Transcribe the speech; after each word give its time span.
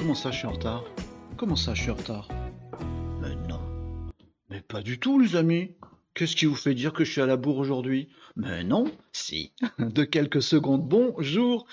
Comment 0.00 0.14
ça, 0.14 0.30
je 0.30 0.38
suis 0.38 0.46
en 0.46 0.52
retard? 0.52 0.84
Comment 1.36 1.56
ça, 1.56 1.74
je 1.74 1.82
suis 1.82 1.90
en 1.90 1.94
retard? 1.94 2.26
Mais 3.20 3.36
non. 3.46 3.60
Mais 4.48 4.62
pas 4.62 4.80
du 4.80 4.98
tout, 4.98 5.20
les 5.20 5.36
amis. 5.36 5.72
Qu'est-ce 6.14 6.34
qui 6.36 6.46
vous 6.46 6.54
fait 6.54 6.72
dire 6.72 6.94
que 6.94 7.04
je 7.04 7.12
suis 7.12 7.20
à 7.20 7.26
la 7.26 7.36
bourre 7.36 7.58
aujourd'hui? 7.58 8.08
Mais 8.34 8.64
non, 8.64 8.90
si. 9.12 9.52
De 9.78 10.04
quelques 10.04 10.40
secondes, 10.40 10.88
bonjour 10.88 11.66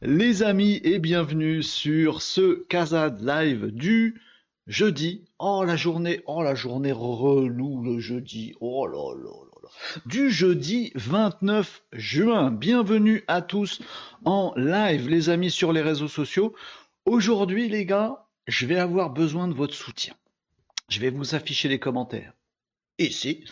les 0.00 0.44
amis 0.44 0.80
et 0.84 1.00
bienvenue 1.00 1.64
sur 1.64 2.22
ce 2.22 2.62
Kazad 2.68 3.20
Live 3.20 3.72
du 3.72 4.22
jeudi. 4.68 5.24
Oh 5.40 5.64
la 5.66 5.74
journée, 5.74 6.20
oh 6.26 6.44
la 6.44 6.54
journée 6.54 6.92
relou 6.92 7.82
le 7.82 7.98
jeudi. 7.98 8.54
Oh 8.60 8.86
là 8.86 9.12
là 9.16 9.24
là 9.24 9.58
là. 9.64 9.68
Du 10.06 10.30
jeudi 10.30 10.92
29 10.94 11.82
juin. 11.94 12.52
Bienvenue 12.52 13.24
à 13.26 13.42
tous 13.42 13.82
en 14.24 14.52
live 14.56 15.08
les 15.08 15.30
amis 15.30 15.50
sur 15.50 15.72
les 15.72 15.82
réseaux 15.82 16.06
sociaux. 16.06 16.54
Aujourd'hui 17.04 17.68
les 17.68 17.84
gars, 17.84 18.28
je 18.46 18.64
vais 18.64 18.78
avoir 18.78 19.10
besoin 19.10 19.48
de 19.48 19.54
votre 19.54 19.74
soutien. 19.74 20.14
Je 20.88 21.00
vais 21.00 21.10
vous 21.10 21.34
afficher 21.34 21.68
les 21.68 21.80
commentaires 21.80 22.32
ici. 22.98 23.44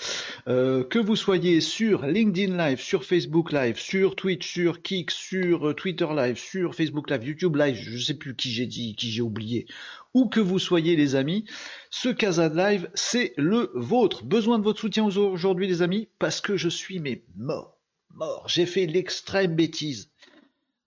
Euh, 0.47 0.85
que 0.85 0.99
vous 0.99 1.17
soyez 1.17 1.61
sur 1.61 2.07
LinkedIn 2.07 2.57
Live, 2.57 2.81
sur 2.81 3.05
Facebook 3.05 3.51
Live, 3.53 3.79
sur 3.79 4.15
Twitch, 4.15 4.49
sur 4.49 4.83
Kik, 4.83 5.11
sur 5.11 5.69
euh, 5.69 5.75
Twitter 5.75 6.07
Live, 6.15 6.39
sur 6.39 6.75
Facebook 6.75 7.11
Live, 7.11 7.25
YouTube 7.25 7.57
Live, 7.57 7.77
je 7.77 7.99
sais 7.99 8.15
plus 8.15 8.37
qui 8.37 8.53
j'ai 8.53 8.67
dit, 8.67 8.95
qui 8.95 9.11
j'ai 9.11 9.23
oublié, 9.23 9.67
où 10.15 10.29
que 10.29 10.41
vous 10.41 10.59
soyez 10.59 10.95
les 10.95 11.17
amis, 11.17 11.45
ce 11.91 12.09
Casa 12.09 12.49
Live, 12.49 12.89
c'est 12.95 13.33
le 13.37 13.73
vôtre. 13.75 14.25
Besoin 14.25 14.59
de 14.59 14.65
votre 14.65 14.81
soutien 14.81 15.05
aujourd'hui 15.05 15.67
les 15.67 15.83
amis, 15.83 16.09
parce 16.19 16.41
que 16.41 16.57
je 16.57 16.69
suis 16.69 17.01
mais 17.01 17.25
mort, 17.37 17.79
mort. 18.15 18.47
J'ai 18.49 18.67
fait 18.67 18.87
l'extrême 18.87 19.57
bêtise 19.57 20.10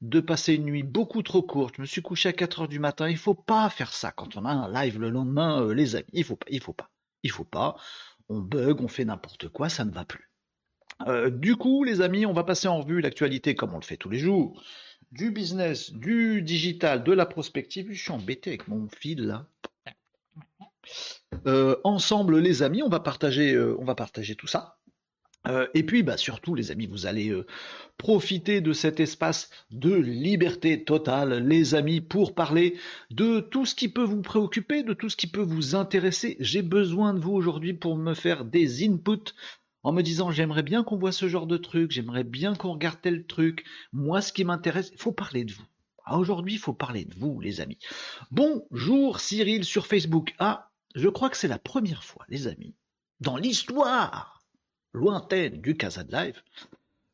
de 0.03 0.19
passer 0.19 0.55
une 0.55 0.65
nuit 0.65 0.83
beaucoup 0.83 1.23
trop 1.23 1.41
courte. 1.41 1.75
Je 1.77 1.81
me 1.81 1.87
suis 1.87 2.01
couché 2.01 2.29
à 2.29 2.33
4 2.33 2.61
heures 2.61 2.67
du 2.67 2.79
matin. 2.79 3.09
Il 3.09 3.17
faut 3.17 3.33
pas 3.33 3.69
faire 3.69 3.93
ça 3.93 4.11
quand 4.11 4.35
on 4.35 4.43
a 4.43 4.51
un 4.51 4.71
live 4.71 4.99
le 4.99 5.09
lendemain, 5.09 5.61
euh, 5.61 5.73
les 5.73 5.95
amis. 5.95 6.05
Il 6.11 6.25
faut 6.25 6.35
pas, 6.35 6.45
il 6.49 6.61
faut 6.61 6.73
pas, 6.73 6.91
il 7.23 7.31
faut 7.31 7.45
pas. 7.45 7.77
On 8.27 8.39
bug, 8.39 8.81
on 8.81 8.89
fait 8.89 9.05
n'importe 9.05 9.47
quoi, 9.47 9.69
ça 9.69 9.85
ne 9.85 9.91
va 9.91 10.03
plus. 10.03 10.29
Euh, 11.07 11.29
du 11.29 11.55
coup, 11.55 11.85
les 11.85 12.01
amis, 12.01 12.25
on 12.25 12.33
va 12.33 12.43
passer 12.43 12.67
en 12.67 12.81
revue 12.81 12.99
l'actualité 12.99 13.55
comme 13.55 13.73
on 13.73 13.79
le 13.79 13.83
fait 13.83 13.95
tous 13.95 14.09
les 14.09 14.19
jours. 14.19 14.61
Du 15.13 15.31
business, 15.31 15.93
du 15.93 16.41
digital, 16.41 17.03
de 17.05 17.13
la 17.13 17.25
prospective. 17.25 17.87
Je 17.89 18.01
suis 18.01 18.11
embêté 18.11 18.49
avec 18.49 18.67
mon 18.67 18.89
fil 18.89 19.21
là. 19.25 19.47
Euh, 21.47 21.77
ensemble, 21.85 22.39
les 22.39 22.61
amis, 22.61 22.83
on 22.83 22.89
va 22.89 22.99
partager, 22.99 23.57
on 23.57 23.85
va 23.85 23.95
partager 23.95 24.35
tout 24.35 24.47
ça. 24.47 24.79
Euh, 25.47 25.67
et 25.73 25.83
puis, 25.83 26.03
bah, 26.03 26.17
surtout, 26.17 26.55
les 26.55 26.71
amis, 26.71 26.87
vous 26.87 27.05
allez 27.05 27.29
euh, 27.29 27.45
profiter 27.97 28.61
de 28.61 28.73
cet 28.73 28.99
espace 28.99 29.49
de 29.71 29.93
liberté 29.93 30.83
totale, 30.83 31.45
les 31.45 31.75
amis, 31.75 32.01
pour 32.01 32.33
parler 32.33 32.77
de 33.11 33.39
tout 33.39 33.65
ce 33.65 33.75
qui 33.75 33.89
peut 33.89 34.03
vous 34.03 34.21
préoccuper, 34.21 34.83
de 34.83 34.93
tout 34.93 35.09
ce 35.09 35.17
qui 35.17 35.27
peut 35.27 35.41
vous 35.41 35.75
intéresser. 35.75 36.37
J'ai 36.39 36.61
besoin 36.61 37.13
de 37.13 37.19
vous 37.19 37.33
aujourd'hui 37.33 37.73
pour 37.73 37.97
me 37.97 38.13
faire 38.13 38.45
des 38.45 38.85
inputs 38.85 39.33
en 39.83 39.91
me 39.91 40.01
disant 40.01 40.31
j'aimerais 40.31 40.63
bien 40.63 40.83
qu'on 40.83 40.97
voit 40.97 41.11
ce 41.11 41.27
genre 41.27 41.47
de 41.47 41.57
truc, 41.57 41.91
j'aimerais 41.91 42.23
bien 42.23 42.55
qu'on 42.55 42.73
regarde 42.73 42.99
tel 43.01 43.25
truc. 43.25 43.65
Moi, 43.91 44.21
ce 44.21 44.31
qui 44.31 44.45
m'intéresse, 44.45 44.91
il 44.93 44.97
faut 44.97 45.11
parler 45.11 45.43
de 45.43 45.51
vous. 45.51 45.65
Aujourd'hui, 46.09 46.53
il 46.53 46.59
faut 46.59 46.73
parler 46.73 47.05
de 47.05 47.15
vous, 47.15 47.39
les 47.39 47.61
amis. 47.61 47.79
Bonjour 48.31 49.19
Cyril 49.19 49.63
sur 49.63 49.87
Facebook. 49.87 50.33
Ah, 50.39 50.71
je 50.95 51.09
crois 51.09 51.29
que 51.29 51.37
c'est 51.37 51.47
la 51.47 51.59
première 51.59 52.03
fois, 52.03 52.25
les 52.29 52.47
amis, 52.47 52.75
dans 53.19 53.37
l'histoire 53.37 54.32
lointaine 54.93 55.61
du 55.61 55.75
Casa 55.75 56.03
Live, 56.09 56.41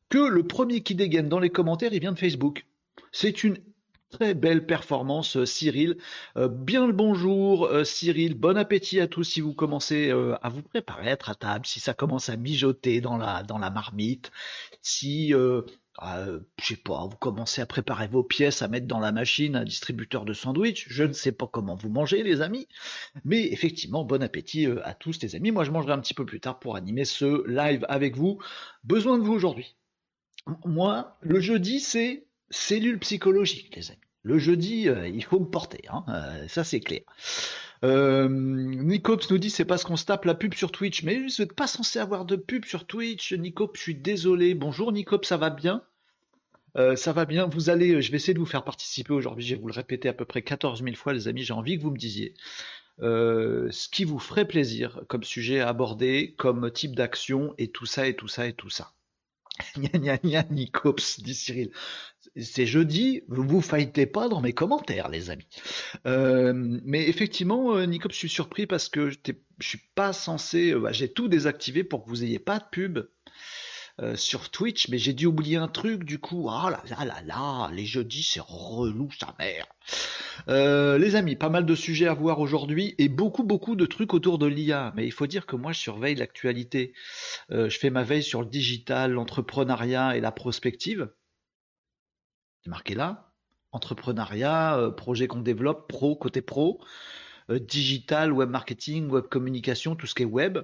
que 0.10 0.18
le 0.18 0.44
premier 0.44 0.82
qui 0.82 0.96
dégaine 0.96 1.30
dans 1.30 1.40
les 1.40 1.50
commentaires, 1.50 1.94
il 1.94 2.00
vient 2.00 2.12
de 2.12 2.20
Facebook. 2.20 2.66
C'est 3.12 3.44
une 3.44 3.58
très 4.10 4.34
belle 4.34 4.66
performance, 4.66 5.38
euh, 5.38 5.46
Cyril. 5.46 5.98
Euh, 6.36 6.48
bien 6.48 6.88
le 6.88 6.94
bonjour, 6.94 7.66
euh, 7.66 7.84
Cyril. 7.84 8.34
Bon 8.34 8.58
appétit 8.58 9.00
à 9.00 9.08
tous 9.08 9.24
si 9.24 9.42
vous 9.42 9.54
commencez 9.54 10.12
à 10.12 10.50
vous 10.50 10.64
préparer 10.64 11.12
à 11.12 11.18
table, 11.18 11.66
si 11.66 11.80
ça 11.80 11.94
commence 11.94 12.30
à 12.30 12.38
mijoter 12.38 13.02
dans 13.02 13.18
la, 13.18 13.44
dans 13.44 13.60
la 13.60 13.70
marmite, 13.70 14.32
si 14.82 15.34
euh, 16.04 16.40
je 16.62 16.68
sais 16.68 16.76
pas, 16.76 17.06
vous 17.06 17.18
commencez 17.18 17.62
à 17.62 17.66
préparer 17.66 18.08
vos 18.08 18.24
pièces, 18.24 18.62
à 18.62 18.68
mettre 18.68 18.88
dans 18.88 19.00
la 19.00 19.12
machine 19.12 19.56
un 19.56 19.64
distributeur 19.64 20.26
de 20.26 20.34
sandwich. 20.34 20.88
Je 20.90 21.04
ne 21.04 21.14
sais 21.14 21.32
pas 21.32 21.48
comment 21.48 21.76
vous 21.76 21.90
mangez, 21.90 22.24
les 22.24 22.42
amis. 22.42 22.68
Mais 23.26 23.52
effectivement, 23.52 24.04
bon 24.04 24.24
appétit 24.24 24.66
euh, 24.66 24.86
à 24.86 24.94
tous, 24.94 25.22
les 25.22 25.36
amis. 25.36 25.52
Moi, 25.52 25.64
je 25.64 25.72
mangerai 25.72 25.94
un 25.94 26.00
petit 26.00 26.14
peu 26.14 26.26
plus 26.26 26.40
tard 26.40 26.60
pour 26.60 26.76
animer 26.76 27.06
ce 27.06 27.48
live 27.48 27.86
avec 27.90 28.16
vous. 28.16 28.40
Besoin 28.84 29.18
de 29.18 29.24
vous 29.24 29.34
aujourd'hui. 29.34 29.76
Moi, 30.66 31.18
le 31.22 31.40
jeudi, 31.40 31.80
c'est 31.80 32.26
cellule 32.50 33.00
psychologique, 33.00 33.76
les 33.76 33.92
amis. 33.92 34.00
Le 34.24 34.38
jeudi, 34.38 34.90
euh, 34.90 35.08
il 35.08 35.24
faut 35.24 35.40
me 35.40 35.50
porter, 35.50 35.82
hein. 35.90 36.04
ça 36.48 36.64
c'est 36.64 36.82
clair. 36.82 37.02
Euh, 37.86 38.28
Nicops 38.30 39.30
nous 39.30 39.38
dit 39.38 39.50
c'est 39.50 39.66
parce 39.66 39.84
qu'on 39.84 39.96
se 39.96 40.06
tape 40.06 40.26
la 40.26 40.36
pub 40.36 40.54
sur 40.54 40.72
Twitch, 40.72 41.04
mais 41.04 41.18
vous 41.20 41.30
n'êtes 41.40 41.54
pas 41.54 41.68
censé 41.68 42.00
avoir 42.00 42.26
de 42.26 42.36
pub 42.36 42.66
sur 42.66 42.86
Twitch. 42.86 43.34
Nicops, 43.34 43.78
je 43.78 43.82
suis 43.82 43.96
désolé. 43.96 44.54
Bonjour 44.54 44.92
Nicops, 44.92 45.28
ça 45.28 45.38
va 45.38 45.50
bien? 45.50 45.84
Euh, 46.78 46.96
ça 46.96 47.14
va 47.14 47.26
bien, 47.26 47.48
vous 47.48 47.70
allez, 47.70 47.96
euh, 47.96 48.02
je 48.02 48.12
vais 48.12 48.18
essayer 48.18 48.34
de 48.34 48.40
vous 48.40 48.46
faire 48.46 48.64
participer 48.64 49.14
aujourd'hui, 49.14 49.46
je 49.46 49.56
vais 49.56 49.62
vous 49.62 49.68
le 49.68 49.74
répéter 49.74 50.10
à 50.10 50.14
peu 50.14 50.26
près 50.26 50.42
14 50.42 50.84
000 50.84 50.96
fois 50.96 51.14
les 51.14 51.28
amis, 51.28 51.44
j'ai 51.44 51.54
envie 51.54 51.78
que 51.78 51.84
vous 51.84 51.92
me 51.92 51.98
disiez 51.98 52.34
ce 53.02 53.90
qui 53.90 54.04
vous 54.04 54.20
ferait 54.20 54.46
plaisir 54.46 55.02
comme 55.08 55.24
sujet 55.24 55.62
à 55.62 55.70
aborder, 55.70 56.36
comme 56.38 56.70
type 56.70 56.96
d'action, 56.96 57.54
et 57.58 57.70
tout 57.70 57.86
ça, 57.86 58.08
et 58.08 58.16
tout 58.16 58.28
ça, 58.28 58.46
et 58.46 58.52
tout 58.52 58.70
ça. 58.70 58.92
Gna 59.78 60.18
gna 60.18 60.44
Nicops, 60.50 61.22
dit 61.22 61.34
Cyril. 61.34 61.72
C'est 62.36 62.66
jeudi, 62.66 63.24
vous 63.28 63.44
vous 63.44 63.62
pas 64.12 64.30
dans 64.30 64.42
mes 64.42 64.54
commentaires, 64.54 65.10
les 65.10 65.30
amis. 65.30 65.48
Euh, 66.06 66.54
mais 66.84 67.08
effectivement, 67.08 67.76
euh, 67.76 67.86
Nicops, 67.86 68.14
je 68.14 68.20
suis 68.20 68.30
surpris 68.30 68.68
parce 68.68 68.90
que 68.90 69.10
je 69.10 69.18
suis 69.60 69.82
pas 69.96 70.14
censé, 70.14 70.72
euh, 70.72 70.80
bah, 70.80 70.92
j'ai 70.92 71.12
tout 71.12 71.28
désactivé 71.28 71.84
pour 71.84 72.04
que 72.04 72.10
vous 72.10 72.24
ayez 72.24 72.40
pas 72.40 72.60
de 72.60 72.66
pub 72.72 73.00
sur 74.16 74.50
Twitch, 74.50 74.90
mais 74.90 74.98
j'ai 74.98 75.14
dû 75.14 75.26
oublier 75.26 75.58
un 75.58 75.68
truc, 75.68 76.04
du 76.04 76.20
coup, 76.20 76.48
ah 76.50 76.70
là 76.70 77.06
là 77.06 77.22
là 77.26 77.70
les 77.74 77.86
jeudis, 77.86 78.24
c'est 78.24 78.42
relou, 78.42 79.10
sa 79.20 79.36
mère. 79.40 79.66
les 80.48 81.16
amis, 81.16 81.36
pas 81.36 81.50
mal 81.50 81.66
de 81.66 81.76
sujets 81.76 82.08
à 82.08 82.14
voir 82.14 82.40
aujourd'hui 82.40 82.96
et 82.98 83.10
beaucoup 83.10 83.44
beaucoup 83.44 83.76
de 83.76 83.86
trucs 83.86 84.14
autour 84.14 84.38
de 84.40 84.48
l'IA. 84.48 84.94
Mais 84.96 85.06
il 85.06 85.12
faut 85.12 85.28
dire 85.28 85.46
que 85.46 85.56
moi, 85.56 85.72
je 85.72 85.80
surveille 85.80 86.16
l'actualité. 86.16 86.94
je 87.50 87.78
fais 87.78 87.90
ma 87.90 88.04
veille 88.04 88.24
sur 88.24 88.42
le 88.42 88.48
digital, 88.48 89.12
l'entrepreneuriat 89.12 90.16
et 90.16 90.22
la 90.22 90.32
prospective. 90.32 91.10
C'est 92.64 92.70
marqué 92.70 92.96
là. 92.96 93.32
Entrepreneuriat, 93.72 94.78
euh, 94.78 94.92
projet 94.92 95.28
qu'on 95.28 95.42
développe, 95.42 95.88
pro, 95.88 96.16
côté 96.16 96.42
pro, 96.42 96.82
euh, 97.50 97.60
digital, 97.60 98.34
web 98.34 98.50
marketing, 98.50 99.10
web 99.10 99.26
communication, 99.28 99.96
tout 99.96 100.08
ce 100.08 100.16
qui 100.16 100.24
est 100.24 100.26
web. 100.26 100.60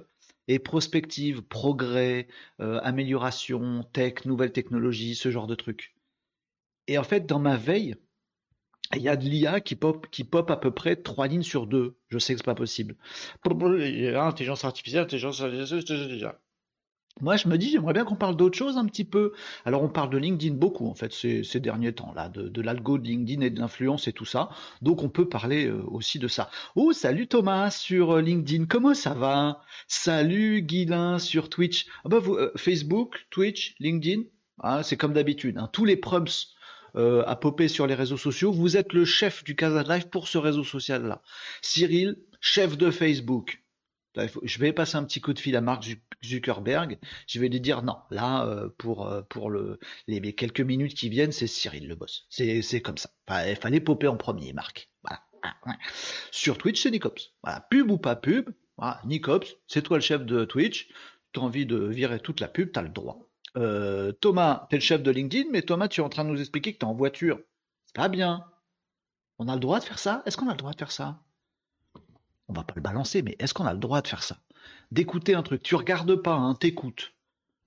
Et 0.48 0.58
prospective, 0.58 1.42
progrès, 1.42 2.28
euh, 2.60 2.80
amélioration, 2.82 3.82
tech, 3.92 4.24
nouvelles 4.24 4.52
technologies, 4.52 5.14
ce 5.14 5.30
genre 5.30 5.46
de 5.46 5.54
trucs. 5.54 5.94
Et 6.86 6.98
en 6.98 7.04
fait, 7.04 7.26
dans 7.26 7.40
ma 7.40 7.56
veille, 7.56 7.96
il 8.94 9.02
y 9.02 9.08
a 9.08 9.16
de 9.16 9.24
l'IA 9.24 9.60
qui 9.60 9.74
pop, 9.74 10.06
qui 10.10 10.28
à 10.32 10.56
peu 10.56 10.70
près 10.70 10.96
trois 10.96 11.26
lignes 11.26 11.42
sur 11.42 11.66
deux. 11.66 11.98
Je 12.08 12.18
sais 12.18 12.34
que 12.34 12.38
c'est 12.38 12.44
pas 12.44 12.54
possible. 12.54 12.96
Intelligence 13.44 14.64
artificielle, 14.64 15.02
intelligence 15.02 15.40
artificielle. 15.40 16.38
Moi, 17.22 17.36
je 17.38 17.48
me 17.48 17.56
dis, 17.56 17.70
j'aimerais 17.70 17.94
bien 17.94 18.04
qu'on 18.04 18.14
parle 18.14 18.36
d'autre 18.36 18.58
chose 18.58 18.76
un 18.76 18.84
petit 18.84 19.04
peu. 19.04 19.32
Alors, 19.64 19.82
on 19.82 19.88
parle 19.88 20.10
de 20.10 20.18
LinkedIn 20.18 20.54
beaucoup, 20.54 20.86
en 20.86 20.94
fait, 20.94 21.12
ces, 21.14 21.60
derniers 21.60 21.94
temps, 21.94 22.12
là, 22.14 22.28
de, 22.28 22.60
l'algo 22.60 22.98
de 22.98 23.04
LinkedIn 23.04 23.40
et 23.40 23.48
de 23.48 23.58
l'influence 23.58 24.06
et 24.06 24.12
tout 24.12 24.26
ça. 24.26 24.50
Donc, 24.82 25.02
on 25.02 25.08
peut 25.08 25.26
parler 25.26 25.66
euh, 25.66 25.82
aussi 25.86 26.18
de 26.18 26.28
ça. 26.28 26.50
Oh, 26.74 26.92
salut 26.92 27.26
Thomas 27.26 27.70
sur 27.70 28.16
euh, 28.16 28.20
LinkedIn, 28.20 28.66
comment 28.66 28.92
ça 28.92 29.14
va? 29.14 29.62
Salut 29.88 30.60
Guilin 30.60 31.18
sur 31.18 31.48
Twitch. 31.48 31.86
Ah 32.04 32.10
bah, 32.10 32.20
euh, 32.26 32.50
Facebook, 32.54 33.26
Twitch, 33.30 33.76
LinkedIn, 33.80 34.24
ah, 34.60 34.82
c'est 34.82 34.98
comme 34.98 35.14
d'habitude. 35.14 35.56
Hein. 35.56 35.70
tous 35.72 35.86
les 35.86 35.96
prompts 35.96 36.48
à 36.94 37.36
popper 37.36 37.68
sur 37.68 37.86
les 37.86 37.94
réseaux 37.94 38.16
sociaux. 38.16 38.52
Vous 38.52 38.78
êtes 38.78 38.94
le 38.94 39.04
chef 39.04 39.44
du 39.44 39.54
Casa 39.54 39.82
Live 39.82 40.08
pour 40.08 40.28
ce 40.28 40.38
réseau 40.38 40.64
social-là. 40.64 41.20
Cyril, 41.60 42.16
chef 42.40 42.78
de 42.78 42.90
Facebook 42.90 43.65
je 44.42 44.58
vais 44.58 44.72
passer 44.72 44.96
un 44.96 45.04
petit 45.04 45.20
coup 45.20 45.32
de 45.32 45.38
fil 45.38 45.56
à 45.56 45.60
Mark 45.60 45.84
Zuckerberg. 46.24 46.98
Je 47.26 47.40
vais 47.40 47.48
lui 47.48 47.60
dire 47.60 47.82
non, 47.82 47.96
là, 48.10 48.46
euh, 48.46 48.68
pour, 48.78 49.06
euh, 49.06 49.22
pour 49.22 49.50
le, 49.50 49.78
les, 50.06 50.34
quelques 50.34 50.60
minutes 50.60 50.94
qui 50.94 51.08
viennent, 51.08 51.32
c'est 51.32 51.46
Cyril 51.46 51.88
le 51.88 51.94
boss. 51.94 52.26
C'est 52.30 52.80
comme 52.80 52.98
ça. 52.98 53.10
il 53.46 53.56
fallait 53.56 53.80
popper 53.80 54.08
en 54.08 54.16
premier, 54.16 54.52
Marc. 54.52 54.90
Voilà. 55.02 55.22
Sur 56.30 56.58
Twitch, 56.58 56.82
c'est 56.82 56.90
Nicops. 56.90 57.34
Pub 57.70 57.90
ou 57.90 57.98
pas 57.98 58.16
pub. 58.16 58.50
Nicops, 59.04 59.56
c'est 59.66 59.82
toi 59.82 59.98
le 59.98 60.02
chef 60.02 60.24
de 60.24 60.44
Twitch. 60.44 60.88
Tu 61.32 61.40
as 61.40 61.42
envie 61.42 61.66
de 61.66 61.76
virer 61.76 62.20
toute 62.20 62.40
la 62.40 62.48
pub, 62.48 62.72
tu 62.72 62.78
as 62.78 62.82
le 62.82 62.88
droit. 62.88 63.28
Euh, 63.56 64.12
Thomas, 64.12 64.66
tu 64.68 64.76
es 64.76 64.78
le 64.78 64.82
chef 64.82 65.02
de 65.02 65.10
LinkedIn, 65.10 65.50
mais 65.50 65.62
Thomas, 65.62 65.88
tu 65.88 66.00
es 66.00 66.04
en 66.04 66.08
train 66.08 66.24
de 66.24 66.30
nous 66.30 66.40
expliquer 66.40 66.72
que 66.74 66.78
tu 66.78 66.86
es 66.86 66.88
en 66.88 66.94
voiture. 66.94 67.40
C'est 67.86 67.96
pas 67.96 68.08
bien. 68.08 68.44
On 69.38 69.48
a 69.48 69.54
le 69.54 69.60
droit 69.60 69.80
de 69.80 69.84
faire 69.84 69.98
ça? 69.98 70.22
Est-ce 70.26 70.36
qu'on 70.36 70.48
a 70.48 70.52
le 70.52 70.58
droit 70.58 70.72
de 70.72 70.78
faire 70.78 70.92
ça? 70.92 71.22
On 72.48 72.52
va 72.52 72.64
pas 72.64 72.74
le 72.76 72.82
balancer, 72.82 73.22
mais 73.22 73.36
est-ce 73.38 73.54
qu'on 73.54 73.66
a 73.66 73.72
le 73.72 73.78
droit 73.78 74.02
de 74.02 74.08
faire 74.08 74.22
ça? 74.22 74.38
D'écouter 74.92 75.34
un 75.34 75.42
truc, 75.42 75.62
tu 75.62 75.74
regardes 75.74 76.16
pas, 76.16 76.34
hein, 76.34 76.54
t'écoutes. 76.54 77.12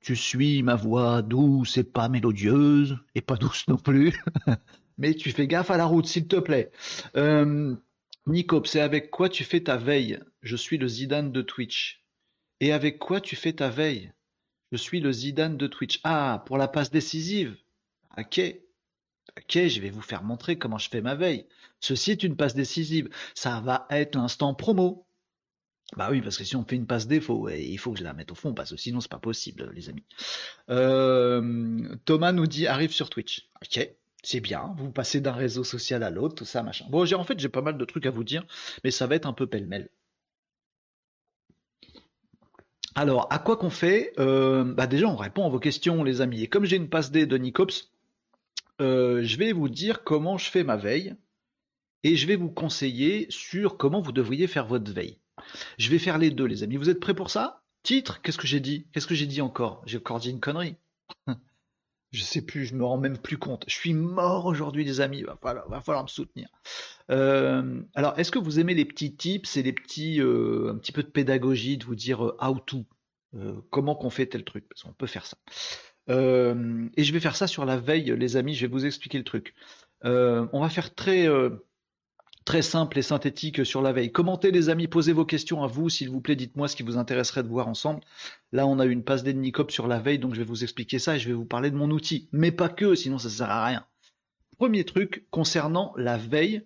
Tu 0.02 0.16
suis 0.16 0.64
ma 0.64 0.76
voix 0.76 1.22
douce 1.22 1.78
et 1.78 1.84
pas 1.84 2.08
mélodieuse, 2.08 2.98
et 3.16 3.22
pas 3.22 3.36
douce 3.36 3.68
non 3.68 3.78
plus, 3.78 4.18
mais 4.98 5.14
tu 5.14 5.32
fais 5.32 5.48
gaffe 5.48 5.72
à 5.72 5.78
la 5.78 5.86
route, 5.86 6.06
s'il 6.06 6.28
te 6.28 6.38
plaît. 6.38 6.72
Euh, 7.18 7.76
c'est 8.66 8.80
avec 8.80 9.10
quoi 9.10 9.28
tu 9.28 9.44
fais 9.44 9.62
ta 9.62 9.78
veille? 9.78 10.20
Je 10.42 10.56
suis 10.56 10.78
le 10.78 10.88
Zidane 10.88 11.32
de 11.32 11.42
Twitch. 11.42 12.06
Et 12.60 12.72
avec 12.72 13.00
quoi 13.00 13.22
tu 13.22 13.36
fais 13.36 13.54
ta 13.54 13.70
veille? 13.70 14.12
Je 14.72 14.78
suis 14.78 15.00
le 15.00 15.12
Zidane 15.12 15.58
de 15.58 15.68
Twitch. 15.68 16.00
Ah, 16.04 16.44
pour 16.46 16.58
la 16.58 16.68
passe 16.68 16.92
décisive? 16.92 17.58
Ok. 18.18 18.40
Ok, 19.40 19.68
je 19.68 19.80
vais 19.82 19.90
vous 19.90 20.02
faire 20.02 20.24
montrer 20.24 20.58
comment 20.58 20.78
je 20.78 20.90
fais 20.90 21.02
ma 21.02 21.16
veille. 21.16 21.48
Ceci 21.80 22.12
est 22.12 22.24
une 22.24 22.36
passe 22.36 22.56
décisive. 22.56 23.10
Ça 23.36 23.62
va 23.62 23.88
être 23.90 24.16
l'instant 24.16 24.54
promo. 24.54 25.06
Bah 25.98 26.10
oui, 26.12 26.22
parce 26.22 26.38
que 26.38 26.44
si 26.44 26.56
on 26.56 26.64
fait 26.64 26.76
une 26.76 26.86
passe 26.86 27.08
défaut, 27.08 27.50
il 27.50 27.78
faut 27.78 27.92
que 27.94 28.00
je 28.00 28.04
la 28.04 28.14
mette 28.14 28.32
au 28.32 28.36
fond, 28.36 28.54
parce 28.54 28.70
que 28.70 28.78
sinon 28.78 29.00
c'est 29.02 29.10
pas 29.10 29.18
possible, 29.18 29.72
les 29.74 29.90
amis. 29.90 30.04
Euh, 30.70 31.96
Thomas 32.06 32.32
nous 32.32 32.46
dit 32.46 32.68
arrive 32.68 32.92
sur 32.92 33.10
Twitch. 33.10 33.50
Ok, 33.64 33.90
c'est 34.22 34.40
bien. 34.40 34.76
Vous 34.78 34.92
passez 34.92 35.20
d'un 35.20 35.32
réseau 35.32 35.64
social 35.64 36.04
à 36.04 36.12
l'autre, 36.12 36.36
tout 36.36 36.46
ça, 36.46 36.62
machin. 36.62 36.86
Bon, 36.90 37.06
j'ai 37.06 37.16
en 37.16 37.24
fait 37.24 37.40
j'ai 37.40 37.50
pas 37.50 37.62
mal 37.62 37.78
de 37.78 37.86
trucs 37.86 38.06
à 38.06 38.12
vous 38.12 38.24
dire, 38.24 38.46
mais 38.84 38.92
ça 38.92 39.08
va 39.08 39.16
être 39.16 39.26
un 39.26 39.34
peu 39.34 39.48
pêle-mêle. 39.48 39.90
Alors, 42.96 43.28
à 43.32 43.40
quoi 43.40 43.58
qu'on 43.58 43.70
fait? 43.70 44.14
Euh, 44.20 44.64
Bah 44.64 44.86
déjà, 44.88 45.08
on 45.08 45.16
répond 45.16 45.46
à 45.46 45.50
vos 45.50 45.60
questions, 45.60 46.04
les 46.04 46.22
amis. 46.22 46.44
Et 46.44 46.48
comme 46.48 46.66
j'ai 46.66 46.76
une 46.76 46.90
passe 46.90 47.12
D 47.12 47.26
de 47.26 47.38
Nicops, 47.38 47.92
euh, 48.82 49.24
je 49.24 49.38
vais 49.38 49.52
vous 49.52 49.70
dire 49.70 50.04
comment 50.04 50.38
je 50.38 50.50
fais 50.50 50.64
ma 50.64 50.78
veille 50.78 51.16
et 52.04 52.16
je 52.16 52.28
vais 52.28 52.36
vous 52.36 52.50
conseiller 52.50 53.28
sur 53.30 53.78
comment 53.78 54.02
vous 54.02 54.12
devriez 54.12 54.48
faire 54.48 54.66
votre 54.66 54.92
veille. 54.92 55.20
Je 55.78 55.90
vais 55.90 56.00
faire 56.00 56.18
les 56.18 56.32
deux, 56.32 56.46
les 56.46 56.64
amis. 56.64 56.78
Vous 56.78 56.90
êtes 56.90 57.00
prêts 57.00 57.14
pour 57.14 57.30
ça? 57.30 57.64
Titre 57.84 58.22
Qu'est-ce 58.22 58.38
que 58.38 58.48
j'ai 58.48 58.60
dit? 58.60 58.88
Qu'est-ce 58.92 59.08
que 59.08 59.16
j'ai 59.16 59.26
dit 59.26 59.42
encore? 59.42 59.82
J'ai 59.86 59.98
encore 59.98 60.20
dit 60.20 60.30
une 60.30 60.40
connerie. 60.40 60.76
je 62.12 62.24
sais 62.24 62.42
plus, 62.42 62.66
je 62.66 62.76
me 62.76 62.86
rends 62.86 62.98
même 62.98 63.18
plus 63.18 63.38
compte. 63.38 63.66
Je 63.68 63.76
suis 63.76 63.94
mort 63.94 64.46
aujourd'hui, 64.46 64.84
les 64.84 65.02
amis. 65.02 65.24
Va 65.24 65.38
falloir, 65.42 65.70
va 65.70 65.82
falloir 65.82 66.04
me 66.04 66.10
soutenir. 66.10 66.50
Euh, 67.10 67.82
alors, 67.96 68.18
est-ce 68.18 68.32
que 68.32 68.40
vous 68.40 68.60
aimez 68.60 68.76
les 68.76 68.86
petits 68.86 69.16
tips 69.16 69.58
et 69.58 69.64
les 69.64 69.74
petits, 69.74 70.22
euh, 70.22 70.72
un 70.72 70.78
petit 70.78 70.92
peu 70.92 71.04
de 71.04 71.10
pédagogie, 71.10 71.78
de 71.78 71.86
vous 71.86 71.96
dire 71.96 72.22
how 72.22 72.60
to, 72.60 72.86
comment 73.70 73.96
qu'on 73.96 74.10
fait 74.10 74.28
tel 74.28 74.44
truc? 74.44 74.68
Parce 74.70 74.84
qu'on 74.84 74.94
peut 74.94 75.08
faire 75.08 75.26
ça. 75.26 75.38
Et 76.10 77.04
je 77.04 77.14
vais 77.14 77.20
faire 77.20 77.36
ça 77.36 77.48
sur 77.48 77.66
la 77.66 77.78
veille, 77.78 78.14
les 78.18 78.36
amis. 78.36 78.56
Je 78.56 78.66
vais 78.66 78.72
vous 78.72 78.86
expliquer 78.86 79.18
le 79.18 79.24
truc. 79.24 79.54
on 80.04 80.60
va 80.60 80.70
faire 80.70 80.94
très 80.94 81.28
très 82.50 82.64
simple 82.64 82.98
et 82.98 83.04
synthétique 83.04 83.64
sur 83.64 83.84
la 83.84 83.94
veille. 83.94 84.12
Commentez 84.12 84.50
les 84.50 84.70
amis, 84.70 84.88
posez 84.88 85.14
vos 85.14 85.24
questions 85.24 85.64
à 85.64 85.68
vous, 85.68 85.88
s'il 85.88 86.10
vous 86.10 86.20
plaît, 86.20 86.36
dites-moi 86.36 86.68
ce 86.68 86.76
qui 86.76 86.82
vous 86.82 86.98
intéresserait 86.98 87.44
de 87.44 87.48
voir 87.48 87.68
ensemble. 87.68 88.02
Là, 88.52 88.66
on 88.66 88.80
a 88.80 88.88
eu 88.88 88.90
une 88.90 89.04
passe 89.04 89.24
d'Ennicop 89.24 89.70
sur 89.70 89.88
la 89.88 90.00
veille, 90.00 90.18
donc 90.18 90.34
je 90.34 90.40
vais 90.40 90.46
vous 90.48 90.64
expliquer 90.64 90.98
ça 90.98 91.16
et 91.16 91.20
je 91.20 91.28
vais 91.28 91.36
vous 91.36 91.46
parler 91.46 91.70
de 91.70 91.76
mon 91.76 91.92
outil. 91.92 92.28
Mais 92.32 92.52
pas 92.52 92.68
que, 92.68 92.96
sinon 92.96 93.20
ça 93.20 93.30
sert 93.30 93.52
à 93.52 93.66
rien. 93.68 93.86
Premier 94.58 94.84
truc 94.84 95.28
concernant 95.30 95.94
la 95.96 96.18
veille, 96.18 96.66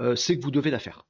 euh, 0.00 0.16
c'est 0.16 0.36
que 0.36 0.42
vous 0.42 0.50
devez 0.50 0.72
la 0.72 0.80
faire. 0.80 1.06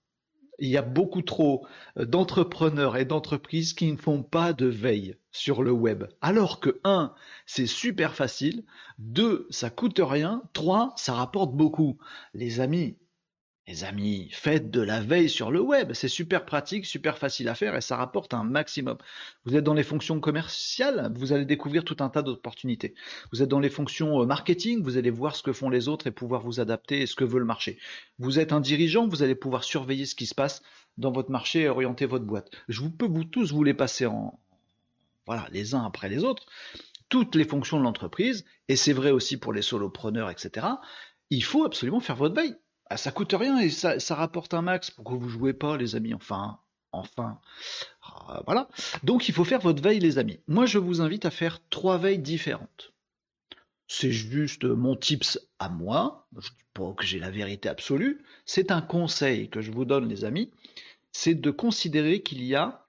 Il 0.61 0.69
y 0.69 0.77
a 0.77 0.83
beaucoup 0.83 1.23
trop 1.23 1.67
euh, 1.99 2.05
d'entrepreneurs 2.05 2.97
et 2.97 3.05
d'entreprises 3.05 3.73
qui 3.73 3.91
ne 3.91 3.97
font 3.97 4.23
pas 4.23 4.53
de 4.53 4.67
veille 4.67 5.17
sur 5.33 5.63
le 5.63 5.73
web. 5.73 6.05
Alors 6.21 6.61
que 6.61 6.81
1, 6.85 7.13
c'est 7.47 7.67
super 7.67 8.15
facile, 8.15 8.65
2, 8.99 9.47
ça 9.51 9.71
coûte 9.71 10.01
rien, 10.03 10.43
3, 10.53 10.93
ça 10.97 11.15
rapporte 11.15 11.53
beaucoup. 11.53 11.99
Les 12.35 12.61
amis, 12.61 12.97
les 13.71 13.85
amis, 13.85 14.29
faites 14.33 14.71
de 14.73 14.81
la 14.81 15.01
veille 15.01 15.31
sur 15.31 15.53
le 15.53 15.61
web. 15.61 15.93
C'est 15.93 16.09
super 16.09 16.45
pratique, 16.45 16.85
super 16.85 17.19
facile 17.19 17.49
à 17.49 17.55
faire 17.55 17.77
et 17.77 17.81
ça 17.81 17.97
rapporte 17.97 18.35
un 18.35 18.43
maximum. 18.43 18.99
Vous 19.45 19.55
êtes 19.55 19.63
dans 19.63 19.75
les 19.75 19.85
fonctions 19.85 20.19
commerciales, 20.19 21.13
vous 21.15 21.33
allez 21.33 21.45
découvrir 21.45 21.85
tout 21.85 21.97
un 22.01 22.09
tas 22.09 22.23
d'opportunités. 22.23 22.95
Vous 23.33 23.43
êtes 23.43 23.49
dans 23.49 23.61
les 23.61 23.71
fonctions 23.71 24.23
euh, 24.23 24.27
marketing, 24.27 24.83
vous 24.83 24.97
allez 24.97 25.11
voir 25.11 25.37
ce 25.37 25.45
que 25.45 25.53
font 25.53 25.71
les 25.71 25.87
autres 25.87 26.09
et 26.09 26.11
pouvoir 26.11 26.43
vous 26.43 26.59
adapter 26.59 27.03
et 27.03 27.07
ce 27.07 27.15
que 27.15 27.23
veut 27.23 27.39
le 27.39 27.45
marché. 27.45 27.79
Vous 28.19 28.41
êtes 28.41 28.53
un 28.53 28.61
dirigeant, 28.61 29.07
vous 29.07 29.23
allez 29.23 29.37
pouvoir 29.37 29.63
surveiller 29.63 30.05
ce 30.05 30.17
qui 30.17 30.27
se 30.27 30.35
passe 30.35 30.63
dans 30.99 31.13
votre 31.13 31.31
marché 31.31 31.61
et 31.61 31.69
orienter 31.69 32.07
votre 32.07 32.25
boîte. 32.25 32.51
Je 32.69 32.81
vous 32.81 32.91
peux 32.91 33.07
vous 33.07 33.25
tous 33.25 33.53
vous 33.53 33.63
les 33.63 33.75
passer 33.75 34.05
en 34.05 34.41
voilà, 35.27 35.47
les 35.53 35.77
uns 35.77 35.85
après 35.85 36.09
les 36.09 36.25
autres. 36.25 36.45
Toutes 37.09 37.37
les 37.37 37.45
fonctions 37.45 37.79
de 37.79 37.85
l'entreprise, 37.85 38.45
et 38.69 38.75
c'est 38.75 38.93
vrai 38.93 39.13
aussi 39.13 39.37
pour 39.37 39.53
les 39.53 39.63
solopreneurs, 39.63 40.29
etc. 40.29 40.67
Il 41.29 41.45
faut 41.45 41.65
absolument 41.65 42.01
faire 42.01 42.17
votre 42.17 42.35
veille. 42.35 42.57
Ah, 42.91 42.97
ça 42.97 43.13
coûte 43.13 43.35
rien 43.39 43.59
et 43.59 43.71
ça, 43.71 43.97
rapporte 44.17 44.53
un 44.53 44.63
max. 44.63 44.91
Pourquoi 44.91 45.17
vous 45.17 45.29
jouez 45.29 45.53
pas, 45.53 45.77
les 45.77 45.95
amis? 45.95 46.13
Enfin, 46.13 46.59
enfin. 46.91 47.41
Ah, 48.03 48.43
voilà. 48.47 48.69
Donc 49.05 49.29
il 49.29 49.35
faut 49.35 49.45
faire 49.45 49.61
votre 49.61 49.81
veille, 49.81 50.01
les 50.01 50.19
amis. 50.19 50.41
Moi, 50.49 50.67
je 50.67 50.79
vous 50.79 51.01
invite 51.01 51.25
à 51.25 51.31
faire 51.31 51.61
trois 51.71 51.99
veilles 51.99 52.19
différentes. 52.19 52.93
C'est 53.87 54.11
juste 54.11 54.65
mon 54.65 54.97
tips 54.97 55.39
à 55.61 55.69
moi. 55.69 56.27
Je 56.37 56.49
ne 56.49 56.55
dis 56.57 56.65
pas 56.75 56.93
que 56.95 57.05
j'ai 57.05 57.21
la 57.21 57.31
vérité 57.31 57.69
absolue. 57.69 58.25
C'est 58.45 58.73
un 58.73 58.83
conseil 58.83 59.49
que 59.51 59.61
je 59.61 59.71
vous 59.71 59.85
donne, 59.85 60.09
les 60.09 60.25
amis. 60.25 60.51
C'est 61.13 61.35
de 61.35 61.51
considérer 61.53 62.23
qu'il 62.23 62.43
y 62.43 62.57
a, 62.57 62.87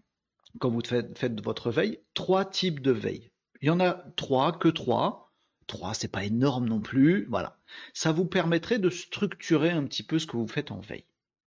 quand 0.59 0.69
vous 0.69 0.81
faites, 0.83 1.41
votre 1.43 1.69
veille, 1.69 1.99
trois 2.15 2.45
types 2.45 2.81
de 2.81 2.91
veille. 2.91 3.29
Il 3.61 3.67
y 3.67 3.71
en 3.71 3.79
a 3.79 4.03
trois, 4.15 4.51
que 4.57 4.67
trois. 4.67 5.31
3, 5.67 5.93
c'est 5.93 6.09
pas 6.09 6.25
énorme 6.25 6.67
non 6.67 6.81
plus. 6.81 7.25
Voilà. 7.29 7.55
Ça 7.93 8.11
vous 8.11 8.25
permettrait 8.25 8.79
de 8.79 8.89
structurer 8.89 9.71
un 9.71 9.85
petit 9.85 10.03
peu 10.03 10.19
ce 10.19 10.27
que 10.27 10.37
vous 10.37 10.47
faites 10.47 10.71
en 10.71 10.79
veille. 10.79 11.05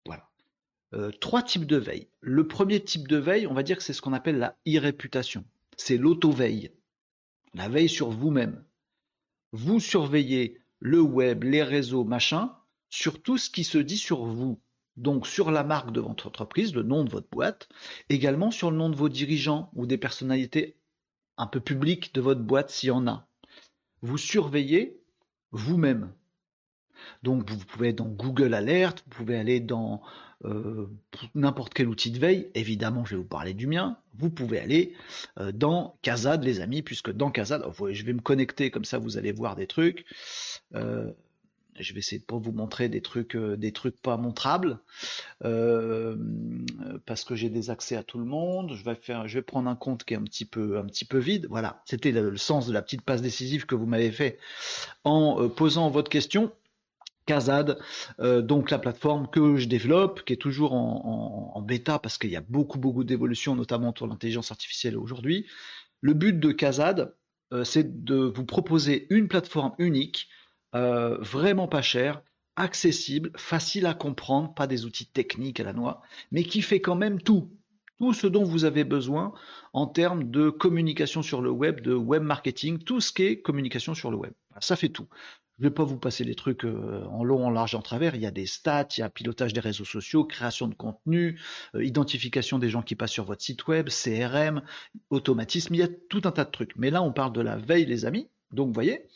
Voilà. 0.06 0.28
Euh, 0.94 1.10
trois 1.10 1.42
types 1.42 1.66
de 1.66 1.76
veille. 1.76 2.08
Le 2.20 2.46
premier 2.46 2.82
type 2.82 3.08
de 3.08 3.16
veille, 3.16 3.46
on 3.46 3.54
va 3.54 3.62
dire 3.62 3.76
que 3.76 3.82
c'est 3.82 3.92
ce 3.92 4.02
qu'on 4.02 4.12
appelle 4.12 4.38
la 4.38 4.56
e-réputation. 4.66 5.44
C'est 5.76 5.96
l'auto-veille. 5.96 6.70
La 7.54 7.68
veille 7.68 7.88
sur 7.88 8.10
vous-même. 8.10 8.64
Vous 9.52 9.80
surveillez 9.80 10.60
le 10.78 11.00
web, 11.00 11.44
les 11.44 11.62
réseaux, 11.62 12.04
machin, 12.04 12.54
sur 12.88 13.22
tout 13.22 13.38
ce 13.38 13.50
qui 13.50 13.64
se 13.64 13.78
dit 13.78 13.98
sur 13.98 14.24
vous. 14.24 14.60
Donc 14.96 15.26
sur 15.26 15.50
la 15.50 15.64
marque 15.64 15.92
de 15.92 16.00
votre 16.00 16.26
entreprise, 16.26 16.74
le 16.74 16.82
nom 16.82 17.04
de 17.04 17.10
votre 17.10 17.28
boîte, 17.30 17.68
également 18.08 18.50
sur 18.50 18.70
le 18.70 18.76
nom 18.76 18.90
de 18.90 18.96
vos 18.96 19.08
dirigeants 19.08 19.70
ou 19.74 19.86
des 19.86 19.98
personnalités 19.98 20.76
un 21.38 21.46
peu 21.46 21.60
publiques 21.60 22.14
de 22.14 22.20
votre 22.20 22.42
boîte 22.42 22.70
s'il 22.70 22.88
y 22.88 22.90
en 22.92 23.06
a 23.06 23.26
vous 24.02 24.18
surveillez 24.18 25.00
vous-même. 25.52 26.12
Donc 27.22 27.48
vous 27.48 27.58
pouvez 27.64 27.88
être 27.88 27.96
dans 27.96 28.08
Google 28.08 28.54
Alert, 28.54 29.02
vous 29.04 29.16
pouvez 29.16 29.36
aller 29.36 29.60
dans 29.60 30.02
euh, 30.44 30.88
n'importe 31.34 31.74
quel 31.74 31.88
outil 31.88 32.10
de 32.10 32.18
veille, 32.18 32.48
évidemment 32.54 33.04
je 33.04 33.12
vais 33.12 33.22
vous 33.22 33.28
parler 33.28 33.54
du 33.54 33.66
mien, 33.66 33.96
vous 34.14 34.30
pouvez 34.30 34.58
aller 34.58 34.94
euh, 35.38 35.52
dans 35.52 35.96
Kazad 36.02 36.42
les 36.44 36.60
amis, 36.60 36.82
puisque 36.82 37.10
dans 37.10 37.30
Kazad, 37.30 37.64
je 37.90 38.04
vais 38.04 38.12
me 38.12 38.20
connecter 38.20 38.70
comme 38.70 38.84
ça 38.84 38.98
vous 38.98 39.18
allez 39.18 39.32
voir 39.32 39.56
des 39.56 39.66
trucs. 39.66 40.04
Euh, 40.74 41.10
je 41.78 41.92
vais 41.92 42.00
essayer 42.00 42.18
de 42.18 42.24
pas 42.24 42.36
vous 42.36 42.52
montrer 42.52 42.88
des 42.88 43.00
trucs, 43.00 43.34
euh, 43.34 43.56
des 43.56 43.72
trucs 43.72 44.00
pas 44.00 44.16
montrables, 44.16 44.78
euh, 45.44 46.16
parce 47.06 47.24
que 47.24 47.34
j'ai 47.34 47.48
des 47.48 47.70
accès 47.70 47.96
à 47.96 48.02
tout 48.02 48.18
le 48.18 48.24
monde. 48.24 48.74
Je 48.74 48.84
vais 48.84 48.94
faire, 48.94 49.26
je 49.28 49.38
vais 49.38 49.42
prendre 49.42 49.68
un 49.68 49.76
compte 49.76 50.04
qui 50.04 50.14
est 50.14 50.16
un 50.16 50.22
petit 50.22 50.44
peu, 50.44 50.78
un 50.78 50.84
petit 50.84 51.04
peu 51.04 51.18
vide. 51.18 51.46
Voilà, 51.48 51.82
c'était 51.86 52.12
le, 52.12 52.36
sens 52.36 52.66
de 52.66 52.72
la 52.72 52.82
petite 52.82 53.02
passe 53.02 53.22
décisive 53.22 53.66
que 53.66 53.74
vous 53.74 53.86
m'avez 53.86 54.10
fait 54.10 54.38
en 55.04 55.40
euh, 55.40 55.48
posant 55.48 55.90
votre 55.90 56.10
question. 56.10 56.52
Kazad, 57.24 57.78
donc 58.18 58.72
la 58.72 58.80
plateforme 58.80 59.28
que 59.30 59.56
je 59.56 59.68
développe, 59.68 60.24
qui 60.24 60.32
est 60.32 60.36
toujours 60.36 60.72
en, 60.72 61.62
bêta 61.62 62.00
parce 62.00 62.18
qu'il 62.18 62.30
y 62.30 62.36
a 62.36 62.40
beaucoup 62.40 62.80
beaucoup 62.80 63.04
d'évolutions, 63.04 63.54
notamment 63.54 63.90
autour 63.90 64.08
de 64.08 64.12
l'intelligence 64.12 64.50
artificielle 64.50 64.98
aujourd'hui. 64.98 65.46
Le 66.00 66.14
but 66.14 66.40
de 66.40 66.50
Kazad, 66.50 67.14
c'est 67.62 68.02
de 68.02 68.16
vous 68.16 68.44
proposer 68.44 69.06
une 69.08 69.28
plateforme 69.28 69.72
unique 69.78 70.28
euh, 70.74 71.18
vraiment 71.20 71.68
pas 71.68 71.82
cher, 71.82 72.22
accessible, 72.56 73.30
facile 73.36 73.86
à 73.86 73.94
comprendre, 73.94 74.54
pas 74.54 74.66
des 74.66 74.84
outils 74.84 75.06
techniques 75.06 75.60
à 75.60 75.64
la 75.64 75.72
noix, 75.72 76.02
mais 76.30 76.44
qui 76.44 76.62
fait 76.62 76.80
quand 76.80 76.96
même 76.96 77.20
tout, 77.20 77.50
tout 77.98 78.12
ce 78.12 78.26
dont 78.26 78.44
vous 78.44 78.64
avez 78.64 78.84
besoin 78.84 79.32
en 79.72 79.86
termes 79.86 80.30
de 80.30 80.50
communication 80.50 81.22
sur 81.22 81.40
le 81.40 81.50
web, 81.50 81.80
de 81.80 81.94
web 81.94 82.22
marketing, 82.22 82.78
tout 82.78 83.00
ce 83.00 83.12
qui 83.12 83.22
est 83.22 83.40
communication 83.40 83.94
sur 83.94 84.10
le 84.10 84.16
web. 84.16 84.32
Ça 84.60 84.76
fait 84.76 84.88
tout. 84.88 85.08
Je 85.58 85.64
ne 85.64 85.68
vais 85.68 85.74
pas 85.74 85.84
vous 85.84 85.98
passer 85.98 86.24
les 86.24 86.34
trucs 86.34 86.64
euh, 86.64 87.04
en 87.04 87.22
long, 87.22 87.46
en 87.46 87.50
large, 87.50 87.74
en 87.74 87.82
travers. 87.82 88.16
Il 88.16 88.22
y 88.22 88.26
a 88.26 88.30
des 88.30 88.46
stats, 88.46 88.88
il 88.96 89.00
y 89.00 89.02
a 89.04 89.08
pilotage 89.10 89.52
des 89.52 89.60
réseaux 89.60 89.84
sociaux, 89.84 90.24
création 90.24 90.66
de 90.66 90.74
contenu, 90.74 91.40
euh, 91.74 91.84
identification 91.84 92.58
des 92.58 92.68
gens 92.68 92.82
qui 92.82 92.96
passent 92.96 93.12
sur 93.12 93.24
votre 93.24 93.42
site 93.42 93.66
web, 93.68 93.88
CRM, 93.88 94.62
automatisme, 95.10 95.74
il 95.74 95.78
y 95.78 95.82
a 95.84 95.88
tout 95.88 96.22
un 96.24 96.32
tas 96.32 96.44
de 96.44 96.50
trucs. 96.50 96.74
Mais 96.76 96.90
là, 96.90 97.02
on 97.02 97.12
parle 97.12 97.32
de 97.32 97.40
la 97.40 97.56
veille, 97.56 97.86
les 97.86 98.04
amis. 98.06 98.28
Donc, 98.50 98.68
vous 98.68 98.74
voyez, 98.74 99.06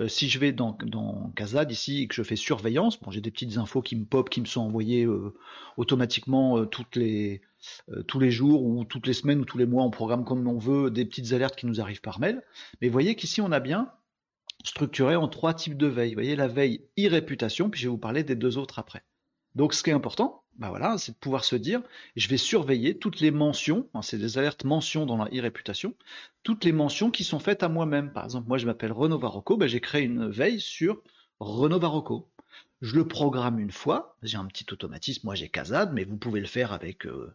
euh, 0.00 0.08
si 0.08 0.28
je 0.28 0.38
vais 0.38 0.52
dans, 0.52 0.76
dans 0.84 1.30
Kazad 1.36 1.70
ici 1.70 2.02
et 2.02 2.06
que 2.06 2.14
je 2.14 2.22
fais 2.22 2.36
surveillance, 2.36 3.00
bon, 3.00 3.10
j'ai 3.10 3.20
des 3.20 3.30
petites 3.30 3.58
infos 3.58 3.82
qui 3.82 3.96
me 3.96 4.04
pop, 4.04 4.30
qui 4.30 4.40
me 4.40 4.46
sont 4.46 4.62
envoyées 4.62 5.04
euh, 5.04 5.34
automatiquement 5.76 6.58
euh, 6.58 6.66
tous 6.66 6.88
les 8.18 8.30
jours 8.30 8.64
ou 8.64 8.84
toutes 8.84 9.06
les 9.06 9.12
semaines 9.12 9.40
ou 9.40 9.44
tous 9.44 9.58
les 9.58 9.66
mois, 9.66 9.84
on 9.84 9.90
programme 9.90 10.24
comme 10.24 10.46
on 10.46 10.58
veut, 10.58 10.90
des 10.90 11.04
petites 11.04 11.32
alertes 11.32 11.56
qui 11.56 11.66
nous 11.66 11.80
arrivent 11.80 12.00
par 12.00 12.18
mail. 12.18 12.42
Mais 12.80 12.88
vous 12.88 12.92
voyez 12.92 13.14
qu'ici 13.14 13.40
on 13.40 13.52
a 13.52 13.60
bien 13.60 13.90
structuré 14.64 15.16
en 15.16 15.28
trois 15.28 15.54
types 15.54 15.76
de 15.76 15.86
veille. 15.86 16.10
Vous 16.10 16.20
voyez 16.20 16.36
la 16.36 16.48
veille 16.48 16.86
e-réputation, 16.98 17.70
puis 17.70 17.80
je 17.80 17.86
vais 17.86 17.90
vous 17.90 17.98
parler 17.98 18.24
des 18.24 18.34
deux 18.34 18.58
autres 18.58 18.78
après. 18.78 19.02
Donc 19.54 19.74
ce 19.74 19.82
qui 19.82 19.90
est 19.90 19.94
important, 19.94 20.44
bah 20.60 20.68
voilà, 20.68 20.98
c'est 20.98 21.12
de 21.12 21.16
pouvoir 21.16 21.44
se 21.44 21.56
dire, 21.56 21.80
je 22.16 22.28
vais 22.28 22.36
surveiller 22.36 22.98
toutes 22.98 23.20
les 23.20 23.30
mentions, 23.30 23.88
hein, 23.94 24.02
c'est 24.02 24.18
des 24.18 24.36
alertes 24.36 24.64
mentions 24.64 25.06
dans 25.06 25.16
la 25.16 25.24
e-réputation, 25.26 25.94
toutes 26.42 26.64
les 26.64 26.72
mentions 26.72 27.10
qui 27.10 27.24
sont 27.24 27.38
faites 27.38 27.62
à 27.62 27.70
moi-même. 27.70 28.12
Par 28.12 28.24
exemple, 28.24 28.46
moi 28.46 28.58
je 28.58 28.66
m'appelle 28.66 28.92
Renaud 28.92 29.18
Varocco, 29.18 29.56
bah, 29.56 29.66
j'ai 29.66 29.80
créé 29.80 30.02
une 30.02 30.28
veille 30.28 30.60
sur 30.60 31.02
Renaud 31.40 31.80
Varocco. 31.80 32.30
je 32.82 32.94
le 32.94 33.08
programme 33.08 33.58
une 33.58 33.70
fois, 33.70 34.16
j'ai 34.22 34.36
un 34.36 34.44
petit 34.46 34.66
automatisme, 34.70 35.22
moi 35.24 35.34
j'ai 35.34 35.48
Kazad, 35.48 35.94
mais 35.94 36.04
vous 36.04 36.18
pouvez 36.18 36.40
le 36.40 36.46
faire 36.46 36.72
avec 36.72 37.06
euh, 37.06 37.34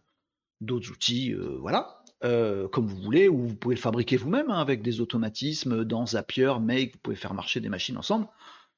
d'autres 0.60 0.90
outils, 0.92 1.32
euh, 1.34 1.58
voilà, 1.60 2.04
euh, 2.24 2.68
comme 2.68 2.86
vous 2.86 3.02
voulez, 3.02 3.28
ou 3.28 3.48
vous 3.48 3.56
pouvez 3.56 3.74
le 3.74 3.80
fabriquer 3.80 4.16
vous-même 4.16 4.50
hein, 4.50 4.60
avec 4.60 4.82
des 4.82 5.00
automatismes 5.00 5.84
dans 5.84 6.06
Zapier, 6.06 6.52
Make, 6.60 6.92
vous 6.94 7.00
pouvez 7.00 7.16
faire 7.16 7.34
marcher 7.34 7.60
des 7.60 7.68
machines 7.68 7.96
ensemble. 7.96 8.28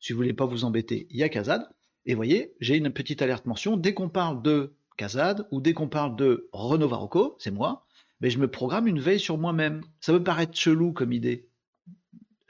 Si 0.00 0.12
vous 0.12 0.18
voulez 0.18 0.32
pas 0.32 0.46
vous 0.46 0.64
embêter, 0.64 1.06
il 1.10 1.18
y 1.18 1.22
a 1.22 1.28
Kazad. 1.28 1.68
Et 2.06 2.14
voyez, 2.14 2.54
j'ai 2.60 2.76
une 2.76 2.90
petite 2.90 3.22
alerte 3.22 3.46
mention, 3.46 3.76
dès 3.76 3.94
qu'on 3.94 4.08
parle 4.08 4.42
de 4.42 4.74
Kazad, 4.96 5.46
ou 5.50 5.60
dès 5.60 5.74
qu'on 5.74 5.88
parle 5.88 6.16
de 6.16 6.48
Renault 6.52 6.88
Varocco, 6.88 7.36
c'est 7.38 7.50
moi, 7.50 7.86
mais 8.20 8.30
je 8.30 8.38
me 8.38 8.50
programme 8.50 8.86
une 8.86 9.00
veille 9.00 9.20
sur 9.20 9.38
moi-même. 9.38 9.82
Ça 10.00 10.12
peut 10.12 10.22
paraître 10.22 10.58
chelou 10.58 10.92
comme 10.92 11.12
idée, 11.12 11.48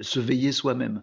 se 0.01 0.21
veiller 0.21 0.53
soi-même. 0.53 1.03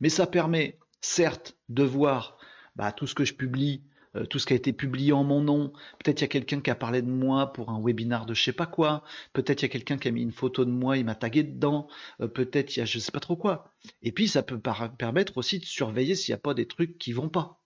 Mais 0.00 0.08
ça 0.08 0.26
permet, 0.26 0.78
certes, 1.00 1.56
de 1.68 1.82
voir 1.82 2.36
bah, 2.76 2.92
tout 2.92 3.06
ce 3.06 3.14
que 3.14 3.24
je 3.24 3.34
publie, 3.34 3.82
euh, 4.16 4.26
tout 4.26 4.38
ce 4.38 4.46
qui 4.46 4.52
a 4.52 4.56
été 4.56 4.72
publié 4.72 5.12
en 5.12 5.24
mon 5.24 5.40
nom. 5.40 5.72
Peut-être 5.98 6.20
il 6.20 6.24
y 6.24 6.26
a 6.26 6.28
quelqu'un 6.28 6.60
qui 6.60 6.70
a 6.70 6.74
parlé 6.74 7.02
de 7.02 7.10
moi 7.10 7.52
pour 7.52 7.70
un 7.70 7.80
webinar 7.80 8.26
de 8.26 8.34
je 8.34 8.42
sais 8.42 8.52
pas 8.52 8.66
quoi. 8.66 9.02
Peut-être 9.32 9.62
il 9.62 9.64
y 9.64 9.66
a 9.66 9.70
quelqu'un 9.70 9.98
qui 9.98 10.08
a 10.08 10.10
mis 10.10 10.22
une 10.22 10.32
photo 10.32 10.64
de 10.64 10.70
moi, 10.70 10.96
il 10.98 11.04
m'a 11.04 11.14
tagué 11.14 11.42
dedans. 11.42 11.88
Euh, 12.20 12.28
peut-être 12.28 12.76
il 12.76 12.80
y 12.80 12.82
a 12.82 12.84
je 12.84 12.98
sais 12.98 13.12
pas 13.12 13.20
trop 13.20 13.36
quoi. 13.36 13.72
Et 14.02 14.12
puis 14.12 14.28
ça 14.28 14.42
peut 14.42 14.60
permettre 14.60 15.36
aussi 15.38 15.58
de 15.58 15.64
surveiller 15.64 16.14
s'il 16.14 16.32
n'y 16.32 16.36
a 16.36 16.42
pas 16.42 16.54
des 16.54 16.66
trucs 16.66 16.98
qui 16.98 17.12
vont 17.12 17.28
pas. 17.28 17.60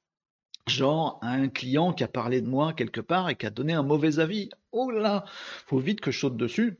Genre 0.68 1.18
un 1.22 1.48
client 1.48 1.92
qui 1.92 2.04
a 2.04 2.08
parlé 2.08 2.40
de 2.40 2.48
moi 2.48 2.72
quelque 2.72 3.00
part 3.00 3.30
et 3.30 3.36
qui 3.36 3.46
a 3.46 3.50
donné 3.50 3.72
un 3.72 3.82
mauvais 3.82 4.18
avis. 4.18 4.50
Oh 4.72 4.90
là, 4.90 5.24
faut 5.66 5.78
vite 5.78 6.00
que 6.00 6.10
je 6.10 6.20
saute 6.20 6.36
dessus, 6.36 6.78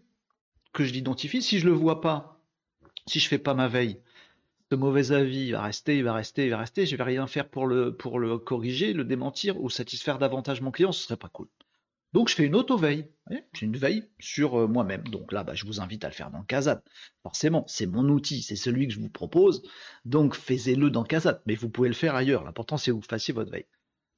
que 0.72 0.84
je 0.84 0.92
l'identifie. 0.92 1.42
Si 1.42 1.58
je 1.58 1.66
le 1.66 1.72
vois 1.72 2.00
pas, 2.00 2.40
si 3.06 3.18
je 3.18 3.28
fais 3.28 3.38
pas 3.38 3.54
ma 3.54 3.68
veille, 3.68 4.00
ce 4.70 4.76
mauvais 4.76 5.12
avis 5.12 5.46
il 5.46 5.52
va 5.52 5.62
rester, 5.62 5.96
il 5.96 6.04
va 6.04 6.12
rester, 6.12 6.44
il 6.44 6.50
va 6.50 6.58
rester, 6.58 6.84
je 6.84 6.96
vais 6.96 7.02
rien 7.02 7.26
faire 7.26 7.48
pour 7.48 7.66
le, 7.66 7.96
pour 7.96 8.18
le 8.18 8.38
corriger, 8.38 8.92
le 8.92 9.04
démentir 9.04 9.60
ou 9.60 9.70
satisfaire 9.70 10.18
davantage 10.18 10.60
mon 10.60 10.70
client, 10.70 10.92
ce 10.92 11.04
serait 11.04 11.16
pas 11.16 11.30
cool. 11.30 11.48
Donc 12.12 12.28
je 12.28 12.34
fais 12.34 12.44
une 12.44 12.54
auto-veille, 12.54 13.06
c'est 13.28 13.62
une 13.62 13.76
veille 13.76 14.04
sur 14.18 14.58
euh, 14.60 14.66
moi-même. 14.66 15.04
Donc 15.08 15.32
là, 15.32 15.44
bah, 15.44 15.54
je 15.54 15.66
vous 15.66 15.80
invite 15.80 16.04
à 16.04 16.08
le 16.08 16.14
faire 16.14 16.30
dans 16.30 16.42
Kazat. 16.42 16.82
Forcément, 17.22 17.64
c'est 17.66 17.86
mon 17.86 18.08
outil, 18.08 18.42
c'est 18.42 18.56
celui 18.56 18.88
que 18.88 18.94
je 18.94 19.00
vous 19.00 19.10
propose, 19.10 19.62
donc 20.06 20.34
faites-le 20.34 20.90
dans 20.90 21.04
Kazat, 21.04 21.42
mais 21.46 21.54
vous 21.54 21.68
pouvez 21.68 21.88
le 21.88 21.94
faire 21.94 22.14
ailleurs. 22.14 22.44
L'important 22.44 22.76
c'est 22.76 22.90
que 22.90 22.96
vous 22.96 23.02
fassiez 23.02 23.34
votre 23.34 23.50
veille. 23.50 23.66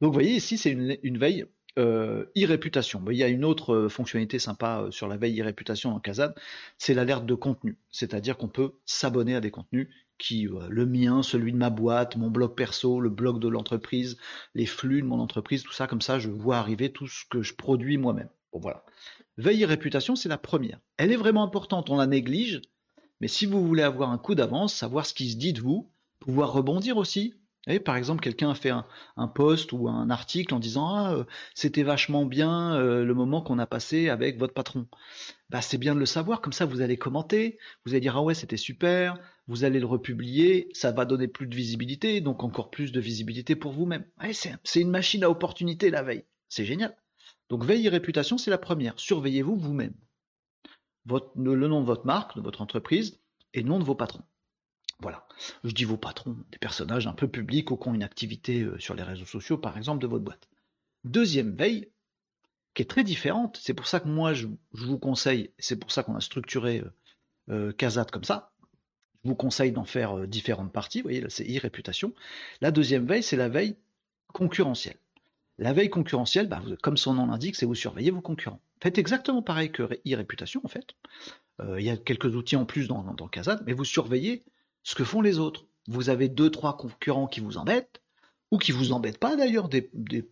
Donc 0.00 0.08
vous 0.08 0.14
voyez 0.14 0.34
ici, 0.34 0.56
c'est 0.56 0.70
une, 0.70 1.18
veille 1.18 1.44
euh, 1.78 2.24
e-réputation. 2.36 3.02
Il 3.10 3.16
y 3.16 3.22
a 3.22 3.28
une 3.28 3.44
autre 3.44 3.74
euh, 3.74 3.88
fonctionnalité 3.88 4.38
sympa 4.38 4.86
sur 4.90 5.08
la 5.08 5.16
veille 5.16 5.40
e-réputation 5.40 5.90
dans 5.90 6.00
Kazat, 6.00 6.34
c'est 6.78 6.94
l'alerte 6.94 7.26
de 7.26 7.34
contenu. 7.34 7.78
C'est-à-dire 7.90 8.36
qu'on 8.36 8.48
peut 8.48 8.72
s'abonner 8.86 9.34
à 9.34 9.40
des 9.40 9.50
contenus 9.50 9.88
qui, 10.20 10.46
euh, 10.46 10.68
le 10.68 10.86
mien, 10.86 11.22
celui 11.22 11.52
de 11.52 11.56
ma 11.56 11.70
boîte, 11.70 12.16
mon 12.16 12.30
blog 12.30 12.54
perso, 12.54 13.00
le 13.00 13.10
blog 13.10 13.40
de 13.40 13.48
l'entreprise, 13.48 14.16
les 14.54 14.66
flux 14.66 15.02
de 15.02 15.06
mon 15.06 15.18
entreprise, 15.18 15.62
tout 15.62 15.72
ça, 15.72 15.86
comme 15.86 16.02
ça, 16.02 16.18
je 16.18 16.28
vois 16.28 16.58
arriver 16.58 16.92
tout 16.92 17.08
ce 17.08 17.24
que 17.28 17.42
je 17.42 17.54
produis 17.54 17.98
moi-même. 17.98 18.28
Voilà. 18.52 18.84
Veille 19.38 19.62
et 19.62 19.66
réputation, 19.66 20.16
c'est 20.16 20.28
la 20.28 20.38
première. 20.38 20.80
Elle 20.98 21.12
est 21.12 21.16
vraiment 21.16 21.42
importante, 21.42 21.90
on 21.90 21.96
la 21.96 22.06
néglige, 22.06 22.60
mais 23.20 23.28
si 23.28 23.46
vous 23.46 23.66
voulez 23.66 23.82
avoir 23.82 24.10
un 24.10 24.18
coup 24.18 24.34
d'avance, 24.34 24.74
savoir 24.74 25.06
ce 25.06 25.14
qui 25.14 25.30
se 25.30 25.36
dit 25.36 25.52
de 25.52 25.60
vous, 25.60 25.90
pouvoir 26.20 26.52
rebondir 26.52 26.96
aussi, 26.96 27.34
par 27.84 27.96
exemple, 27.96 28.22
quelqu'un 28.22 28.50
a 28.50 28.54
fait 28.54 28.70
un, 28.70 29.28
post 29.28 29.72
ou 29.72 29.88
un 29.88 30.08
article 30.08 30.54
en 30.54 30.58
disant 30.58 30.94
Ah, 30.94 31.14
euh, 31.14 31.24
c'était 31.54 31.82
vachement 31.82 32.24
bien 32.24 32.74
euh, 32.74 33.04
le 33.04 33.14
moment 33.14 33.42
qu'on 33.42 33.58
a 33.58 33.66
passé 33.66 34.08
avec 34.08 34.38
votre 34.38 34.54
patron. 34.54 34.86
Bah, 35.50 35.60
c'est 35.60 35.78
bien 35.78 35.94
de 35.94 36.00
le 36.00 36.06
savoir, 36.06 36.40
comme 36.40 36.52
ça 36.52 36.64
vous 36.64 36.80
allez 36.80 36.96
commenter, 36.96 37.58
vous 37.84 37.92
allez 37.92 38.00
dire 38.00 38.16
Ah 38.16 38.22
ouais, 38.22 38.34
c'était 38.34 38.56
super, 38.56 39.18
vous 39.46 39.64
allez 39.64 39.78
le 39.78 39.86
republier, 39.86 40.68
ça 40.72 40.92
va 40.92 41.04
donner 41.04 41.28
plus 41.28 41.46
de 41.46 41.54
visibilité, 41.54 42.20
donc 42.20 42.42
encore 42.44 42.70
plus 42.70 42.92
de 42.92 43.00
visibilité 43.00 43.56
pour 43.56 43.72
vous-même. 43.72 44.06
c'est 44.32 44.80
une 44.80 44.90
machine 44.90 45.24
à 45.24 45.30
opportunité 45.30 45.90
la 45.90 46.02
veille, 46.02 46.24
c'est 46.48 46.64
génial. 46.64 46.96
Donc 47.50 47.64
veille 47.64 47.86
et 47.86 47.90
réputation, 47.90 48.38
c'est 48.38 48.50
la 48.50 48.58
première. 48.58 48.98
Surveillez-vous 48.98 49.56
vous-même. 49.56 49.94
le 51.06 51.68
nom 51.68 51.80
de 51.80 51.86
votre 51.86 52.06
marque, 52.06 52.36
de 52.36 52.42
votre 52.42 52.62
entreprise, 52.62 53.20
et 53.52 53.62
le 53.62 53.68
nom 53.68 53.78
de 53.78 53.84
vos 53.84 53.96
patrons. 53.96 54.22
Voilà. 55.02 55.26
Je 55.64 55.70
dis 55.70 55.84
vos 55.84 55.96
patrons, 55.96 56.36
des 56.52 56.58
personnages 56.58 57.06
un 57.06 57.12
peu 57.12 57.28
publics 57.28 57.70
ou 57.70 57.76
qui 57.76 57.88
ont 57.88 57.94
une 57.94 58.02
activité 58.02 58.62
euh, 58.62 58.78
sur 58.78 58.94
les 58.94 59.02
réseaux 59.02 59.24
sociaux, 59.24 59.58
par 59.58 59.76
exemple, 59.76 60.02
de 60.02 60.06
votre 60.06 60.24
boîte. 60.24 60.48
Deuxième 61.04 61.54
veille, 61.54 61.88
qui 62.74 62.82
est 62.82 62.86
très 62.86 63.04
différente, 63.04 63.58
c'est 63.60 63.74
pour 63.74 63.86
ça 63.86 64.00
que 64.00 64.08
moi 64.08 64.34
je, 64.34 64.46
vous 64.72 64.98
conseille, 64.98 65.50
c'est 65.58 65.76
pour 65.76 65.90
ça 65.90 66.02
qu'on 66.02 66.14
a 66.14 66.20
structuré 66.20 66.82
euh, 67.48 67.72
euh 67.80 68.06
comme 68.12 68.24
ça, 68.24 68.52
je 69.24 69.28
vous 69.28 69.34
conseille 69.34 69.72
d'en 69.72 69.84
faire 69.84 70.18
euh, 70.18 70.26
différentes 70.26 70.72
parties, 70.72 71.00
vous 71.00 71.04
voyez 71.04 71.20
là 71.20 71.30
c'est 71.30 71.44
e-réputation. 71.44 72.14
La 72.60 72.70
deuxième 72.70 73.06
veille, 73.06 73.22
c'est 73.22 73.36
la 73.36 73.48
veille 73.48 73.76
concurrentielle. 74.28 74.98
La 75.58 75.72
veille 75.72 75.90
concurrentielle, 75.90 76.48
bah, 76.48 76.62
comme 76.82 76.96
son 76.96 77.14
nom 77.14 77.26
l'indique, 77.26 77.56
c'est 77.56 77.66
vous 77.66 77.74
surveiller 77.74 78.10
vos 78.10 78.20
concurrents. 78.20 78.60
Faites 78.82 78.98
exactement 78.98 79.42
pareil 79.42 79.72
que 79.72 79.82
e-réputation 79.82 80.60
en 80.64 80.68
fait. 80.68 80.94
il 81.78 81.84
y 81.84 81.90
a 81.90 81.96
quelques 81.96 82.36
outils 82.36 82.56
en 82.56 82.64
plus 82.64 82.88
dans, 82.88 83.02
dans, 83.02 83.30
mais 83.66 83.72
vous 83.72 83.84
surveillez 83.84 84.42
ce 84.82 84.94
que 84.94 85.04
font 85.04 85.20
les 85.20 85.38
autres. 85.38 85.66
Vous 85.88 86.10
avez 86.10 86.28
deux, 86.28 86.50
trois 86.50 86.76
concurrents 86.76 87.26
qui 87.26 87.40
vous 87.40 87.56
embêtent, 87.56 88.00
ou 88.50 88.58
qui 88.58 88.72
vous 88.72 88.92
embêtent 88.92 89.18
pas 89.18 89.36
d'ailleurs, 89.36 89.68
des, 89.68 89.82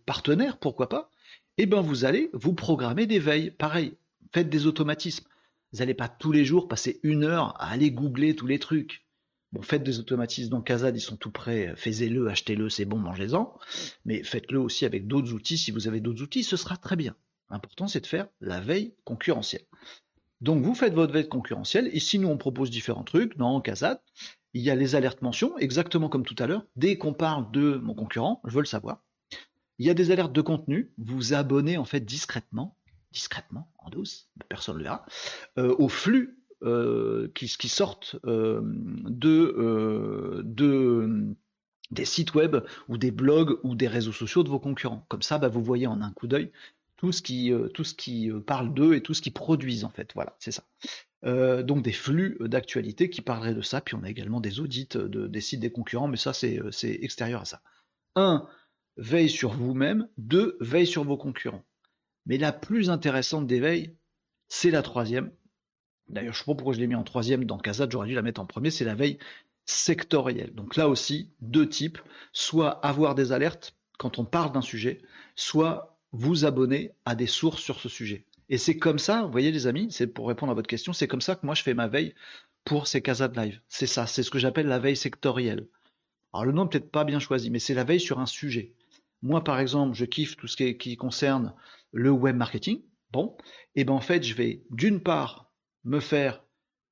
partenaires, 0.05 0.57
pourquoi 0.57 0.89
pas, 0.89 1.11
et 1.57 1.63
eh 1.63 1.65
bien 1.65 1.81
vous 1.81 2.05
allez 2.05 2.29
vous 2.33 2.53
programmer 2.53 3.05
des 3.05 3.19
veilles. 3.19 3.51
Pareil, 3.51 3.93
faites 4.33 4.49
des 4.49 4.65
automatismes. 4.65 5.25
Vous 5.71 5.79
n'allez 5.79 5.93
pas 5.93 6.07
tous 6.07 6.31
les 6.31 6.45
jours 6.45 6.67
passer 6.67 6.99
une 7.03 7.23
heure 7.23 7.53
à 7.61 7.69
aller 7.69 7.91
googler 7.91 8.35
tous 8.35 8.47
les 8.47 8.59
trucs. 8.59 9.05
Bon, 9.51 9.61
faites 9.61 9.83
des 9.83 9.99
automatismes 9.99 10.51
dans 10.51 10.61
Kazad, 10.61 10.95
ils 10.95 11.01
sont 11.01 11.17
tout 11.17 11.31
prêts, 11.31 11.73
faites-le, 11.75 12.29
achetez-le, 12.29 12.69
c'est 12.69 12.85
bon, 12.85 12.97
mangez-en. 12.97 13.57
Mais 14.05 14.23
faites-le 14.23 14.59
aussi 14.59 14.85
avec 14.85 15.07
d'autres 15.07 15.33
outils. 15.33 15.57
Si 15.57 15.71
vous 15.71 15.87
avez 15.87 15.99
d'autres 15.99 16.21
outils, 16.21 16.43
ce 16.43 16.55
sera 16.55 16.77
très 16.77 16.95
bien. 16.95 17.15
L'important, 17.49 17.87
c'est 17.87 18.01
de 18.01 18.07
faire 18.07 18.27
la 18.41 18.61
veille 18.61 18.93
concurrentielle. 19.05 19.65
Donc 20.41 20.63
vous 20.63 20.75
faites 20.75 20.93
votre 20.93 21.13
veille 21.13 21.27
concurrentielle. 21.27 21.89
Ici, 21.93 22.19
nous, 22.19 22.29
on 22.29 22.37
propose 22.37 22.69
différents 22.69 23.03
trucs 23.03 23.37
dans 23.37 23.59
Kazad 23.59 23.99
il 24.53 24.61
y 24.61 24.69
a 24.69 24.75
les 24.75 24.95
alertes 24.95 25.21
mentions, 25.21 25.57
exactement 25.57 26.09
comme 26.09 26.25
tout 26.25 26.35
à 26.39 26.47
l'heure. 26.47 26.65
Dès 26.75 26.97
qu'on 26.97 27.13
parle 27.13 27.51
de 27.51 27.75
mon 27.77 27.93
concurrent, 27.93 28.41
je 28.45 28.53
veux 28.53 28.61
le 28.61 28.65
savoir. 28.65 29.03
Il 29.77 29.85
y 29.85 29.89
a 29.89 29.93
des 29.93 30.11
alertes 30.11 30.33
de 30.33 30.41
contenu. 30.41 30.91
Vous 30.97 31.33
abonnez 31.33 31.77
en 31.77 31.85
fait 31.85 32.01
discrètement, 32.01 32.77
discrètement, 33.11 33.71
en 33.79 33.89
douce, 33.89 34.29
personne 34.49 34.75
ne 34.75 34.79
le 34.79 34.83
verra, 34.85 35.05
euh, 35.57 35.75
au 35.77 35.87
flux 35.87 36.37
euh, 36.63 37.29
qui, 37.33 37.47
sortent 37.47 38.17
euh, 38.25 38.61
de, 39.05 40.43
des 41.91 42.05
sites 42.05 42.33
web 42.33 42.57
ou 42.89 42.97
des 42.97 43.11
blogs 43.11 43.57
ou 43.63 43.75
des 43.75 43.87
réseaux 43.87 44.11
sociaux 44.11 44.43
de 44.43 44.49
vos 44.49 44.59
concurrents. 44.59 45.05
Comme 45.07 45.21
ça, 45.21 45.37
bah, 45.37 45.47
vous 45.47 45.63
voyez 45.63 45.87
en 45.87 46.01
un 46.01 46.11
coup 46.11 46.27
d'œil 46.27 46.51
tout 46.97 47.13
ce 47.13 47.21
qui, 47.21 47.53
tout 47.73 47.85
ce 47.85 47.93
qui 47.93 48.29
parle 48.45 48.73
d'eux 48.73 48.93
et 48.93 49.01
tout 49.01 49.13
ce 49.13 49.21
qu'ils 49.21 49.31
produisent 49.31 49.85
en 49.85 49.89
fait. 49.89 50.11
Voilà, 50.15 50.35
c'est 50.37 50.51
ça. 50.51 50.65
Euh, 51.25 51.63
donc 51.63 51.83
des 51.83 51.91
flux 51.91 52.37
d'actualité 52.39 53.09
qui 53.09 53.21
parleraient 53.21 53.53
de 53.53 53.61
ça. 53.61 53.81
Puis 53.81 53.95
on 53.95 54.03
a 54.03 54.09
également 54.09 54.39
des 54.39 54.59
audits 54.59 54.87
de, 54.91 55.27
des 55.27 55.41
sites 55.41 55.59
des 55.59 55.71
concurrents, 55.71 56.07
mais 56.07 56.17
ça 56.17 56.33
c'est 56.33 56.59
extérieur 57.01 57.41
à 57.41 57.45
ça. 57.45 57.61
1. 58.15 58.47
Veille 58.97 59.29
sur 59.29 59.51
vous-même. 59.51 60.07
2. 60.17 60.57
Veille 60.61 60.87
sur 60.87 61.03
vos 61.03 61.17
concurrents. 61.17 61.65
Mais 62.25 62.37
la 62.37 62.51
plus 62.51 62.89
intéressante 62.89 63.47
des 63.47 63.59
veilles, 63.59 63.95
c'est 64.47 64.71
la 64.71 64.81
troisième. 64.81 65.31
D'ailleurs, 66.07 66.33
je 66.33 66.39
ne 66.39 66.43
sais 66.43 66.51
pas 66.51 66.55
pourquoi 66.55 66.73
je 66.73 66.79
l'ai 66.79 66.87
mis 66.87 66.95
en 66.95 67.03
troisième 67.03 67.45
dans 67.45 67.57
Kazat, 67.57 67.87
j'aurais 67.89 68.07
dû 68.07 68.15
la 68.15 68.21
mettre 68.21 68.41
en 68.41 68.45
premier, 68.45 68.71
c'est 68.71 68.85
la 68.85 68.95
veille 68.95 69.19
sectorielle. 69.65 70.53
Donc 70.55 70.75
là 70.75 70.89
aussi, 70.89 71.31
deux 71.41 71.69
types, 71.69 71.99
soit 72.33 72.83
avoir 72.85 73.13
des 73.13 73.31
alertes 73.31 73.75
quand 73.99 74.17
on 74.17 74.25
parle 74.25 74.51
d'un 74.51 74.61
sujet, 74.61 75.01
soit 75.35 75.99
vous 76.11 76.45
abonner 76.45 76.91
à 77.05 77.13
des 77.15 77.27
sources 77.27 77.61
sur 77.61 77.79
ce 77.79 77.89
sujet. 77.89 78.25
Et 78.49 78.57
c'est 78.57 78.77
comme 78.77 78.99
ça, 78.99 79.23
vous 79.23 79.31
voyez 79.31 79.51
les 79.51 79.67
amis, 79.67 79.91
c'est 79.91 80.07
pour 80.07 80.27
répondre 80.27 80.51
à 80.51 80.55
votre 80.55 80.67
question, 80.67 80.91
c'est 80.91 81.07
comme 81.07 81.21
ça 81.21 81.35
que 81.35 81.45
moi 81.45 81.53
je 81.53 81.61
fais 81.61 81.75
ma 81.75 81.87
veille 81.87 82.15
pour 82.65 82.87
ces 82.87 83.01
casas 83.01 83.27
de 83.27 83.39
live. 83.39 83.61
C'est 83.67 83.87
ça, 83.87 84.07
c'est 84.07 84.23
ce 84.23 84.31
que 84.31 84.39
j'appelle 84.39 84.67
la 84.67 84.79
veille 84.79 84.97
sectorielle. 84.97 85.67
Alors 86.33 86.45
le 86.45 86.51
nom 86.51 86.67
peut-être 86.67 86.91
pas 86.91 87.03
bien 87.03 87.19
choisi, 87.19 87.51
mais 87.51 87.59
c'est 87.59 87.75
la 87.75 87.83
veille 87.83 87.99
sur 87.99 88.19
un 88.19 88.25
sujet. 88.25 88.73
Moi 89.21 89.43
par 89.43 89.59
exemple, 89.59 89.95
je 89.95 90.05
kiffe 90.05 90.35
tout 90.35 90.47
ce 90.47 90.57
qui, 90.57 90.97
concerne 90.97 91.53
le 91.91 92.09
web 92.09 92.35
marketing. 92.35 92.81
Bon, 93.11 93.37
et 93.75 93.85
ben 93.85 93.93
en 93.93 94.01
fait, 94.01 94.23
je 94.23 94.33
vais 94.33 94.63
d'une 94.71 95.01
part 95.01 95.51
me 95.83 95.99
faire 95.99 96.43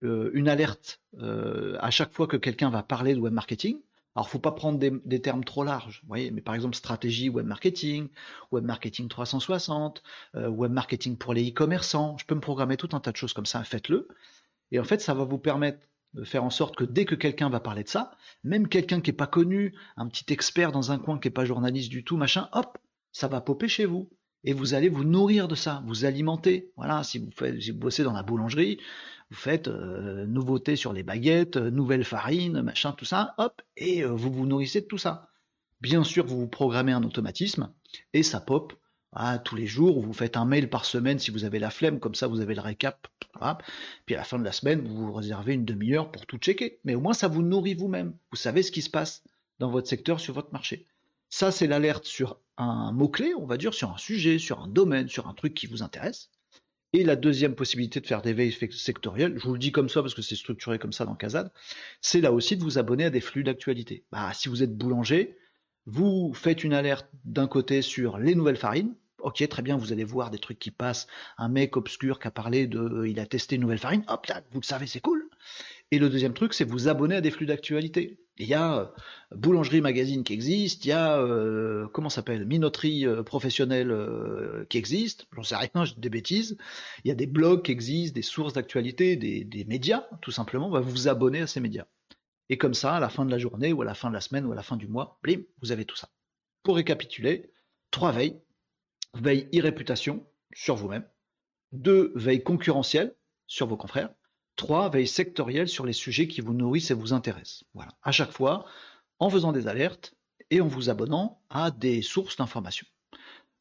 euh, 0.03 0.31
une 0.33 0.49
alerte 0.49 1.01
euh, 1.19 1.75
à 1.79 1.91
chaque 1.91 2.13
fois 2.13 2.27
que 2.27 2.37
quelqu'un 2.37 2.69
va 2.69 2.83
parler 2.83 3.13
de 3.13 3.19
web 3.19 3.33
marketing. 3.33 3.79
Alors, 4.17 4.29
faut 4.29 4.39
pas 4.39 4.51
prendre 4.51 4.79
des, 4.79 5.21
termes 5.21 5.43
trop 5.43 5.63
larges, 5.63 5.99
vous 6.01 6.07
voyez, 6.07 6.31
mais 6.31 6.41
par 6.41 6.55
exemple 6.55 6.75
stratégie 6.75 7.29
web 7.29 7.45
marketing, 7.45 8.07
web 8.51 8.63
marketing 8.63 9.09
360, 9.09 10.01
euh, 10.33 10.49
web 10.49 10.71
marketing 10.71 11.17
pour 11.17 11.35
les 11.35 11.51
e-commerçants. 11.51 12.17
Je 12.17 12.25
peux 12.25 12.33
me 12.33 12.41
programmer 12.41 12.77
tout 12.77 12.89
un 12.93 12.99
tas 12.99 13.11
de 13.11 13.15
choses 13.15 13.33
comme 13.33 13.45
ça, 13.45 13.63
faites-le. 13.63 14.07
Et 14.71 14.79
en 14.79 14.83
fait, 14.83 15.01
ça 15.01 15.13
va 15.13 15.23
vous 15.23 15.37
permettre 15.37 15.87
de 16.15 16.23
faire 16.23 16.43
en 16.43 16.49
sorte 16.49 16.75
que 16.75 16.83
dès 16.83 17.05
que 17.05 17.13
quelqu'un 17.13 17.51
va 17.51 17.59
parler 17.59 17.83
de 17.83 17.89
ça, 17.89 18.09
même 18.43 18.67
quelqu'un 18.69 19.01
qui 19.01 19.11
n'est 19.11 19.15
pas 19.17 19.27
connu, 19.27 19.75
un 19.97 20.07
petit 20.07 20.33
expert 20.33 20.71
dans 20.71 20.91
un 20.91 20.97
coin 20.97 21.19
qui 21.19 21.27
n'est 21.27 21.33
pas 21.33 21.45
journaliste 21.45 21.91
du 21.91 22.03
tout, 22.03 22.17
machin, 22.17 22.49
hop, 22.53 22.79
ça 23.11 23.27
va 23.27 23.39
popper 23.39 23.67
chez 23.67 23.85
vous. 23.85 24.09
Et 24.47 24.53
vous 24.53 24.73
allez 24.73 24.87
vous 24.87 25.03
nourrir 25.03 25.49
de 25.49 25.55
ça, 25.55 25.83
vous 25.87 26.05
alimenter. 26.05 26.71
Voilà, 26.77 27.03
si 27.03 27.19
vous, 27.19 27.31
faites, 27.35 27.59
si 27.61 27.71
vous 27.71 27.79
bossez 27.79 28.03
dans 28.03 28.13
la 28.13 28.23
boulangerie, 28.23 28.79
vous 29.29 29.35
faites 29.35 29.67
euh, 29.67 30.25
nouveauté 30.25 30.77
sur 30.77 30.93
les 30.93 31.03
baguettes, 31.03 31.57
euh, 31.57 31.69
nouvelle 31.69 32.05
farine, 32.05 32.61
machin, 32.61 32.93
tout 32.93 33.03
ça, 33.03 33.35
hop, 33.39 33.61
et 33.75 34.05
euh, 34.05 34.07
vous 34.07 34.31
vous 34.31 34.45
nourrissez 34.45 34.79
de 34.79 34.85
tout 34.85 34.97
ça. 34.97 35.27
Bien 35.81 36.05
sûr, 36.05 36.25
vous 36.25 36.39
vous 36.39 36.47
programmez 36.47 36.93
un 36.93 37.03
automatisme 37.03 37.73
et 38.13 38.23
ça 38.23 38.39
pop 38.39 38.71
à 39.11 39.37
tous 39.37 39.57
les 39.57 39.67
jours. 39.67 39.99
Vous 40.01 40.13
faites 40.13 40.37
un 40.37 40.45
mail 40.45 40.69
par 40.69 40.85
semaine 40.85 41.19
si 41.19 41.29
vous 41.29 41.43
avez 41.43 41.59
la 41.59 41.69
flemme, 41.69 41.99
comme 41.99 42.15
ça 42.15 42.27
vous 42.27 42.39
avez 42.39 42.55
le 42.55 42.61
récap. 42.61 43.05
Puis 44.05 44.15
à 44.15 44.19
la 44.19 44.23
fin 44.23 44.39
de 44.39 44.45
la 44.45 44.53
semaine, 44.53 44.79
vous 44.79 45.07
vous 45.07 45.11
réservez 45.11 45.55
une 45.55 45.65
demi-heure 45.65 46.09
pour 46.09 46.25
tout 46.25 46.37
checker. 46.37 46.79
Mais 46.85 46.95
au 46.95 47.01
moins, 47.01 47.13
ça 47.13 47.27
vous 47.27 47.41
nourrit 47.41 47.75
vous-même. 47.75 48.13
Vous 48.31 48.37
savez 48.37 48.63
ce 48.63 48.71
qui 48.71 48.81
se 48.81 48.89
passe 48.89 49.25
dans 49.59 49.69
votre 49.69 49.89
secteur, 49.89 50.21
sur 50.21 50.33
votre 50.33 50.53
marché. 50.53 50.85
Ça, 51.27 51.51
c'est 51.51 51.67
l'alerte 51.67 52.05
sur 52.05 52.39
un 52.57 52.91
mot-clé, 52.91 53.33
on 53.35 53.45
va 53.45 53.57
dire, 53.57 53.73
sur 53.73 53.91
un 53.91 53.97
sujet, 53.97 54.39
sur 54.39 54.61
un 54.61 54.67
domaine, 54.67 55.07
sur 55.07 55.27
un 55.27 55.33
truc 55.33 55.53
qui 55.53 55.67
vous 55.67 55.83
intéresse. 55.83 56.29
Et 56.93 57.03
la 57.03 57.15
deuxième 57.15 57.53
possibilité 57.53 57.99
de 57.99 58.07
faire 58.07 58.21
des 58.21 58.33
veilles 58.33 58.57
sectorielles, 58.71 59.37
je 59.37 59.43
vous 59.43 59.53
le 59.53 59.59
dis 59.59 59.71
comme 59.71 59.89
ça 59.89 60.01
parce 60.01 60.13
que 60.13 60.21
c'est 60.21 60.37
structuré 60.37 60.79
comme 60.79 60.93
ça 60.93 61.05
dans 61.05 61.15
Kazad, 61.15 61.51
c'est 62.01 62.21
là 62.21 62.31
aussi 62.31 62.55
de 62.55 62.63
vous 62.63 62.77
abonner 62.77 63.05
à 63.05 63.09
des 63.09 63.19
flux 63.19 63.43
d'actualité. 63.43 64.05
Bah, 64.11 64.31
si 64.33 64.47
vous 64.47 64.63
êtes 64.63 64.75
boulanger, 64.75 65.37
vous 65.85 66.33
faites 66.33 66.63
une 66.63 66.73
alerte 66.73 67.07
d'un 67.25 67.47
côté 67.47 67.81
sur 67.81 68.17
les 68.17 68.35
nouvelles 68.35 68.57
farines. 68.57 68.95
Ok, 69.19 69.45
très 69.47 69.61
bien, 69.61 69.77
vous 69.77 69.91
allez 69.91 70.05
voir 70.05 70.31
des 70.31 70.39
trucs 70.39 70.59
qui 70.59 70.71
passent. 70.71 71.07
Un 71.37 71.49
mec 71.49 71.75
obscur 71.75 72.19
qui 72.19 72.27
a 72.27 72.31
parlé 72.31 72.67
de, 72.67 73.05
il 73.05 73.19
a 73.19 73.25
testé 73.25 73.55
une 73.55 73.61
nouvelle 73.61 73.79
farine. 73.79 74.03
Hop 74.07 74.25
là, 74.27 74.41
vous 74.51 74.61
le 74.61 74.65
savez, 74.65 74.87
c'est 74.87 75.01
cool. 75.01 75.26
Et 75.91 75.99
le 75.99 76.09
deuxième 76.09 76.33
truc, 76.33 76.53
c'est 76.53 76.65
vous 76.65 76.89
abonner 76.89 77.15
à 77.15 77.21
des 77.21 77.31
flux 77.31 77.45
d'actualité. 77.45 78.19
Il 78.39 78.47
y 78.47 78.53
a 78.53 78.79
euh, 78.79 78.85
Boulangerie 79.31 79.81
Magazine 79.81 80.23
qui 80.23 80.33
existe, 80.33 80.85
il 80.85 80.89
y 80.89 80.91
a, 80.91 81.17
euh, 81.17 81.87
comment 81.87 82.09
s'appelle, 82.09 82.45
Minoterie 82.45 83.05
euh, 83.07 83.23
professionnelle 83.23 83.95
qui 84.69 84.77
existe, 84.77 85.27
j'en 85.31 85.43
sais 85.43 85.55
rien, 85.55 85.85
je 85.85 85.93
dis 85.93 86.01
des 86.01 86.09
bêtises. 86.09 86.57
Il 87.03 87.07
y 87.07 87.11
a 87.11 87.15
des 87.15 87.25
blogs 87.25 87.63
qui 87.63 87.71
existent, 87.71 88.15
des 88.15 88.21
sources 88.21 88.53
d'actualité, 88.53 89.15
des, 89.15 89.65
médias, 89.65 90.05
tout 90.21 90.31
simplement. 90.31 90.69
va 90.69 90.81
vous 90.81 91.07
abonner 91.07 91.41
à 91.41 91.47
ces 91.47 91.61
médias. 91.61 91.85
Et 92.49 92.57
comme 92.57 92.73
ça, 92.73 92.95
à 92.95 92.99
la 92.99 93.09
fin 93.09 93.25
de 93.25 93.31
la 93.31 93.37
journée, 93.37 93.73
ou 93.73 93.81
à 93.81 93.85
la 93.85 93.93
fin 93.93 94.09
de 94.09 94.13
la 94.13 94.21
semaine, 94.21 94.45
ou 94.45 94.51
à 94.51 94.55
la 94.55 94.63
fin 94.63 94.77
du 94.77 94.87
mois, 94.87 95.19
blim, 95.23 95.43
vous 95.61 95.71
avez 95.71 95.85
tout 95.85 95.95
ça. 95.95 96.09
Pour 96.63 96.75
récapituler, 96.75 97.51
trois 97.91 98.11
veilles. 98.11 98.39
Veille 99.13 99.49
e-réputation 99.55 100.27
sur 100.53 100.75
vous-même. 100.75 101.05
Deux, 101.71 102.11
veille 102.15 102.43
concurrentielle 102.43 103.15
sur 103.47 103.67
vos 103.67 103.77
confrères. 103.77 104.09
3. 104.57 104.89
Veille 104.89 105.07
sectorielle 105.07 105.69
sur 105.69 105.85
les 105.85 105.93
sujets 105.93 106.27
qui 106.27 106.41
vous 106.41 106.53
nourrissent 106.53 106.91
et 106.91 106.95
vous 106.95 107.13
intéressent. 107.13 107.63
Voilà. 107.73 107.93
À 108.03 108.11
chaque 108.11 108.31
fois, 108.31 108.65
en 109.19 109.29
faisant 109.29 109.53
des 109.53 109.67
alertes 109.67 110.13
et 110.49 110.61
en 110.61 110.67
vous 110.67 110.89
abonnant 110.89 111.41
à 111.49 111.71
des 111.71 112.01
sources 112.01 112.37
d'informations. 112.37 112.87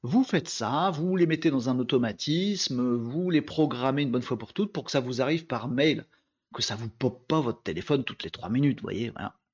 Vous 0.02 0.24
faites 0.24 0.48
ça, 0.48 0.90
vous 0.90 1.16
les 1.16 1.26
mettez 1.26 1.50
dans 1.50 1.68
un 1.68 1.78
automatisme, 1.78 2.96
vous 2.96 3.30
les 3.30 3.42
programmez 3.42 4.02
une 4.02 4.10
bonne 4.10 4.22
fois 4.22 4.38
pour 4.38 4.52
toutes 4.52 4.72
pour 4.72 4.84
que 4.84 4.90
ça 4.90 5.00
vous 5.00 5.20
arrive 5.20 5.46
par 5.46 5.68
mail, 5.68 6.06
que 6.54 6.62
ça 6.62 6.76
vous 6.76 6.88
pop 6.88 7.26
pas 7.26 7.40
votre 7.40 7.62
téléphone 7.62 8.04
toutes 8.04 8.22
les 8.22 8.30
3 8.30 8.48
minutes, 8.50 8.82
voyez, 8.82 9.12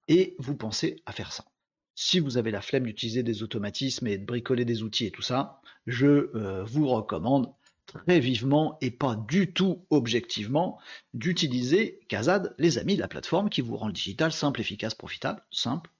Et 0.09 0.37
vous 0.38 0.57
pensez 0.57 1.02
à 1.07 1.12
faire 1.12 1.33
ça. 1.33 1.44
Si 1.94 2.20
vous 2.20 2.38
avez 2.38 2.50
la 2.50 2.61
flemme 2.61 2.85
d'utiliser 2.85 3.22
des 3.22 3.42
automatismes 3.42 4.07
et 4.07 4.18
de 4.18 4.24
bricoler 4.24 4.64
des 4.64 4.83
outils 4.83 5.07
et 5.07 5.11
tout 5.11 5.22
ça, 5.22 5.61
je 5.87 6.07
euh, 6.07 6.64
vous 6.64 6.88
recommande 6.88 7.52
très 7.92 8.20
vivement 8.20 8.78
et 8.81 8.90
pas 8.90 9.16
du 9.16 9.52
tout 9.52 9.85
objectivement 9.90 10.78
d'utiliser 11.14 12.00
Kazad, 12.09 12.55
les 12.59 12.78
amis, 12.78 12.96
la 12.96 13.09
plateforme 13.09 13.50
qui 13.50 13.61
vous 13.61 13.76
rend 13.76 13.87
le 13.87 13.92
digital 13.92 14.33
simple, 14.33 14.61
efficace, 14.61 14.94
profitable, 14.94 15.42
simple, 15.50 15.90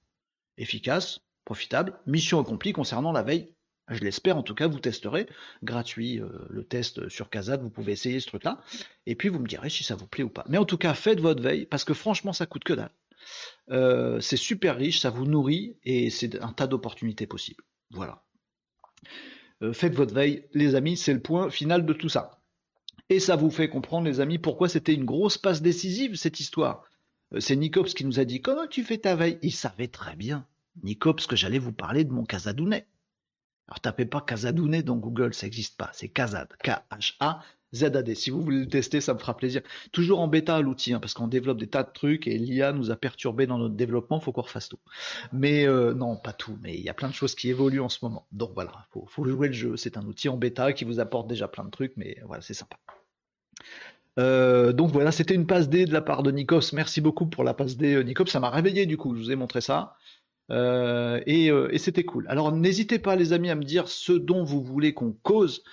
efficace, 0.57 1.21
profitable, 1.45 1.99
mission 2.05 2.39
accomplie 2.39 2.73
concernant 2.73 3.11
la 3.11 3.23
veille. 3.23 3.49
Je 3.89 3.99
l'espère 3.99 4.37
en 4.37 4.43
tout 4.43 4.55
cas, 4.55 4.67
vous 4.67 4.79
testerez, 4.79 5.27
gratuit 5.61 6.21
euh, 6.21 6.29
le 6.49 6.63
test 6.63 7.09
sur 7.09 7.29
Kazad, 7.29 7.61
vous 7.61 7.69
pouvez 7.69 7.91
essayer 7.91 8.19
ce 8.21 8.27
truc-là, 8.27 8.61
et 9.05 9.15
puis 9.15 9.27
vous 9.27 9.39
me 9.39 9.47
direz 9.47 9.69
si 9.69 9.83
ça 9.83 9.95
vous 9.95 10.07
plaît 10.07 10.23
ou 10.23 10.29
pas. 10.29 10.45
Mais 10.47 10.57
en 10.57 10.65
tout 10.65 10.77
cas, 10.77 10.93
faites 10.93 11.19
votre 11.19 11.43
veille, 11.43 11.65
parce 11.65 11.83
que 11.83 11.93
franchement, 11.93 12.31
ça 12.31 12.45
coûte 12.45 12.63
que 12.63 12.73
dalle. 12.73 12.91
Euh, 13.71 14.21
c'est 14.21 14.37
super 14.37 14.77
riche, 14.77 15.01
ça 15.01 15.09
vous 15.09 15.25
nourrit, 15.25 15.75
et 15.83 16.09
c'est 16.09 16.41
un 16.41 16.53
tas 16.53 16.67
d'opportunités 16.67 17.27
possibles. 17.27 17.63
Voilà. 17.91 18.23
Euh, 19.63 19.73
faites 19.73 19.95
votre 19.95 20.13
veille, 20.13 20.45
les 20.53 20.75
amis, 20.75 20.97
c'est 20.97 21.13
le 21.13 21.21
point 21.21 21.49
final 21.49 21.85
de 21.85 21.93
tout 21.93 22.09
ça. 22.09 22.41
Et 23.09 23.19
ça 23.19 23.35
vous 23.35 23.49
fait 23.49 23.69
comprendre, 23.69 24.07
les 24.07 24.19
amis, 24.19 24.37
pourquoi 24.37 24.67
c'était 24.67 24.93
une 24.93 25.05
grosse 25.05 25.37
passe 25.37 25.61
décisive, 25.61 26.15
cette 26.15 26.39
histoire. 26.39 26.83
Euh, 27.33 27.39
c'est 27.39 27.55
Nicops 27.55 27.93
qui 27.93 28.05
nous 28.05 28.19
a 28.19 28.25
dit 28.25 28.41
Comment 28.41 28.67
tu 28.67 28.83
fais 28.83 28.97
ta 28.97 29.15
veille? 29.15 29.39
Il 29.41 29.53
savait 29.53 29.87
très 29.87 30.15
bien, 30.15 30.45
Nicops, 30.83 31.27
que 31.27 31.35
j'allais 31.35 31.59
vous 31.59 31.71
parler 31.71 32.03
de 32.03 32.11
mon 32.11 32.25
Casadounet. 32.25 32.87
Alors 33.67 33.79
tapez 33.79 34.05
pas 34.05 34.21
Casadounet 34.21 34.83
dans 34.83 34.97
Google, 34.97 35.33
ça 35.33 35.45
n'existe 35.45 35.77
pas, 35.77 35.89
c'est 35.93 36.09
Kazad, 36.09 36.49
K-H-A 36.63 37.41
ZAD. 37.73 38.13
Si 38.15 38.29
vous 38.29 38.41
voulez 38.41 38.59
le 38.59 38.67
tester, 38.67 39.01
ça 39.01 39.13
me 39.13 39.19
fera 39.19 39.35
plaisir. 39.35 39.61
Toujours 39.91 40.19
en 40.19 40.27
bêta 40.27 40.61
l'outil, 40.61 40.93
hein, 40.93 40.99
parce 40.99 41.13
qu'on 41.13 41.27
développe 41.27 41.57
des 41.57 41.67
tas 41.67 41.83
de 41.83 41.91
trucs 41.91 42.27
et 42.27 42.37
l'IA 42.37 42.71
nous 42.71 42.91
a 42.91 42.95
perturbé 42.95 43.47
dans 43.47 43.57
notre 43.57 43.75
développement, 43.75 44.19
faut 44.19 44.31
qu'on 44.31 44.41
refasse 44.41 44.69
tout. 44.69 44.79
Mais 45.31 45.67
euh, 45.67 45.93
non, 45.93 46.15
pas 46.15 46.33
tout, 46.33 46.57
mais 46.61 46.75
il 46.75 46.81
y 46.81 46.89
a 46.89 46.93
plein 46.93 47.09
de 47.09 47.13
choses 47.13 47.35
qui 47.35 47.49
évoluent 47.49 47.81
en 47.81 47.89
ce 47.89 47.99
moment. 48.03 48.27
Donc 48.31 48.51
voilà, 48.53 48.71
faut, 48.91 49.05
faut 49.09 49.25
jouer 49.25 49.47
le 49.47 49.53
jeu. 49.53 49.77
C'est 49.77 49.97
un 49.97 50.05
outil 50.05 50.29
en 50.29 50.37
bêta 50.37 50.73
qui 50.73 50.85
vous 50.85 50.99
apporte 50.99 51.27
déjà 51.27 51.47
plein 51.47 51.65
de 51.65 51.71
trucs, 51.71 51.93
mais 51.97 52.17
voilà, 52.25 52.41
c'est 52.41 52.53
sympa. 52.53 52.77
Euh, 54.19 54.73
donc 54.73 54.91
voilà, 54.91 55.11
c'était 55.11 55.33
une 55.33 55.47
passe 55.47 55.69
D 55.69 55.85
de 55.85 55.93
la 55.93 56.01
part 56.01 56.21
de 56.21 56.29
Nikos. 56.31 56.73
Merci 56.73 57.01
beaucoup 57.01 57.25
pour 57.25 57.43
la 57.43 57.55
passe 57.55 57.77
D, 57.77 57.95
euh, 57.95 58.03
Nikos. 58.03 58.27
Ça 58.27 58.39
m'a 58.39 58.51
réveillé 58.51 58.85
du 58.85 58.97
coup. 58.97 59.15
Je 59.15 59.21
vous 59.21 59.31
ai 59.31 59.35
montré 59.35 59.61
ça. 59.61 59.95
et, 60.51 61.47
et 61.47 61.77
c'était 61.79 62.03
cool. 62.03 62.27
Alors 62.29 62.51
n'hésitez 62.51 62.99
pas 62.99 63.15
les 63.15 63.33
amis 63.33 63.49
à 63.49 63.55
me 63.55 63.63
dire 63.63 63.87
ce 63.87 64.13
dont 64.13 64.43
vous 64.43 64.61
voulez 64.61 64.93
qu'on 64.93 65.13
cause. 65.23 65.63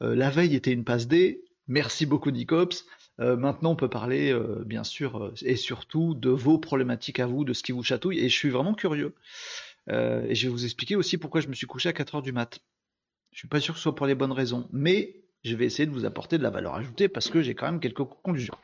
la 0.00 0.28
veille 0.28 0.54
était 0.54 0.72
une 0.72 0.84
passe 0.84 1.08
D. 1.08 1.45
Merci 1.68 2.06
beaucoup 2.06 2.30
Nicops. 2.30 2.86
Euh, 3.20 3.36
maintenant, 3.36 3.72
on 3.72 3.76
peut 3.76 3.88
parler, 3.88 4.30
euh, 4.30 4.62
bien 4.64 4.84
sûr, 4.84 5.16
euh, 5.16 5.34
et 5.42 5.56
surtout 5.56 6.14
de 6.14 6.30
vos 6.30 6.58
problématiques 6.58 7.18
à 7.18 7.26
vous, 7.26 7.44
de 7.44 7.52
ce 7.52 7.62
qui 7.62 7.72
vous 7.72 7.82
chatouille. 7.82 8.18
Et 8.18 8.28
je 8.28 8.34
suis 8.34 8.50
vraiment 8.50 8.74
curieux. 8.74 9.14
et 9.88 10.34
je 10.34 10.46
vais 10.46 10.52
vous 10.52 10.64
expliquer 10.64 10.96
aussi 10.96 11.16
pourquoi 11.16 11.40
je 11.40 11.48
me 11.48 11.54
suis 11.54 11.66
couché 11.66 11.88
à 11.88 11.92
4 11.92 12.16
heures 12.16 12.22
du 12.22 12.32
mat. 12.32 12.58
Je 13.32 13.38
suis 13.38 13.48
pas 13.48 13.60
sûr 13.60 13.74
que 13.74 13.78
ce 13.78 13.84
soit 13.84 13.94
pour 13.94 14.06
les 14.06 14.14
bonnes 14.14 14.32
raisons, 14.32 14.68
mais 14.72 15.22
je 15.44 15.54
vais 15.54 15.64
essayer 15.66 15.86
de 15.86 15.92
vous 15.92 16.04
apporter 16.04 16.38
de 16.38 16.42
la 16.42 16.50
valeur 16.50 16.74
ajoutée 16.74 17.08
parce 17.08 17.30
que 17.30 17.42
j'ai 17.42 17.54
quand 17.54 17.66
même 17.66 17.80
quelques 17.80 18.04
conclusions. 18.04 18.56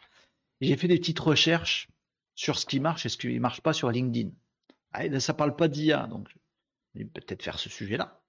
J'ai 0.60 0.76
fait 0.76 0.88
des 0.88 0.98
petites 0.98 1.20
recherches 1.20 1.88
sur 2.34 2.58
ce 2.58 2.66
qui 2.66 2.80
marche 2.80 3.06
et 3.06 3.08
ce 3.08 3.16
qui 3.16 3.28
ne 3.28 3.38
marche 3.38 3.60
pas 3.60 3.72
sur 3.72 3.90
LinkedIn. 3.90 4.30
Ah, 4.92 5.20
ça 5.20 5.34
parle 5.34 5.54
pas 5.54 5.68
d'IA, 5.68 6.06
donc 6.08 6.28
je 6.94 7.00
vais 7.00 7.04
peut-être 7.04 7.42
faire 7.42 7.58
ce 7.58 7.68
sujet-là 7.68 8.21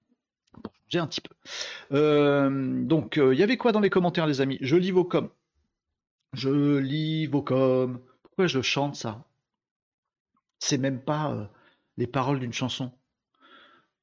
un 1.00 1.08
petit 1.08 1.22
peu. 1.22 1.34
Euh, 1.92 2.84
donc, 2.84 3.18
euh, 3.18 3.34
il 3.34 3.40
y 3.40 3.44
avait 3.44 3.58
quoi 3.58 3.72
dans 3.72 3.80
les 3.80 3.90
commentaires, 3.90 4.28
les 4.28 4.42
amis? 4.42 4.58
Je 4.62 4.76
lis 4.76 4.92
vos 4.92 5.06
coms. 5.06 5.30
Je 6.34 6.78
lis 6.78 7.28
vos 7.28 7.42
coms. 7.42 8.00
Pourquoi 8.24 8.48
je 8.48 8.62
chante 8.62 8.96
ça? 8.96 9.24
C'est 10.60 10.78
même 10.78 11.02
pas 11.02 11.32
euh, 11.32 11.46
les 11.98 12.08
paroles 12.08 12.40
d'une 12.40 12.54
chanson. 12.54 12.92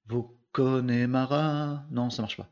Vos 0.06 0.36
Connemara. 0.52 1.84
Non, 1.90 2.10
ça 2.10 2.22
marche 2.22 2.36
pas. 2.36 2.50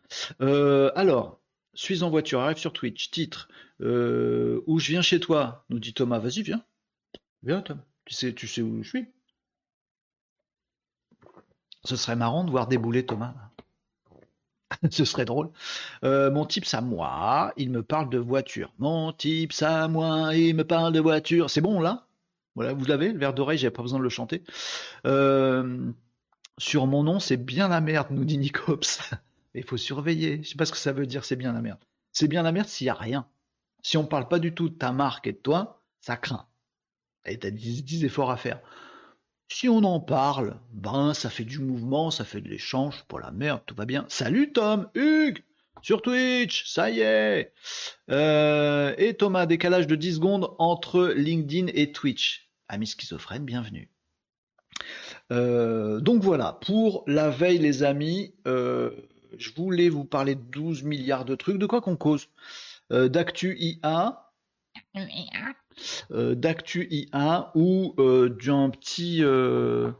alors, 0.94 1.40
suis 1.74 2.02
en 2.02 2.10
voiture, 2.10 2.40
arrive 2.40 2.58
sur 2.58 2.72
Twitch, 2.72 3.10
titre. 3.10 3.48
où 3.80 4.78
je 4.78 4.90
viens 4.90 5.02
chez 5.02 5.20
toi? 5.20 5.64
Nous 5.68 5.80
dit 5.80 5.94
Thomas. 5.94 6.18
Vas-y, 6.20 6.42
viens. 6.42 6.62
Viens, 7.42 7.60
Tom. 7.60 7.80
Tu 8.04 8.14
sais, 8.14 8.32
tu 8.32 8.46
sais 8.46 8.62
où 8.62 8.82
je 8.82 8.88
suis? 8.88 9.06
Ce 11.84 11.96
serait 11.96 12.16
marrant 12.16 12.44
de 12.44 12.50
voir 12.50 12.68
débouler 12.68 13.04
Thomas. 13.04 13.34
Ce 14.90 15.04
serait 15.04 15.24
drôle. 15.24 15.50
Euh, 16.04 16.30
mon 16.30 16.44
type, 16.44 16.64
à 16.72 16.80
moi, 16.80 17.52
il 17.56 17.70
me 17.70 17.82
parle 17.82 18.10
de 18.10 18.18
voiture. 18.18 18.72
Mon 18.78 19.12
type, 19.12 19.52
à 19.60 19.88
moi, 19.88 20.34
il 20.34 20.54
me 20.54 20.64
parle 20.64 20.92
de 20.92 21.00
voiture. 21.00 21.50
C'est 21.50 21.60
bon 21.60 21.80
là? 21.80 22.06
Voilà, 22.54 22.72
vous 22.72 22.84
l'avez, 22.84 23.12
le 23.12 23.18
verre 23.18 23.34
d'oreille, 23.34 23.58
j'ai 23.58 23.70
pas 23.70 23.82
besoin 23.82 23.98
de 23.98 24.04
le 24.04 24.08
chanter. 24.08 24.42
Euh, 25.06 25.92
sur 26.58 26.86
mon 26.86 27.04
nom, 27.04 27.20
c'est 27.20 27.36
bien 27.36 27.68
la 27.68 27.80
merde, 27.80 28.08
nous 28.10 28.24
dit 28.24 28.38
Nicops. 28.38 29.00
Il 29.54 29.64
faut 29.64 29.76
surveiller. 29.76 30.42
Je 30.42 30.50
sais 30.50 30.56
pas 30.56 30.66
ce 30.66 30.72
que 30.72 30.78
ça 30.78 30.92
veut 30.92 31.06
dire, 31.06 31.24
c'est 31.24 31.36
bien 31.36 31.52
la 31.52 31.62
merde. 31.62 31.78
C'est 32.12 32.28
bien 32.28 32.42
la 32.42 32.52
merde 32.52 32.68
s'il 32.68 32.86
y 32.86 32.90
a 32.90 32.94
rien. 32.94 33.26
Si 33.82 33.96
on 33.96 34.06
parle 34.06 34.28
pas 34.28 34.38
du 34.38 34.54
tout 34.54 34.68
de 34.68 34.74
ta 34.74 34.92
marque 34.92 35.26
et 35.26 35.32
de 35.32 35.38
toi, 35.38 35.82
ça 36.00 36.16
craint. 36.16 36.46
Et 37.24 37.38
t'as 37.38 37.50
10, 37.50 37.84
10 37.84 38.04
efforts 38.04 38.30
à 38.30 38.36
faire. 38.36 38.60
Si 39.50 39.68
on 39.68 39.78
en 39.78 39.98
parle, 39.98 40.56
ben 40.72 41.14
ça 41.14 41.30
fait 41.30 41.44
du 41.44 41.58
mouvement, 41.58 42.10
ça 42.10 42.24
fait 42.24 42.42
de 42.42 42.48
l'échange, 42.48 43.04
pour 43.08 43.18
la 43.18 43.30
merde, 43.30 43.62
tout 43.64 43.74
va 43.74 43.86
bien. 43.86 44.04
Salut 44.08 44.52
Tom, 44.52 44.88
Hugues, 44.94 45.42
sur 45.80 46.02
Twitch, 46.02 46.66
ça 46.66 46.90
y 46.90 47.00
est. 47.00 47.54
Euh, 48.10 48.94
et 48.98 49.14
Thomas, 49.14 49.46
décalage 49.46 49.86
de 49.86 49.96
10 49.96 50.16
secondes 50.16 50.54
entre 50.58 51.14
LinkedIn 51.16 51.68
et 51.74 51.92
Twitch. 51.92 52.50
Ami 52.68 52.86
schizophrène, 52.86 53.46
bienvenue. 53.46 53.90
Euh, 55.32 56.00
donc 56.00 56.22
voilà, 56.22 56.58
pour 56.60 57.04
la 57.06 57.30
veille 57.30 57.58
les 57.58 57.82
amis, 57.82 58.34
euh, 58.46 58.90
je 59.38 59.50
voulais 59.56 59.88
vous 59.88 60.04
parler 60.04 60.34
de 60.34 60.42
12 60.42 60.82
milliards 60.82 61.24
de 61.24 61.34
trucs. 61.34 61.58
De 61.58 61.66
quoi 61.66 61.80
qu'on 61.80 61.96
cause 61.96 62.28
D'actu 62.90 63.56
IA. 63.58 64.30
Euh, 66.10 66.34
d'actu 66.34 66.88
IA 66.90 67.50
ou 67.54 67.94
euh, 67.98 68.28
d'un 68.28 68.70
petit 68.70 69.18
euh, 69.22 69.92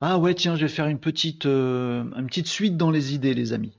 ah 0.00 0.18
ouais 0.18 0.34
tiens 0.34 0.56
je 0.56 0.62
vais 0.62 0.68
faire 0.68 0.86
une 0.86 0.98
petite 0.98 1.44
une 1.44 2.26
petite 2.26 2.46
suite 2.46 2.76
dans 2.76 2.90
les 2.90 3.14
idées 3.14 3.34
les 3.34 3.52
amis 3.52 3.78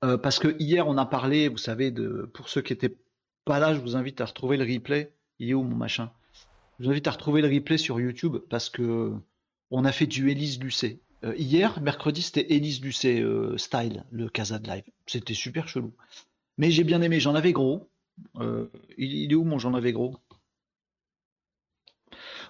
parce 0.00 0.38
que 0.38 0.56
hier 0.60 0.86
on 0.86 0.96
a 0.96 1.06
parlé 1.06 1.48
vous 1.48 1.58
savez 1.58 1.90
de 1.90 2.30
pour 2.32 2.48
ceux 2.48 2.62
qui 2.62 2.72
étaient 2.72 2.96
pas 3.44 3.58
là 3.58 3.74
je 3.74 3.80
vous 3.80 3.96
invite 3.96 4.20
à 4.20 4.26
retrouver 4.26 4.56
le 4.56 4.64
replay 4.64 5.12
il 5.38 5.50
est 5.50 5.54
où 5.54 5.62
mon 5.62 5.76
machin? 5.76 6.10
Je 6.78 6.84
vous 6.84 6.90
invite 6.90 7.08
à 7.08 7.12
retrouver 7.12 7.42
le 7.42 7.48
replay 7.48 7.78
sur 7.78 7.98
YouTube 7.98 8.36
parce 8.48 8.70
que 8.70 9.12
on 9.70 9.84
a 9.84 9.92
fait 9.92 10.06
du 10.06 10.30
Élise 10.30 10.60
Lucet 10.60 11.00
hier, 11.36 11.80
mercredi, 11.80 12.22
c'était 12.22 12.54
Elise 12.54 12.80
Lucet 12.80 13.24
style, 13.56 14.04
le 14.12 14.28
Casa 14.28 14.60
de 14.60 14.68
live. 14.68 14.84
C'était 15.06 15.34
super 15.34 15.68
chelou. 15.68 15.92
Mais 16.58 16.70
j'ai 16.70 16.84
bien 16.84 17.02
aimé, 17.02 17.18
j'en 17.18 17.34
avais 17.34 17.52
gros. 17.52 17.88
Euh, 18.36 18.66
il, 18.96 19.30
est 19.30 19.34
où 19.34 19.44
mon 19.44 19.58
j'en 19.58 19.74
avais 19.74 19.92
gros 19.92 20.16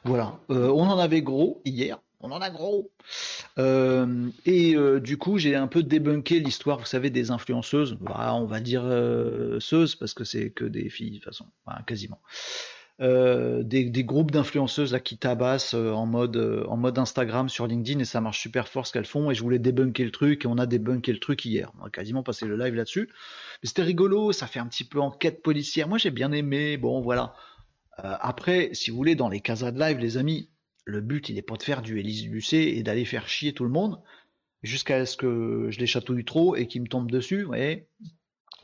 Voilà, 0.05 0.39
on 0.49 0.83
en 0.83 0.99
avait 0.99 1.23
gros 1.23 1.61
hier. 1.65 1.99
On 2.21 2.33
en 2.33 2.41
a 2.41 2.51
gros. 2.51 2.91
et 3.57 4.77
du 5.01 5.19
coup, 5.19 5.39
j'ai 5.39 5.55
un 5.55 5.69
peu 5.69 5.83
débunké 5.83 6.41
l'histoire, 6.41 6.79
vous 6.79 6.85
savez, 6.87 7.11
des 7.11 7.31
influenceuses. 7.31 7.97
Bah, 8.01 8.35
on 8.35 8.45
va 8.45 8.61
dire 8.61 8.83
seuses 9.61 9.95
parce 9.95 10.15
que 10.15 10.25
c'est 10.25 10.51
que 10.51 10.65
des 10.65 10.91
filles 10.91 11.11
de 11.11 11.15
toute 11.17 11.25
façon, 11.25 11.47
quasiment. 11.87 12.21
Euh, 13.01 13.63
des, 13.63 14.03
groupes 14.03 14.33
d'influenceuses 14.33 14.93
là 14.93 14.99
qui 14.99 15.19
tabassent 15.19 15.75
euh, 15.75 15.93
en 15.93 16.05
mode 16.05 16.37
euh, 16.37 16.65
en 16.67 16.77
mode 16.77 16.99
Instagram 16.99 17.49
sur 17.49 17.69
LinkedIn 17.69 18.01
et 18.01 18.05
ça 18.05 18.21
marche 18.21 18.41
super 18.41 18.67
fort 18.67 18.89
ce 18.89 18.93
qu'elles 18.93 19.07
font. 19.07 19.31
Et 19.31 19.35
je 19.35 19.43
voulais 19.43 19.61
débunker 19.61 20.05
le 20.05 20.11
truc 20.11 20.45
et 20.45 20.49
on 20.49 20.59
a 20.59 20.67
débunké 20.67 21.13
le 21.13 21.21
truc 21.21 21.45
hier. 21.45 21.71
On 21.81 21.85
a 21.85 21.91
quasiment 21.91 22.25
passé 22.25 22.47
le 22.47 22.57
live 22.57 22.75
là-dessus. 22.75 23.09
Mais 23.63 23.69
c'était 23.69 23.83
rigolo 23.83 24.33
ça 24.33 24.49
fait 24.49 24.59
un 24.59 24.67
petit 24.67 24.83
peu 24.83 24.99
enquête 25.01 25.43
policière. 25.43 25.89
Moi 25.89 25.99
j'ai 25.99 26.11
bien 26.11 26.33
aimé 26.33 26.77
bon 26.77 27.01
voilà. 27.01 27.35
Après 27.99 28.71
si 28.73 28.91
vous 28.91 28.97
voulez 28.97 29.15
dans 29.15 29.29
les 29.29 29.41
casas 29.41 29.73
de 29.73 29.79
live 29.81 29.99
les 29.99 30.17
amis 30.17 30.51
le 30.85 31.01
but 31.01 31.29
il 31.29 31.35
n'est 31.35 31.43
pas 31.43 31.57
de 31.57 31.63
faire 31.63 31.83
du 31.83 31.99
Élise 31.99 32.27
Lucet 32.29 32.77
et 32.77 32.83
d'aller 32.85 33.05
faire 33.05 33.29
chier 33.29 33.53
tout 33.53 33.65
le 33.65 33.71
monde 33.71 34.01
jusqu'à 34.63 35.05
ce 35.05 35.17
que 35.17 35.69
je 35.71 35.79
les 35.81 35.87
chatouille 35.87 36.25
trop 36.25 36.55
et 36.55 36.69
qu'ils 36.69 36.83
me 36.83 36.89
tombent 36.89 37.11
dessus 37.11 37.45
ouais 37.45 37.89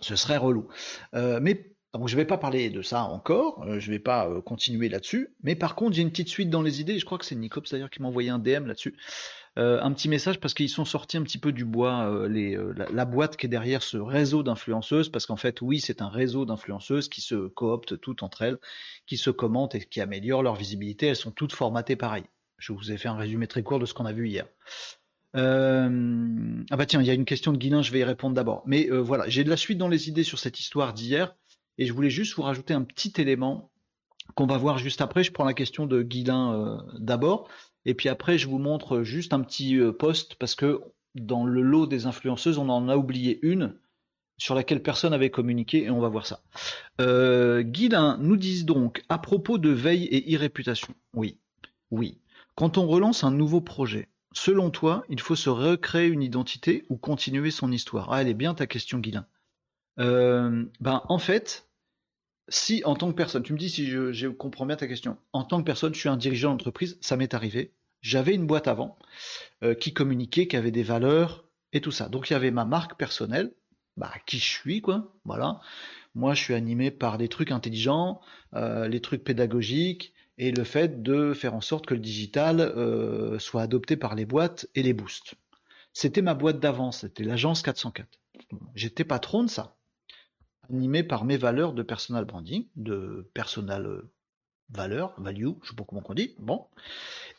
ce 0.00 0.16
serait 0.16 0.36
relou. 0.36 0.68
Mais 1.12 1.73
donc 1.98 2.08
je 2.08 2.16
ne 2.16 2.20
vais 2.20 2.26
pas 2.26 2.38
parler 2.38 2.70
de 2.70 2.82
ça 2.82 3.04
encore, 3.04 3.62
euh, 3.64 3.78
je 3.78 3.88
ne 3.88 3.94
vais 3.94 4.00
pas 4.00 4.28
euh, 4.28 4.40
continuer 4.40 4.88
là-dessus, 4.88 5.30
mais 5.42 5.54
par 5.54 5.76
contre 5.76 5.94
j'ai 5.94 6.02
une 6.02 6.10
petite 6.10 6.28
suite 6.28 6.50
dans 6.50 6.62
les 6.62 6.80
idées, 6.80 6.98
je 6.98 7.04
crois 7.04 7.18
que 7.18 7.24
c'est 7.24 7.36
Nicops 7.36 7.70
d'ailleurs 7.70 7.90
qui 7.90 8.02
m'a 8.02 8.08
envoyé 8.08 8.30
un 8.30 8.40
DM 8.40 8.66
là-dessus, 8.66 8.96
euh, 9.58 9.80
un 9.80 9.92
petit 9.92 10.08
message 10.08 10.40
parce 10.40 10.54
qu'ils 10.54 10.68
sont 10.68 10.84
sortis 10.84 11.16
un 11.18 11.22
petit 11.22 11.38
peu 11.38 11.52
du 11.52 11.64
bois, 11.64 12.28
la, 12.28 13.04
boîte 13.04 13.36
qui 13.36 13.46
est 13.46 13.48
derrière 13.48 13.82
ce 13.84 13.96
réseau 13.96 14.42
d'influenceuses, 14.42 15.08
parce 15.08 15.26
qu'en 15.26 15.36
fait 15.36 15.62
oui 15.62 15.78
c'est 15.78 16.02
un 16.02 16.08
réseau 16.08 16.44
d'influenceuses 16.44 17.08
qui 17.08 17.20
se 17.20 17.46
cooptent 17.46 18.00
toutes 18.00 18.24
entre 18.24 18.42
elles, 18.42 18.58
qui 19.06 19.16
se 19.16 19.30
commentent 19.30 19.76
et 19.76 19.80
qui 19.80 20.00
améliorent 20.00 20.42
leur 20.42 20.56
visibilité, 20.56 21.06
elles 21.06 21.16
sont 21.16 21.30
toutes 21.30 21.52
formatées 21.52 21.96
pareil. 21.96 22.24
Je 22.58 22.72
vous 22.72 22.90
ai 22.90 22.96
fait 22.96 23.08
un 23.08 23.16
résumé 23.16 23.46
très 23.46 23.62
court 23.62 23.78
de 23.78 23.86
ce 23.86 23.94
qu'on 23.94 24.06
a 24.06 24.12
vu 24.12 24.28
hier. 24.28 24.46
ah 25.34 25.88
bah 26.76 26.86
tiens, 26.86 27.00
il 27.00 27.06
y 27.06 27.10
a 27.10 27.14
une 27.14 27.24
question 27.24 27.52
de 27.52 27.58
Guilin, 27.58 27.82
je 27.82 27.92
vais 27.92 28.00
y 28.00 28.04
répondre 28.04 28.34
d'abord. 28.34 28.64
Mais 28.66 28.88
voilà, 28.88 29.28
j'ai 29.28 29.44
de 29.44 29.50
la 29.50 29.56
suite 29.56 29.78
dans 29.78 29.88
les 29.88 30.08
idées 30.08 30.24
sur 30.24 30.40
cette 30.40 30.58
histoire 30.58 30.92
d'hier. 30.92 31.36
Et 31.78 31.86
je 31.86 31.92
voulais 31.92 32.10
juste 32.10 32.34
vous 32.36 32.42
rajouter 32.42 32.74
un 32.74 32.82
petit 32.82 33.12
élément 33.18 33.70
qu'on 34.34 34.46
va 34.46 34.56
voir 34.56 34.78
juste 34.78 35.00
après. 35.00 35.24
Je 35.24 35.32
prends 35.32 35.44
la 35.44 35.54
question 35.54 35.86
de 35.86 36.02
Guilin 36.02 36.54
euh, 36.54 36.76
d'abord. 36.98 37.48
Et 37.84 37.94
puis 37.94 38.08
après, 38.08 38.38
je 38.38 38.48
vous 38.48 38.58
montre 38.58 39.02
juste 39.02 39.32
un 39.32 39.40
petit 39.40 39.78
euh, 39.78 39.92
post 39.92 40.36
parce 40.36 40.54
que 40.54 40.80
dans 41.14 41.44
le 41.44 41.62
lot 41.62 41.86
des 41.86 42.06
influenceuses, 42.06 42.58
on 42.58 42.68
en 42.68 42.88
a 42.88 42.96
oublié 42.96 43.38
une 43.42 43.74
sur 44.36 44.54
laquelle 44.54 44.82
personne 44.82 45.10
n'avait 45.10 45.30
communiqué 45.30 45.84
et 45.84 45.90
on 45.90 46.00
va 46.00 46.08
voir 46.08 46.26
ça. 46.26 46.40
Euh, 47.00 47.62
Guilin 47.62 48.18
nous 48.20 48.36
dit 48.36 48.64
donc 48.64 49.04
à 49.08 49.18
propos 49.18 49.58
de 49.58 49.70
veille 49.70 50.04
et 50.04 50.30
irréputation. 50.32 50.94
Oui, 51.14 51.38
oui. 51.90 52.18
Quand 52.56 52.78
on 52.78 52.86
relance 52.86 53.24
un 53.24 53.30
nouveau 53.30 53.60
projet, 53.60 54.08
selon 54.32 54.70
toi, 54.70 55.04
il 55.08 55.20
faut 55.20 55.36
se 55.36 55.50
recréer 55.50 56.08
une 56.08 56.22
identité 56.22 56.84
ou 56.88 56.96
continuer 56.96 57.50
son 57.50 57.70
histoire? 57.70 58.12
Ah, 58.12 58.22
elle 58.22 58.28
est 58.28 58.34
bien 58.34 58.54
ta 58.54 58.66
question, 58.66 58.98
Guilin. 58.98 59.26
Euh, 59.98 60.64
ben, 60.80 61.02
en 61.08 61.18
fait, 61.18 61.68
si 62.48 62.82
en 62.84 62.94
tant 62.94 63.10
que 63.10 63.16
personne, 63.16 63.42
tu 63.42 63.52
me 63.52 63.58
dis 63.58 63.70
si 63.70 63.86
je, 63.86 64.28
comprends 64.28 64.66
bien 64.66 64.76
ta 64.76 64.86
question, 64.86 65.16
en 65.32 65.44
tant 65.44 65.58
que 65.58 65.64
personne, 65.64 65.94
je 65.94 66.00
suis 66.00 66.08
un 66.08 66.16
dirigeant 66.16 66.50
d'entreprise, 66.50 66.98
ça 67.00 67.16
m'est 67.16 67.34
arrivé. 67.34 67.72
J'avais 68.02 68.34
une 68.34 68.46
boîte 68.46 68.68
avant 68.68 68.98
euh, 69.62 69.74
qui 69.74 69.94
communiquait, 69.94 70.46
qui 70.46 70.56
avait 70.56 70.70
des 70.70 70.82
valeurs 70.82 71.44
et 71.72 71.80
tout 71.80 71.92
ça. 71.92 72.08
Donc 72.08 72.28
il 72.28 72.34
y 72.34 72.36
avait 72.36 72.50
ma 72.50 72.64
marque 72.64 72.98
personnelle, 72.98 73.52
bah, 73.96 74.12
qui 74.26 74.38
je 74.38 74.44
suis, 74.44 74.82
quoi. 74.82 75.14
Voilà. 75.24 75.60
Moi, 76.14 76.34
je 76.34 76.42
suis 76.42 76.54
animé 76.54 76.90
par 76.90 77.18
des 77.18 77.28
trucs 77.28 77.50
intelligents, 77.50 78.20
euh, 78.54 78.88
les 78.88 79.00
trucs 79.00 79.24
pédagogiques 79.24 80.12
et 80.36 80.50
le 80.50 80.64
fait 80.64 81.02
de 81.02 81.32
faire 81.32 81.54
en 81.54 81.60
sorte 81.60 81.86
que 81.86 81.94
le 81.94 82.00
digital 82.00 82.72
soit 83.38 83.62
adopté 83.62 83.96
par 83.96 84.14
les 84.16 84.26
boîtes 84.26 84.66
et 84.74 84.82
les 84.82 84.92
boosts. 84.92 85.34
C'était 85.92 86.22
ma 86.22 86.34
boîte 86.34 86.58
d'avant, 86.58 86.90
c'était 86.90 87.22
l'agence 87.22 87.62
404. 87.62 88.08
J'étais 88.74 89.04
patron 89.04 89.44
de 89.44 89.48
ça 89.48 89.76
animé 90.70 91.02
par 91.02 91.24
mes 91.24 91.36
valeurs 91.36 91.72
de 91.72 91.82
personal 91.82 92.24
branding, 92.24 92.66
de 92.76 93.30
personal 93.34 93.86
euh, 93.86 94.10
valeur, 94.70 95.14
value, 95.18 95.50
je 95.62 95.70
sais 95.70 95.76
pas 95.76 95.84
comment 95.86 96.02
on 96.08 96.14
dit, 96.14 96.34
bon. 96.38 96.66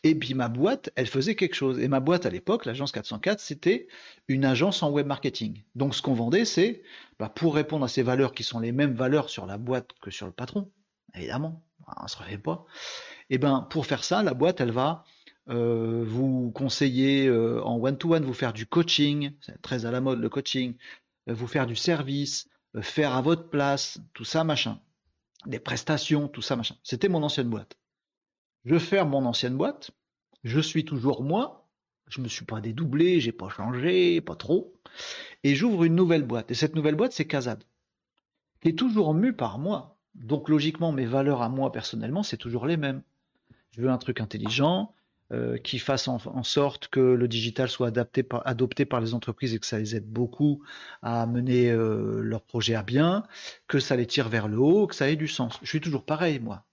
Et 0.04 0.16
puis 0.16 0.34
ma 0.34 0.48
boîte, 0.50 0.92
elle 0.96 1.08
faisait 1.08 1.36
quelque 1.36 1.56
chose. 1.56 1.80
Et 1.80 1.88
ma 1.88 2.00
boîte 2.00 2.26
à 2.26 2.30
l'époque, 2.30 2.66
l'agence 2.66 2.92
404, 2.92 3.40
c'était 3.40 3.88
une 4.28 4.46
agence 4.46 4.84
en 4.84 4.92
web 4.92 5.08
marketing. 5.08 5.64
Donc 5.76 5.96
ce 5.96 6.02
qu'on 6.02 6.14
vendait, 6.14 6.46
c'est 6.46 6.84
bah, 7.20 7.30
pour 7.30 7.56
répondre 7.56 7.86
à 7.86 7.88
ces 7.88 8.04
valeurs 8.04 8.34
qui 8.34 8.44
sont 8.44 8.60
les 8.60 8.72
mêmes 8.72 8.94
valeurs 8.94 9.30
sur 9.30 9.46
la 9.46 9.58
boîte 9.58 9.92
que 10.02 10.12
sur 10.12 10.28
le 10.28 10.32
patron, 10.32 10.72
évidemment, 11.16 11.64
on 12.00 12.04
ne 12.04 12.08
se 12.08 12.18
refait 12.18 12.38
pas. 12.38 12.66
Et 13.30 13.38
ben 13.38 13.68
pour 13.70 13.86
faire 13.86 14.04
ça, 14.04 14.22
la 14.22 14.34
boîte, 14.34 14.62
elle 14.62 14.72
va 14.72 15.04
euh, 15.50 16.04
vous 16.06 16.52
conseiller 16.52 17.28
euh, 17.28 17.64
en 17.64 17.80
one-to-one, 17.80 18.24
-one, 18.24 18.26
vous 18.26 18.34
faire 18.34 18.54
du 18.54 18.66
coaching, 18.68 19.32
c'est 19.42 19.62
très 19.62 19.86
à 19.86 19.92
la 19.92 20.02
mode 20.02 20.20
le 20.20 20.30
coaching, 20.30 20.76
vous 21.28 21.48
faire 21.48 21.66
du 21.66 21.76
service, 21.76 22.48
faire 22.82 23.16
à 23.16 23.22
votre 23.22 23.50
place, 23.50 24.00
tout 24.14 24.26
ça, 24.26 24.44
machin. 24.44 24.80
Des 25.46 25.60
prestations, 25.60 26.28
tout 26.28 26.42
ça, 26.42 26.56
machin. 26.56 26.76
C'était 26.84 27.10
mon 27.10 27.24
ancienne 27.24 27.50
boîte. 27.50 27.78
Je 28.66 28.80
ferme 28.80 29.10
mon 29.10 29.26
ancienne 29.26 29.58
boîte, 29.58 29.92
je 30.44 30.60
suis 30.60 30.86
toujours 30.86 31.24
moi, 31.24 31.68
je 32.08 32.22
me 32.22 32.28
suis 32.28 32.46
pas 32.46 32.62
dédoublé, 32.62 33.20
j'ai 33.20 33.32
pas 33.32 33.50
changé, 33.50 34.22
pas 34.22 34.36
trop, 34.36 34.74
et 35.44 35.56
j'ouvre 35.56 35.84
une 35.84 35.96
nouvelle 35.96 36.24
boîte. 36.24 36.52
Et 36.52 36.56
cette 36.56 36.76
nouvelle 36.76 36.96
boîte, 36.96 37.14
c'est 37.14 37.28
Kazad, 37.28 37.64
qui 38.62 38.70
est 38.70 38.78
toujours 38.78 39.14
mue 39.14 39.34
par 39.34 39.60
moi. 39.60 39.98
Donc 40.16 40.50
logiquement, 40.50 40.92
mes 40.92 41.06
valeurs 41.06 41.42
à 41.42 41.50
moi 41.50 41.72
personnellement, 41.72 42.24
c'est 42.24 42.38
toujours 42.38 42.66
les 42.66 42.78
mêmes. 42.78 43.04
Je 43.72 43.82
veux 43.82 43.90
un 43.90 43.98
truc 43.98 44.22
intelligent, 44.22 44.94
euh, 45.34 45.58
qui 45.58 45.80
fasse 45.80 46.08
en, 46.08 46.44
sorte 46.44 46.88
que 46.90 47.00
le 47.00 47.28
digital 47.28 47.68
soit 47.68 47.88
adapté 47.88 48.24
adopté 48.46 48.86
par 48.86 49.02
les 49.02 49.16
entreprises 49.16 49.56
et 49.56 49.60
que 49.60 49.66
ça 49.66 49.80
les 49.80 49.96
aide 49.96 50.06
beaucoup 50.06 50.62
à 51.02 51.26
mener 51.26 51.72
euh, 51.72 52.22
leurs 52.22 52.44
projets 52.44 52.76
à 52.76 52.84
bien, 52.84 53.24
que 53.68 53.80
ça 53.80 53.96
les 53.96 54.06
tire 54.06 54.30
vers 54.30 54.48
le 54.48 54.60
haut, 54.60 54.86
que 54.86 54.94
ça 54.94 55.10
ait 55.10 55.16
du 55.16 55.28
sens. 55.28 55.58
Je 55.64 55.68
suis 55.68 55.82
toujours 55.82 56.06
pareil, 56.06 56.40
moi. 56.40 56.66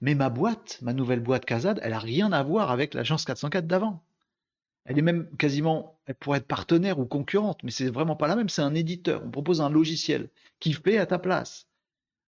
Mais 0.00 0.14
ma 0.14 0.30
boîte, 0.30 0.78
ma 0.82 0.92
nouvelle 0.92 1.18
boîte 1.18 1.44
Kazad, 1.44 1.80
elle 1.82 1.94
a 1.94 1.98
rien 1.98 2.30
à 2.30 2.44
voir 2.44 2.70
avec 2.70 2.94
l'agence 2.94 3.24
404 3.24 3.66
d'avant. 3.66 4.04
Elle 4.84 4.98
est 4.98 5.02
même 5.02 5.28
quasiment, 5.36 5.98
elle 6.06 6.14
pourrait 6.14 6.38
être 6.38 6.46
partenaire 6.46 6.98
ou 7.00 7.06
concurrente, 7.06 7.62
mais 7.64 7.72
c'est 7.72 7.90
vraiment 7.90 8.16
pas 8.16 8.28
la 8.28 8.36
même. 8.36 8.48
C'est 8.48 8.62
un 8.62 8.74
éditeur. 8.74 9.22
On 9.24 9.30
propose 9.30 9.60
un 9.60 9.70
logiciel 9.70 10.30
qui 10.60 10.74
fait 10.74 10.98
à 10.98 11.06
ta 11.06 11.18
place, 11.18 11.66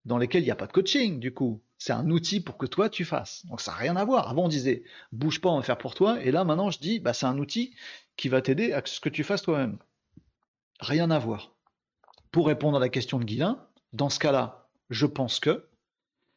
dans 0.05 0.17
lequel 0.17 0.41
il 0.43 0.45
n'y 0.45 0.51
a 0.51 0.55
pas 0.55 0.67
de 0.67 0.73
coaching, 0.73 1.19
du 1.19 1.33
coup. 1.33 1.61
C'est 1.77 1.93
un 1.93 2.09
outil 2.09 2.39
pour 2.39 2.57
que 2.57 2.65
toi 2.65 2.89
tu 2.89 3.05
fasses. 3.05 3.45
Donc 3.47 3.61
ça 3.61 3.71
n'a 3.71 3.77
rien 3.77 3.95
à 3.95 4.05
voir. 4.05 4.29
Avant 4.29 4.45
on 4.45 4.47
disait 4.47 4.83
bouge 5.11 5.41
pas, 5.41 5.49
on 5.49 5.57
va 5.57 5.63
faire 5.63 5.77
pour 5.77 5.93
toi. 5.93 6.21
Et 6.23 6.31
là 6.31 6.43
maintenant 6.43 6.71
je 6.71 6.79
dis 6.79 6.99
bah, 6.99 7.13
c'est 7.13 7.25
un 7.25 7.37
outil 7.37 7.75
qui 8.17 8.29
va 8.29 8.41
t'aider 8.41 8.71
à 8.73 8.81
ce 8.85 8.99
que 8.99 9.09
tu 9.09 9.23
fasses 9.23 9.41
toi-même. 9.41 9.77
Rien 10.79 11.11
à 11.11 11.19
voir. 11.19 11.53
Pour 12.31 12.47
répondre 12.47 12.77
à 12.77 12.79
la 12.79 12.89
question 12.89 13.19
de 13.19 13.25
Guilin, 13.25 13.65
dans 13.93 14.09
ce 14.09 14.19
cas-là, 14.19 14.67
je 14.89 15.05
pense 15.05 15.39
que 15.39 15.69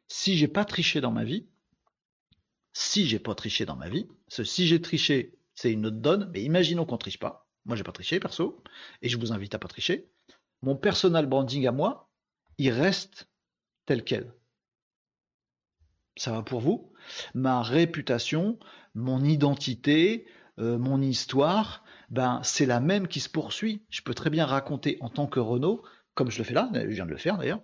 si 0.08 0.36
j'ai 0.36 0.48
pas 0.48 0.64
triché 0.64 1.00
dans 1.00 1.10
ma 1.10 1.24
vie, 1.24 1.46
si 2.72 3.06
j'ai 3.06 3.18
pas 3.18 3.34
triché 3.34 3.66
dans 3.66 3.76
ma 3.76 3.88
vie, 3.88 4.06
ce 4.28 4.44
si 4.44 4.66
j'ai 4.66 4.80
triché, 4.80 5.38
c'est 5.54 5.72
une 5.72 5.86
autre 5.86 5.96
donne, 5.96 6.30
mais 6.32 6.42
imaginons 6.42 6.86
qu'on 6.86 6.98
triche 6.98 7.18
pas. 7.18 7.48
Moi 7.64 7.76
j'ai 7.76 7.82
pas 7.82 7.92
triché 7.92 8.20
perso, 8.20 8.62
et 9.02 9.08
je 9.08 9.18
vous 9.18 9.32
invite 9.32 9.54
à 9.54 9.58
pas 9.58 9.68
tricher. 9.68 10.08
Mon 10.62 10.76
personal 10.76 11.26
branding 11.26 11.66
à 11.66 11.72
moi, 11.72 12.08
il 12.58 12.70
reste 12.70 13.28
tel 13.84 14.04
quel 14.04 14.32
ça 16.18 16.32
va 16.32 16.42
pour 16.42 16.60
vous 16.60 16.92
Ma 17.34 17.62
réputation, 17.62 18.58
mon 18.94 19.24
identité, 19.24 20.26
euh, 20.58 20.78
mon 20.78 21.00
histoire, 21.00 21.84
ben 22.10 22.40
c'est 22.42 22.66
la 22.66 22.80
même 22.80 23.08
qui 23.08 23.20
se 23.20 23.28
poursuit. 23.28 23.82
Je 23.90 24.02
peux 24.02 24.14
très 24.14 24.30
bien 24.30 24.46
raconter 24.46 24.98
en 25.00 25.08
tant 25.08 25.26
que 25.26 25.40
Renault, 25.40 25.82
comme 26.14 26.30
je 26.30 26.38
le 26.38 26.44
fais 26.44 26.54
là, 26.54 26.70
je 26.74 26.86
viens 26.88 27.06
de 27.06 27.10
le 27.10 27.16
faire 27.16 27.38
d'ailleurs. 27.38 27.62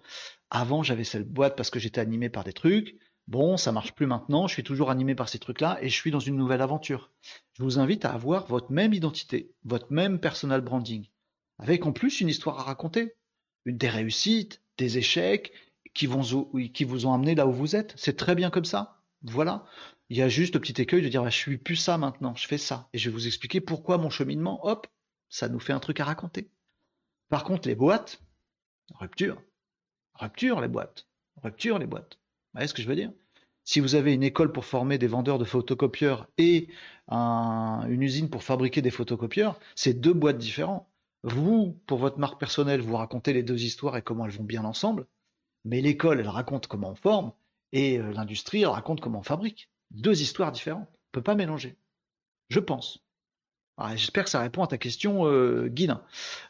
Avant, 0.50 0.82
j'avais 0.82 1.04
cette 1.04 1.28
boîte 1.28 1.56
parce 1.56 1.70
que 1.70 1.78
j'étais 1.78 2.00
animé 2.00 2.28
par 2.28 2.44
des 2.44 2.52
trucs. 2.52 2.96
Bon, 3.26 3.56
ça 3.56 3.72
marche 3.72 3.92
plus 3.94 4.06
maintenant, 4.06 4.46
je 4.46 4.52
suis 4.52 4.62
toujours 4.62 4.90
animé 4.90 5.14
par 5.14 5.30
ces 5.30 5.38
trucs-là 5.38 5.78
et 5.80 5.88
je 5.88 5.94
suis 5.94 6.10
dans 6.10 6.20
une 6.20 6.36
nouvelle 6.36 6.60
aventure. 6.60 7.10
Je 7.54 7.62
vous 7.62 7.78
invite 7.78 8.04
à 8.04 8.12
avoir 8.12 8.46
votre 8.46 8.70
même 8.70 8.92
identité, 8.92 9.50
votre 9.64 9.90
même 9.90 10.20
personal 10.20 10.60
branding, 10.60 11.08
avec 11.58 11.86
en 11.86 11.92
plus 11.92 12.20
une 12.20 12.28
histoire 12.28 12.60
à 12.60 12.64
raconter, 12.64 13.14
des 13.64 13.88
réussites, 13.88 14.62
des 14.76 14.98
échecs, 14.98 15.52
qui, 15.94 16.06
vous 16.06 17.06
ont 17.06 17.14
amené 17.14 17.34
là 17.34 17.46
où 17.46 17.52
vous 17.52 17.76
êtes. 17.76 17.94
C'est 17.96 18.16
très 18.16 18.34
bien 18.34 18.50
comme 18.50 18.64
ça. 18.64 19.00
Voilà. 19.22 19.64
Il 20.10 20.18
y 20.18 20.22
a 20.22 20.28
juste 20.28 20.54
le 20.54 20.60
petit 20.60 20.80
écueil 20.82 21.02
de 21.02 21.08
dire 21.08 21.22
bah, 21.22 21.30
je 21.30 21.36
suis 21.36 21.56
plus 21.56 21.76
ça 21.76 21.96
maintenant, 21.96 22.34
je 22.34 22.46
fais 22.46 22.58
ça. 22.58 22.88
Et 22.92 22.98
je 22.98 23.08
vais 23.08 23.14
vous 23.14 23.26
expliquer 23.26 23.60
pourquoi 23.60 23.96
mon 23.96 24.10
cheminement, 24.10 24.66
hop, 24.66 24.86
ça 25.28 25.48
nous 25.48 25.60
fait 25.60 25.72
un 25.72 25.80
truc 25.80 26.00
à 26.00 26.04
raconter. 26.04 26.50
Par 27.30 27.44
contre, 27.44 27.68
les 27.68 27.74
boîtes, 27.74 28.20
rupture. 28.94 29.40
Rupture 30.14 30.60
les 30.60 30.68
boîtes. 30.68 31.08
Rupture 31.42 31.78
les 31.78 31.86
boîtes. 31.86 32.14
Vous 32.14 32.58
voyez 32.58 32.68
ce 32.68 32.74
que 32.74 32.82
je 32.82 32.88
veux 32.88 32.96
dire? 32.96 33.12
Si 33.64 33.80
vous 33.80 33.94
avez 33.94 34.12
une 34.12 34.22
école 34.22 34.52
pour 34.52 34.66
former 34.66 34.98
des 34.98 35.06
vendeurs 35.06 35.38
de 35.38 35.44
photocopieurs 35.44 36.28
et 36.36 36.68
une 37.08 38.02
usine 38.02 38.28
pour 38.28 38.44
fabriquer 38.44 38.82
des 38.82 38.90
photocopieurs, 38.90 39.58
c'est 39.74 39.94
deux 39.94 40.12
boîtes 40.12 40.38
différentes. 40.38 40.86
Vous, 41.22 41.80
pour 41.86 41.98
votre 41.98 42.18
marque 42.18 42.38
personnelle, 42.38 42.82
vous 42.82 42.96
racontez 42.96 43.32
les 43.32 43.42
deux 43.42 43.64
histoires 43.64 43.96
et 43.96 44.02
comment 44.02 44.26
elles 44.26 44.32
vont 44.32 44.44
bien 44.44 44.64
ensemble, 44.64 45.06
mais 45.64 45.80
l'école, 45.80 46.20
elle 46.20 46.28
raconte 46.28 46.66
comment 46.66 46.90
on 46.90 46.94
forme, 46.94 47.32
et 47.72 47.98
euh, 47.98 48.12
l'industrie, 48.12 48.62
elle 48.62 48.68
raconte 48.68 49.00
comment 49.00 49.20
on 49.20 49.24
fabrique. 49.24 49.68
Deux 49.90 50.22
histoires 50.22 50.52
différentes. 50.52 50.88
On 50.88 51.18
ne 51.18 51.20
peut 51.20 51.22
pas 51.22 51.34
mélanger. 51.34 51.76
Je 52.48 52.60
pense. 52.60 53.04
Ah, 53.76 53.96
j'espère 53.96 54.24
que 54.24 54.30
ça 54.30 54.40
répond 54.40 54.62
à 54.62 54.68
ta 54.68 54.78
question, 54.78 55.26
euh. 55.26 55.68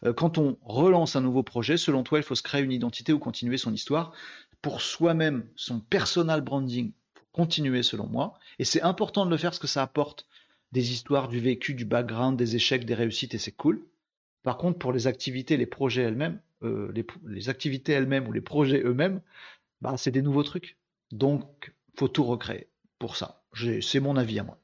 Euh, 0.05 0.13
quand 0.13 0.37
on 0.37 0.59
relance 0.63 1.17
un 1.17 1.23
nouveau 1.23 1.43
projet, 1.43 1.79
selon 1.79 2.03
toi, 2.03 2.19
il 2.19 2.23
faut 2.23 2.35
se 2.35 2.43
créer 2.43 2.63
une 2.63 2.73
identité 2.73 3.15
ou 3.15 3.19
continuer 3.19 3.57
son 3.57 3.73
histoire 3.73 4.13
pour 4.61 4.83
soi-même, 4.83 5.47
son 5.57 5.81
personal 5.81 6.43
branding, 6.43 6.93
pour 7.15 7.31
continuer 7.33 7.83
selon 7.83 8.07
moi. 8.07 8.39
Et 8.59 8.65
c'est 8.65 8.83
important 8.83 9.25
de 9.25 9.31
le 9.31 9.37
faire 9.39 9.51
parce 9.51 9.59
que 9.59 9.67
ça 9.67 9.83
apporte 9.83 10.27
des 10.73 10.93
histoires, 10.93 11.29
du 11.29 11.41
vécu, 11.41 11.73
du 11.75 11.87
background, 11.87 12.37
des 12.37 12.57
échecs, 12.57 12.85
des 12.85 12.95
réussites 12.95 13.35
et 13.35 13.39
c'est 13.39 13.53
cool. 13.53 13.87
Par 14.43 14.59
contre, 14.59 14.79
pour 14.79 14.93
les 14.93 15.07
activités, 15.07 15.57
les 15.57 15.67
projets 15.67 16.03
elles-mêmes, 16.03 16.41
euh, 16.65 16.93
les, 17.27 17.49
activités 17.49 17.93
elles-mêmes 17.93 18.27
ou 18.27 18.33
les 18.33 18.41
projets 18.41 18.83
eux-mêmes, 18.85 19.21
bah, 19.81 19.95
c'est 19.97 20.11
des 20.11 20.23
nouveaux 20.23 20.43
trucs. 20.43 20.77
Donc, 21.13 21.73
faut 21.97 22.09
tout 22.09 22.25
recréer 22.25 22.69
pour 22.99 23.17
ça. 23.17 23.43
C'est 23.81 24.01
mon 24.01 24.17
avis 24.17 24.39
à 24.39 24.45
moi. 24.45 24.59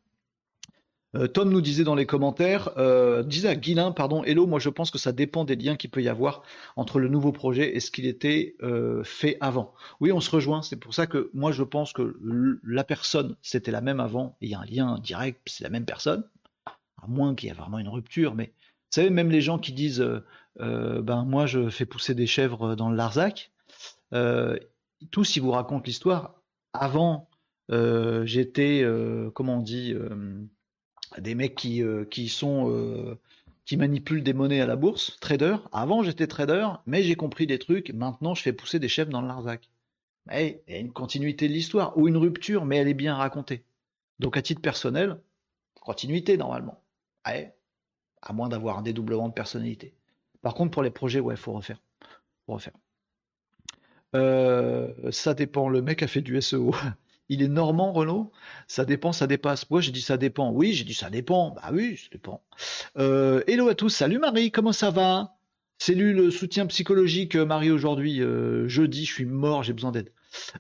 Euh, 1.17 1.27
Tom 1.27 1.51
nous 1.51 1.61
disait 1.61 1.83
dans 1.83 1.97
les 1.97 2.07
commentaires, 2.07 2.71
euh, 2.79 3.25
disait 3.25 3.49
à 3.49 3.57
Guilin, 3.57 3.91
pardon, 3.91 4.23
Hello, 4.23 4.47
moi 4.47 4.61
je 4.61 4.69
pense 4.69 4.93
que 4.93 4.99
ça 4.99 5.11
dépend 5.11 5.45
des 5.45 5.57
liens 5.57 5.75
qu'il 5.77 5.91
peut 5.91 6.03
y 6.03 6.09
avoir 6.09 6.45
entre 6.77 7.01
le 7.01 7.09
nouveau 7.09 7.33
projet 7.33 7.77
et 7.77 7.81
ce 7.81 7.91
qu'il 7.91 8.07
était 8.07 8.57
fait 9.03 9.37
avant. 9.41 9.75
Oui, 9.99 10.13
on 10.13 10.21
se 10.21 10.31
rejoint, 10.31 10.63
c'est 10.63 10.77
pour 10.77 10.95
ça 10.95 11.07
que 11.09 11.31
moi 11.35 11.51
je 11.51 11.65
pense 11.65 11.93
que 11.93 12.17
la 12.65 12.85
personne, 12.85 13.37
c'était 13.43 13.73
la 13.73 13.81
même 13.81 13.99
avant, 13.99 14.37
il 14.41 14.51
y 14.51 14.55
a 14.55 14.61
un 14.61 14.65
lien 14.65 14.99
direct, 15.01 15.41
c'est 15.47 15.65
la 15.65 15.71
même 15.71 15.85
personne, 15.85 16.25
à 16.67 17.07
moins 17.09 17.35
qu'il 17.35 17.49
y 17.49 17.53
ait 17.53 17.57
vraiment 17.57 17.81
une 17.81 17.89
rupture, 17.89 18.37
mais 18.37 18.47
vous 18.91 18.95
savez, 18.95 19.11
même 19.11 19.31
les 19.31 19.41
gens 19.41 19.59
qui 19.59 19.73
disent, 19.73 20.05
ben 20.59 21.25
moi 21.25 21.47
je 21.47 21.69
fais 21.71 21.87
pousser 21.87 22.15
des 22.15 22.27
chèvres 22.27 22.75
dans 22.75 22.91
le 22.91 22.97
Larzac, 22.97 23.53
tous 25.11 25.37
ils 25.37 25.41
vous 25.41 25.53
racontent 25.53 25.85
l'histoire, 25.87 26.43
avant 26.73 27.29
j'étais, 27.69 28.85
comment 29.35 29.59
on 29.59 29.63
dit, 29.63 29.95
des 31.19 31.35
mecs 31.35 31.55
qui, 31.55 31.83
euh, 31.83 32.05
euh, 32.45 33.17
manipulent 33.77 34.23
des 34.23 34.33
monnaies 34.33 34.61
à 34.61 34.67
la 34.67 34.77
bourse, 34.77 35.19
trader. 35.21 35.57
Avant 35.73 36.03
j'étais 36.03 36.27
trader, 36.27 36.69
mais 36.87 37.03
j'ai 37.03 37.15
compris 37.15 37.47
des 37.47 37.59
trucs. 37.59 37.91
Maintenant 37.93 38.35
je 38.35 38.43
fais 38.43 38.53
pousser 38.53 38.79
des 38.79 38.89
chefs 38.89 39.09
dans 39.09 39.21
le 39.21 39.29
Larzac. 39.29 39.69
il 40.33 40.61
y 40.69 40.75
a 40.75 40.79
une 40.79 40.93
continuité 40.93 41.49
de 41.49 41.53
l'histoire 41.53 41.97
ou 41.97 42.09
une 42.09 42.17
rupture, 42.17 42.65
mais 42.65 42.77
elle 42.77 42.89
est 42.89 42.95
bien 42.95 43.15
racontée. 43.15 43.65
Donc 44.19 44.37
à 44.37 44.43
titre 44.43 44.61
personnel, 44.61 45.21
continuité 45.81 46.37
normalement. 46.37 46.83
à 47.25 48.33
moins 48.33 48.49
d'avoir 48.49 48.79
un 48.79 48.83
dédoublement 48.83 49.29
de 49.29 49.35
personnalité. 49.35 49.95
Par 50.43 50.55
contre 50.55 50.71
pour 50.71 50.83
les 50.83 50.91
projets, 50.91 51.21
ouais, 51.21 51.37
faut 51.37 51.53
refaire. 51.53 51.81
Faut 52.47 52.55
refaire. 52.55 52.75
Euh, 54.17 54.93
ça 55.11 55.35
dépend. 55.35 55.69
Le 55.69 55.83
mec 55.83 56.03
a 56.03 56.07
fait 56.07 56.23
du 56.23 56.41
SEO. 56.41 56.75
Il 57.33 57.43
est 57.43 57.49
normand, 57.49 57.93
Renault 57.93 58.33
Ça 58.67 58.85
dépend, 58.85 59.13
ça 59.13 59.29
dépasse. 59.29 59.71
Moi, 59.71 59.81
j'ai 59.81 59.93
dit 59.93 60.01
ça 60.01 60.17
dépend? 60.17 60.51
Oui, 60.51 60.73
j'ai 60.73 60.85
dit 60.85 60.95
ça 60.95 61.11
dépend. 61.11 61.51
Bah 61.51 61.71
oui, 61.73 61.97
ça 61.97 62.09
dépend. 62.11 62.43
Euh, 62.99 63.43
hello 63.47 63.69
à 63.69 63.75
tous. 63.75 63.91
Salut 63.91 64.19
Marie, 64.19 64.51
comment 64.51 64.73
ça 64.73 64.91
va? 64.91 65.37
Salut 65.79 66.13
le 66.13 66.31
soutien 66.31 66.67
psychologique, 66.67 67.37
euh, 67.37 67.47
Marie, 67.47 67.71
aujourd'hui. 67.71 68.21
Jeudi, 68.67 69.05
je 69.05 69.13
suis 69.13 69.25
mort, 69.27 69.63
j'ai 69.63 69.73
besoin 69.73 69.93
d'aide. 69.93 70.13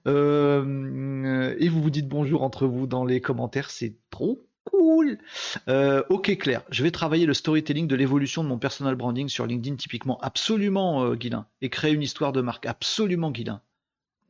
et 0.07 1.69
vous 1.69 1.83
vous 1.83 1.91
dites 1.91 2.09
bonjour 2.09 2.43
entre 2.43 2.67
vous 2.67 2.87
dans 2.87 3.05
les 3.05 3.21
commentaires, 3.21 3.71
c'est 3.71 3.97
trop 4.11 4.47
cool. 4.71 5.19
ok 6.09 6.39
Claire, 6.39 6.63
je 6.71 6.83
vais 6.83 6.91
travailler 6.91 7.27
le 7.27 7.35
storytelling 7.35 7.87
de 7.87 7.97
l'évolution 7.97 8.43
de 8.45 8.49
mon 8.49 8.59
personal 8.59 8.95
branding 8.95 9.29
sur 9.29 9.47
LinkedIn 9.47 9.77
typiquement. 9.77 10.19
Absolument 10.21 11.15
Guilin. 11.15 11.47
Et 11.61 11.71
créer 11.71 11.93
une 11.93 12.03
histoire 12.03 12.33
de 12.33 12.41
marque. 12.41 12.67
Absolument 12.67 13.31
Guilin. 13.31 13.61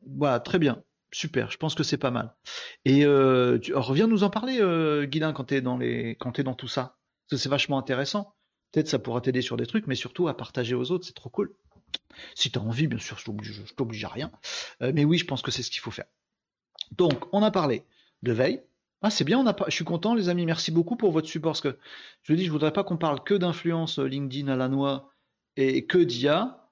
Voilà, 0.05 0.39
très 0.39 0.59
bien. 0.59 0.83
Super, 1.11 1.51
je 1.51 1.57
pense 1.57 1.75
que 1.75 1.83
c'est 1.83 1.97
pas 1.97 2.11
mal. 2.11 2.33
Et 2.85 3.05
euh, 3.05 3.59
tu, 3.59 3.75
reviens 3.75 4.07
nous 4.07 4.23
en 4.23 4.29
parler, 4.29 4.59
euh, 4.61 5.05
Guilin, 5.05 5.33
quand 5.33 5.45
tu 5.45 5.55
es, 5.55 5.61
dans 5.61 5.77
les, 5.77 6.15
quand 6.15 6.39
es 6.39 6.43
dans 6.43 6.53
tout 6.53 6.69
ça. 6.69 6.97
Parce 7.29 7.31
que 7.31 7.37
c'est 7.37 7.49
vachement 7.49 7.77
intéressant. 7.77 8.33
Peut-être 8.71 8.87
ça 8.87 8.99
pourra 8.99 9.19
t'aider 9.19 9.41
sur 9.41 9.57
des 9.57 9.65
trucs, 9.65 9.87
mais 9.87 9.95
surtout 9.95 10.29
à 10.29 10.37
partager 10.37 10.73
aux 10.73 10.91
autres, 10.91 11.05
c'est 11.05 11.15
trop 11.15 11.29
cool. 11.29 11.53
Si 12.35 12.49
tu 12.49 12.57
as 12.57 12.61
envie, 12.61 12.87
bien 12.87 12.99
sûr, 12.99 13.19
je 13.19 13.73
t'oblige 13.73 14.05
à 14.05 14.07
rien. 14.07 14.31
Euh, 14.81 14.93
mais 14.95 15.03
oui, 15.03 15.17
je 15.17 15.25
pense 15.25 15.41
que 15.41 15.51
c'est 15.51 15.63
ce 15.63 15.69
qu'il 15.69 15.81
faut 15.81 15.91
faire. 15.91 16.05
Donc, 16.93 17.25
on 17.33 17.43
a 17.43 17.51
parlé 17.51 17.83
de 18.23 18.31
veille. 18.31 18.61
Ah, 19.03 19.09
c'est 19.09 19.23
bien, 19.23 19.39
on 19.39 19.45
a 19.47 19.53
pas... 19.53 19.65
je 19.67 19.73
suis 19.73 19.83
content, 19.83 20.13
les 20.13 20.29
amis. 20.29 20.45
Merci 20.45 20.71
beaucoup 20.71 20.95
pour 20.95 21.11
votre 21.11 21.27
support. 21.27 21.53
Parce 21.53 21.61
que 21.61 21.77
je 22.21 22.33
dis, 22.33 22.45
je 22.45 22.51
voudrais 22.51 22.71
pas 22.73 22.83
qu'on 22.83 22.97
parle 22.97 23.23
que 23.23 23.33
d'influence 23.33 23.99
euh, 23.99 24.05
LinkedIn 24.05 24.47
à 24.47 24.55
la 24.55 24.67
noix 24.67 25.11
et 25.57 25.85
que 25.85 25.97
d'IA. 25.97 26.69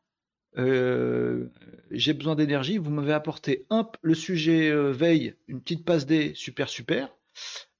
Euh, 0.58 1.48
j'ai 1.90 2.14
besoin 2.14 2.36
d'énergie. 2.36 2.78
Vous 2.78 2.92
m'avez 2.92 3.14
apporté 3.14 3.66
un, 3.72 3.90
le 4.02 4.14
sujet 4.14 4.70
euh, 4.70 4.92
veille, 4.92 5.36
une 5.48 5.62
petite 5.62 5.86
passe 5.86 6.06
D, 6.06 6.34
super 6.36 6.70
super. 6.70 7.10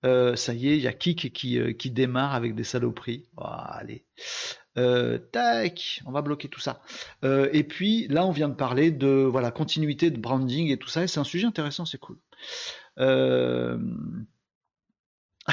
Ça 0.04 0.54
y 0.54 0.70
est, 0.70 0.78
il 0.78 0.82
y 0.82 0.88
a 0.88 0.94
Kik 0.94 1.34
qui, 1.34 1.76
qui 1.76 1.92
démarre 1.92 2.34
avec 2.34 2.56
des 2.56 2.64
saloperies. 2.64 3.28
Oh, 3.36 3.44
allez. 3.46 4.06
tac, 4.76 6.02
on 6.06 6.12
va 6.12 6.22
bloquer 6.22 6.48
tout 6.48 6.62
ça. 6.62 6.82
et 7.24 7.64
puis 7.66 8.08
là, 8.08 8.26
on 8.26 8.32
vient 8.32 8.48
de 8.48 8.56
parler 8.56 8.92
de 8.92 9.08
voilà 9.08 9.52
continuité 9.52 10.10
de 10.10 10.18
branding 10.18 10.72
et 10.72 10.78
tout 10.78 10.88
ça. 10.88 11.04
Et 11.04 11.08
c'est 11.08 11.20
un 11.20 11.26
sujet 11.26 11.48
intéressant, 11.48 11.86
c'est 11.86 11.98
cool. 11.98 12.18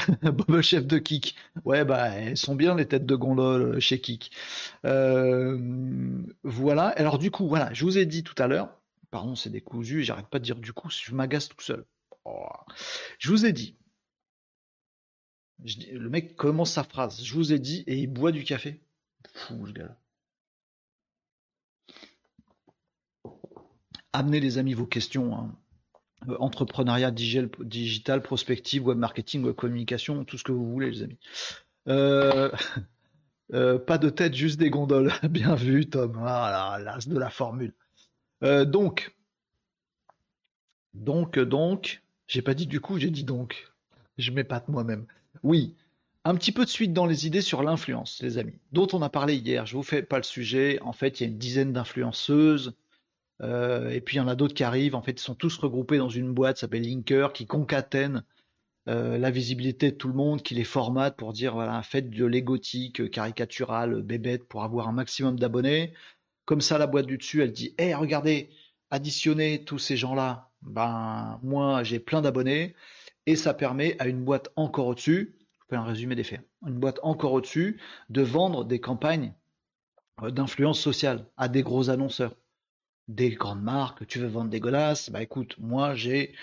Bob 0.23 0.61
chef 0.61 0.87
de 0.87 0.99
Kik. 0.99 1.37
Ouais, 1.65 1.85
bah, 1.85 2.09
elles 2.09 2.37
sont 2.37 2.55
bien 2.55 2.75
les 2.75 2.87
têtes 2.87 3.07
de 3.07 3.15
gondole 3.15 3.81
chez 3.81 4.01
Kik. 4.01 4.31
Euh, 4.85 5.59
voilà. 6.43 6.89
Alors, 6.89 7.19
du 7.19 7.31
coup, 7.31 7.49
voilà, 7.49 7.73
je 7.73 7.85
vous 7.85 7.99
ai 7.99 8.07
dit 8.07 8.23
tout 8.23 8.41
à 8.43 8.47
l'heure, 8.47 8.71
pardon, 9.11 9.35
c'est 9.35 9.51
décousu, 9.51 10.03
j'arrête 10.03 10.27
pas 10.27 10.39
de 10.39 10.45
dire 10.45 10.57
du 10.57 10.73
coup, 10.73 10.89
je 10.91 11.15
m'agace 11.15 11.49
tout 11.49 11.61
seul. 11.61 11.85
Oh. 12.25 12.47
Je 13.19 13.31
vous 13.31 13.47
ai 13.47 13.53
dit, 13.53 13.77
le 15.93 16.09
mec 16.09 16.37
commence 16.37 16.73
sa 16.73 16.85
phrase, 16.85 17.23
je 17.23 17.35
vous 17.35 17.53
ai 17.53 17.59
dit, 17.59 17.85
et 17.87 17.97
il 17.97 18.09
boit 18.09 18.33
du 18.33 18.45
café. 18.45 18.81
Fou, 19.33 19.67
ce 19.67 19.73
gars 19.73 19.97
Amenez 24.13 24.41
les 24.41 24.59
amis 24.59 24.73
vos 24.73 24.87
questions. 24.87 25.37
Hein. 25.37 25.55
Euh, 26.29 26.37
entrepreneuriat 26.41 27.11
digital, 27.11 28.23
prospective, 28.23 28.87
web 28.87 28.99
marketing, 28.99 29.45
web 29.45 29.55
communication, 29.55 30.25
tout 30.25 30.39
ce 30.39 30.45
que 30.45 30.53
vous 30.53 30.71
voulez, 30.71 30.91
les 30.91 31.03
amis. 31.03 31.19
Euh, 31.89 32.51
euh, 33.53 33.79
pas 33.79 33.99
de 33.99 34.09
tête, 34.09 34.35
juste 34.35 34.59
des 34.59 34.71
gondoles. 34.71 35.13
Bien 35.31 35.55
vu, 35.55 35.87
Tom. 35.89 36.13
Voilà, 36.13 36.79
l'as 36.83 37.07
de 37.07 37.19
la 37.19 37.31
formule. 37.31 37.75
donc, 38.43 39.15
donc, 40.95 41.39
donc, 41.39 42.03
j'ai 42.27 42.43
pas 42.43 42.55
dit 42.55 42.67
du 42.67 42.81
coup, 42.81 42.99
j'ai 42.99 43.11
dit 43.11 43.25
donc. 43.25 43.71
Je 44.17 44.31
m'épate 44.31 44.69
moi-même. 44.69 45.05
Oui, 45.43 45.77
un 46.25 46.35
petit 46.35 46.51
peu 46.51 46.65
de 46.65 46.71
suite 46.71 46.95
dans 46.95 47.05
les 47.05 47.27
idées 47.27 47.43
sur 47.43 47.63
l'influence, 47.63 48.23
les 48.23 48.39
amis, 48.39 48.59
dont 48.73 48.89
on 48.95 49.03
a 49.03 49.11
parlé 49.11 49.37
hier. 49.37 49.67
Je 49.67 49.77
vous 49.77 49.83
fais 49.83 50.03
pas 50.03 50.17
le 50.17 50.23
sujet. 50.23 50.81
En 50.81 50.95
fait, 50.95 51.21
il 51.21 51.25
y 51.25 51.27
a 51.27 51.31
une 51.31 51.39
dizaine 51.39 51.75
d'influenceuses 51.75 52.75
euh, 53.43 53.91
et 53.91 54.01
puis 54.01 54.17
il 54.17 54.19
y 54.19 54.23
en 54.23 54.29
a 54.29 54.35
d'autres 54.35 54.55
qui 54.55 54.65
arrivent. 54.65 54.95
En 54.95 55.03
fait, 55.03 55.13
ils 55.13 55.25
sont 55.25 55.35
tous 55.35 55.57
regroupés 55.59 55.99
dans 55.99 56.09
une 56.09 56.33
boîte, 56.33 56.59
s'appelle 56.59 56.83
Linker, 56.83 57.33
qui 57.33 57.47
concatène 57.47 58.25
euh, 58.89 59.19
la 59.19 59.31
visibilité 59.31 59.91
de 59.91 59.97
tout 59.97 60.09
le 60.09 60.15
monde, 60.15 60.43
qui 60.43 60.55
les 60.55 60.65
formate 60.65 61.17
pour 61.17 61.33
dire 61.33 61.55
voilà, 61.55 61.83
faites 61.83 62.11
de 62.11 62.25
l'égotique, 62.25 63.11
caricatural, 63.11 64.03
bébête 64.03 64.45
pour 64.49 64.65
avoir 64.65 64.89
un 64.89 64.93
maximum 64.93 65.39
d'abonnés. 65.39 65.93
Comme 66.45 66.61
ça, 66.61 66.79
la 66.79 66.87
boîte 66.87 67.07
du 67.07 67.19
dessus, 67.19 67.43
elle 67.43 67.53
dit 67.53 67.75
hé, 67.79 67.95
regardez, 67.95 68.51
additionnez 68.91 69.65
tous 69.65 69.79
ces 69.79 69.97
gens-là. 69.97 70.51
Ben, 70.63 71.41
moi, 71.43 71.83
j'ai 71.83 71.99
plein 71.99 72.23
d'abonnés. 72.23 72.75
Et 73.27 73.35
ça 73.37 73.55
permet 73.55 73.97
à 73.99 74.07
une 74.07 74.25
boîte 74.25 74.51
encore 74.55 74.87
au-dessus, 74.87 75.37
je 75.51 75.65
fais 75.69 75.77
un 75.77 75.85
résumé 75.85 76.15
des 76.15 76.23
faits, 76.23 76.49
une 76.65 76.79
boîte 76.79 77.01
encore 77.03 77.33
au-dessus, 77.33 77.81
de 78.09 78.23
vendre 78.23 78.65
des 78.65 78.79
campagnes 78.81 79.33
euh, 80.23 80.31
d'influence 80.31 80.81
sociale 80.81 81.27
à 81.37 81.49
des 81.49 81.63
gros 81.63 81.91
annonceurs 81.91 82.37
des 83.09 83.31
grandes 83.31 83.63
marques, 83.63 84.07
tu 84.07 84.19
veux 84.19 84.27
vendre 84.27 84.51
des 84.51 84.59
godasses, 84.59 85.11
bah 85.11 85.23
écoute, 85.23 85.55
moi 85.59 85.95
j'ai 85.95 86.35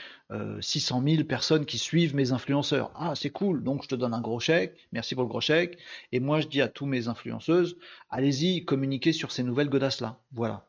600 0.62 1.04
000 1.06 1.24
personnes 1.26 1.66
qui 1.66 1.78
suivent 1.78 2.16
mes 2.16 2.32
influenceurs. 2.32 2.92
Ah, 2.96 3.14
c'est 3.16 3.30
cool, 3.30 3.64
donc 3.64 3.84
je 3.84 3.90
te 3.90 3.96
donne 3.96 4.14
un 4.14 4.22
gros 4.22 4.40
chèque, 4.40 4.76
merci 4.92 5.14
pour 5.14 5.24
le 5.24 5.30
gros 5.30 5.42
chèque. 5.42 5.78
Et 6.12 6.20
moi 6.20 6.40
je 6.40 6.48
dis 6.48 6.62
à 6.62 6.70
tous 6.70 6.86
mes 6.86 7.08
influenceuses, 7.08 7.78
allez-y, 8.10 8.66
communiquez 8.66 9.12
sur 9.12 9.32
ces 9.32 9.44
nouvelles 9.44 9.70
godasses-là. 9.70 10.20
Voilà. 10.32 10.68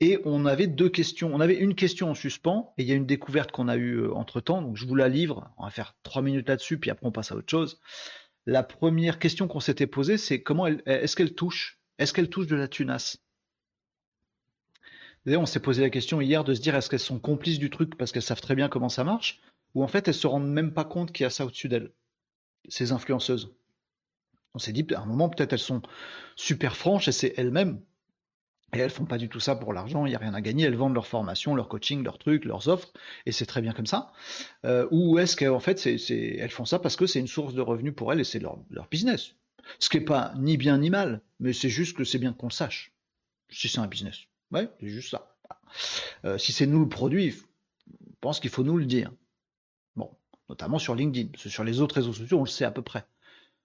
Et 0.00 0.18
on 0.24 0.46
avait 0.46 0.66
deux 0.66 0.88
questions, 0.88 1.30
on 1.32 1.40
avait 1.40 1.56
une 1.58 1.74
question 1.74 2.10
en 2.10 2.14
suspens, 2.14 2.72
et 2.78 2.82
il 2.82 2.88
y 2.88 2.92
a 2.92 2.94
une 2.94 3.06
découverte 3.06 3.52
qu'on 3.52 3.68
a 3.68 3.76
eue 3.76 3.98
euh, 3.98 4.14
entre 4.14 4.40
temps, 4.40 4.62
donc 4.62 4.76
je 4.76 4.86
vous 4.86 4.94
la 4.94 5.08
livre, 5.08 5.50
on 5.58 5.64
va 5.64 5.70
faire 5.70 5.94
trois 6.02 6.22
minutes 6.22 6.48
là-dessus, 6.48 6.78
puis 6.78 6.90
après 6.90 7.06
on 7.06 7.12
passe 7.12 7.32
à 7.32 7.36
autre 7.36 7.50
chose. 7.50 7.80
La 8.46 8.62
première 8.62 9.18
question 9.18 9.46
qu'on 9.46 9.60
s'était 9.60 9.86
posée, 9.86 10.16
c'est 10.16 10.42
comment 10.42 10.66
est-ce 10.66 11.14
qu'elle 11.14 11.34
touche? 11.34 11.78
Est-ce 11.98 12.14
qu'elle 12.14 12.30
touche 12.30 12.46
de 12.46 12.56
la 12.56 12.68
tunasse? 12.68 13.18
D'ailleurs, 15.26 15.42
on 15.42 15.46
s'est 15.46 15.60
posé 15.60 15.82
la 15.82 15.90
question 15.90 16.20
hier 16.20 16.44
de 16.44 16.54
se 16.54 16.60
dire 16.60 16.74
est-ce 16.74 16.88
qu'elles 16.88 16.98
sont 16.98 17.18
complices 17.18 17.58
du 17.58 17.70
truc 17.70 17.96
parce 17.96 18.12
qu'elles 18.12 18.22
savent 18.22 18.40
très 18.40 18.54
bien 18.54 18.68
comment 18.68 18.88
ça 18.88 19.04
marche 19.04 19.40
où 19.74 19.82
en 19.82 19.88
fait 19.88 20.08
elles 20.08 20.14
se 20.14 20.26
rendent 20.26 20.50
même 20.50 20.72
pas 20.72 20.84
compte 20.84 21.12
qu'il 21.12 21.24
y 21.24 21.26
a 21.26 21.30
ça 21.30 21.44
au-dessus 21.44 21.68
d'elles, 21.68 21.92
ces 22.68 22.92
influenceuses. 22.92 23.54
On 24.54 24.58
s'est 24.58 24.72
dit 24.72 24.86
à 24.94 25.00
un 25.00 25.06
moment 25.06 25.28
peut-être 25.28 25.52
elles 25.52 25.58
sont 25.58 25.82
super 26.36 26.76
franches 26.76 27.08
et 27.08 27.12
c'est 27.12 27.34
elles-mêmes 27.36 27.80
et 28.72 28.78
elles 28.78 28.90
font 28.90 29.04
pas 29.04 29.18
du 29.18 29.28
tout 29.28 29.40
ça 29.40 29.56
pour 29.56 29.72
l'argent, 29.72 30.06
il 30.06 30.10
n'y 30.10 30.14
a 30.14 30.18
rien 30.18 30.34
à 30.34 30.40
gagner, 30.40 30.64
elles 30.64 30.76
vendent 30.76 30.94
leur 30.94 31.08
formation, 31.08 31.56
leur 31.56 31.68
coaching, 31.68 32.04
leurs 32.04 32.18
trucs, 32.18 32.44
leurs 32.44 32.68
offres, 32.68 32.92
et 33.26 33.32
c'est 33.32 33.46
très 33.46 33.60
bien 33.60 33.72
comme 33.72 33.86
ça. 33.86 34.12
Euh, 34.64 34.86
ou 34.92 35.18
est-ce 35.18 35.36
qu'en 35.36 35.58
fait, 35.58 35.84
elles 35.84 36.50
font 36.50 36.64
ça 36.64 36.78
parce 36.78 36.94
que 36.94 37.06
c'est 37.06 37.18
une 37.18 37.26
source 37.26 37.52
de 37.52 37.62
revenus 37.62 37.94
pour 37.96 38.12
elles 38.12 38.20
et 38.20 38.24
c'est 38.24 38.38
leur, 38.38 38.58
leur 38.70 38.86
business. 38.88 39.34
Ce 39.80 39.88
qui 39.88 39.98
n'est 39.98 40.04
pas 40.04 40.32
ni 40.36 40.56
bien 40.56 40.78
ni 40.78 40.88
mal, 40.88 41.20
mais 41.40 41.52
c'est 41.52 41.68
juste 41.68 41.96
que 41.96 42.04
c'est 42.04 42.18
bien 42.18 42.32
qu'on 42.32 42.46
le 42.46 42.52
sache. 42.52 42.92
Si 43.48 43.68
c'est 43.68 43.80
un 43.80 43.88
business. 43.88 44.29
Ouais, 44.52 44.68
c'est 44.80 44.88
juste 44.88 45.10
ça. 45.10 45.36
Euh, 46.24 46.38
si 46.38 46.52
c'est 46.52 46.66
nous 46.66 46.80
le 46.80 46.88
produit, 46.88 47.30
je 47.30 47.42
pense 48.20 48.40
qu'il 48.40 48.50
faut 48.50 48.64
nous 48.64 48.76
le 48.76 48.86
dire. 48.86 49.12
Bon, 49.96 50.10
notamment 50.48 50.78
sur 50.78 50.94
LinkedIn. 50.94 51.30
Sur 51.36 51.64
les 51.64 51.80
autres 51.80 51.96
réseaux 51.96 52.12
sociaux, 52.12 52.38
on 52.38 52.44
le 52.44 52.48
sait 52.48 52.64
à 52.64 52.70
peu 52.70 52.82
près 52.82 53.04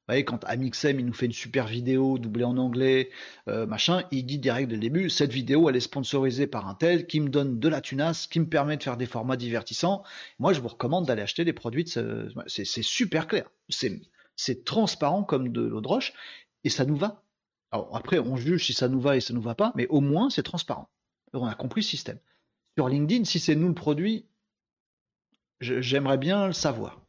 voyez, 0.08 0.26
quand 0.26 0.44
Amixem 0.46 1.00
il 1.00 1.06
nous 1.06 1.14
fait 1.14 1.26
une 1.26 1.32
super 1.32 1.68
vidéo 1.68 2.18
doublée 2.18 2.44
en 2.44 2.58
anglais, 2.58 3.10
euh, 3.48 3.66
machin, 3.66 4.04
il 4.12 4.26
dit 4.26 4.38
direct 4.38 4.70
dès 4.70 4.76
le 4.76 4.82
début, 4.82 5.10
cette 5.10 5.32
vidéo 5.32 5.70
elle 5.70 5.76
est 5.76 5.82
sponsorisée 5.82 6.48
par 6.48 6.68
un 6.68 6.76
tel 6.76 7.08
qui 7.08 7.20
me 7.20 7.30
donne 7.30 7.60
de 7.60 7.68
la 7.68 7.82
tunasse, 7.82 8.28
qui 8.28 8.40
me 8.40 8.48
permet 8.48 8.78
de 8.78 8.84
faire 8.84 8.98
des 8.98 9.06
formats 9.06 9.38
divertissants. 9.38 10.04
Moi 10.40 10.54
je 10.54 10.62
vous 10.62 10.68
recommande 10.68 11.06
d'aller 11.06 11.22
acheter 11.22 11.46
des 11.46 11.54
produits 11.54 11.84
de 11.84 11.90
ce... 11.90 12.30
c'est 12.48 12.84
super 12.84 13.28
clair, 13.28 13.50
c'est 13.70 14.66
transparent 14.66 15.24
comme 15.24 15.50
de 15.50 15.62
l'eau 15.62 15.82
de 15.82 15.88
roche 15.88 16.14
et 16.64 16.70
ça 16.70 16.86
nous 16.86 16.96
va. 16.96 17.25
Alors 17.76 17.94
après 17.94 18.20
on 18.20 18.38
juge 18.38 18.66
si 18.66 18.74
ça 18.74 18.88
nous 18.88 19.02
va 19.02 19.18
et 19.18 19.22
ça 19.22 19.34
nous 19.34 19.42
va 19.42 19.54
pas, 19.54 19.74
mais 19.76 19.86
au 19.88 20.00
moins 20.00 20.30
c'est 20.30 20.44
transparent. 20.44 20.90
on 21.34 21.46
a 21.46 21.56
compris 21.56 21.82
le 21.82 21.86
système. 21.86 22.20
Sur 22.78 22.88
LinkedIn, 22.88 23.26
si 23.26 23.38
c'est 23.38 23.56
nous 23.56 23.68
le 23.68 23.74
produit, 23.74 24.26
j'aimerais 25.60 26.18
bien 26.18 26.48
le 26.48 26.54
savoir. 26.54 27.02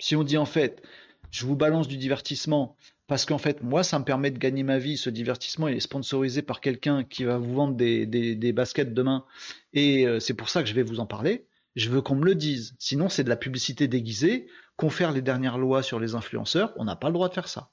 Si 0.00 0.16
on 0.16 0.24
dit 0.24 0.38
en 0.38 0.44
fait, 0.44 0.82
je 1.30 1.46
vous 1.46 1.54
balance 1.54 1.86
du 1.86 1.98
divertissement 1.98 2.76
parce 3.06 3.26
qu'en 3.26 3.38
fait, 3.38 3.62
moi, 3.62 3.84
ça 3.84 4.00
me 4.00 4.04
permet 4.04 4.32
de 4.32 4.38
gagner 4.38 4.64
ma 4.64 4.78
vie. 4.78 4.96
Ce 4.96 5.08
divertissement, 5.08 5.68
il 5.68 5.76
est 5.76 5.80
sponsorisé 5.80 6.42
par 6.42 6.60
quelqu'un 6.60 7.04
qui 7.04 7.22
va 7.22 7.38
vous 7.38 7.54
vendre 7.54 7.76
des, 7.76 8.52
baskets 8.52 8.94
demain. 8.94 9.24
Et 9.72 10.06
euh, 10.06 10.18
c'est 10.18 10.34
pour 10.34 10.48
ça 10.48 10.62
que 10.62 10.68
je 10.68 10.74
vais 10.74 10.82
vous 10.82 10.98
en 10.98 11.06
parler. 11.06 11.46
Je 11.76 11.90
veux 11.90 12.00
qu'on 12.00 12.16
me 12.16 12.24
le 12.24 12.34
dise. 12.34 12.74
Sinon, 12.78 13.08
c'est 13.08 13.22
de 13.22 13.28
la 13.28 13.36
publicité 13.36 13.86
déguisée. 13.86 14.48
Confère 14.76 15.12
les 15.12 15.22
dernières 15.22 15.58
lois 15.58 15.82
sur 15.82 16.00
les 16.00 16.14
influenceurs. 16.16 16.72
On 16.76 16.84
n'a 16.84 16.96
pas 16.96 17.08
le 17.08 17.14
droit 17.14 17.28
de 17.28 17.34
faire 17.34 17.48
ça. 17.48 17.70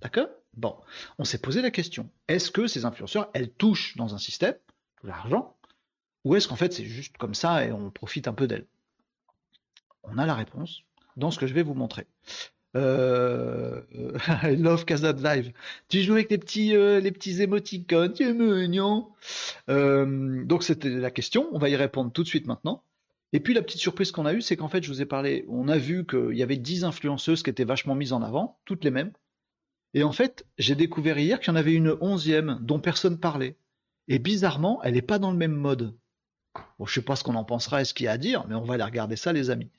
D'accord? 0.00 0.28
Bon, 0.56 0.76
on 1.18 1.24
s'est 1.24 1.38
posé 1.38 1.62
la 1.62 1.70
question. 1.70 2.10
Est-ce 2.26 2.50
que 2.50 2.66
ces 2.66 2.84
influenceurs, 2.84 3.30
elles 3.34 3.50
touchent 3.50 3.96
dans 3.96 4.14
un 4.14 4.18
système 4.18 4.56
de 5.02 5.08
l'argent 5.08 5.56
Ou 6.24 6.36
est-ce 6.36 6.48
qu'en 6.48 6.56
fait, 6.56 6.72
c'est 6.72 6.84
juste 6.84 7.16
comme 7.16 7.34
ça 7.34 7.64
et 7.64 7.72
on 7.72 7.90
profite 7.90 8.28
un 8.28 8.32
peu 8.32 8.46
d'elles? 8.46 8.66
On 10.02 10.18
a 10.18 10.26
la 10.26 10.34
réponse 10.34 10.82
dans 11.16 11.30
ce 11.30 11.38
que 11.38 11.46
je 11.46 11.54
vais 11.54 11.62
vous 11.62 11.74
montrer. 11.74 12.06
Euh, 12.76 13.80
I 14.42 14.56
love 14.58 14.84
Casa 14.84 15.12
Live. 15.12 15.52
Tu 15.88 16.02
joues 16.02 16.14
avec 16.14 16.30
les 16.30 16.38
petits, 16.38 16.74
euh, 16.74 17.00
les 17.00 17.12
petits 17.12 17.42
émoticônes, 17.42 18.12
tu 18.12 18.24
es 18.24 18.32
mignon. 18.32 19.08
Euh, 19.68 20.44
donc 20.44 20.62
c'était 20.62 20.90
la 20.90 21.10
question, 21.10 21.48
on 21.52 21.58
va 21.58 21.68
y 21.68 21.76
répondre 21.76 22.12
tout 22.12 22.22
de 22.22 22.28
suite 22.28 22.46
maintenant. 22.46 22.82
Et 23.32 23.40
puis 23.40 23.54
la 23.54 23.62
petite 23.62 23.80
surprise 23.80 24.10
qu'on 24.12 24.26
a 24.26 24.32
eue, 24.32 24.40
c'est 24.40 24.56
qu'en 24.56 24.68
fait, 24.68 24.82
je 24.82 24.88
vous 24.88 25.02
ai 25.02 25.06
parlé, 25.06 25.44
on 25.48 25.68
a 25.68 25.76
vu 25.76 26.06
qu'il 26.06 26.34
y 26.34 26.42
avait 26.42 26.56
10 26.56 26.84
influenceuses 26.84 27.42
qui 27.42 27.50
étaient 27.50 27.64
vachement 27.64 27.94
mises 27.94 28.12
en 28.12 28.22
avant, 28.22 28.58
toutes 28.64 28.84
les 28.84 28.90
mêmes. 28.90 29.12
Et 29.94 30.02
en 30.02 30.12
fait, 30.12 30.44
j'ai 30.58 30.74
découvert 30.74 31.18
hier 31.18 31.40
qu'il 31.40 31.48
y 31.48 31.50
en 31.50 31.56
avait 31.56 31.74
une 31.74 31.96
onzième 32.00 32.58
dont 32.62 32.78
personne 32.78 33.18
parlait. 33.18 33.56
Et 34.08 34.18
bizarrement, 34.18 34.82
elle 34.82 34.94
n'est 34.94 35.02
pas 35.02 35.18
dans 35.18 35.30
le 35.30 35.36
même 35.36 35.54
mode. 35.54 35.94
Bon, 36.78 36.86
je 36.86 36.94
sais 36.94 37.02
pas 37.02 37.16
ce 37.16 37.24
qu'on 37.24 37.34
en 37.34 37.44
pensera 37.44 37.80
et 37.80 37.84
ce 37.84 37.94
qu'il 37.94 38.04
y 38.04 38.08
a 38.08 38.12
à 38.12 38.18
dire, 38.18 38.46
mais 38.48 38.54
on 38.54 38.64
va 38.64 38.74
aller 38.74 38.84
regarder 38.84 39.16
ça, 39.16 39.32
les 39.32 39.50
amis. 39.50 39.70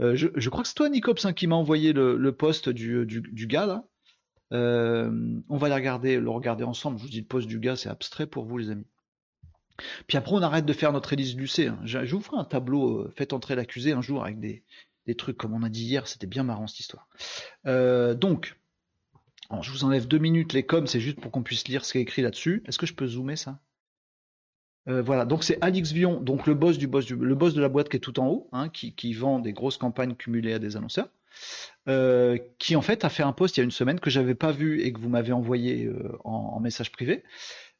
Euh, 0.00 0.16
je, 0.16 0.48
crois 0.48 0.62
que 0.62 0.68
c'est 0.68 0.74
toi, 0.74 0.88
Nicops, 0.88 1.24
hein, 1.24 1.32
qui 1.32 1.46
m'a 1.46 1.56
envoyé 1.56 1.92
le, 1.92 2.32
post 2.32 2.68
du, 2.68 3.46
gars 3.46 3.66
là. 3.66 3.84
Euh, 4.52 5.40
on 5.48 5.56
va 5.58 5.68
le 5.68 5.74
regarder, 5.74 6.18
le 6.18 6.30
regarder 6.30 6.64
ensemble. 6.64 6.98
Je 6.98 7.04
vous 7.04 7.10
dis 7.10 7.20
le 7.20 7.26
post 7.26 7.46
du 7.46 7.58
gars, 7.58 7.76
c'est 7.76 7.88
abstrait 7.88 8.26
pour 8.26 8.44
vous, 8.44 8.58
les 8.58 8.70
amis. 8.70 8.86
Puis 10.06 10.18
après, 10.18 10.32
on 10.32 10.42
arrête 10.42 10.66
de 10.66 10.72
faire 10.72 10.92
notre 10.92 11.12
hélice 11.12 11.36
du 11.36 11.46
C. 11.46 11.68
Hein. 11.68 11.78
Je, 11.84 12.14
vous 12.14 12.20
ferai 12.20 12.38
un 12.38 12.44
tableau, 12.44 13.02
euh, 13.02 13.12
faites 13.16 13.32
entrer 13.32 13.54
l'accusé 13.54 13.92
un 13.92 14.02
jour 14.02 14.24
avec 14.24 14.40
des, 14.40 14.62
trucs 15.16 15.36
comme 15.36 15.54
on 15.54 15.62
a 15.62 15.68
dit 15.68 15.84
hier. 15.84 16.06
C'était 16.06 16.26
bien 16.26 16.44
marrant 16.44 16.66
cette 16.66 16.80
histoire. 16.80 17.08
donc, 17.64 18.56
je 19.62 19.70
vous 19.70 19.84
enlève 19.84 20.06
deux 20.06 20.18
minutes. 20.18 20.52
Les 20.52 20.64
coms, 20.64 20.86
c'est 20.86 21.00
juste 21.00 21.20
pour 21.20 21.30
qu'on 21.30 21.42
puisse 21.42 21.66
lire 21.68 21.84
ce 21.84 21.92
qui 21.92 21.98
est 21.98 22.02
écrit 22.02 22.22
là-dessus. 22.22 22.62
Est-ce 22.66 22.78
que 22.78 22.86
je 22.86 22.94
peux 22.94 23.06
zoomer 23.06 23.36
ça? 23.36 23.58
Euh, 24.88 25.02
voilà, 25.02 25.24
donc 25.26 25.44
c'est 25.44 25.58
Alix 25.60 25.92
Vion, 25.92 26.20
donc 26.20 26.46
le 26.46 26.54
boss 26.54 26.78
du 26.78 26.86
boss 26.86 27.08
le 27.10 27.34
boss 27.34 27.52
de 27.52 27.60
la 27.60 27.68
boîte 27.68 27.90
qui 27.90 27.96
est 27.98 28.00
tout 28.00 28.18
en 28.18 28.28
haut, 28.28 28.48
hein, 28.52 28.70
qui, 28.70 29.12
vend 29.12 29.38
des 29.38 29.52
grosses 29.52 29.76
campagnes 29.76 30.14
cumulées 30.14 30.54
à 30.54 30.58
des 30.58 30.76
annonceurs, 30.76 31.08
euh, 31.86 32.38
qui 32.58 32.76
en 32.76 32.82
fait 32.82 33.04
a 33.04 33.10
fait 33.10 33.22
un 33.22 33.32
post 33.32 33.56
il 33.56 33.60
y 33.60 33.62
a 33.62 33.64
une 33.64 33.70
semaine 33.70 34.00
que 34.00 34.08
j'avais 34.08 34.34
pas 34.34 34.52
vu 34.52 34.80
et 34.80 34.92
que 34.92 34.98
vous 34.98 35.10
m'avez 35.10 35.32
envoyé 35.32 35.84
euh, 35.84 36.16
en, 36.24 36.58
message 36.60 36.92
privé, 36.92 37.24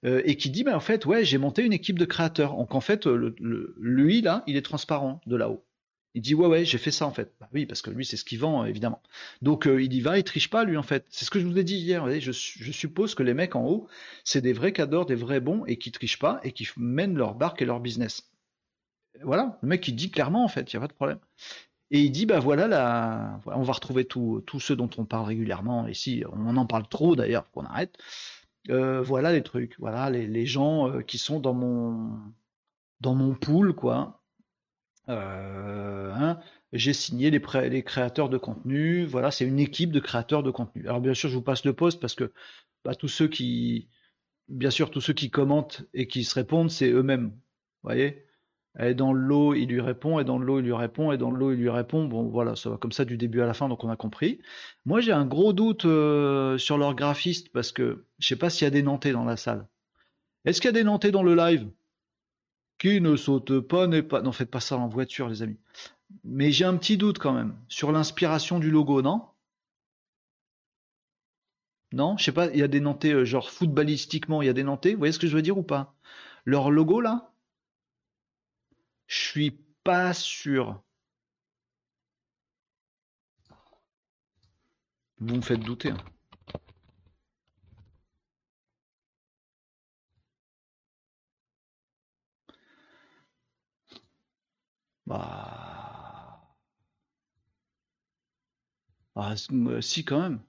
et 0.04 0.36
qui 0.36 0.50
dit 0.50 0.64
ben 0.64 0.74
en 0.74 0.80
fait 0.80 1.04
ouais 1.04 1.24
j'ai 1.24 1.36
monté 1.38 1.62
une 1.62 1.74
équipe 1.74 1.98
de 1.98 2.06
créateurs, 2.06 2.56
donc 2.56 2.74
en 2.74 2.80
fait 2.80 3.06
lui 3.06 4.22
là 4.22 4.44
il 4.46 4.56
est 4.56 4.62
transparent 4.62 5.20
de 5.26 5.36
là-haut. 5.36 5.64
Il 6.14 6.22
dit 6.22 6.34
ouais 6.34 6.48
ouais 6.48 6.64
j'ai 6.64 6.78
fait 6.78 6.90
ça 6.90 7.06
en 7.06 7.12
fait. 7.12 7.32
Bah 7.40 7.48
oui 7.52 7.66
parce 7.66 7.82
que 7.82 7.90
lui 7.90 8.04
c'est 8.04 8.16
ce 8.16 8.24
qu'il 8.24 8.38
vend 8.40 8.64
évidemment. 8.64 9.00
Donc 9.42 9.66
euh, 9.66 9.82
il 9.82 9.92
y 9.92 10.00
va, 10.00 10.18
il 10.18 10.24
triche 10.24 10.50
pas 10.50 10.64
lui 10.64 10.76
en 10.76 10.82
fait. 10.82 11.06
C'est 11.08 11.24
ce 11.24 11.30
que 11.30 11.38
je 11.38 11.46
vous 11.46 11.58
ai 11.58 11.64
dit 11.64 11.76
hier. 11.76 12.08
Je, 12.20 12.32
suppose 12.32 13.14
que 13.14 13.22
les 13.22 13.34
mecs 13.34 13.54
en 13.54 13.64
haut 13.64 13.88
c'est 14.24 14.40
des 14.40 14.52
vrais 14.52 14.72
cadors, 14.72 15.06
des 15.06 15.14
vrais 15.14 15.40
bons 15.40 15.64
et 15.66 15.76
qui 15.76 15.92
trichent 15.92 16.18
pas 16.18 16.40
et 16.42 16.52
qui 16.52 16.68
mènent 16.76 17.16
leur 17.16 17.34
barque 17.34 17.62
et 17.62 17.64
leur 17.64 17.80
business. 17.80 18.28
Voilà, 19.22 19.58
le 19.62 19.68
mec 19.68 19.86
il 19.86 19.94
dit 19.94 20.10
clairement 20.10 20.44
en 20.44 20.48
fait, 20.48 20.72
il 20.72 20.74
y 20.74 20.76
a 20.76 20.80
pas 20.80 20.88
de 20.88 20.92
problème. 20.92 21.18
Et 21.92 22.00
il 22.00 22.10
dit 22.10 22.26
bah 22.26 22.40
voilà 22.40 22.66
là, 22.68 23.40
on 23.46 23.62
va 23.62 23.72
retrouver 23.72 24.04
tous 24.04 24.60
ceux 24.60 24.76
dont 24.76 24.90
on 24.98 25.04
parle 25.04 25.26
régulièrement. 25.26 25.86
Ici 25.88 26.24
on 26.32 26.56
en 26.56 26.66
parle 26.66 26.88
trop 26.88 27.16
d'ailleurs, 27.16 27.50
qu'on 27.52 27.64
arrête. 27.64 27.98
Euh, 28.68 29.00
voilà 29.02 29.32
les 29.32 29.42
trucs, 29.42 29.76
voilà 29.78 30.10
les, 30.10 30.46
gens 30.46 30.88
euh, 30.88 31.00
qui 31.02 31.18
sont 31.18 31.40
dans 31.40 31.54
mon 31.54 32.10
dans 33.00 33.14
mon 33.14 33.34
pool 33.34 33.74
quoi 33.74 34.19
euh, 35.10 36.12
hein, 36.14 36.40
j'ai 36.72 36.92
signé 36.92 37.30
les, 37.30 37.40
créateurs 37.82 38.28
de 38.28 38.38
contenu. 38.38 39.04
Voilà, 39.04 39.30
c'est 39.30 39.44
une 39.44 39.58
équipe 39.58 39.92
de 39.92 40.00
créateurs 40.00 40.42
de 40.42 40.50
contenu. 40.50 40.86
Alors 40.86 41.00
bien 41.00 41.14
sûr, 41.14 41.28
je 41.28 41.34
vous 41.36 41.42
passe 41.42 41.64
le 41.64 41.72
poste 41.72 42.00
parce 42.00 42.14
que 42.14 42.32
bah, 42.84 42.94
tous 42.94 43.08
ceux 43.08 43.28
qui, 43.28 43.88
bien 44.48 44.70
sûr, 44.70 44.90
tous 44.90 45.00
ceux 45.00 45.12
qui 45.12 45.30
commentent 45.30 45.84
et 45.94 46.06
qui 46.06 46.24
se 46.24 46.34
répondent, 46.34 46.70
c'est 46.70 46.90
eux-mêmes. 46.90 47.30
Vous 47.82 47.88
voyez 47.90 48.24
est 48.78 48.94
dans 48.94 49.12
le 49.12 49.20
lot, 49.20 49.54
il 49.54 49.68
lui 49.68 49.80
répond, 49.80 50.20
et 50.20 50.24
dans 50.24 50.38
le 50.38 50.46
lot, 50.46 50.60
il 50.60 50.64
lui 50.64 50.72
répond, 50.72 51.12
et 51.12 51.18
dans 51.18 51.30
le 51.30 51.38
lot, 51.38 51.52
il 51.52 51.58
lui 51.58 51.70
répond. 51.70 52.04
Bon, 52.04 52.28
voilà, 52.28 52.56
ça 52.56 52.70
va 52.70 52.76
comme 52.76 52.92
ça 52.92 53.04
du 53.04 53.16
début 53.16 53.40
à 53.40 53.46
la 53.46 53.54
fin, 53.54 53.68
donc 53.68 53.82
on 53.84 53.90
a 53.90 53.96
compris. 53.96 54.40
Moi, 54.84 55.00
j'ai 55.00 55.12
un 55.12 55.26
gros 55.26 55.52
doute 55.52 55.84
euh, 55.84 56.56
sur 56.58 56.78
leur 56.78 56.94
graphiste 56.94 57.50
parce 57.52 57.72
que 57.72 58.06
je 58.18 58.28
sais 58.28 58.36
pas 58.36 58.50
s'il 58.50 58.64
y 58.64 58.68
a 58.68 58.70
des 58.70 58.82
Nantais 58.82 59.12
dans 59.12 59.24
la 59.24 59.36
salle. 59.36 59.66
Est-ce 60.44 60.60
qu'il 60.60 60.68
y 60.68 60.70
a 60.70 60.72
des 60.72 60.84
Nantais 60.84 61.10
dans 61.10 61.22
le 61.22 61.34
live? 61.34 61.68
Qui 62.80 63.00
ne 63.00 63.14
saute 63.14 63.60
pas 63.60 63.86
n'est 63.86 64.02
pas. 64.02 64.22
Non, 64.22 64.32
faites 64.32 64.50
pas 64.50 64.60
ça 64.60 64.76
en 64.76 64.88
voiture, 64.88 65.28
les 65.28 65.42
amis. 65.42 65.58
Mais 66.24 66.50
j'ai 66.50 66.64
un 66.64 66.76
petit 66.76 66.96
doute 66.96 67.18
quand 67.18 67.32
même 67.32 67.56
sur 67.68 67.92
l'inspiration 67.92 68.58
du 68.58 68.70
logo, 68.70 69.02
non? 69.02 69.28
Non, 71.92 72.16
je 72.16 72.24
sais 72.24 72.32
pas, 72.32 72.46
il 72.50 72.58
y 72.58 72.62
a 72.62 72.68
des 72.68 72.80
Nantais, 72.80 73.12
euh, 73.12 73.24
genre 73.24 73.50
footballistiquement, 73.50 74.42
il 74.42 74.46
y 74.46 74.48
a 74.48 74.52
des 74.52 74.62
Nantais, 74.62 74.92
vous 74.92 74.98
voyez 74.98 75.12
ce 75.12 75.18
que 75.18 75.26
je 75.26 75.36
veux 75.36 75.42
dire 75.42 75.58
ou 75.58 75.62
pas? 75.62 75.94
Leur 76.44 76.70
logo 76.70 77.00
là? 77.00 77.32
Je 79.06 79.18
suis 79.18 79.50
pas 79.84 80.14
sûr. 80.14 80.82
Vous 85.18 85.36
me 85.36 85.42
faites 85.42 85.60
douter. 85.60 85.90
Hein. 85.90 85.96
Bah. 95.10 96.38
Ah, 99.16 99.34
si, 99.80 100.04
quand 100.04 100.20
même. 100.20 100.40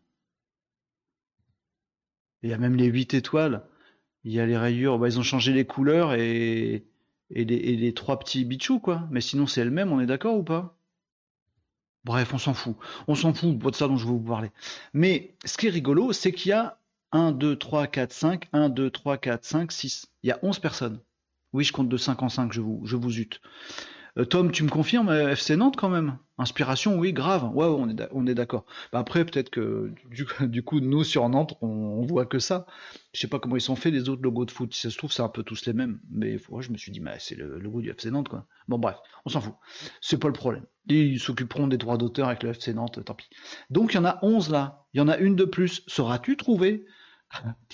Il 2.43 2.49
y 2.49 2.53
a 2.53 2.57
même 2.57 2.75
les 2.75 2.85
8 2.85 3.15
étoiles. 3.15 3.63
Il 4.23 4.31
y 4.31 4.39
a 4.39 4.45
les 4.45 4.57
rayures. 4.57 4.99
Bah, 4.99 5.07
ils 5.07 5.19
ont 5.19 5.23
changé 5.23 5.51
les 5.51 5.65
couleurs 5.65 6.13
et, 6.13 6.85
et, 7.31 7.45
les, 7.45 7.93
trois 7.93 8.19
petits 8.19 8.45
bichous, 8.45 8.79
quoi. 8.79 9.07
Mais 9.09 9.21
sinon, 9.21 9.47
c'est 9.47 9.65
le 9.65 9.71
même, 9.71 9.91
on 9.91 9.99
est 9.99 10.05
d'accord 10.05 10.37
ou 10.37 10.43
pas? 10.43 10.77
Bref, 12.03 12.33
on 12.33 12.37
s'en 12.37 12.53
fout. 12.53 12.77
On 13.07 13.15
s'en 13.15 13.33
fout, 13.33 13.57
pas 13.59 13.71
de 13.71 13.75
ça 13.75 13.87
dont 13.87 13.97
je 13.97 14.05
vais 14.05 14.11
vous 14.11 14.19
parler. 14.19 14.51
Mais 14.93 15.35
ce 15.43 15.57
qui 15.57 15.67
est 15.67 15.71
rigolo, 15.71 16.13
c'est 16.13 16.31
qu'il 16.31 16.49
y 16.49 16.53
a 16.53 16.79
1, 17.13 17.31
2, 17.31 17.55
3, 17.57 17.87
4, 17.87 18.13
5, 18.13 18.47
1, 18.53 18.69
2, 18.69 18.91
3, 18.91 19.17
4, 19.17 19.43
5, 19.43 19.71
6. 19.71 20.07
Il 20.23 20.27
y 20.27 20.31
a 20.31 20.39
11 20.43 20.59
personnes. 20.59 20.99
Oui, 21.53 21.63
je 21.63 21.73
compte 21.73 21.89
de 21.89 21.97
5 21.97 22.21
en 22.21 22.29
5, 22.29 22.53
je 22.53 22.61
vous, 22.61 22.81
je 22.85 22.95
vous 22.95 23.09
Tom, 24.29 24.51
tu 24.51 24.63
me 24.63 24.69
confirmes, 24.69 25.09
euh, 25.09 25.31
FC 25.31 25.55
Nantes 25.55 25.77
quand 25.77 25.89
même? 25.89 26.17
Inspiration, 26.37 26.97
oui, 26.97 27.13
grave. 27.13 27.49
Ouais, 27.55 27.65
on 27.65 27.87
est, 27.89 28.09
on 28.11 28.27
est 28.27 28.33
d'accord. 28.33 28.65
Bah, 28.91 28.99
après, 28.99 29.23
peut-être 29.23 29.49
que 29.49 29.93
du, 30.09 30.63
coup, 30.63 30.79
nous 30.81 31.03
sur 31.03 31.27
Nantes, 31.29 31.55
on, 31.61 32.01
voit 32.01 32.25
que 32.25 32.39
ça. 32.39 32.65
Je 33.13 33.21
sais 33.21 33.27
pas 33.27 33.39
comment 33.39 33.55
ils 33.55 33.61
sont 33.61 33.75
faits 33.75 33.93
les 33.93 34.09
autres 34.09 34.21
logos 34.21 34.45
de 34.45 34.51
foot. 34.51 34.73
Si 34.73 34.81
ça 34.81 34.89
se 34.89 34.97
trouve, 34.97 35.11
c'est 35.11 35.21
un 35.21 35.29
peu 35.29 35.43
tous 35.43 35.65
les 35.65 35.73
mêmes. 35.73 35.99
Mais 36.09 36.37
moi, 36.49 36.61
je 36.61 36.71
me 36.71 36.77
suis 36.77 36.91
dit, 36.91 36.99
mais 36.99 37.15
c'est 37.19 37.35
le 37.35 37.59
logo 37.59 37.81
du 37.81 37.89
FC 37.89 38.11
Nantes, 38.11 38.27
quoi. 38.27 38.47
Bon, 38.67 38.79
bref, 38.79 38.97
on 39.25 39.29
s'en 39.29 39.39
fout. 39.39 39.53
C'est 40.01 40.19
pas 40.19 40.27
le 40.27 40.33
problème. 40.33 40.65
Ils 40.87 41.19
s'occuperont 41.19 41.67
des 41.67 41.77
droits 41.77 41.97
d'auteur 41.97 42.27
avec 42.27 42.43
le 42.43 42.49
FC 42.49 42.73
Nantes, 42.73 43.03
tant 43.05 43.13
pis. 43.13 43.29
Donc, 43.69 43.93
il 43.93 43.97
y 43.97 43.99
en 43.99 44.05
a 44.05 44.19
11 44.23 44.49
là. 44.49 44.85
Il 44.93 44.97
y 44.97 45.01
en 45.01 45.07
a 45.07 45.17
une 45.17 45.35
de 45.35 45.45
plus. 45.45 45.83
Sauras-tu 45.87 46.35
trouver? 46.37 46.85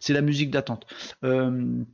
C'est 0.00 0.12
la 0.12 0.22
musique 0.22 0.50
d'attente. 0.50 0.86
Euh, 1.24 1.84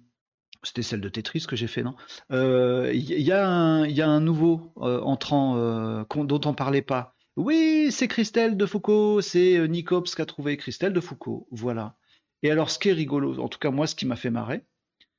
c'était 0.67 0.83
celle 0.83 1.01
de 1.01 1.09
Tetris 1.09 1.47
que 1.47 1.57
j'ai 1.57 1.69
fait, 1.69 1.83
non? 1.83 1.95
Il 2.31 2.37
euh, 2.37 2.93
y, 2.93 3.33
a 3.33 3.39
un 3.39 4.21
nouveau 4.21 4.73
euh, 4.79 5.01
entrant 5.01 5.57
euh, 5.57 6.05
dont 6.15 6.41
on 6.45 6.55
parlait 6.55 6.83
pas. 6.83 7.15
Oui, 7.37 7.89
c'est 7.91 8.09
Christelle 8.09 8.57
de 8.57 8.67
Foucault, 8.67 9.21
c'est 9.21 9.69
Nicops 9.69 10.15
qui 10.15 10.23
a 10.23 10.27
trouvé 10.27 10.57
Christelle 10.57 10.93
de 10.93 11.01
Foucault, 11.01 11.47
voilà. 11.51 11.97
Et 12.43 12.51
alors, 12.51 12.71
ce 12.71 12.79
qui 12.79 12.89
est 12.89 12.95
rigolo, 12.95 13.39
en 13.41 13.49
tout 13.49 13.59
cas 13.59 13.71
moi, 13.71 13.87
ce 13.87 13.95
qui 13.95 14.07
m'a 14.07 14.17
fait 14.17 14.31
marrer, 14.31 14.63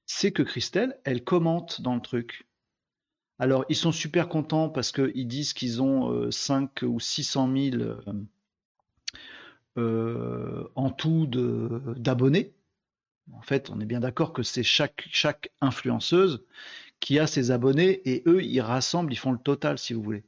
c'est 0.06 0.32
que 0.32 0.44
Christelle, 0.44 1.00
elle 1.04 1.24
commente 1.24 1.82
dans 1.82 1.96
le 1.96 2.02
truc. 2.02 2.48
Alors, 3.40 3.66
ils 3.70 3.76
sont 3.76 3.92
super 3.92 4.30
contents 4.30 4.70
parce 4.70 4.92
qu'ils 4.92 5.28
disent 5.28 5.54
qu'ils 5.54 5.82
ont 5.82 6.32
5 6.32 6.82
ou 6.84 7.00
600 7.00 7.54
000 7.56 7.84
en 10.76 10.90
tout 10.90 11.28
d'abonnés. 11.28 12.57
En 13.34 13.42
fait, 13.42 13.70
on 13.70 13.80
est 13.80 13.86
bien 13.86 14.00
d'accord 14.00 14.34
que 14.34 14.44
c'est 14.44 14.64
chaque, 14.64 15.52
influenceuse 15.62 16.46
qui 17.00 17.20
a 17.20 17.28
ses 17.28 17.52
abonnés 17.52 18.02
et 18.10 18.24
eux, 18.26 18.44
ils 18.44 18.62
rassemblent, 18.62 19.14
ils 19.14 19.18
font 19.18 19.32
le 19.32 19.38
total, 19.38 19.78
si 19.78 19.94
vous 19.94 20.02
voulez. 20.02 20.24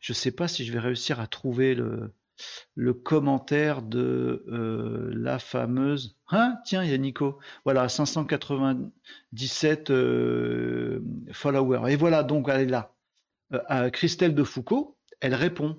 Je 0.00 0.12
ne 0.12 0.14
sais 0.14 0.30
pas 0.30 0.48
si 0.48 0.64
je 0.64 0.72
vais 0.72 0.78
réussir 0.78 1.20
à 1.20 1.26
trouver 1.26 1.74
le, 1.74 2.92
commentaire 2.92 3.82
de 3.82 4.44
euh, 4.48 5.10
la 5.14 5.38
fameuse. 5.38 6.16
Hein 6.30 6.58
Tiens, 6.64 6.84
il 6.84 6.90
y 6.90 6.94
a 6.94 6.98
Nico. 6.98 7.38
Voilà, 7.64 7.88
597 7.88 9.90
euh, 9.90 11.00
followers. 11.32 11.92
Et 11.92 11.96
voilà, 11.96 12.22
donc 12.22 12.48
elle 12.48 12.62
est 12.62 12.66
là. 12.66 12.94
Euh, 13.70 13.90
Christelle 13.90 14.34
de 14.34 14.44
Foucault, 14.44 14.96
elle 15.20 15.34
répond. 15.34 15.76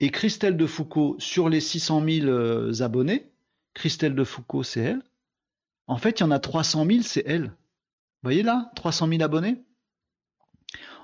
Et 0.00 0.10
Christelle 0.10 0.56
de 0.56 0.66
Foucault, 0.66 1.16
sur 1.18 1.48
les 1.48 1.60
600 1.60 2.04
000 2.04 2.82
abonnés, 2.82 3.30
Christelle 3.74 4.14
de 4.14 4.24
Foucault, 4.24 4.64
c'est 4.64 4.80
elle. 4.80 5.02
En 5.92 5.98
fait, 5.98 6.20
il 6.20 6.22
y 6.22 6.24
en 6.24 6.30
a 6.30 6.38
300 6.38 6.86
000, 6.86 7.02
c'est 7.02 7.22
elle. 7.26 7.48
Vous 7.48 8.28
voyez 8.28 8.42
là 8.42 8.72
300 8.76 9.08
000 9.08 9.22
abonnés? 9.22 9.62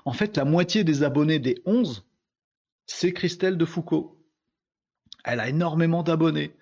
En 0.03 0.13
fait, 0.13 0.35
la 0.35 0.45
moitié 0.45 0.83
des 0.83 1.03
abonnés 1.03 1.37
des 1.37 1.61
11, 1.67 2.07
c'est 2.87 3.13
Christelle 3.13 3.55
de 3.55 3.65
Foucault. 3.65 4.19
Elle 5.23 5.41
a 5.41 5.47
énormément 5.47 6.01
d'abonnés. 6.01 6.55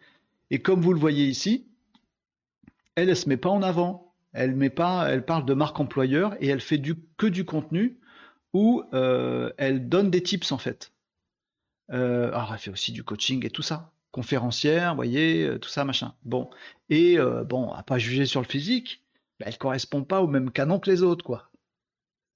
Et 0.49 0.61
comme 0.61 0.81
vous 0.81 0.91
le 0.91 0.99
voyez 0.99 1.25
ici, 1.25 1.69
elle 2.95 3.07
ne 3.07 3.13
se 3.13 3.29
met 3.29 3.37
pas 3.37 3.49
en 3.49 3.61
avant. 3.61 4.13
Elle 4.33 4.57
met 4.57 4.69
pas, 4.69 5.09
elle 5.09 5.23
parle 5.23 5.45
de 5.45 5.53
marque 5.53 5.79
employeur 5.79 6.35
et 6.41 6.47
elle 6.47 6.59
fait 6.59 6.77
du, 6.77 6.95
que 7.15 7.27
du 7.27 7.45
contenu 7.45 7.97
où 8.51 8.83
euh, 8.93 9.53
elle 9.57 9.87
donne 9.87 10.11
des 10.11 10.21
tips 10.21 10.51
en 10.51 10.57
fait. 10.57 10.91
Euh, 11.93 12.27
alors 12.33 12.51
elle 12.51 12.59
fait 12.59 12.71
aussi 12.71 12.91
du 12.91 13.05
coaching 13.05 13.45
et 13.45 13.49
tout 13.49 13.61
ça 13.61 13.93
conférencière, 14.11 14.91
vous 14.91 14.97
voyez, 14.97 15.45
euh, 15.45 15.59
tout 15.59 15.69
ça, 15.69 15.85
machin. 15.85 16.13
Bon. 16.23 16.49
Et 16.89 17.19
euh, 17.19 17.43
bon, 17.43 17.71
à 17.71 17.83
pas 17.83 17.97
juger 17.97 18.25
sur 18.25 18.41
le 18.41 18.47
physique, 18.47 19.03
elle 19.39 19.45
bah, 19.45 19.51
elle 19.51 19.57
correspond 19.57 20.03
pas 20.03 20.21
au 20.21 20.27
même 20.27 20.51
canon 20.51 20.79
que 20.79 20.89
les 20.89 21.03
autres, 21.03 21.23
quoi. 21.23 21.51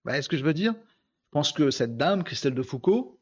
Vous 0.04 0.10
voyez 0.10 0.22
ce 0.22 0.30
que 0.30 0.38
je 0.38 0.44
veux 0.44 0.54
dire? 0.54 0.74
Je 0.74 1.30
pense 1.32 1.52
que 1.52 1.72
cette 1.72 1.98
dame, 1.98 2.24
Christelle 2.24 2.56
de 2.56 2.64
Foucault, 2.64 3.20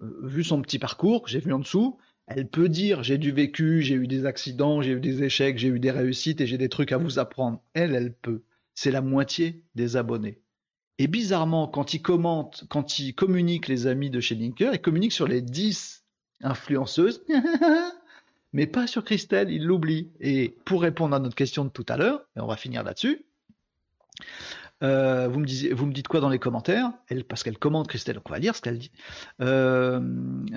euh, 0.00 0.20
vu 0.22 0.44
son 0.44 0.62
petit 0.62 0.78
parcours 0.78 1.28
j'ai 1.28 1.40
vu 1.40 1.52
en 1.52 1.58
dessous, 1.58 1.98
elle 2.26 2.48
peut 2.48 2.68
dire 2.68 3.02
j'ai 3.02 3.18
du 3.18 3.32
vécu, 3.32 3.82
j'ai 3.82 3.94
eu 3.94 4.06
des 4.06 4.26
accidents, 4.26 4.82
j'ai 4.82 4.92
eu 4.92 5.00
des 5.00 5.22
échecs, 5.22 5.58
j'ai 5.58 5.68
eu 5.68 5.80
des 5.80 5.90
réussites 5.90 6.40
et 6.40 6.46
j'ai 6.46 6.58
des 6.58 6.68
trucs 6.68 6.92
à 6.92 6.98
vous 6.98 7.18
apprendre. 7.18 7.62
Elle, 7.74 7.94
elle 7.94 8.14
peut. 8.14 8.42
C'est 8.74 8.90
la 8.90 9.02
moitié 9.02 9.64
des 9.74 9.96
abonnés. 9.96 10.40
Et 10.98 11.06
bizarrement, 11.08 11.68
quand 11.68 11.94
il 11.94 12.02
commente, 12.02 12.64
quand 12.68 12.98
il 12.98 13.14
communique 13.14 13.68
les 13.68 13.86
amis 13.86 14.10
de 14.10 14.20
chez 14.20 14.34
Linker, 14.34 14.74
il 14.74 14.80
communique 14.80 15.12
sur 15.12 15.26
les 15.26 15.42
10 15.42 16.01
influenceuse, 16.42 17.24
mais 18.52 18.66
pas 18.66 18.86
sur 18.86 19.04
Christelle, 19.04 19.50
il 19.50 19.64
l'oublie. 19.64 20.10
Et 20.20 20.56
pour 20.64 20.82
répondre 20.82 21.14
à 21.14 21.18
notre 21.18 21.36
question 21.36 21.64
de 21.64 21.70
tout 21.70 21.86
à 21.88 21.96
l'heure, 21.96 22.22
et 22.36 22.40
on 22.40 22.46
va 22.46 22.56
finir 22.56 22.82
là-dessus, 22.82 23.24
euh, 24.82 25.28
vous, 25.28 25.38
me 25.40 25.92
dites 25.92 26.08
quoi 26.08 26.20
dans 26.20 26.28
les 26.28 26.38
commentaires? 26.38 26.90
Elle, 27.08 27.24
Parce 27.24 27.42
qu'elle 27.42 27.58
commente 27.58 27.86
Christelle, 27.86 28.16
donc 28.16 28.24
on 28.28 28.32
va 28.32 28.38
lire 28.38 28.56
ce 28.56 28.60
qu'elle 28.60 28.78
dit. 28.78 28.90
Euh, 29.40 30.00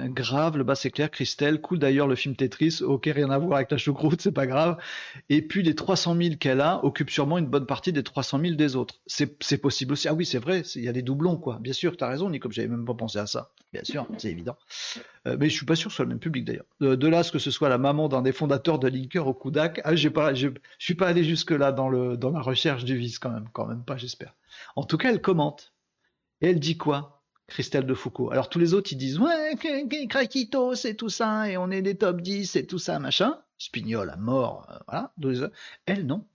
grave, 0.07 0.57
le 0.57 0.63
bas 0.63 0.75
c'est 0.75 0.89
clair, 0.89 1.11
Christelle, 1.11 1.61
cool 1.61 1.77
d'ailleurs 1.77 2.07
le 2.07 2.15
film 2.15 2.35
Tetris, 2.35 2.79
ok, 2.81 3.05
rien 3.13 3.29
à 3.29 3.37
voir 3.37 3.57
avec 3.57 3.69
la 3.71 3.77
choucroute, 3.77 4.21
c'est 4.21 4.31
pas 4.31 4.47
grave. 4.47 4.77
Et 5.29 5.41
puis 5.41 5.61
les 5.61 5.75
300 5.75 6.15
000 6.15 6.35
qu'elle 6.37 6.61
a 6.61 6.83
occupent 6.83 7.11
sûrement 7.11 7.37
une 7.37 7.47
bonne 7.47 7.67
partie 7.67 7.93
des 7.93 8.03
300 8.03 8.39
000 8.39 8.55
des 8.55 8.75
autres. 8.75 8.95
C'est 9.05 9.57
possible 9.57 9.93
aussi. 9.93 10.07
Ah 10.07 10.13
oui, 10.13 10.25
c'est 10.25 10.39
vrai, 10.39 10.63
il 10.75 10.83
y 10.83 10.89
a 10.89 10.93
des 10.93 11.03
doublons, 11.03 11.37
quoi. 11.37 11.59
Bien 11.61 11.73
sûr, 11.73 11.95
tu 11.95 12.03
as 12.03 12.07
raison, 12.07 12.29
Nico, 12.29 12.49
j'avais 12.49 12.67
même 12.67 12.85
pas 12.85 12.95
pensé 12.95 13.19
à 13.19 13.27
ça. 13.27 13.51
Bien 13.73 13.83
sûr, 13.83 14.07
c'est 14.17 14.31
évident. 14.31 14.57
Euh, 15.27 15.37
mais 15.39 15.49
je 15.49 15.55
suis 15.55 15.65
pas 15.65 15.75
sûr 15.75 15.89
que 15.89 15.93
ce 15.93 15.95
soit 15.97 16.05
le 16.05 16.09
même 16.09 16.19
public 16.19 16.45
d'ailleurs. 16.45 16.65
De, 16.79 17.07
là, 17.07 17.23
ce 17.23 17.31
que 17.31 17.39
ce 17.39 17.51
soit 17.51 17.69
la 17.69 17.77
maman 17.77 18.07
d'un 18.07 18.21
des 18.21 18.31
fondateurs 18.31 18.79
de 18.79 18.87
Linker 18.87 19.27
au 19.27 19.33
Kudak, 19.33 19.81
ah, 19.83 19.95
j'ai 19.95 20.11
je, 20.33 20.49
suis 20.79 20.95
pas 20.95 21.07
allé 21.07 21.23
jusque 21.23 21.51
là 21.51 21.71
dans 21.71 21.89
la 21.89 22.41
recherche 22.41 22.83
du 22.83 22.97
vice 22.97 23.19
quand 23.19 23.31
même, 23.31 23.49
quand 23.53 23.65
même 23.65 23.83
pas, 23.83 23.97
j'espère. 23.97 24.35
En 24.75 24.83
tout 24.83 24.97
cas, 24.97 25.09
elle 25.09 25.21
commente 25.21 25.73
et 26.41 26.49
elle 26.49 26.59
dit 26.59 26.77
quoi 26.77 27.23
Christelle 27.47 27.85
de 27.85 27.93
Foucault? 27.93 28.31
Alors 28.31 28.49
tous 28.49 28.59
les 28.59 28.73
autres 28.73 28.91
ils 28.91 28.97
disent 28.97 29.19
ouais, 29.19 29.55
Krakito, 30.09 30.75
c'est 30.75 30.95
tout 30.95 31.09
ça 31.09 31.49
et 31.49 31.57
on 31.57 31.69
est 31.71 31.81
des 31.81 31.95
top 31.95 32.21
10 32.21 32.55
et 32.55 32.65
tout 32.65 32.79
ça 32.79 32.99
machin. 32.99 33.39
Spignol 33.57 34.09
à 34.09 34.17
mort, 34.17 34.67
euh, 34.69 34.77
voilà. 34.87 35.51
Elle 35.85 36.05
non. 36.05 36.27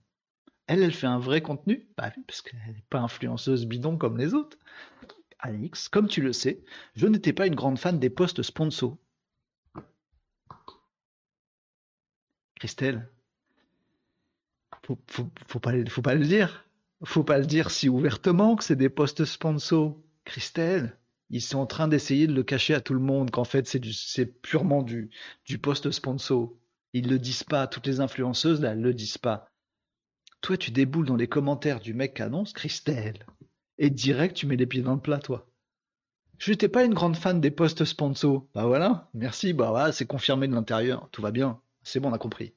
Elle, 0.67 0.83
elle 0.83 0.93
fait 0.93 1.07
un 1.07 1.19
vrai 1.19 1.41
contenu, 1.41 1.87
bah, 1.97 2.11
parce 2.27 2.41
qu'elle 2.41 2.59
n'est 2.67 2.83
pas 2.89 2.99
influenceuse 2.99 3.65
bidon 3.65 3.97
comme 3.97 4.17
les 4.17 4.33
autres. 4.33 4.57
Alix, 5.41 5.89
comme 5.89 6.07
tu 6.07 6.21
le 6.21 6.33
sais, 6.33 6.63
je 6.95 7.07
n'étais 7.07 7.33
pas 7.33 7.47
une 7.47 7.55
grande 7.55 7.79
fan 7.79 7.99
des 7.99 8.09
postes 8.09 8.43
sponsors. 8.43 8.97
Christelle, 12.55 13.09
faut, 14.85 14.99
faut, 15.47 15.59
pas, 15.59 15.71
le 15.71 15.83
dire. 16.25 16.65
Faut 17.03 17.23
pas 17.23 17.39
le 17.39 17.45
dire 17.45 17.71
si 17.71 17.89
ouvertement 17.89 18.55
que 18.55 18.63
c'est 18.63 18.75
des 18.75 18.89
postes 18.89 19.25
sponsors. 19.25 19.97
Christelle, 20.25 20.95
ils 21.31 21.41
sont 21.41 21.59
en 21.59 21.65
train 21.65 21.87
d'essayer 21.87 22.27
de 22.27 22.33
le 22.33 22.43
cacher 22.43 22.75
à 22.75 22.81
tout 22.81 22.93
le 22.93 22.99
monde 22.99 23.31
qu'en 23.31 23.43
fait 23.43 23.67
c'est 23.67 24.25
purement 24.41 24.83
du, 24.83 25.09
du 25.45 25.57
poste 25.57 25.89
sponsor. 25.91 26.53
Ils 26.93 27.09
le 27.09 27.17
disent 27.17 27.43
pas. 27.43 27.67
Toutes 27.67 27.87
les 27.87 27.99
influenceuses 27.99 28.61
là, 28.61 28.73
elles 28.73 28.81
le 28.81 28.93
disent 28.93 29.17
pas. 29.17 29.49
Toi, 30.41 30.57
tu 30.57 30.71
déboules 30.71 31.05
dans 31.05 31.15
les 31.15 31.27
commentaires 31.27 31.79
du 31.79 31.93
mec 31.93 32.15
qui 32.15 32.21
annonce 32.21 32.53
Christelle 32.53 33.25
et 33.81 33.89
direct 33.89 34.37
tu 34.37 34.45
mets 34.45 34.55
les 34.55 34.67
pieds 34.67 34.83
dans 34.83 34.93
le 34.93 35.01
plat, 35.01 35.17
toi. 35.17 35.47
Je 36.37 36.51
n'étais 36.51 36.69
pas 36.69 36.85
une 36.85 36.93
grande 36.93 37.17
fan 37.17 37.41
des 37.41 37.51
postes 37.51 37.83
sponsors. 37.83 38.45
Bah 38.55 38.65
voilà, 38.65 39.09
merci, 39.13 39.53
bah 39.53 39.71
voilà, 39.71 39.91
c'est 39.91 40.05
confirmé 40.05 40.47
de 40.47 40.53
l'intérieur, 40.53 41.09
tout 41.11 41.21
va 41.21 41.31
bien. 41.31 41.59
C'est 41.83 41.99
bon, 41.99 42.09
on 42.09 42.13
a 42.13 42.17
compris. 42.17 42.53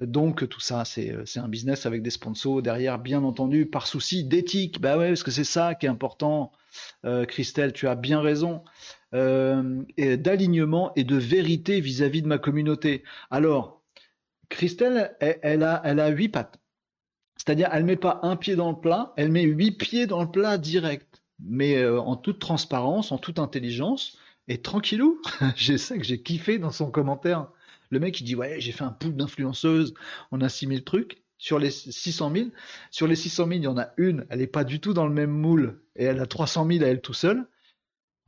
Donc 0.00 0.48
tout 0.48 0.60
ça, 0.60 0.84
c'est 0.86 1.14
un 1.36 1.48
business 1.48 1.84
avec 1.84 2.02
des 2.02 2.10
sponsors 2.10 2.62
derrière, 2.62 2.98
bien 2.98 3.22
entendu, 3.22 3.66
par 3.66 3.86
souci 3.86 4.24
d'éthique. 4.24 4.80
Bah 4.80 4.96
ouais, 4.96 5.08
parce 5.08 5.22
que 5.22 5.30
c'est 5.30 5.44
ça 5.44 5.74
qui 5.74 5.86
est 5.86 5.90
important. 5.90 6.52
Euh, 7.04 7.26
Christelle, 7.26 7.72
tu 7.74 7.86
as 7.86 7.94
bien 7.94 8.20
raison. 8.20 8.64
Euh, 9.12 9.82
d'alignement 9.98 10.92
et 10.94 11.04
de 11.04 11.16
vérité 11.16 11.80
vis-à-vis 11.80 12.22
de 12.22 12.28
ma 12.28 12.38
communauté. 12.38 13.02
Alors, 13.30 13.82
Christelle, 14.48 15.16
elle, 15.20 15.64
a, 15.64 15.82
elle 15.84 16.00
a 16.00 16.08
huit 16.08 16.28
pattes. 16.28 16.59
C'est-à-dire, 17.40 17.70
elle 17.72 17.84
met 17.84 17.96
pas 17.96 18.20
un 18.22 18.36
pied 18.36 18.54
dans 18.54 18.70
le 18.70 18.76
plat, 18.76 19.14
elle 19.16 19.32
met 19.32 19.44
huit 19.44 19.70
pieds 19.70 20.06
dans 20.06 20.20
le 20.20 20.30
plat 20.30 20.58
direct, 20.58 21.22
mais 21.42 21.78
euh, 21.78 21.98
en 21.98 22.14
toute 22.14 22.38
transparence, 22.38 23.12
en 23.12 23.18
toute 23.18 23.38
intelligence, 23.38 24.18
et 24.46 24.58
tranquillou. 24.58 25.22
j'ai 25.56 25.78
ça 25.78 25.96
que 25.96 26.04
j'ai 26.04 26.20
kiffé 26.20 26.58
dans 26.58 26.70
son 26.70 26.90
commentaire. 26.90 27.46
Le 27.88 27.98
mec, 27.98 28.20
il 28.20 28.24
dit, 28.24 28.36
ouais, 28.36 28.60
j'ai 28.60 28.72
fait 28.72 28.84
un 28.84 28.92
pool 28.92 29.16
d'influenceuses, 29.16 29.94
on 30.32 30.42
a 30.42 30.50
6000 30.50 30.84
trucs. 30.84 31.22
Sur 31.38 31.58
les 31.58 31.70
600 31.70 32.30
000, 32.30 32.48
sur 32.90 33.06
les 33.06 33.16
600 33.16 33.46
000, 33.46 33.54
il 33.54 33.62
y 33.62 33.66
en 33.68 33.78
a 33.78 33.88
une, 33.96 34.26
elle 34.28 34.40
n'est 34.40 34.46
pas 34.46 34.64
du 34.64 34.78
tout 34.78 34.92
dans 34.92 35.06
le 35.06 35.14
même 35.14 35.30
moule, 35.30 35.80
et 35.96 36.04
elle 36.04 36.20
a 36.20 36.26
300 36.26 36.66
000 36.70 36.84
à 36.84 36.88
elle 36.88 37.00
tout 37.00 37.14
seul. 37.14 37.46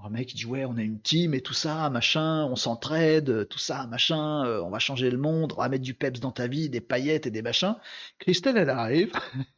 Alors, 0.02 0.10
le 0.10 0.18
mec, 0.18 0.34
il 0.34 0.36
dit, 0.36 0.46
ouais, 0.46 0.64
on 0.64 0.76
a 0.78 0.82
une 0.82 1.00
team 1.00 1.32
et 1.32 1.42
tout 1.42 1.52
ça, 1.54 1.88
machin, 1.88 2.44
on 2.46 2.56
s'entraide, 2.56 3.46
tout 3.46 3.60
ça, 3.60 3.86
machin, 3.86 4.44
euh, 4.44 4.60
on 4.60 4.68
va 4.68 4.80
changer 4.80 5.08
le 5.08 5.16
monde, 5.16 5.52
on 5.56 5.60
va 5.60 5.68
mettre 5.68 5.84
du 5.84 5.94
peps 5.94 6.18
dans 6.18 6.32
ta 6.32 6.48
vie, 6.48 6.68
des 6.68 6.80
paillettes 6.80 7.28
et 7.28 7.30
des 7.30 7.40
machins. 7.40 7.76
Christelle, 8.18 8.56
elle 8.56 8.70
arrive, 8.70 9.12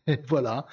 et 0.06 0.18
voilà. 0.28 0.66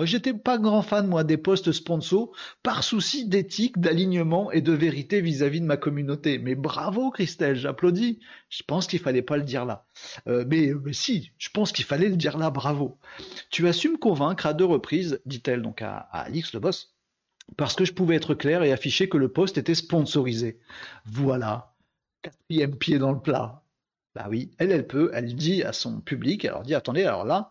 J'étais 0.00 0.32
pas 0.32 0.56
grand 0.56 0.80
fan, 0.80 1.06
moi, 1.06 1.24
des 1.24 1.36
postes 1.36 1.72
sponsors, 1.72 2.32
par 2.62 2.82
souci 2.82 3.28
d'éthique, 3.28 3.78
d'alignement 3.78 4.50
et 4.50 4.62
de 4.62 4.72
vérité 4.72 5.20
vis-à-vis 5.20 5.60
de 5.60 5.66
ma 5.66 5.76
communauté. 5.76 6.38
Mais 6.38 6.54
bravo, 6.54 7.10
Christelle, 7.10 7.56
j'applaudis. 7.56 8.18
Je 8.48 8.62
pense 8.66 8.86
qu'il 8.86 8.98
fallait 8.98 9.20
pas 9.20 9.36
le 9.36 9.42
dire 9.42 9.66
là. 9.66 9.84
Euh, 10.26 10.46
mais, 10.48 10.72
mais, 10.82 10.94
si, 10.94 11.32
je 11.36 11.50
pense 11.50 11.72
qu'il 11.72 11.84
fallait 11.84 12.08
le 12.08 12.16
dire 12.16 12.38
là, 12.38 12.48
bravo. 12.48 12.96
Tu 13.50 13.68
as 13.68 13.74
su 13.74 13.90
me 13.90 13.98
convaincre 13.98 14.46
à 14.46 14.54
deux 14.54 14.64
reprises, 14.64 15.20
dit-elle 15.26 15.60
donc 15.60 15.82
à, 15.82 15.98
à 15.98 16.22
Alix, 16.22 16.54
le 16.54 16.60
boss, 16.60 16.91
parce 17.56 17.74
que 17.74 17.84
je 17.84 17.92
pouvais 17.92 18.16
être 18.16 18.34
clair 18.34 18.62
et 18.62 18.72
afficher 18.72 19.08
que 19.08 19.18
le 19.18 19.28
poste 19.28 19.58
était 19.58 19.74
sponsorisé. 19.74 20.58
Voilà. 21.04 21.74
Quatrième 22.22 22.76
pied 22.76 22.98
dans 22.98 23.12
le 23.12 23.20
plat. 23.20 23.62
Bah 24.14 24.26
oui, 24.28 24.50
elle, 24.58 24.72
elle 24.72 24.86
peut, 24.86 25.10
elle 25.14 25.34
dit 25.34 25.62
à 25.62 25.72
son 25.72 26.00
public, 26.00 26.44
elle 26.44 26.52
leur 26.52 26.62
dit, 26.62 26.74
attendez, 26.74 27.04
alors 27.04 27.24
là, 27.24 27.50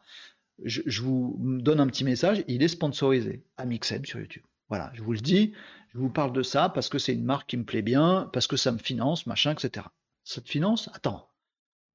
je, 0.63 1.01
vous 1.01 1.35
donne 1.39 1.79
un 1.79 1.87
petit 1.87 2.03
message, 2.03 2.43
il 2.47 2.61
est 2.61 2.67
sponsorisé 2.67 3.43
à 3.57 3.65
Mixem 3.65 4.05
sur 4.05 4.19
YouTube. 4.19 4.43
Voilà, 4.69 4.91
je 4.93 5.01
vous 5.01 5.13
le 5.13 5.19
dis, 5.19 5.53
je 5.93 5.97
vous 5.97 6.09
parle 6.09 6.33
de 6.33 6.43
ça 6.43 6.69
parce 6.69 6.87
que 6.87 6.99
c'est 6.99 7.13
une 7.13 7.25
marque 7.25 7.49
qui 7.49 7.57
me 7.57 7.63
plaît 7.63 7.81
bien, 7.81 8.29
parce 8.31 8.47
que 8.47 8.57
ça 8.57 8.71
me 8.71 8.77
finance, 8.77 9.25
machin, 9.25 9.51
etc. 9.51 9.87
Ça 10.23 10.39
te 10.39 10.49
finance? 10.49 10.89
Attends, 10.93 11.27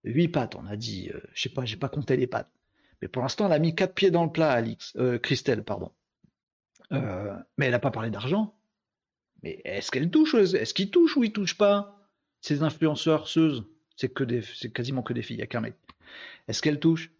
8 0.04 0.28
pattes, 0.28 0.56
on 0.56 0.66
a 0.66 0.76
dit, 0.76 1.10
euh, 1.14 1.20
je 1.32 1.42
sais 1.42 1.48
pas, 1.48 1.64
j'ai 1.64 1.76
pas 1.76 1.88
compté 1.88 2.16
les 2.16 2.26
pattes. 2.26 2.50
Mais 3.00 3.08
pour 3.08 3.22
l'instant, 3.22 3.46
elle 3.46 3.52
a 3.52 3.58
mis 3.58 3.74
quatre 3.74 3.94
pieds 3.94 4.10
dans 4.10 4.24
le 4.24 4.32
plat, 4.32 4.50
Alix, 4.50 4.94
euh, 4.96 5.18
Christelle, 5.18 5.62
pardon. 5.62 5.92
Euh, 6.92 7.36
mais 7.56 7.66
elle 7.66 7.72
n'a 7.72 7.78
pas 7.78 7.90
parlé 7.90 8.10
d'argent. 8.10 8.54
Mais 9.42 9.60
est-ce 9.64 9.90
qu'elle 9.90 10.10
touche 10.10 10.34
Est-ce 10.34 10.74
qu'il 10.74 10.90
touche 10.90 11.16
ou 11.16 11.24
il 11.24 11.32
touche 11.32 11.56
pas 11.56 11.98
Ces 12.40 12.62
influenceurs, 12.62 13.28
c'est 13.28 14.08
que 14.08 14.24
des, 14.24 14.42
c'est 14.42 14.72
quasiment 14.72 15.02
que 15.02 15.12
des 15.12 15.22
filles, 15.22 15.36
il 15.36 15.40
n'y 15.40 15.44
a 15.44 15.48
qu'un 15.48 15.60
mec. 15.60 15.74
Est-ce 16.48 16.62
qu'elle 16.62 16.80
touche? 16.80 17.10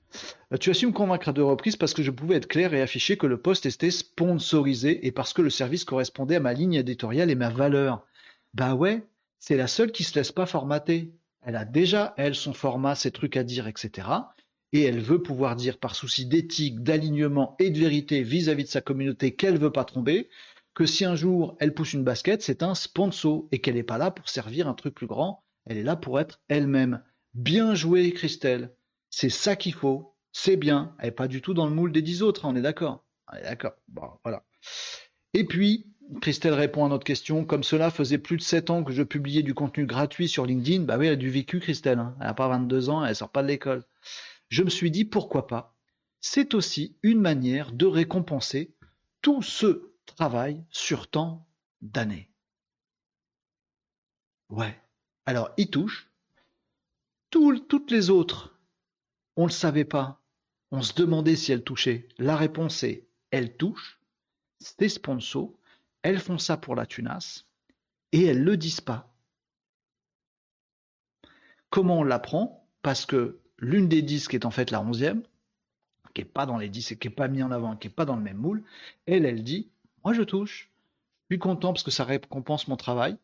Euh, 0.53 0.57
tu 0.57 0.71
as 0.71 0.75
su 0.75 0.87
me 0.87 0.93
convaincre 0.93 1.29
à 1.29 1.33
deux 1.33 1.45
reprises 1.45 1.77
parce 1.77 1.95
que 1.95 2.03
je 2.03 2.11
pouvais 2.11 2.37
être 2.37 2.49
clair 2.49 2.73
et 2.75 2.81
afficher 2.81 3.17
que 3.17 3.27
le 3.27 3.41
poste 3.41 3.67
était 3.67 3.91
sponsorisé 3.91 5.07
et 5.07 5.13
parce 5.13 5.33
que 5.33 5.43
le 5.43 5.51
service 5.51 5.85
correspondait 5.85 6.37
à 6.37 6.41
ma 6.41 6.53
ligne 6.53 6.75
éditoriale 6.75 7.31
et 7.31 7.35
ma 7.35 7.51
valeur. 7.51 8.07
Bah 8.55 8.75
ouais, 8.75 9.07
c'est 9.39 9.57
la 9.57 9.67
seule 9.67 9.93
qui 9.93 10.05
se 10.05 10.15
laisse 10.15 10.33
pas 10.33 10.47
formater. 10.47 11.13
Elle 11.43 11.57
a 11.57 11.65
déjà, 11.65 12.15
elle, 12.17 12.35
son 12.35 12.53
format, 12.53 12.95
ses 12.95 13.11
trucs 13.11 13.37
à 13.37 13.45
dire, 13.45 13.69
etc. 13.69 14.09
Et 14.73 14.83
elle 14.83 15.01
veut 15.01 15.23
pouvoir 15.23 15.57
dire 15.57 15.79
par 15.79 15.95
souci 15.95 16.27
d'éthique, 16.27 16.83
d'alignement 16.83 17.57
et 17.59 17.71
de 17.71 17.79
vérité 17.79 18.23
vis-à-vis 18.23 18.65
de 18.65 18.69
sa 18.69 18.81
communauté 18.81 19.35
qu'elle 19.35 19.59
veut 19.59 19.73
pas 19.73 19.85
tromper, 19.85 20.29
que 20.75 20.87
si 20.87 21.05
un 21.05 21.17
jour 21.17 21.57
elle 21.61 21.75
pousse 21.75 21.95
une 21.95 22.05
basket, 22.05 22.43
c'est 22.43 22.63
un 22.63 22.75
sponsor 22.75 23.47
et 23.53 23.61
qu'elle 23.61 23.77
n'est 23.77 23.83
pas 23.83 23.99
là 23.99 24.11
pour 24.11 24.29
servir 24.29 24.69
un 24.69 24.75
truc 24.75 24.95
plus 24.95 25.07
grand, 25.07 25.45
elle 25.65 25.79
est 25.79 25.83
là 25.83 25.97
pour 25.97 26.21
être 26.21 26.41
elle-même. 26.49 27.03
Bien 27.35 27.75
joué, 27.75 28.13
Christelle. 28.13 28.75
C'est 29.11 29.31
ça 29.31 29.57
qu'il 29.57 29.75
faut. 29.75 30.15
C'est 30.33 30.57
bien. 30.57 30.95
Elle 30.99 31.07
n'est 31.07 31.13
pas 31.13 31.29
du 31.29 31.41
tout 31.41 31.55
dans 31.55 31.67
le 31.67 31.75
moule 31.75 31.93
des 31.93 32.03
dix 32.03 32.23
autres, 32.23 32.45
hein, 32.45 32.51
on 32.53 32.57
est 32.57 32.63
d'accord. 32.63 33.05
D'accord. 33.43 33.73
Voilà. 34.23 34.45
Et 35.35 35.45
puis, 35.45 35.87
Christelle 36.21 36.55
répond 36.55 36.85
à 36.85 36.89
notre 36.89 37.05
question. 37.05 37.45
Comme 37.45 37.65
cela 37.65 37.91
faisait 37.91 38.19
plus 38.19 38.37
de 38.37 38.43
7 38.43 38.71
ans 38.71 38.85
que 38.85 38.93
je 38.93 39.03
publiais 39.03 39.43
du 39.43 39.55
contenu 39.55 39.87
gratuit 39.87 40.29
sur 40.29 40.47
LinkedIn, 40.47 40.85
bah 40.85 40.97
oui, 40.99 41.07
elle 41.07 41.15
a 41.15 41.17
du 41.17 41.31
vécu, 41.31 41.59
Christelle. 41.61 41.99
Hein. 41.99 42.17
Elle 42.21 42.27
n'a 42.27 42.35
pas 42.35 42.49
22 42.49 42.91
ans, 42.91 43.05
elle 43.05 43.17
sort 43.17 43.31
pas 43.31 43.43
de 43.43 43.49
l'école. 43.49 43.85
Je 44.49 44.63
me 44.63 44.71
suis 44.71 44.91
dit, 44.91 45.05
pourquoi 45.05 45.47
pas? 45.47 45.77
C'est 46.21 46.55
aussi 46.55 46.97
une 47.03 47.21
manière 47.21 47.73
de 47.73 47.87
récompenser 47.87 48.75
tout 49.23 49.43
ce 49.43 49.93
travail 50.07 50.65
sur 50.71 51.09
tant 51.09 51.47
d'années. 51.81 52.31
Ouais. 54.49 54.81
Alors, 55.27 55.51
il 55.57 55.71
touche. 55.71 56.11
toutes 57.31 57.91
les 57.91 58.11
autres 58.11 58.57
on 59.37 59.43
ne 59.43 59.49
le 59.49 59.53
savait 59.53 59.85
pas. 59.85 60.23
On 60.71 60.83
se 60.83 60.95
demandait 60.95 61.37
si 61.37 61.53
elle 61.53 61.63
touchait. 61.63 62.09
La 62.19 62.37
réponse 62.37 62.83
est 62.83 63.07
elle 63.31 63.57
touche. 63.57 64.01
C'est 64.59 64.89
sponsor. 64.89 65.53
Elles 66.03 66.21
font 66.21 66.39
ça 66.39 66.57
pour 66.57 66.75
la 66.75 66.87
tunasse. 66.87 67.47
Et 68.13 68.25
elles 68.25 68.41
ne 68.41 68.45
le 68.45 68.57
disent 68.57 68.81
pas. 68.81 69.15
Comment 71.69 71.99
on 71.99 72.05
l'apprend? 72.05 72.67
Parce 72.83 73.05
que 73.05 73.41
l'une 73.59 73.89
des 73.89 74.03
dix 74.03 74.29
qui 74.29 74.37
est 74.37 74.45
en 74.45 74.51
fait 74.51 74.71
la 74.71 74.81
onzième, 74.81 75.23
qui 76.15 76.23
n'est 76.23 76.29
pas 76.29 76.47
dans 76.47 76.59
les 76.59 76.69
dix 76.69 76.93
et 76.93 76.97
qui 76.97 77.09
n'est 77.09 77.15
pas 77.15 77.29
mis 77.29 77.43
en 77.43 77.51
avant, 77.51 77.77
qui 77.77 77.89
n'est 77.89 77.95
pas 77.95 78.05
dans 78.05 78.17
le 78.17 78.23
même 78.23 78.37
moule, 78.37 78.63
elle, 79.07 79.25
elle 79.25 79.43
dit 79.43 79.69
Moi 80.05 80.15
je 80.15 80.23
touche. 80.23 80.71
Je 81.29 81.35
suis 81.35 81.41
content 81.41 81.73
parce 81.73 81.83
que 81.83 81.91
ça 81.91 82.05
récompense 82.05 82.69
mon 82.69 82.77
travail. 82.77 83.17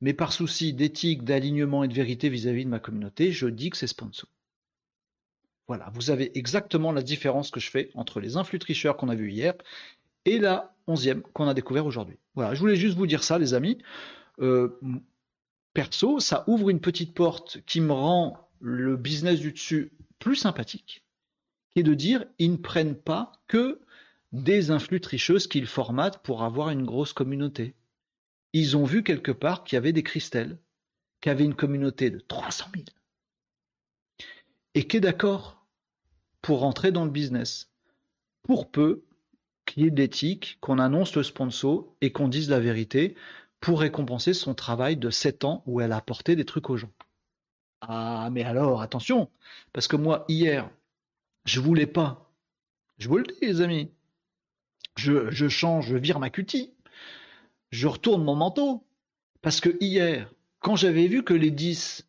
Mais 0.00 0.14
par 0.14 0.32
souci 0.32 0.72
d'éthique, 0.72 1.24
d'alignement 1.24 1.84
et 1.84 1.88
de 1.88 1.92
vérité 1.92 2.30
vis-à-vis 2.30 2.62
-vis 2.62 2.64
de 2.64 2.70
ma 2.70 2.78
communauté, 2.78 3.32
je 3.32 3.46
dis 3.46 3.68
que 3.68 3.76
c'est 3.76 3.86
sponsor. 3.86 4.30
Voilà, 5.68 5.90
vous 5.94 6.10
avez 6.10 6.36
exactement 6.38 6.90
la 6.90 7.02
différence 7.02 7.50
que 7.50 7.60
je 7.60 7.70
fais 7.70 7.90
entre 7.94 8.18
les 8.18 8.36
influx 8.36 8.58
tricheurs 8.58 8.96
qu'on 8.96 9.08
a 9.08 9.14
vu 9.14 9.30
hier 9.30 9.54
et 10.24 10.38
la 10.38 10.74
onzième 10.86 11.22
qu'on 11.22 11.46
a 11.46 11.54
découvert 11.54 11.86
aujourd'hui. 11.86 12.18
Voilà, 12.34 12.54
je 12.54 12.60
voulais 12.60 12.76
juste 12.76 12.96
vous 12.96 13.06
dire 13.06 13.22
ça, 13.22 13.38
les 13.38 13.54
amis. 13.54 13.78
Euh, 14.40 14.80
perso, 15.72 16.18
ça 16.18 16.44
ouvre 16.48 16.70
une 16.70 16.80
petite 16.80 17.14
porte 17.14 17.60
qui 17.66 17.80
me 17.80 17.92
rend 17.92 18.49
le 18.60 18.96
business 18.96 19.40
du 19.40 19.52
dessus 19.52 19.92
plus 20.18 20.36
sympathique, 20.36 21.04
qui 21.70 21.80
est 21.80 21.84
de 21.84 21.94
dire 21.94 22.24
ils 22.38 22.52
ne 22.52 22.56
prennent 22.56 22.96
pas 22.96 23.32
que 23.48 23.80
des 24.32 24.70
influx 24.70 25.00
tricheuses 25.00 25.46
qu'ils 25.46 25.66
formatent 25.66 26.22
pour 26.22 26.44
avoir 26.44 26.70
une 26.70 26.84
grosse 26.84 27.12
communauté. 27.12 27.74
Ils 28.52 28.76
ont 28.76 28.84
vu 28.84 29.02
quelque 29.02 29.32
part 29.32 29.64
qu'il 29.64 29.76
y 29.76 29.78
avait 29.78 29.92
des 29.92 30.02
cristals, 30.02 30.58
qu'il 31.20 31.30
y 31.30 31.32
avait 31.32 31.44
une 31.44 31.54
communauté 31.54 32.10
de 32.10 32.20
300 32.20 32.66
000, 32.74 32.84
et 34.74 34.86
qui 34.86 34.98
est 34.98 35.00
d'accord 35.00 35.66
pour 36.42 36.60
rentrer 36.60 36.92
dans 36.92 37.04
le 37.04 37.10
business. 37.10 37.70
Pour 38.42 38.70
peu 38.70 39.04
qu'il 39.66 39.82
y 39.84 39.86
ait 39.86 39.90
d'éthique, 39.90 40.58
qu'on 40.60 40.78
annonce 40.78 41.14
le 41.14 41.22
sponsor 41.22 41.94
et 42.00 42.12
qu'on 42.12 42.28
dise 42.28 42.50
la 42.50 42.60
vérité 42.60 43.16
pour 43.60 43.80
récompenser 43.80 44.32
son 44.32 44.54
travail 44.54 44.96
de 44.96 45.10
7 45.10 45.44
ans 45.44 45.62
où 45.66 45.80
elle 45.80 45.92
a 45.92 45.96
apporté 45.96 46.34
des 46.34 46.44
trucs 46.44 46.70
aux 46.70 46.76
gens. 46.76 46.92
Ah, 47.80 48.28
mais 48.30 48.44
alors, 48.44 48.82
attention, 48.82 49.30
parce 49.72 49.88
que 49.88 49.96
moi, 49.96 50.24
hier, 50.28 50.70
je 51.44 51.60
voulais 51.60 51.86
pas. 51.86 52.30
Je 52.98 53.08
vous 53.08 53.18
le 53.18 53.24
dis, 53.24 53.34
les 53.40 53.60
amis. 53.60 53.90
Je, 54.96 55.48
change, 55.48 55.88
je 55.88 55.96
vire 55.96 56.18
ma 56.18 56.30
cutie. 56.30 56.74
Je 57.70 57.86
retourne 57.86 58.22
mon 58.22 58.36
manteau. 58.36 58.84
Parce 59.40 59.60
que 59.60 59.76
hier, 59.80 60.30
quand 60.58 60.76
j'avais 60.76 61.06
vu 61.06 61.24
que 61.24 61.32
les 61.32 61.50
10 61.50 62.06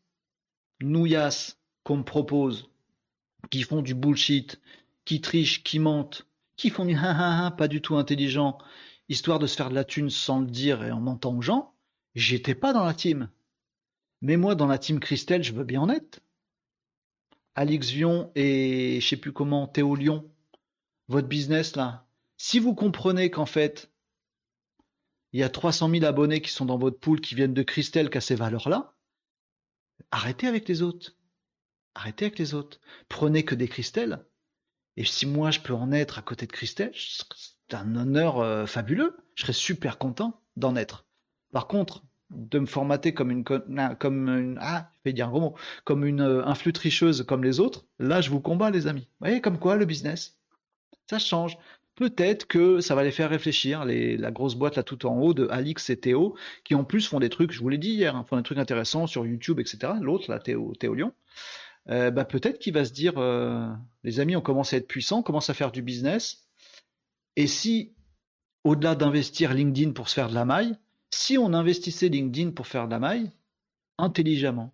nouillasses 0.82 1.58
qu'on 1.84 1.98
me 1.98 2.04
propose 2.04 2.70
qui 3.50 3.64
font 3.64 3.82
du 3.82 3.96
bullshit, 3.96 4.62
qui 5.06 5.22
trichent, 5.22 5.64
qui 5.64 5.80
mentent, 5.80 6.28
qui 6.58 6.70
font 6.70 6.86
du 6.86 6.96
pas 7.58 7.68
du 7.70 7.82
tout 7.82 7.96
intelligent, 7.96 8.58
histoire 9.08 9.40
de 9.40 9.48
se 9.48 9.56
faire 9.56 9.70
de 9.70 9.76
la 9.76 9.86
thune 9.86 10.10
sans 10.10 10.42
le 10.42 10.48
dire 10.48 10.84
et 10.84 10.92
en 10.92 11.00
mentant 11.00 11.36
aux 11.38 11.42
gens, 11.42 11.74
j'étais 12.16 12.56
pas 12.56 12.74
dans 12.74 12.84
la 12.84 12.94
team. 12.94 13.30
Mais 14.22 14.38
moi, 14.38 14.56
dans 14.56 14.68
la 14.68 14.78
team 14.78 15.00
Christelle, 15.00 15.44
je 15.44 15.54
veux 15.54 15.64
bien 15.64 15.82
en 15.82 15.90
être. 15.90 16.22
Alix 17.56 17.90
Vion 17.90 18.32
et 18.36 19.00
je 19.02 19.08
sais 19.08 19.18
plus 19.18 19.34
comment, 19.34 19.68
Théo 19.68 19.96
Lyon, 19.96 20.32
votre 21.08 21.28
business 21.28 21.76
là, 21.76 22.08
si 22.38 22.60
vous 22.60 22.74
comprenez 22.74 23.30
qu'en 23.30 23.46
fait, 23.46 23.92
il 25.34 25.40
y 25.40 25.44
a 25.44 25.50
300 25.50 25.90
000 25.90 26.06
abonnés 26.06 26.42
qui 26.42 26.50
sont 26.50 26.66
dans 26.66 26.78
votre 26.78 27.00
pool 27.00 27.22
qui 27.22 27.36
viennent 27.36 27.54
de 27.54 27.64
Christelle 27.64 28.10
qui 28.10 28.18
a 28.18 28.22
ces 28.22 28.36
valeurs-là, 28.36 28.96
arrêtez 30.12 30.48
avec 30.48 30.68
les 30.68 30.82
autres. 30.82 31.16
Arrêtez 31.94 32.26
avec 32.26 32.40
les 32.40 32.54
autres. 32.54 32.80
Prenez 33.10 33.44
que 33.46 33.56
des 33.56 33.68
Christelles. 33.68 34.26
Et 34.98 35.06
si 35.06 35.26
moi 35.26 35.52
je 35.52 35.60
peux 35.60 35.74
en 35.74 35.92
être 35.92 36.18
à 36.18 36.22
côté 36.22 36.48
de 36.48 36.52
Christelle, 36.52 36.94
c'est 36.96 37.74
un 37.74 37.96
honneur 37.96 38.40
euh, 38.40 38.66
fabuleux. 38.66 39.18
Je 39.36 39.44
serais 39.44 39.54
super 39.54 39.98
content 39.98 40.42
d'en 40.56 40.76
être. 40.76 41.06
Par 41.52 41.68
contre, 41.68 42.04
de 42.32 42.60
me 42.60 42.66
formater 42.66 43.14
comme 43.14 43.30
une 43.32 43.44
comme 43.44 44.30
une 44.30 44.58
ah 44.62 44.90
je 44.96 45.10
vais 45.10 45.14
dire 45.14 45.28
un 45.28 45.32
gros 45.32 45.42
mot 45.42 45.56
comme 45.84 46.06
une 46.06 46.22
euh, 46.22 46.72
tricheuse 46.74 47.24
comme 47.28 47.44
les 47.44 47.60
autres 47.60 47.86
là 48.00 48.22
je 48.22 48.30
vous 48.30 48.40
combats 48.40 48.72
les 48.72 48.88
amis 48.88 49.08
vous 49.20 49.28
voyez 49.28 49.42
comme 49.42 49.60
quoi 49.60 49.76
le 49.76 49.86
business 49.86 50.40
ça 51.10 51.20
change 51.20 51.58
peut-être 51.96 52.48
que 52.48 52.80
ça 52.80 52.96
va 52.96 53.04
les 53.04 53.12
faire 53.12 53.30
réfléchir 53.30 53.84
les, 53.84 54.16
la 54.18 54.32
grosse 54.32 54.56
boîte 54.56 54.78
là 54.78 54.84
tout 54.84 55.06
en 55.06 55.20
haut 55.20 55.34
de 55.34 55.48
Alix 55.50 55.90
et 55.90 56.00
Théo 56.00 56.36
qui 56.64 56.74
en 56.74 56.86
plus 56.86 57.08
font 57.08 57.20
des 57.20 57.30
trucs 57.30 57.52
je 57.52 57.60
vous 57.60 57.70
l'ai 57.70 57.78
dit 57.78 57.92
hier 57.92 58.16
hein, 58.16 58.24
font 58.24 58.38
des 58.38 58.44
trucs 58.44 58.58
intéressants 58.58 59.08
sur 59.08 59.26
YouTube 59.26 59.60
etc 59.60 59.94
l'autre 60.00 60.32
là 60.32 60.40
Théo 60.40 60.74
Théo 60.80 60.94
Lyon 60.94 61.14
euh, 61.90 62.12
bah, 62.12 62.26
peut-être 62.26 62.60
qu'il 62.60 62.74
va 62.74 62.86
se 62.86 62.94
dire 62.94 63.14
euh, 63.18 63.68
les 64.04 64.20
amis, 64.20 64.36
on 64.36 64.42
commence 64.42 64.74
à 64.74 64.78
être 64.78 64.88
puissants, 64.88 65.20
on 65.20 65.24
commence 65.24 65.50
à 65.50 65.54
faire 65.54 65.72
du 65.72 65.82
business. 65.82 66.48
Et 67.36 67.48
si, 67.48 67.96
au-delà 68.64 68.96
d'investir 68.96 69.54
LinkedIn 69.54 69.92
pour 69.92 70.10
se 70.10 70.16
faire 70.16 70.30
de 70.30 70.36
la 70.36 70.46
maille, 70.46 70.76
si 71.14 71.38
on 71.38 71.54
investissait 71.54 72.10
LinkedIn 72.10 72.52
pour 72.52 72.68
faire 72.68 72.86
de 72.88 72.92
la 72.92 73.00
maille, 73.00 73.32
intelligemment, 73.98 74.74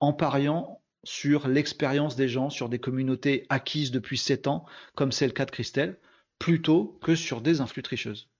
en 0.00 0.12
pariant 0.12 0.82
sur 1.04 1.48
l'expérience 1.48 2.16
des 2.16 2.28
gens, 2.28 2.50
sur 2.50 2.68
des 2.68 2.78
communautés 2.78 3.46
acquises 3.48 3.90
depuis 3.90 4.18
7 4.18 4.46
ans, 4.46 4.66
comme 4.94 5.12
c'est 5.12 5.26
le 5.26 5.32
cas 5.32 5.46
de 5.46 5.50
Christelle, 5.50 5.98
plutôt 6.38 6.98
que 7.02 7.14
sur 7.14 7.40
des 7.40 7.60
influx 7.60 7.82
tricheuses. 7.82 8.30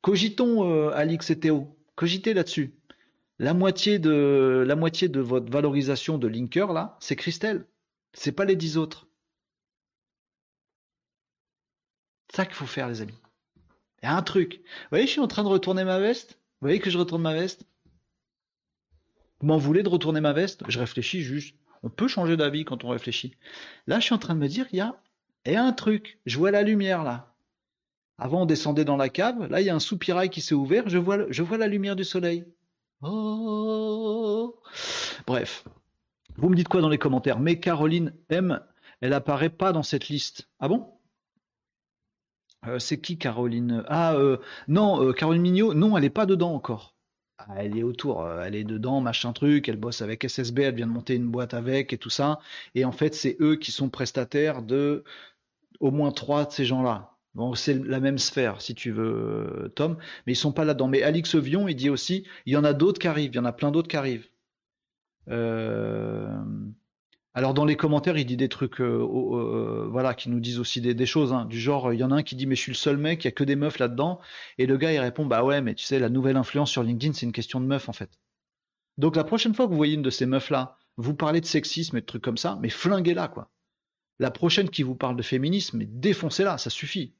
Cogitons, 0.00 0.70
euh, 0.70 0.90
Alix 0.94 1.30
et 1.30 1.38
Théo, 1.38 1.76
cogitez 1.94 2.32
là-dessus 2.34 2.78
la 3.38 3.54
moitié 3.54 3.98
de 3.98 4.64
la 4.66 4.76
moitié 4.76 5.08
de 5.08 5.20
votre 5.20 5.50
valorisation 5.50 6.18
de 6.18 6.26
linker 6.26 6.72
là, 6.72 6.96
c'est 7.00 7.16
Christelle. 7.16 7.66
C'est 8.14 8.32
pas 8.32 8.44
les 8.44 8.56
dix 8.56 8.76
autres. 8.76 9.06
ça 12.34 12.44
qu'il 12.44 12.54
faut 12.54 12.66
faire, 12.66 12.88
les 12.88 13.00
amis. 13.00 13.18
Il 14.02 14.06
y 14.06 14.08
a 14.08 14.16
un 14.16 14.22
truc. 14.22 14.60
Vous 14.62 14.88
voyez, 14.90 15.06
je 15.06 15.12
suis 15.12 15.20
en 15.20 15.28
train 15.28 15.42
de 15.42 15.48
retourner 15.48 15.84
ma 15.84 15.98
veste? 15.98 16.38
Vous 16.60 16.66
voyez 16.66 16.80
que 16.80 16.90
je 16.90 16.98
retourne 16.98 17.22
ma 17.22 17.34
veste? 17.34 17.64
Vous 19.40 19.46
m'en 19.46 19.58
voulez 19.58 19.82
de 19.82 19.88
retourner 19.88 20.20
ma 20.20 20.32
veste? 20.32 20.62
Je 20.68 20.78
réfléchis 20.78 21.22
juste. 21.22 21.56
On 21.82 21.90
peut 21.90 22.08
changer 22.08 22.36
d'avis 22.36 22.64
quand 22.64 22.84
on 22.84 22.88
réfléchit. 22.88 23.36
Là, 23.86 24.00
je 24.00 24.04
suis 24.04 24.14
en 24.14 24.18
train 24.18 24.34
de 24.34 24.40
me 24.40 24.48
dire, 24.48 24.66
il 24.72 24.78
y 24.78 24.80
a, 24.80 24.96
a 25.46 25.62
un 25.62 25.72
truc. 25.72 26.18
Je 26.26 26.38
vois 26.38 26.50
la 26.50 26.62
lumière 26.62 27.04
là. 27.04 27.34
Avant, 28.18 28.42
on 28.42 28.46
descendait 28.46 28.84
dans 28.84 28.96
la 28.96 29.08
cave. 29.08 29.48
Là, 29.48 29.60
il 29.60 29.66
y 29.66 29.70
a 29.70 29.74
un 29.74 29.80
soupirail 29.80 30.28
qui 30.28 30.40
s'est 30.40 30.54
ouvert. 30.54 30.88
Je 30.88 30.98
vois, 30.98 31.56
la 31.56 31.66
lumière 31.68 31.94
du 31.94 32.02
soleil. 32.04 32.44
Oh 33.00 34.60
Bref. 35.24 35.64
Vous 36.36 36.48
me 36.48 36.56
dites 36.56 36.68
quoi 36.68 36.80
dans 36.80 36.88
les 36.88 36.98
commentaires? 36.98 37.38
Mais 37.38 37.60
Caroline 37.60 38.12
M, 38.28 38.60
elle 39.00 39.12
apparaît 39.12 39.50
pas 39.50 39.72
dans 39.72 39.84
cette 39.84 40.08
liste. 40.08 40.48
Ah 40.58 40.66
bon? 40.66 40.97
Euh, 42.66 42.78
C'est 42.78 43.00
qui 43.00 43.18
Caroline? 43.18 43.84
Ah 43.88 44.14
euh, 44.14 44.38
non, 44.68 45.02
euh, 45.02 45.12
Caroline 45.12 45.42
Mignot, 45.42 45.74
non, 45.74 45.96
elle 45.96 46.02
n'est 46.02 46.10
pas 46.10 46.26
dedans 46.26 46.54
encore. 46.54 46.94
Ah, 47.38 47.54
elle 47.58 47.78
est 47.78 47.84
autour, 47.84 48.28
elle 48.28 48.56
est 48.56 48.64
dedans, 48.64 49.00
machin 49.00 49.32
truc, 49.32 49.68
elle 49.68 49.76
bosse 49.76 50.02
avec 50.02 50.24
SSB, 50.24 50.60
elle 50.60 50.74
vient 50.74 50.88
de 50.88 50.92
monter 50.92 51.14
une 51.14 51.28
boîte 51.30 51.54
avec 51.54 51.92
et 51.92 51.98
tout 51.98 52.10
ça. 52.10 52.40
Et 52.74 52.84
en 52.84 52.90
fait, 52.92 53.14
c'est 53.14 53.36
eux 53.40 53.56
qui 53.56 53.70
sont 53.70 53.90
prestataires 53.90 54.62
de 54.62 55.04
au 55.80 55.90
moins 55.92 56.10
trois 56.12 56.44
de 56.46 56.52
ces 56.52 56.64
gens-là. 56.64 57.16
Bon, 57.34 57.54
c'est 57.54 57.74
la 57.74 58.00
même 58.00 58.18
sphère, 58.18 58.60
si 58.60 58.74
tu 58.74 58.90
veux, 58.90 59.72
Tom, 59.76 59.96
mais 60.26 60.32
ils 60.32 60.36
sont 60.36 60.52
pas 60.52 60.64
là-dedans. 60.64 60.88
Mais 60.88 61.02
Alix 61.02 61.36
Vion, 61.36 61.68
il 61.68 61.76
dit 61.76 61.90
aussi, 61.90 62.26
il 62.46 62.52
y 62.52 62.56
en 62.56 62.64
a 62.64 62.72
d'autres 62.72 62.98
qui 63.00 63.06
arrivent, 63.08 63.30
il 63.32 63.36
y 63.36 63.40
en 63.40 63.44
a 63.44 63.52
plein 63.52 63.70
d'autres 63.70 63.88
qui 63.88 63.96
arrivent. 63.96 64.28
Euh, 65.28 66.28
alors 67.34 67.54
dans 67.54 67.64
les 67.64 67.76
commentaires, 67.76 68.16
il 68.16 68.24
dit 68.24 68.36
des 68.36 68.48
trucs, 68.48 68.80
euh, 68.80 69.00
euh, 69.00 69.88
voilà, 69.90 70.14
qui 70.14 70.28
nous 70.30 70.40
disent 70.40 70.58
aussi 70.58 70.80
des, 70.80 71.06
choses, 71.06 71.32
hein, 71.32 71.44
du 71.44 71.60
genre, 71.60 71.92
il 71.92 72.00
y 72.00 72.04
en 72.04 72.10
a 72.10 72.16
un 72.16 72.22
qui 72.22 72.34
dit, 72.36 72.46
mais 72.46 72.56
je 72.56 72.62
suis 72.62 72.72
le 72.72 72.76
seul 72.76 72.96
mec, 72.96 73.24
il 73.24 73.26
y 73.26 73.28
a 73.28 73.32
que 73.32 73.44
des 73.44 73.56
meufs 73.56 73.78
là-dedans, 73.78 74.20
et 74.56 74.66
le 74.66 74.76
gars 74.76 74.92
il 74.92 74.98
répond, 74.98 75.26
bah 75.26 75.44
ouais, 75.44 75.60
mais 75.60 75.74
tu 75.74 75.84
sais, 75.84 75.98
la 75.98 76.08
nouvelle 76.08 76.36
influence 76.36 76.70
sur 76.70 76.82
LinkedIn, 76.82 77.12
c'est 77.12 77.26
une 77.26 77.32
question 77.32 77.60
de 77.60 77.66
meufs 77.66 77.88
en 77.88 77.92
fait. 77.92 78.18
Donc 78.96 79.14
la 79.14 79.24
prochaine 79.24 79.54
fois 79.54 79.66
que 79.66 79.70
vous 79.70 79.76
voyez 79.76 79.94
une 79.94 80.02
de 80.02 80.10
ces 80.10 80.26
meufs 80.26 80.50
là, 80.50 80.76
vous 80.96 81.14
parlez 81.14 81.40
de 81.40 81.46
sexisme 81.46 81.96
et 81.96 82.00
de 82.00 82.06
trucs 82.06 82.24
comme 82.24 82.36
ça, 82.36 82.58
mais 82.60 82.70
flinguez-la 82.70 83.28
quoi. 83.28 83.50
La 84.18 84.32
prochaine 84.32 84.68
qui 84.68 84.82
vous 84.82 84.96
parle 84.96 85.16
de 85.16 85.22
féminisme, 85.22 85.84
défoncez-la, 85.84 86.58
ça 86.58 86.70
suffit. 86.70 87.14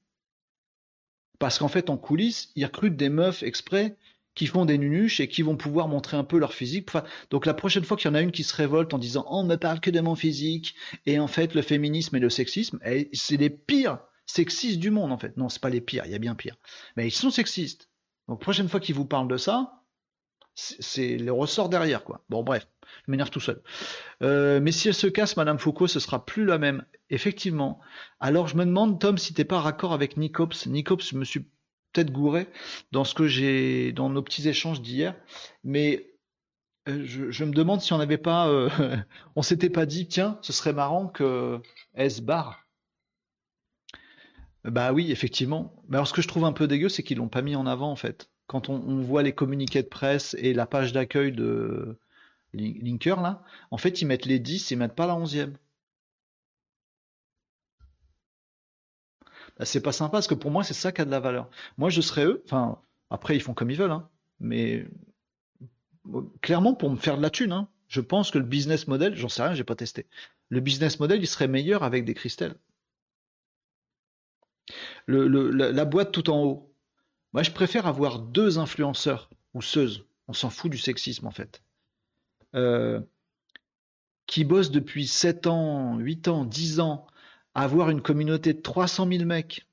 Parce 1.39 1.59
qu'en 1.59 1.69
fait, 1.69 1.91
en 1.91 1.97
coulisses, 1.97 2.51
ils 2.57 2.65
recrutent 2.65 2.97
des 2.97 3.09
meufs 3.09 3.45
exprès 3.45 3.97
qui 4.39 4.47
font 4.47 4.65
des 4.65 4.79
nunuches 4.79 5.19
et 5.19 5.27
qui 5.27 5.43
vont 5.43 5.57
pouvoir 5.57 5.89
montrer 5.89 6.17
un 6.17 6.23
peu 6.23 6.39
leur 6.39 6.55
physique. 6.55 6.89
donc 7.31 7.45
la 7.45 7.55
prochaine 7.55 7.83
fois 7.83 7.97
qu'il 7.97 8.09
y 8.09 8.11
en 8.13 8.15
a 8.15 8.21
une 8.21 8.31
qui 8.31 8.45
se 8.45 8.55
révolte 8.55 8.95
en 8.95 8.99
disant 8.99 9.27
on 9.29 9.43
ne 9.43 9.57
parle 9.57 9.81
que 9.81 9.91
de 9.91 9.99
mon 9.99 10.15
physique 10.15 10.77
et 11.07 11.19
en 11.19 11.27
fait 11.27 11.57
le 11.57 11.63
féminisme 11.63 12.15
et 12.15 12.21
le 12.21 12.31
sexisme, 12.31 12.79
eh, 12.85 13.11
c'est 13.13 13.37
les 13.37 13.51
pires 13.51 13.99
sexistes 14.27 14.79
du 14.79 14.93
monde 14.93 15.11
en 15.11 15.19
fait. 15.19 15.37
Non, 15.37 15.49
c'est 15.49 15.61
pas 15.61 15.71
les 15.71 15.81
pires, 15.81 16.05
il 16.07 16.13
y 16.13 16.15
a 16.15 16.21
bien 16.21 16.37
pire. 16.37 16.55
Mais 16.97 17.09
ils 17.09 17.11
sont 17.11 17.31
sexistes. 17.31 17.91
Donc 18.29 18.41
prochaine 18.41 18.69
fois 18.69 18.79
qu'ils 18.79 18.95
vous 18.95 19.07
parlent 19.07 19.27
de 19.27 19.39
ça, 19.39 19.83
c'est 20.55 21.17
les 21.17 21.31
ressorts 21.31 21.69
derrière 21.69 22.05
quoi. 22.05 22.25
Bon 22.29 22.45
bref, 22.45 22.69
je 23.07 23.11
m'énerve 23.11 23.31
tout 23.31 23.41
seul. 23.41 23.61
Euh, 24.23 24.61
mais 24.61 24.71
si 24.71 24.87
elle 24.87 24.95
se 24.95 25.09
casse, 25.09 25.37
Madame 25.37 25.59
Foucault, 25.59 25.89
ce 25.89 25.99
sera 25.99 26.25
plus 26.25 26.45
la 26.45 26.59
même. 26.59 26.85
Effectivement. 27.11 27.81
Alors 28.21 28.47
je 28.47 28.57
me 28.57 28.65
demande, 28.65 29.01
Tom, 29.01 29.19
si 29.19 29.35
t'es 29.35 29.45
pas 29.45 29.61
raccord 29.61 29.93
avec 29.93 30.17
Nicops. 30.17 30.67
Nicops, 30.67 31.11
je 31.11 31.17
me 31.17 31.25
suis 31.25 31.45
peut-être 31.93 32.13
gouré 32.13 32.47
dans 32.93 33.05
ce 33.05 33.15
que 33.15 33.27
j'ai 33.27 33.93
dans 33.93 34.11
nos 34.11 34.23
petits 34.23 34.49
échanges 34.49 34.81
d'hier, 34.81 35.15
mais 35.65 36.09
euh, 36.89 37.05
je, 37.05 37.45
me 37.45 37.53
demande 37.53 37.81
si 37.81 37.93
on 37.93 37.99
n'avait 37.99 38.19
pas, 38.19 38.49
euh, 38.49 38.69
on 39.37 39.43
s'était 39.43 39.71
pas 39.71 39.87
dit, 39.87 40.09
tiens, 40.09 40.39
ce 40.43 40.53
serait 40.53 40.73
marrant 40.73 41.07
que 41.07 41.61
S 41.95 42.21
barre. 42.21 42.65
Bah 44.65 44.93
oui, 44.93 45.11
effectivement. 45.13 45.75
Mais 45.89 45.97
alors 45.97 46.07
ce 46.07 46.13
que 46.13 46.23
je 46.23 46.29
trouve 46.29 46.45
un 46.45 46.53
peu 46.53 46.67
dégueu, 46.67 46.89
c'est 46.89 47.03
qu'ils 47.03 47.19
l'ont 47.19 47.29
pas 47.29 47.43
mis 47.43 47.57
en 47.57 47.67
avant 47.67 47.91
en 47.91 47.97
fait. 47.97 48.31
Quand 48.47 48.69
on, 48.69 49.01
voit 49.03 49.23
les 49.23 49.35
communiqués 49.35 49.83
de 49.83 49.89
presse 49.89 50.35
et 50.39 50.55
la 50.55 50.67
page 50.67 50.93
d'accueil 50.93 51.33
de 51.33 51.99
Linker 52.55 53.21
là, 53.21 53.43
en 53.71 53.77
fait 53.79 54.01
ils 54.01 54.07
mettent 54.07 54.25
les 54.25 54.39
10, 54.39 54.71
ils 54.71 54.79
mettent 54.79 54.95
pas 54.95 55.07
la 55.07 55.15
11e. 55.15 55.53
Bah, 59.59 59.65
c'est 59.65 59.81
pas 59.81 59.93
sympa 59.93 60.13
parce 60.13 60.29
que 60.29 60.35
pour 60.35 60.51
moi 60.51 60.63
c'est 60.63 60.75
ça 60.75 60.93
qui 60.93 61.01
a 61.01 61.05
de 61.05 61.11
la 61.11 61.21
valeur. 61.21 61.51
Moi 61.79 61.91
je 61.91 62.01
serais 62.01 62.25
eux, 62.25 62.43
enfin 62.45 62.79
après 63.11 63.37
ils 63.37 63.41
font 63.41 63.55
comme 63.55 63.71
ils 63.71 63.77
veulent, 63.77 63.91
hein, 63.91 64.09
mais 64.41 64.87
clairement 66.41 66.75
pour 66.75 66.91
me 66.91 66.97
faire 66.97 67.17
de 67.17 67.23
la 67.23 67.31
thune, 67.31 67.53
hein, 67.53 67.69
je 67.89 68.01
pense 68.01 68.31
que 68.31 68.39
le 68.39 68.45
business 68.45 68.87
model, 68.87 69.17
j'en 69.17 69.29
sais 69.29 69.43
rien, 69.43 69.55
j'ai 69.55 69.65
pas 69.65 69.75
testé. 69.75 70.07
Le 70.49 70.61
business 70.61 71.01
model 71.01 71.21
il 71.21 71.27
serait 71.27 71.49
meilleur 71.49 71.83
avec 71.83 72.05
des 72.05 72.15
cristals. 72.15 72.55
la, 75.09 75.85
boîte 75.85 76.13
tout 76.13 76.31
en 76.31 76.45
haut. 76.45 76.73
Moi 77.33 77.43
je 77.43 77.51
préfère 77.51 77.87
avoir 77.87 78.21
deux 78.21 78.59
influenceurs 78.59 79.29
ou 79.55 79.63
seuses, 79.63 80.05
on 80.29 80.33
s'en 80.33 80.51
fout 80.51 80.71
du 80.71 80.79
sexisme 80.79 81.27
en 81.27 81.33
fait. 81.33 81.63
Euh, 82.55 83.01
qui 84.27 84.45
bossent 84.45 84.71
depuis 84.71 85.07
7 85.07 85.47
ans, 85.49 85.99
8 85.99 86.29
ans, 86.29 86.45
10 86.45 86.81
ans 86.81 87.08
avoir 87.63 87.91
une 87.91 88.03
communauté 88.03 88.53
de 88.53 88.61
300 88.61 89.09
000 89.09 89.25
mecs, 89.25 89.67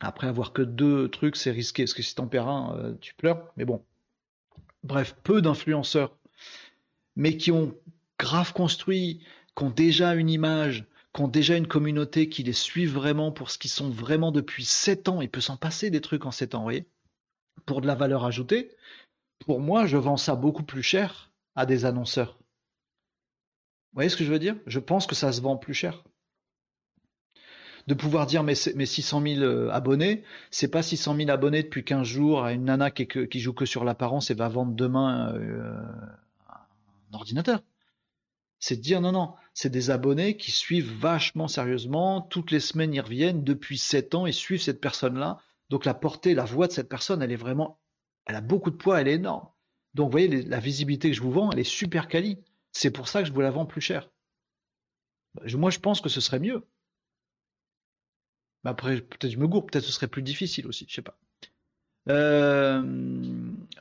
après 0.00 0.26
avoir 0.26 0.52
que 0.52 0.62
deux 0.62 1.08
trucs, 1.08 1.36
c'est 1.36 1.50
risqué, 1.50 1.84
parce 1.84 1.94
que 1.94 2.02
si 2.02 2.14
t'en 2.14 2.26
perds 2.26 2.48
un, 2.48 2.76
euh, 2.76 2.94
tu 3.00 3.14
pleures, 3.14 3.52
mais 3.56 3.64
bon. 3.64 3.84
Bref, 4.82 5.16
peu 5.22 5.42
d'influenceurs, 5.42 6.16
mais 7.16 7.36
qui 7.36 7.52
ont 7.52 7.74
grave 8.18 8.52
construit, 8.52 9.24
qui 9.56 9.64
ont 9.64 9.70
déjà 9.70 10.14
une 10.14 10.30
image, 10.30 10.86
qui 11.14 11.22
ont 11.22 11.28
déjà 11.28 11.56
une 11.56 11.66
communauté, 11.66 12.28
qui 12.28 12.42
les 12.42 12.52
suivent 12.52 12.94
vraiment 12.94 13.32
pour 13.32 13.50
ce 13.50 13.58
qu'ils 13.58 13.70
sont 13.70 13.90
vraiment 13.90 14.32
depuis 14.32 14.64
7 14.64 15.08
ans, 15.08 15.20
il 15.20 15.30
peut 15.30 15.40
s'en 15.40 15.56
passer 15.56 15.90
des 15.90 16.00
trucs 16.00 16.26
en 16.26 16.30
7 16.30 16.54
ans, 16.54 16.68
vous 16.68 16.80
pour 17.66 17.80
de 17.80 17.86
la 17.86 17.94
valeur 17.94 18.24
ajoutée, 18.24 18.70
pour 19.46 19.60
moi, 19.60 19.86
je 19.86 19.96
vends 19.96 20.16
ça 20.16 20.36
beaucoup 20.36 20.62
plus 20.62 20.82
cher 20.82 21.32
à 21.54 21.66
des 21.66 21.84
annonceurs. 21.84 22.38
Vous 23.92 23.96
voyez 23.96 24.08
ce 24.08 24.16
que 24.16 24.24
je 24.24 24.32
veux 24.32 24.38
dire? 24.38 24.56
Je 24.66 24.78
pense 24.78 25.06
que 25.06 25.14
ça 25.14 25.32
se 25.32 25.40
vend 25.40 25.56
plus 25.56 25.74
cher 25.74 26.02
de 27.88 27.94
pouvoir 27.94 28.26
dire 28.26 28.42
mes, 28.42 28.52
mes 28.76 28.84
600 28.84 29.22
000 29.22 29.40
euh, 29.40 29.70
abonnés, 29.70 30.22
c'est 30.50 30.68
pas 30.68 30.82
600 30.82 31.16
000 31.16 31.30
abonnés 31.30 31.62
depuis 31.62 31.84
15 31.84 32.06
jours 32.06 32.44
à 32.44 32.52
une 32.52 32.66
nana 32.66 32.90
qui, 32.90 33.08
qui 33.08 33.40
joue 33.40 33.54
que 33.54 33.64
sur 33.64 33.82
l'apparence 33.82 34.30
et 34.30 34.34
va 34.34 34.50
vendre 34.50 34.72
demain 34.72 35.32
euh, 35.32 35.72
un 36.50 37.14
ordinateur. 37.14 37.62
C'est 38.60 38.76
de 38.76 38.82
dire 38.82 39.00
non, 39.00 39.12
non, 39.12 39.34
c'est 39.54 39.70
des 39.70 39.90
abonnés 39.90 40.36
qui 40.36 40.50
suivent 40.50 40.92
vachement 41.00 41.48
sérieusement, 41.48 42.20
toutes 42.20 42.50
les 42.50 42.60
semaines 42.60 42.92
ils 42.92 43.00
reviennent 43.00 43.42
depuis 43.42 43.78
7 43.78 44.14
ans 44.14 44.26
et 44.26 44.32
suivent 44.32 44.60
cette 44.60 44.82
personne-là. 44.82 45.38
Donc 45.70 45.86
la 45.86 45.94
portée, 45.94 46.34
la 46.34 46.44
voix 46.44 46.66
de 46.66 46.72
cette 46.72 46.90
personne, 46.90 47.22
elle 47.22 47.32
est 47.32 47.36
vraiment, 47.36 47.80
elle 48.26 48.36
a 48.36 48.42
beaucoup 48.42 48.70
de 48.70 48.76
poids, 48.76 49.00
elle 49.00 49.08
est 49.08 49.14
énorme. 49.14 49.48
Donc 49.94 50.08
vous 50.08 50.12
voyez, 50.12 50.42
la 50.42 50.60
visibilité 50.60 51.08
que 51.08 51.16
je 51.16 51.22
vous 51.22 51.32
vends, 51.32 51.50
elle 51.52 51.60
est 51.60 51.64
super 51.64 52.06
quali. 52.06 52.36
C'est 52.70 52.90
pour 52.90 53.08
ça 53.08 53.22
que 53.22 53.28
je 53.28 53.32
vous 53.32 53.40
la 53.40 53.50
vends 53.50 53.64
plus 53.64 53.80
cher. 53.80 54.10
Moi, 55.54 55.70
je 55.70 55.78
pense 55.78 56.02
que 56.02 56.10
ce 56.10 56.20
serait 56.20 56.38
mieux. 56.38 56.66
Après, 58.64 59.00
peut-être 59.00 59.32
je 59.32 59.38
me 59.38 59.46
gourre, 59.46 59.66
peut-être 59.66 59.84
ce 59.84 59.92
serait 59.92 60.08
plus 60.08 60.22
difficile 60.22 60.66
aussi, 60.66 60.86
je 60.88 60.94
sais 60.94 61.02
pas. 61.02 61.18
Euh, 62.08 62.82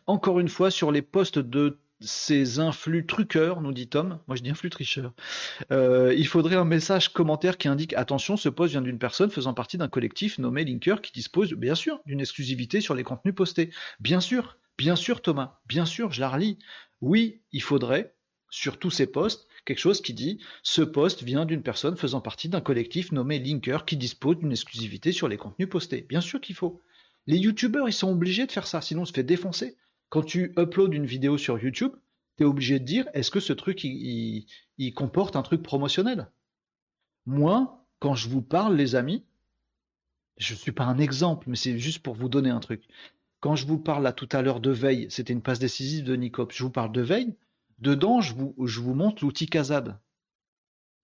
encore 0.05 0.39
une 0.39 0.49
fois, 0.49 0.71
sur 0.71 0.91
les 0.91 1.01
postes 1.01 1.39
de 1.39 1.79
ces 1.99 2.59
influx 2.59 3.05
truqueurs, 3.05 3.61
nous 3.61 3.71
dit 3.71 3.87
Tom, 3.87 4.19
moi 4.27 4.35
je 4.35 4.43
dis 4.43 4.49
influx 4.51 4.69
tricheurs, 4.69 5.13
euh, 5.71 6.13
il 6.15 6.27
faudrait 6.27 6.55
un 6.55 6.65
message 6.65 7.09
commentaire 7.09 7.57
qui 7.57 7.67
indique 7.67 7.93
attention, 7.93 8.37
ce 8.37 8.49
poste 8.49 8.71
vient 8.71 8.81
d'une 8.81 8.99
personne 8.99 9.31
faisant 9.31 9.53
partie 9.53 9.77
d'un 9.77 9.87
collectif 9.87 10.37
nommé 10.37 10.63
Linker 10.63 11.01
qui 11.01 11.11
dispose 11.11 11.53
bien 11.53 11.73
sûr 11.73 11.99
d'une 12.05 12.19
exclusivité 12.19 12.81
sur 12.81 12.93
les 12.93 13.03
contenus 13.03 13.33
postés. 13.33 13.71
Bien 13.99 14.19
sûr, 14.19 14.57
bien 14.77 14.95
sûr 14.95 15.21
Thomas, 15.21 15.59
bien 15.65 15.85
sûr, 15.85 16.11
je 16.11 16.21
la 16.21 16.29
relis. 16.29 16.59
Oui, 17.01 17.41
il 17.51 17.61
faudrait, 17.63 18.15
sur 18.49 18.79
tous 18.79 18.91
ces 18.91 19.07
postes, 19.07 19.47
quelque 19.65 19.79
chose 19.79 20.01
qui 20.01 20.13
dit 20.13 20.39
ce 20.63 20.81
poste 20.81 21.23
vient 21.23 21.45
d'une 21.45 21.63
personne 21.63 21.97
faisant 21.97 22.21
partie 22.21 22.49
d'un 22.49 22.61
collectif 22.61 23.11
nommé 23.11 23.39
Linker 23.39 23.85
qui 23.85 23.97
dispose 23.97 24.37
d'une 24.37 24.51
exclusivité 24.51 25.11
sur 25.11 25.27
les 25.27 25.37
contenus 25.37 25.69
postés. 25.69 26.05
Bien 26.07 26.21
sûr 26.21 26.39
qu'il 26.39 26.55
faut. 26.55 26.81
Les 27.27 27.37
youtubeurs, 27.37 27.89
ils 27.89 27.93
sont 27.93 28.11
obligés 28.11 28.45
de 28.45 28.51
faire 28.51 28.67
ça, 28.67 28.81
sinon 28.81 29.01
on 29.01 29.05
se 29.05 29.13
fait 29.13 29.23
défoncer. 29.23 29.75
Quand 30.09 30.23
tu 30.23 30.53
uploads 30.57 30.93
une 30.93 31.05
vidéo 31.05 31.37
sur 31.37 31.59
YouTube, 31.59 31.91
tu 32.37 32.43
es 32.43 32.45
obligé 32.45 32.79
de 32.79 32.85
dire 32.85 33.07
est-ce 33.13 33.31
que 33.31 33.41
ce 33.41 33.53
truc 33.53 33.83
il, 33.83 34.45
comporte 34.95 35.35
un 35.35 35.41
truc 35.41 35.61
promotionnel? 35.61 36.31
Moi, 37.25 37.85
quand 37.99 38.15
je 38.15 38.29
vous 38.29 38.41
parle, 38.41 38.77
les 38.77 38.95
amis, 38.95 39.25
je 40.37 40.53
ne 40.53 40.59
suis 40.59 40.71
pas 40.71 40.85
un 40.85 40.99
exemple, 40.99 41.49
mais 41.49 41.57
c'est 41.57 41.77
juste 41.77 41.99
pour 41.99 42.15
vous 42.15 42.29
donner 42.29 42.49
un 42.49 42.61
truc. 42.61 42.83
Quand 43.41 43.55
je 43.55 43.67
vous 43.67 43.77
parle 43.77 44.03
là 44.03 44.13
tout 44.13 44.29
à 44.31 44.41
l'heure 44.41 44.61
de 44.61 44.71
veille, 44.71 45.07
c'était 45.09 45.33
une 45.33 45.41
passe 45.41 45.59
décisive 45.59 46.05
de 46.05 46.15
Nicop, 46.15 46.53
je 46.53 46.63
vous 46.63 46.69
parle 46.69 46.91
de 46.93 47.01
veille, 47.01 47.35
Dedans, 47.79 48.21
je 48.21 48.33
vous, 48.33 48.55
je 48.65 48.81
montre 48.81 49.23
l'outil 49.23 49.47
Kazad. 49.47 49.99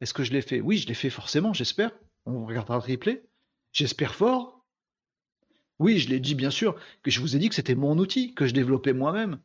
Est-ce 0.01 0.13
que 0.13 0.23
je 0.23 0.31
l'ai 0.31 0.41
fait? 0.41 0.61
Oui, 0.61 0.77
je 0.77 0.87
l'ai 0.87 0.93
fait 0.93 1.09
forcément, 1.09 1.53
j'espère. 1.53 1.91
On 2.25 2.45
regardera 2.45 2.75
le 2.77 2.91
replay. 2.91 3.23
J'espère 3.71 4.15
fort. 4.15 4.65
Oui, 5.79 5.99
je 5.99 6.09
l'ai 6.09 6.19
dit 6.19 6.35
bien 6.35 6.51
sûr, 6.51 6.75
que 7.01 7.11
je 7.11 7.19
vous 7.19 7.35
ai 7.35 7.39
dit 7.39 7.49
que 7.49 7.55
c'était 7.55 7.75
mon 7.75 7.97
outil, 7.97 8.33
que 8.33 8.45
je 8.45 8.53
développais 8.53 8.93
moi-même. 8.93 9.39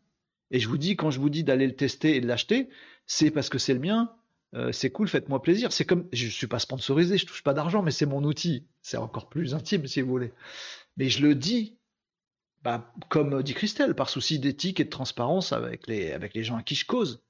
Et 0.51 0.61
je 0.61 0.69
vous 0.69 0.79
dis, 0.79 0.97
quand 0.97 1.11
je 1.11 1.21
vous 1.21 1.31
dis 1.31 1.45
d'aller 1.45 1.67
le 1.67 1.77
tester 1.77 2.17
et 2.17 2.21
de 2.21 2.27
l'acheter, 2.27 2.69
c'est 3.07 3.31
parce 3.31 3.49
que 3.49 3.59
c'est 3.59 3.75
le 3.75 3.81
mien, 3.81 4.15
Euh, 4.55 4.73
c'est 4.73 4.91
cool, 4.91 5.09
faites-moi 5.09 5.43
plaisir. 5.43 5.73
C'est 5.73 5.85
comme, 5.85 6.09
je 6.13 6.27
suis 6.29 6.47
pas 6.47 6.59
sponsorisé, 6.59 7.19
je 7.19 7.27
touche 7.27 7.43
pas 7.43 7.55
d'argent, 7.55 7.83
mais 7.83 7.91
c'est 7.91 8.07
mon 8.07 8.25
outil. 8.25 8.67
C'est 8.81 8.97
encore 8.97 9.29
plus 9.29 9.55
intime 9.55 9.87
si 9.87 10.01
vous 10.01 10.09
voulez. 10.09 10.33
Mais 10.97 11.11
je 11.11 11.21
le 11.23 11.35
dis, 11.35 11.78
bah, 12.63 12.93
comme 13.09 13.43
dit 13.43 13.55
Christelle, 13.55 13.95
par 13.95 14.11
souci 14.11 14.39
d'éthique 14.39 14.81
et 14.81 14.85
de 14.85 14.91
transparence 14.91 15.53
avec 15.53 15.87
les, 15.87 16.13
avec 16.13 16.35
les 16.35 16.45
gens 16.45 16.57
à 16.57 16.63
qui 16.63 16.75
je 16.75 16.87
cause. 16.87 17.23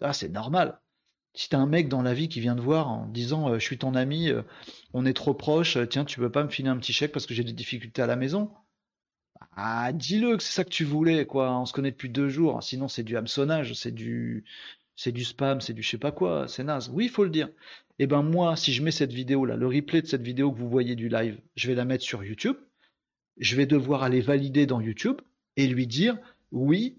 Ah, 0.00 0.12
c'est 0.12 0.28
normal. 0.28 0.80
Si 1.34 1.48
t'as 1.48 1.58
un 1.58 1.66
mec 1.66 1.88
dans 1.88 2.02
la 2.02 2.14
vie 2.14 2.28
qui 2.28 2.40
vient 2.40 2.56
te 2.56 2.60
voir 2.60 2.88
en 2.88 3.06
disant 3.06 3.50
euh, 3.50 3.58
je 3.58 3.64
suis 3.64 3.78
ton 3.78 3.94
ami, 3.94 4.30
euh, 4.30 4.42
on 4.92 5.04
est 5.06 5.14
trop 5.14 5.34
proche, 5.34 5.78
tiens, 5.88 6.04
tu 6.04 6.20
peux 6.20 6.30
pas 6.30 6.44
me 6.44 6.48
filer 6.48 6.68
un 6.68 6.76
petit 6.78 6.92
chèque 6.92 7.12
parce 7.12 7.26
que 7.26 7.34
j'ai 7.34 7.44
des 7.44 7.52
difficultés 7.52 8.02
à 8.02 8.06
la 8.06 8.16
maison? 8.16 8.52
Ah, 9.56 9.92
dis-le 9.92 10.36
que 10.36 10.42
c'est 10.42 10.52
ça 10.52 10.64
que 10.64 10.70
tu 10.70 10.84
voulais, 10.84 11.26
quoi. 11.26 11.58
On 11.58 11.66
se 11.66 11.72
connaît 11.72 11.90
depuis 11.90 12.08
deux 12.10 12.28
jours. 12.28 12.62
Sinon, 12.62 12.88
c'est 12.88 13.02
du 13.02 13.16
hameçonnage, 13.16 13.74
c'est 13.74 13.92
du, 13.92 14.44
c'est 14.96 15.12
du 15.12 15.24
spam, 15.24 15.60
c'est 15.60 15.72
du 15.72 15.82
je 15.82 15.90
sais 15.90 15.98
pas 15.98 16.12
quoi, 16.12 16.48
c'est 16.48 16.64
naze. 16.64 16.90
Oui, 16.92 17.06
il 17.06 17.10
faut 17.10 17.24
le 17.24 17.30
dire. 17.30 17.48
Et 17.98 18.04
eh 18.04 18.06
ben 18.08 18.22
moi, 18.22 18.56
si 18.56 18.72
je 18.72 18.82
mets 18.82 18.90
cette 18.90 19.12
vidéo 19.12 19.44
là, 19.46 19.56
le 19.56 19.66
replay 19.68 20.02
de 20.02 20.06
cette 20.06 20.22
vidéo 20.22 20.52
que 20.52 20.58
vous 20.58 20.68
voyez 20.68 20.96
du 20.96 21.08
live, 21.08 21.40
je 21.54 21.68
vais 21.68 21.74
la 21.76 21.84
mettre 21.84 22.04
sur 22.04 22.24
YouTube. 22.24 22.56
Je 23.38 23.56
vais 23.56 23.66
devoir 23.66 24.02
aller 24.02 24.20
valider 24.20 24.66
dans 24.66 24.80
YouTube 24.80 25.20
et 25.56 25.66
lui 25.66 25.86
dire 25.86 26.18
oui, 26.52 26.98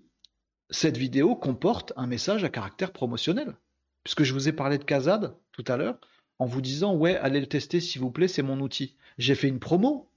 cette 0.70 0.98
vidéo 0.98 1.36
comporte 1.36 1.94
un 1.96 2.08
message 2.08 2.44
à 2.44 2.50
caractère 2.50 2.92
promotionnel. 2.92 3.56
Puisque 4.04 4.24
je 4.24 4.34
vous 4.34 4.48
ai 4.48 4.52
parlé 4.52 4.78
de 4.78 4.84
Kazad 4.84 5.36
tout 5.52 5.64
à 5.68 5.78
l'heure, 5.78 6.00
en 6.38 6.46
vous 6.46 6.62
disant 6.62 6.96
ouais, 6.96 7.16
allez 7.18 7.40
le 7.40 7.48
tester 7.48 7.80
s'il 7.80 8.02
vous 8.02 8.12
plaît, 8.12 8.28
c'est 8.28 8.44
mon 8.44 8.60
outil. 8.60 8.96
J'ai 9.18 9.36
fait 9.36 9.48
une 9.48 9.60
promo. 9.60 10.10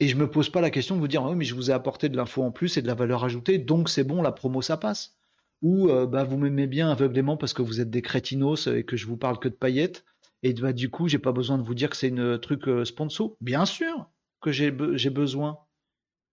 Et 0.00 0.08
je 0.08 0.16
me 0.16 0.28
pose 0.28 0.50
pas 0.50 0.60
la 0.60 0.70
question 0.70 0.96
de 0.96 1.00
vous 1.00 1.08
dire 1.08 1.22
oui, 1.22 1.36
mais 1.36 1.44
je 1.44 1.54
vous 1.54 1.70
ai 1.70 1.74
apporté 1.74 2.08
de 2.08 2.16
l'info 2.16 2.42
en 2.42 2.50
plus 2.50 2.76
et 2.76 2.82
de 2.82 2.86
la 2.86 2.94
valeur 2.94 3.24
ajoutée, 3.24 3.58
donc 3.58 3.88
c'est 3.88 4.04
bon, 4.04 4.22
la 4.22 4.32
promo 4.32 4.60
ça 4.60 4.76
passe 4.76 5.16
ou 5.64 5.88
euh, 5.88 6.06
bah, 6.06 6.24
vous 6.24 6.36
m'aimez 6.36 6.66
bien 6.66 6.90
aveuglément 6.90 7.38
parce 7.38 7.54
que 7.54 7.62
vous 7.62 7.80
êtes 7.80 7.90
des 7.90 8.02
crétinos 8.02 8.66
et 8.66 8.84
que 8.84 8.96
je 8.96 9.06
vous 9.06 9.16
parle 9.16 9.38
que 9.38 9.48
de 9.48 9.54
paillettes, 9.54 10.04
et 10.42 10.52
bah, 10.52 10.74
du 10.74 10.90
coup, 10.90 11.08
j'ai 11.08 11.18
pas 11.18 11.32
besoin 11.32 11.56
de 11.56 11.62
vous 11.62 11.74
dire 11.74 11.88
que 11.88 11.96
c'est 11.96 12.08
une 12.08 12.38
truc 12.38 12.68
euh, 12.68 12.84
sponsor. 12.84 13.34
Bien 13.40 13.64
sûr 13.64 14.10
que 14.44 14.52
j'ai 14.52 15.10
besoin. 15.10 15.58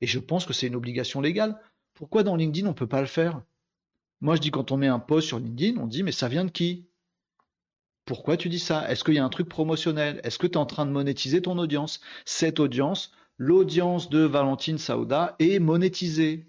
Et 0.02 0.08
je 0.08 0.20
pense 0.20 0.46
que 0.46 0.54
c'est 0.54 0.68
une 0.68 0.76
obligation 0.76 1.22
légale. 1.22 1.60
Pourquoi 1.94 2.24
dans 2.24 2.36
LinkedIn 2.36 2.68
on 2.68 2.74
peut 2.74 2.88
pas 2.88 3.02
le 3.02 3.08
faire? 3.08 3.42
Moi, 4.20 4.36
je 4.36 4.42
dis 4.42 4.52
quand 4.52 4.72
on 4.72 4.78
met 4.78 4.88
un 4.88 5.00
post 5.00 5.28
sur 5.28 5.40
LinkedIn, 5.40 5.80
on 5.82 5.88
dit 5.88 6.04
mais 6.04 6.12
ça 6.12 6.28
vient 6.28 6.46
de 6.46 6.52
qui? 6.52 6.88
Pourquoi 8.06 8.36
tu 8.36 8.50
dis 8.50 8.60
ça? 8.60 8.90
Est-ce 8.92 9.04
qu'il 9.04 9.14
y 9.14 9.20
a 9.20 9.26
un 9.26 9.30
truc 9.30 9.48
promotionnel? 9.48 10.20
Est-ce 10.24 10.38
que 10.38 10.48
tu 10.48 10.54
es 10.54 10.58
en 10.58 10.66
train 10.66 10.86
de 10.86 10.92
monétiser 10.92 11.42
ton 11.42 11.58
audience? 11.58 12.02
Cette 12.26 12.60
audience, 12.60 13.14
l'audience 13.38 14.10
de 14.10 14.20
Valentine 14.20 14.78
Saouda 14.78 15.36
est 15.40 15.60
monétisée 15.60 16.48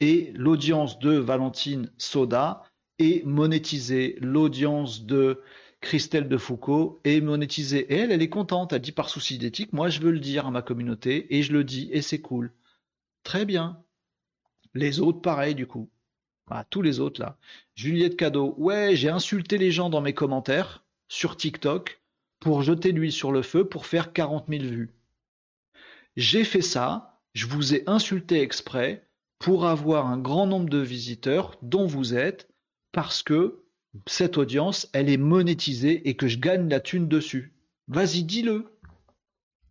et 0.00 0.32
l'audience 0.34 0.98
de 0.98 1.12
Valentine 1.12 1.90
Soda 1.96 2.64
est 2.98 3.24
monétisée. 3.24 4.18
L'audience 4.20 5.06
de 5.06 5.40
Christelle 5.86 6.28
de 6.28 6.36
Foucault 6.36 6.98
est 7.04 7.20
monétisée. 7.20 7.92
Et 7.94 7.98
elle, 7.98 8.10
elle 8.10 8.20
est 8.20 8.28
contente. 8.28 8.72
Elle 8.72 8.80
dit 8.80 8.90
par 8.90 9.08
souci 9.08 9.38
d'éthique, 9.38 9.72
moi 9.72 9.88
je 9.88 10.00
veux 10.00 10.10
le 10.10 10.18
dire 10.18 10.44
à 10.44 10.50
ma 10.50 10.60
communauté 10.60 11.32
et 11.36 11.44
je 11.44 11.52
le 11.52 11.62
dis 11.62 11.88
et 11.92 12.02
c'est 12.02 12.20
cool. 12.20 12.52
Très 13.22 13.44
bien. 13.44 13.80
Les 14.74 14.98
autres, 14.98 15.20
pareil 15.20 15.54
du 15.54 15.68
coup. 15.68 15.88
Ah, 16.50 16.64
tous 16.68 16.82
les 16.82 16.98
autres 16.98 17.20
là. 17.20 17.38
Juliette 17.76 18.16
Cadeau, 18.16 18.56
ouais, 18.58 18.96
j'ai 18.96 19.10
insulté 19.10 19.58
les 19.58 19.70
gens 19.70 19.88
dans 19.88 20.00
mes 20.00 20.12
commentaires 20.12 20.84
sur 21.06 21.36
TikTok 21.36 22.02
pour 22.40 22.62
jeter 22.62 22.90
l'huile 22.90 23.12
sur 23.12 23.30
le 23.30 23.42
feu 23.42 23.64
pour 23.64 23.86
faire 23.86 24.12
40 24.12 24.46
000 24.48 24.64
vues. 24.64 24.92
J'ai 26.16 26.42
fait 26.42 26.62
ça, 26.62 27.20
je 27.32 27.46
vous 27.46 27.76
ai 27.76 27.84
insulté 27.86 28.40
exprès 28.40 29.08
pour 29.38 29.66
avoir 29.66 30.08
un 30.08 30.18
grand 30.18 30.48
nombre 30.48 30.68
de 30.68 30.78
visiteurs 30.78 31.56
dont 31.62 31.86
vous 31.86 32.12
êtes 32.12 32.48
parce 32.90 33.22
que 33.22 33.62
cette 34.06 34.38
audience, 34.38 34.88
elle 34.92 35.08
est 35.08 35.16
monétisée 35.16 36.08
et 36.08 36.16
que 36.16 36.28
je 36.28 36.38
gagne 36.38 36.68
la 36.68 36.80
thune 36.80 37.08
dessus. 37.08 37.54
Vas-y, 37.88 38.24
dis-le. 38.24 38.72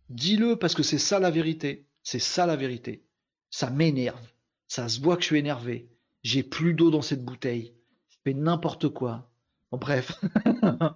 Dis-le 0.09 0.55
parce 0.55 0.73
que 0.76 0.84
c'est 0.84 0.97
ça 0.97 1.19
la 1.19 1.32
vérité. 1.32 1.86
C'est 2.03 2.19
ça 2.19 2.45
la 2.45 2.55
vérité. 2.55 3.03
Ça 3.49 3.69
m'énerve. 3.69 4.28
Ça 4.67 4.88
se 4.89 5.01
voit 5.01 5.15
que 5.15 5.21
je 5.21 5.28
suis 5.28 5.39
énervé. 5.39 5.89
J'ai 6.23 6.43
plus 6.43 6.73
d'eau 6.73 6.91
dans 6.91 7.01
cette 7.01 7.23
bouteille. 7.23 7.73
Je 8.09 8.17
fais 8.23 8.34
n'importe 8.34 8.89
quoi. 8.89 9.30
Bon, 9.71 9.78
bref. 9.78 10.19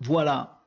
voilà 0.00 0.57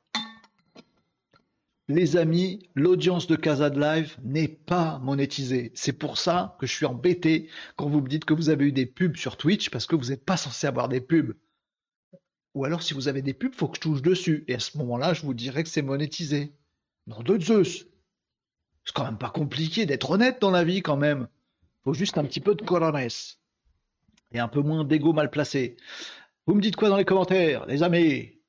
les 1.91 2.17
amis, 2.17 2.67
l'audience 2.75 3.27
de 3.27 3.35
Casa 3.35 3.69
de 3.69 3.79
Live 3.79 4.17
n'est 4.23 4.47
pas 4.47 4.99
monétisée. 4.99 5.71
C'est 5.75 5.93
pour 5.93 6.17
ça 6.17 6.55
que 6.59 6.65
je 6.65 6.73
suis 6.73 6.85
embêté 6.85 7.49
quand 7.75 7.89
vous 7.89 8.01
me 8.01 8.07
dites 8.07 8.25
que 8.25 8.33
vous 8.33 8.49
avez 8.49 8.65
eu 8.65 8.71
des 8.71 8.85
pubs 8.85 9.17
sur 9.17 9.37
Twitch 9.37 9.69
parce 9.69 9.85
que 9.85 9.95
vous 9.95 10.09
n'êtes 10.09 10.25
pas 10.25 10.37
censé 10.37 10.67
avoir 10.67 10.89
des 10.89 11.01
pubs. 11.01 11.33
Ou 12.53 12.65
alors 12.65 12.81
si 12.83 12.93
vous 12.93 13.07
avez 13.07 13.21
des 13.21 13.33
pubs, 13.33 13.53
faut 13.53 13.67
que 13.67 13.77
je 13.77 13.81
touche 13.81 14.01
dessus. 14.01 14.43
Et 14.47 14.55
à 14.55 14.59
ce 14.59 14.77
moment-là, 14.79 15.13
je 15.13 15.21
vous 15.21 15.33
dirais 15.33 15.63
que 15.63 15.69
c'est 15.69 15.81
monétisé. 15.81 16.53
Non 17.07 17.21
de 17.21 17.39
Zeus. 17.39 17.85
C'est 18.83 18.93
quand 18.93 19.05
même 19.05 19.17
pas 19.17 19.29
compliqué 19.29 19.85
d'être 19.85 20.09
honnête 20.09 20.41
dans 20.41 20.51
la 20.51 20.63
vie 20.63 20.81
quand 20.81 20.97
même. 20.97 21.27
Faut 21.83 21.93
juste 21.93 22.17
un 22.17 22.23
petit 22.23 22.39
peu 22.39 22.55
de 22.55 22.63
coronesse. 22.63 23.39
Et 24.33 24.39
un 24.39 24.47
peu 24.47 24.61
moins 24.61 24.83
d'ego 24.83 25.13
mal 25.13 25.29
placé. 25.29 25.77
Vous 26.47 26.55
me 26.55 26.61
dites 26.61 26.75
quoi 26.75 26.89
dans 26.89 26.97
les 26.97 27.05
commentaires, 27.05 27.65
les 27.67 27.83
amis? 27.83 28.40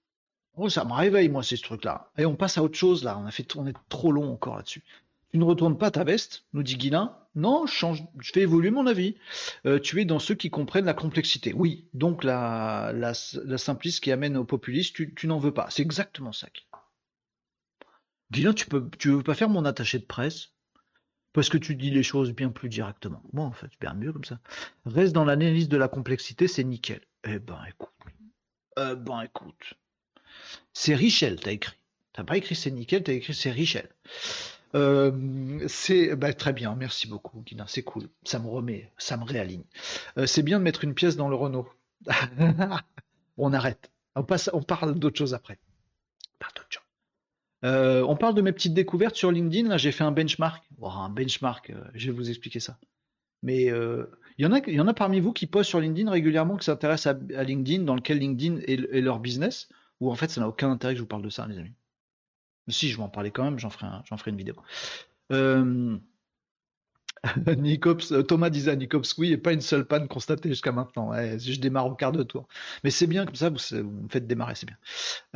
Oh, 0.56 0.68
ça 0.68 0.84
me 0.84 0.92
réveille, 0.92 1.28
moi, 1.28 1.42
ces 1.42 1.58
trucs-là. 1.58 2.10
Et 2.18 2.26
on 2.26 2.36
passe 2.36 2.58
à 2.58 2.62
autre 2.62 2.76
chose, 2.76 3.04
là. 3.04 3.18
On 3.18 3.26
a 3.26 3.30
fait 3.30 3.42
tourner 3.42 3.72
trop 3.88 4.12
long 4.12 4.32
encore 4.32 4.56
là-dessus. 4.56 4.82
Tu 5.30 5.38
ne 5.38 5.44
retournes 5.44 5.78
pas 5.78 5.90
ta 5.90 6.04
veste, 6.04 6.44
nous 6.52 6.62
dit 6.62 6.76
Guilin. 6.76 7.16
Non, 7.34 7.64
je, 7.66 7.72
change, 7.72 8.04
fais 8.20 8.42
évoluer 8.42 8.70
mon 8.70 8.86
avis. 8.86 9.16
Euh, 9.64 9.78
tu 9.78 9.98
es 10.00 10.04
dans 10.04 10.18
ceux 10.18 10.34
qui 10.34 10.50
comprennent 10.50 10.84
la 10.84 10.92
complexité. 10.92 11.54
Oui, 11.54 11.88
donc 11.94 12.22
la, 12.22 12.92
la, 12.94 13.14
simpliste 13.58 14.04
qui 14.04 14.12
amène 14.12 14.36
au 14.36 14.44
populisme, 14.44 15.06
tu, 15.16 15.26
n'en 15.26 15.38
veux 15.38 15.54
pas. 15.54 15.68
C'est 15.70 15.80
exactement 15.80 16.32
ça. 16.32 16.48
Guilin, 18.30 18.52
tu 18.52 18.66
peux, 18.66 18.90
tu 18.98 19.08
veux 19.08 19.22
pas 19.22 19.34
faire 19.34 19.48
mon 19.48 19.64
attaché 19.64 19.98
de 19.98 20.04
presse? 20.04 20.50
Parce 21.32 21.48
que 21.48 21.56
tu 21.56 21.74
dis 21.76 21.90
les 21.90 22.02
choses 22.02 22.32
bien 22.32 22.50
plus 22.50 22.68
directement. 22.68 23.22
Moi, 23.32 23.46
en 23.46 23.52
fait, 23.52 23.70
bien 23.80 23.94
mieux 23.94 24.12
comme 24.12 24.24
ça. 24.24 24.38
Reste 24.84 25.14
dans 25.14 25.24
l'analyse 25.24 25.70
de 25.70 25.78
la 25.78 25.88
complexité, 25.88 26.46
c'est 26.46 26.64
nickel. 26.64 27.00
Eh 27.24 27.38
ben, 27.38 27.58
écoute. 27.66 27.88
Eh 28.76 28.94
ben, 28.96 29.22
écoute. 29.22 29.74
C'est 30.72 30.94
Richel, 30.94 31.40
t'as 31.40 31.52
écrit. 31.52 31.76
T'as 32.12 32.24
pas 32.24 32.36
écrit 32.36 32.54
c'est 32.54 32.70
nickel, 32.70 33.02
t'as 33.02 33.12
écrit 33.12 33.34
c'est 33.34 33.50
Richel. 33.50 33.88
Euh, 34.74 35.60
c'est 35.68 36.16
bah, 36.16 36.32
très 36.32 36.52
bien, 36.52 36.74
merci 36.74 37.08
beaucoup, 37.08 37.42
Guina, 37.42 37.64
c'est 37.68 37.82
cool. 37.82 38.08
Ça 38.24 38.38
me 38.38 38.48
remet, 38.48 38.90
ça 38.98 39.16
me 39.16 39.24
réaligne. 39.24 39.64
Euh, 40.18 40.26
c'est 40.26 40.42
bien 40.42 40.58
de 40.58 40.64
mettre 40.64 40.84
une 40.84 40.94
pièce 40.94 41.16
dans 41.16 41.28
le 41.28 41.36
Renault. 41.36 41.68
on 43.36 43.52
arrête. 43.52 43.90
On, 44.14 44.24
passe, 44.24 44.50
on 44.52 44.62
parle 44.62 44.98
d'autre 44.98 45.18
chose 45.18 45.34
après. 45.34 45.58
Euh, 47.64 48.02
on 48.08 48.16
parle 48.16 48.34
de 48.34 48.42
mes 48.42 48.50
petites 48.50 48.74
découvertes 48.74 49.14
sur 49.14 49.30
LinkedIn. 49.30 49.68
Là, 49.68 49.76
j'ai 49.76 49.92
fait 49.92 50.02
un 50.02 50.10
benchmark. 50.10 50.64
un 50.82 51.08
benchmark, 51.10 51.72
je 51.94 52.10
vais 52.10 52.12
vous 52.12 52.28
expliquer 52.28 52.58
ça. 52.58 52.76
Mais 53.44 53.66
il 53.66 54.06
y, 54.38 54.46
en 54.46 54.52
a, 54.52 54.58
y 54.68 54.80
en 54.80 54.88
a 54.88 54.94
parmi 54.94 55.20
vous 55.20 55.32
qui 55.32 55.46
postent 55.46 55.70
sur 55.70 55.78
LinkedIn 55.78 56.10
régulièrement, 56.10 56.56
qui 56.56 56.64
s'intéressent 56.64 57.14
à, 57.36 57.44
LinkedIn, 57.44 57.84
dans 57.84 57.94
lequel 57.94 58.18
LinkedIn 58.18 58.62
est 58.66 59.00
leur 59.00 59.20
business 59.20 59.68
ou 60.02 60.10
en 60.10 60.16
fait 60.16 60.30
ça 60.30 60.40
n'a 60.40 60.48
aucun 60.48 60.70
intérêt 60.70 60.94
que 60.94 60.98
je 60.98 61.02
vous 61.02 61.08
parle 61.08 61.22
de 61.22 61.30
ça, 61.30 61.46
les 61.46 61.58
amis. 61.58 61.72
Si, 62.68 62.88
je 62.90 62.96
vais 62.96 63.02
en 63.02 63.08
parler 63.08 63.30
quand 63.30 63.44
même, 63.44 63.58
j'en 63.58 63.70
ferai, 63.70 63.86
ferai 64.04 64.30
une 64.30 64.36
vidéo. 64.36 64.54
Euh, 65.32 65.98
euh... 67.48 68.22
Thomas 68.22 68.50
disait 68.50 68.70
à 68.72 68.76
Nicops, 68.76 69.16
oui, 69.18 69.32
et 69.32 69.36
pas 69.36 69.52
une 69.52 69.60
seule 69.60 69.86
panne 69.86 70.08
constatée 70.08 70.48
jusqu'à 70.48 70.72
maintenant. 70.72 71.12
je 71.12 71.60
démarre 71.60 71.86
au 71.86 71.94
quart 71.94 72.12
de 72.12 72.22
tour. 72.22 72.48
Mais 72.84 72.90
c'est 72.90 73.06
bien, 73.06 73.26
comme 73.26 73.34
ça, 73.34 73.48
vous, 73.48 73.58
me 73.82 74.08
faites 74.08 74.26
démarrer, 74.26 74.54
c'est 74.54 74.66
bien. 74.66 74.76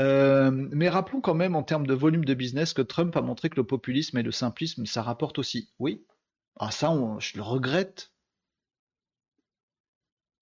Euh, 0.00 0.50
mais 0.52 0.88
rappelons 0.88 1.20
quand 1.20 1.34
même, 1.34 1.54
en 1.56 1.62
termes 1.62 1.86
de 1.86 1.94
volume 1.94 2.24
de 2.24 2.34
business, 2.34 2.72
que 2.72 2.82
Trump 2.82 3.16
a 3.16 3.22
montré 3.22 3.50
que 3.50 3.56
le 3.56 3.64
populisme 3.64 4.18
et 4.18 4.22
le 4.22 4.32
simplisme, 4.32 4.86
ça 4.86 5.02
rapporte 5.02 5.38
aussi. 5.38 5.70
Oui. 5.78 6.04
Ah, 6.58 6.70
ça, 6.70 6.92
je 7.20 7.36
le 7.36 7.42
regrette. 7.42 8.12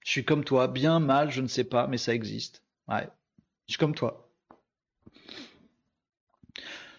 Je 0.05 0.11
suis 0.11 0.25
comme 0.25 0.45
toi, 0.45 0.68
bien, 0.68 1.01
mal, 1.01 1.31
je 1.31 1.41
ne 1.41 1.49
sais 1.49 1.64
pas, 1.64 1.87
mais 1.87 1.99
ça 1.99 2.14
existe. 2.14 2.62
Ouais. 2.89 3.09
Je 3.66 3.72
suis 3.72 3.78
comme 3.78 3.94
toi. 3.94 4.30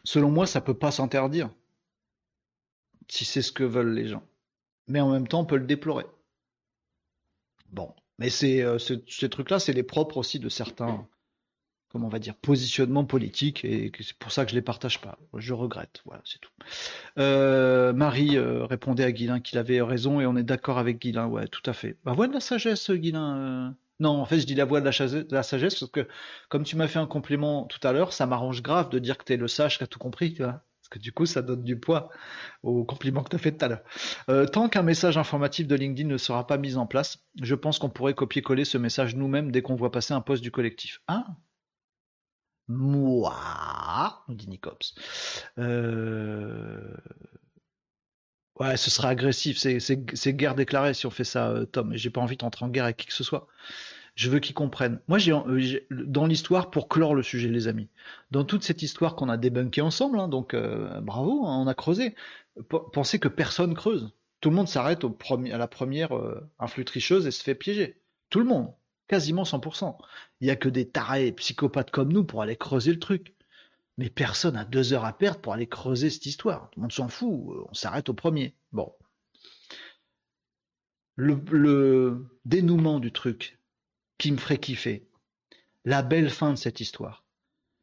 Selon 0.03 0.29
moi, 0.29 0.45
ça 0.45 0.61
peut 0.61 0.77
pas 0.77 0.91
s'interdire. 0.91 1.49
Si 3.07 3.25
c'est 3.25 3.41
ce 3.41 3.51
que 3.51 3.63
veulent 3.63 3.93
les 3.93 4.07
gens. 4.07 4.23
Mais 4.87 4.99
en 4.99 5.11
même 5.11 5.27
temps, 5.27 5.41
on 5.41 5.45
peut 5.45 5.57
le 5.57 5.65
déplorer. 5.65 6.05
Bon. 7.71 7.93
Mais 8.17 8.29
c'est 8.29 8.61
euh, 8.61 8.77
ces 8.79 9.29
trucs-là, 9.29 9.59
c'est 9.59 9.73
les 9.73 9.83
propres 9.83 10.17
aussi 10.17 10.39
de 10.39 10.47
certains, 10.47 11.05
comment 11.89 12.07
on 12.07 12.09
va 12.09 12.19
dire, 12.19 12.35
positionnements 12.35 13.03
politiques, 13.03 13.65
et 13.65 13.91
c'est 13.99 14.17
pour 14.17 14.31
ça 14.31 14.45
que 14.45 14.51
je 14.51 14.55
les 14.55 14.61
partage 14.61 15.01
pas. 15.01 15.17
Je 15.35 15.53
regrette. 15.53 16.01
Voilà, 16.05 16.21
c'est 16.23 16.39
tout. 16.39 16.51
Euh, 17.19 17.91
Marie 17.93 18.37
euh, 18.37 18.65
répondait 18.65 19.03
à 19.03 19.11
Guilin 19.11 19.41
qu'il 19.41 19.57
avait 19.57 19.81
raison, 19.81 20.21
et 20.21 20.25
on 20.25 20.37
est 20.37 20.43
d'accord 20.43 20.77
avec 20.77 20.99
Guilin. 20.99 21.27
Ouais, 21.27 21.47
tout 21.47 21.63
à 21.65 21.73
fait. 21.73 21.97
Bah, 22.05 22.13
voix 22.13 22.27
de 22.27 22.33
la 22.33 22.39
sagesse, 22.39 22.89
Guilin. 22.91 23.75
Non, 23.99 24.21
en 24.21 24.25
fait, 24.25 24.39
je 24.39 24.45
dis 24.45 24.55
la 24.55 24.65
voix 24.65 24.81
de 24.81 24.85
la, 24.85 25.43
sagesse 25.43 25.79
parce 25.79 25.91
que, 25.91 26.07
comme 26.49 26.63
tu 26.63 26.75
m'as 26.75 26.87
fait 26.87 26.99
un 26.99 27.07
compliment 27.07 27.63
tout 27.65 27.85
à 27.87 27.93
l'heure, 27.93 28.11
ça 28.11 28.25
m'arrange 28.25 28.61
grave 28.61 28.89
de 28.89 28.99
dire 28.99 29.17
que 29.17 29.23
tu 29.23 29.33
es 29.33 29.37
le 29.37 29.47
sage 29.47 29.77
qui 29.77 29.83
a 29.83 29.87
tout 29.87 29.99
compris, 29.99 30.33
tu 30.33 30.43
vois. 30.43 30.63
Parce 30.81 30.89
que 30.89 30.99
du 30.99 31.11
coup, 31.13 31.25
ça 31.25 31.41
donne 31.41 31.63
du 31.63 31.79
poids 31.79 32.09
au 32.61 32.83
compliment 32.83 33.23
que 33.23 33.29
tu 33.29 33.35
as 33.37 33.39
fait 33.39 33.57
tout 33.57 33.65
à 33.65 33.69
l'heure. 33.69 33.83
Euh, 34.29 34.45
tant 34.45 34.69
qu'un 34.69 34.83
message 34.83 35.17
informatif 35.17 35.65
de 35.65 35.75
LinkedIn 35.75 36.07
ne 36.07 36.17
sera 36.17 36.45
pas 36.45 36.57
mis 36.57 36.77
en 36.77 36.85
place, 36.85 37.25
je 37.41 37.55
pense 37.55 37.79
qu'on 37.79 37.89
pourrait 37.89 38.13
copier-coller 38.13 38.65
ce 38.65 38.77
message 38.77 39.15
nous-mêmes 39.15 39.51
dès 39.51 39.61
qu'on 39.61 39.75
voit 39.75 39.91
passer 39.91 40.13
un 40.13 40.21
post 40.21 40.43
du 40.43 40.51
collectif. 40.51 41.01
Ah 41.07 41.25
Moi, 42.67 43.33
nous 44.27 44.35
dit 44.35 44.49
Nicops. 44.49 44.93
Euh, 45.57 46.95
ouais, 48.59 48.77
ce 48.77 48.89
sera 48.89 49.09
agressif. 49.09 49.57
C'est 49.57 50.33
guerre 50.33 50.55
déclarée 50.55 50.93
si 50.93 51.05
on 51.05 51.11
fait 51.11 51.23
ça, 51.23 51.49
euh, 51.49 51.65
Tom. 51.65 51.93
Et 51.93 51.97
j'ai 51.97 52.09
pas 52.09 52.21
envie 52.21 52.37
d'entrer 52.37 52.65
en 52.65 52.69
guerre 52.69 52.85
avec 52.85 52.97
qui 52.97 53.07
que 53.07 53.13
ce 53.13 53.23
soit. 53.23 53.47
Je 54.15 54.29
veux 54.29 54.39
qu'ils 54.39 54.55
comprennent. 54.55 54.99
Moi, 55.07 55.19
euh, 55.27 55.59
j'ai 55.59 55.87
dans 55.91 56.25
l'histoire, 56.25 56.71
pour 56.71 56.87
clore 56.87 57.15
le 57.15 57.23
sujet, 57.23 57.49
les 57.49 57.67
amis, 57.67 57.89
dans 58.31 58.45
toute 58.45 58.63
cette 58.63 58.81
histoire 58.81 59.15
qu'on 59.15 59.29
a 59.29 59.37
débunké 59.37 59.81
ensemble, 59.81 60.19
hein, 60.19 60.29
donc 60.29 60.53
euh, 60.53 61.01
bravo, 61.01 61.45
hein, 61.45 61.57
on 61.61 61.67
a 61.67 61.73
creusé. 61.73 62.15
Pensez 62.93 63.19
que 63.19 63.27
personne 63.27 63.73
creuse. 63.73 64.13
Tout 64.39 64.49
le 64.49 64.55
monde 64.55 64.69
s'arrête 64.69 65.03
à 65.03 65.57
la 65.57 65.67
première 65.67 66.15
euh, 66.15 66.49
influx 66.59 66.85
tricheuse 66.85 67.27
et 67.27 67.31
se 67.31 67.43
fait 67.43 67.55
piéger. 67.55 68.01
Tout 68.29 68.39
le 68.39 68.45
monde, 68.45 68.73
quasiment 69.09 69.43
100%. 69.43 69.97
Il 70.39 70.45
n'y 70.45 70.51
a 70.51 70.55
que 70.55 70.69
des 70.69 70.87
tarés 70.87 71.33
psychopathes 71.33 71.91
comme 71.91 72.13
nous 72.13 72.23
pour 72.23 72.41
aller 72.41 72.55
creuser 72.55 72.91
le 72.91 72.99
truc. 72.99 73.34
Mais 73.97 74.09
personne 74.09 74.57
a 74.57 74.65
deux 74.65 74.93
heures 74.93 75.05
à 75.05 75.17
perdre 75.17 75.39
pour 75.39 75.53
aller 75.53 75.67
creuser 75.67 76.09
cette 76.09 76.25
histoire. 76.25 76.69
Tout 76.71 76.79
le 76.79 76.83
monde 76.83 76.91
s'en 76.91 77.07
fout, 77.07 77.65
on 77.69 77.73
s'arrête 77.73 78.09
au 78.09 78.13
premier. 78.13 78.55
Bon. 78.71 78.91
le 81.17 82.27
dénouement 82.43 82.99
du 82.99 83.11
truc, 83.11 83.59
qui 84.17 84.31
me 84.31 84.37
ferait 84.37 84.57
kiffer, 84.57 85.07
la 85.83 86.01
belle 86.01 86.29
fin 86.29 86.51
de 86.51 86.57
cette 86.57 86.79
histoire, 86.79 87.23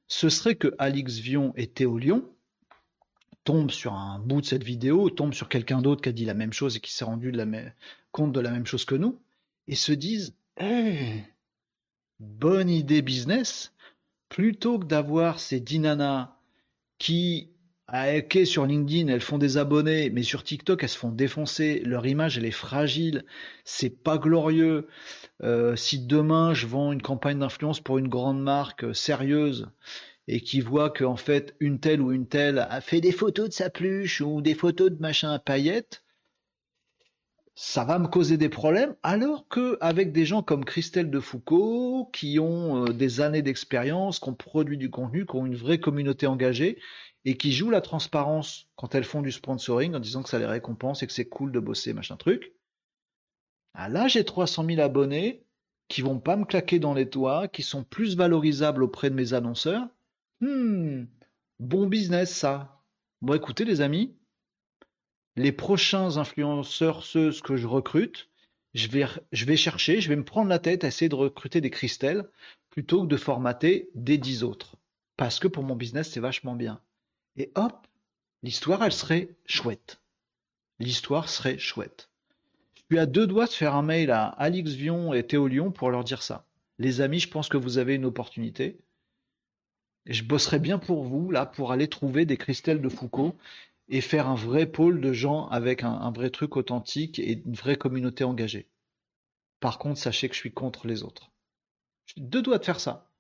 ce 0.09 0.29
serait 0.29 0.57
que 0.57 0.75
Alix 0.79 1.19
Vion 1.19 1.53
et 1.57 1.69
Théo 1.69 1.99
Lyon 1.99 2.29
tombent 3.45 3.71
sur 3.71 3.95
un 3.95 4.19
bout 4.19 4.41
de 4.41 4.47
cette 4.47 4.65
vidéo, 4.65 5.11
tombent 5.11 5.35
sur 5.35 5.49
quelqu'un 5.49 5.83
d'autre 5.83 6.03
qui 6.03 6.09
a 6.09 6.13
dit 6.13 6.25
la 6.25 6.35
même 6.35 6.53
chose 6.53 6.77
et 6.77 6.81
qui 6.81 6.93
s'est 6.93 7.05
rendu 7.05 7.33
compte 8.11 8.33
de 8.33 8.41
la 8.41 8.51
même 8.51 8.67
chose 8.67 8.85
que 8.85 8.95
nous, 8.95 9.21
et 9.69 9.75
se 9.75 9.93
disent 9.93 10.37
hey, 10.57 11.25
bonne 12.21 12.71
idée 12.71 13.03
business, 13.03 13.73
plutôt 14.33 14.79
que 14.79 14.87
d'avoir 14.87 15.41
ces 15.41 15.61
dinanas 15.61 16.31
qui 16.97 17.51
hacker 17.87 18.47
sur 18.47 18.65
LinkedIn, 18.65 19.09
elles 19.09 19.21
font 19.21 19.37
des 19.37 19.59
abonnés, 19.59 20.09
mais 20.09 20.23
sur 20.23 20.43
TikTok, 20.43 20.83
elles 20.83 20.89
se 20.89 20.97
font 20.97 21.11
défoncer. 21.11 21.83
Leur 21.85 22.07
image, 22.07 22.39
elle 22.39 22.47
est 22.47 22.51
fragile. 22.51 23.27
C'est 23.65 24.03
pas 24.03 24.17
glorieux. 24.17 24.89
Euh, 25.43 25.77
si 25.77 25.99
demain, 25.99 26.55
je 26.55 26.67
vends 26.67 26.93
une 26.93 27.03
campagne 27.03 27.41
d'influence 27.41 27.81
pour 27.81 27.99
une 27.99 28.09
grande 28.09 28.43
marque 28.43 28.85
euh, 28.85 28.95
sérieuse 28.95 29.69
et 30.29 30.41
qui 30.41 30.63
voit 30.63 30.89
qu'en 30.89 31.17
fait, 31.17 31.55
une 31.61 31.79
telle 31.79 32.01
ou 32.01 32.11
une 32.11 32.27
telle 32.27 32.59
a 32.59 32.81
fait 32.81 33.03
des 33.03 33.13
photos 33.13 33.51
de 33.51 33.55
sa 33.55 33.69
pluche 33.69 34.23
ou 34.23 34.41
des 34.41 34.55
photos 34.55 34.91
de 34.91 35.01
machin 35.03 35.31
à 35.31 35.39
paillettes, 35.39 36.05
ça 37.55 37.85
va 37.85 37.99
me 37.99 38.09
causer 38.09 38.39
des 38.39 38.49
problèmes, 38.49 38.95
alors 39.03 39.47
que 39.49 39.77
avec 39.81 40.13
des 40.13 40.25
gens 40.25 40.43
comme 40.43 40.65
Christelle 40.65 41.11
de 41.11 41.21
Foucault, 41.21 42.09
qui 42.13 42.39
ont 42.39 42.85
euh, 42.85 42.93
des 42.93 43.21
années 43.21 43.43
d'expérience, 43.43 44.19
qui 44.21 44.29
ont 44.29 44.35
produit 44.35 44.79
du 44.79 44.91
contenu, 44.91 45.27
qui 45.27 45.37
ont 45.37 45.45
une 45.45 45.57
vraie 45.57 45.81
communauté 45.81 46.27
engagée, 46.27 46.79
et 47.25 47.37
qui 47.37 47.53
jouent 47.53 47.71
la 47.71 47.83
transparence 47.83 48.69
quand 48.77 48.95
elles 48.95 49.05
font 49.05 49.23
du 49.23 49.31
sponsoring 49.31 49.95
en 49.95 50.01
disant 50.01 50.23
que 50.23 50.29
ça 50.29 50.39
les 50.39 50.47
récompense 50.47 51.03
et 51.03 51.07
que 51.07 51.13
c'est 51.13 51.29
cool 51.29 51.53
de 51.53 51.61
bosser, 51.61 51.93
machin 51.93 52.17
truc. 52.17 52.53
Ah 53.75 53.89
là, 53.89 54.09
j'ai 54.09 54.25
300 54.25 54.65
000 54.67 54.81
abonnés 54.81 55.45
qui 55.89 56.03
vont 56.03 56.19
pas 56.19 56.37
me 56.37 56.45
claquer 56.45 56.79
dans 56.79 56.95
les 56.95 57.09
toits, 57.09 57.49
qui 57.49 57.63
sont 57.63 57.85
plus 57.85 58.17
valorisables 58.17 58.83
auprès 58.83 59.11
de 59.11 59.15
mes 59.15 59.35
annonceurs. 59.35 59.87
Hmm, 60.41 61.05
bon 61.59 61.87
business 61.87 62.35
ça. 62.35 62.83
Bon, 63.21 63.35
écoutez 63.35 63.65
les 63.65 63.83
amis, 63.83 64.17
les 65.37 65.53
prochains 65.53 66.17
influenceurs, 66.17 67.05
ceux 67.05 67.33
que 67.43 67.57
je 67.57 67.67
recrute, 67.67 68.29
je 68.75 68.89
vais, 68.89 69.57
chercher, 69.57 70.01
je 70.01 70.09
vais 70.09 70.17
me 70.17 70.25
prendre 70.25 70.49
la 70.49 70.59
tête 70.59 70.85
à 70.85 70.89
essayer 70.89 71.09
de 71.09 71.15
recruter 71.15 71.61
des 71.61 71.71
Christelles 71.71 72.29
plutôt 72.71 73.03
que 73.03 73.09
de 73.09 73.17
formater 73.17 73.91
des 73.95 74.19
10 74.19 74.45
autres. 74.45 74.77
Parce 75.17 75.39
que 75.39 75.49
pour 75.49 75.63
mon 75.63 75.77
business, 75.77 76.11
c'est 76.11 76.21
vachement 76.21 76.55
bien. 76.55 76.81
Et 77.37 77.53
hop, 77.55 77.87
l'histoire, 78.43 78.83
elle 78.83 78.93
serait 78.93 79.29
chouette. 79.45 80.01
L'histoire 80.79 81.29
serait 81.29 81.59
chouette. 81.59 82.09
Je 82.75 82.83
suis 82.91 82.99
à 82.99 83.07
deux 83.07 83.27
doigts 83.27 83.47
de 83.47 83.53
faire 83.53 83.75
un 83.75 83.83
mail 83.83 84.11
à 84.11 84.27
Alix 84.27 84.73
Vion 84.73 85.13
et 85.13 85.27
Théo 85.27 85.49
Lyon 85.49 85.71
pour 85.71 85.91
leur 85.91 86.05
dire 86.05 86.23
ça. 86.23 86.47
Les 86.79 87.01
amis, 87.01 87.21
je 87.21 87.29
pense 87.29 87.49
que 87.49 87.57
vous 87.57 87.79
avez 87.79 87.95
une 87.95 88.07
opportunité. 88.07 88.79
Je 90.07 90.25
bosserai 90.25 90.59
bien 90.59 90.79
pour 90.79 91.05
vous, 91.05 91.31
là, 91.31 91.47
pour 91.47 91.73
aller 91.73 91.89
trouver 91.89 92.25
des 92.25 92.37
Christelles 92.37 92.81
de 92.81 92.89
Foucault 92.89 93.37
et 93.93 94.01
faire 94.01 94.27
un 94.27 94.35
vrai 94.35 94.65
pôle 94.65 95.03
de 95.03 95.13
gens 95.13 95.47
avec 95.49 95.85
un, 95.85 96.11
vrai 96.13 96.31
truc 96.31 96.57
authentique 96.57 97.19
et 97.19 97.43
une 97.45 97.53
vraie 97.53 97.77
communauté 97.77 98.25
engagée. 98.25 98.71
Par 99.61 99.79
contre, 99.79 100.01
sachez 100.01 100.31
que 100.31 100.35
je 100.35 100.41
suis 100.41 100.53
contre 100.53 100.87
les 100.87 101.03
autres. 101.03 101.31
Deux 102.17 102.41
doigts 102.41 102.57
de 102.57 102.65
faire 102.65 102.81
ça. 102.81 103.11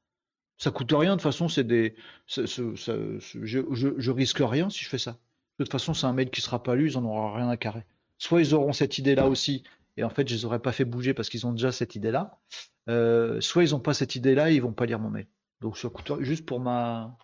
Ça 0.56 0.70
coûte 0.70 0.90
rien, 0.92 1.10
de 1.10 1.16
toute 1.16 1.22
façon, 1.22 1.48
c'est 1.48 1.64
des. 1.64 1.94
je, 2.26 4.10
risque 4.10 4.38
rien 4.40 4.70
si 4.70 4.82
je 4.82 4.88
fais 4.88 4.98
ça. 4.98 5.18
De 5.58 5.64
toute 5.64 5.72
façon, 5.72 5.92
c'est 5.92 6.06
un 6.06 6.14
mail 6.14 6.30
qui 6.30 6.40
sera 6.40 6.62
pas 6.62 6.74
lu, 6.74 6.88
ils 6.90 6.96
en 6.96 7.04
auront 7.04 7.34
rien 7.34 7.50
à 7.50 7.58
carrer. 7.58 7.84
Soit 8.16 8.40
ils 8.40 8.54
auront 8.54 8.72
cette 8.72 8.96
idée-là 8.96 9.28
aussi, 9.28 9.64
et 9.98 10.04
en 10.04 10.10
fait, 10.10 10.26
je 10.26 10.34
les 10.34 10.44
aurais 10.46 10.60
pas 10.60 10.72
fait 10.72 10.86
bouger 10.86 11.12
parce 11.12 11.28
qu'ils 11.28 11.46
ont 11.46 11.52
déjà 11.52 11.70
cette 11.70 11.96
idée-là. 11.96 12.40
Euh, 12.88 13.42
soit 13.42 13.62
ils 13.62 13.72
n'ont 13.72 13.80
pas 13.80 13.92
cette 13.92 14.16
idée-là 14.16 14.50
et 14.50 14.54
ils 14.54 14.62
vont 14.62 14.72
pas 14.72 14.86
lire 14.86 14.98
mon 14.98 15.10
mail. 15.10 15.28
Donc 15.60 15.76
ça 15.76 15.90
coûte 15.90 16.22
juste 16.22 16.46
pour 16.46 16.60
ma 16.60 17.18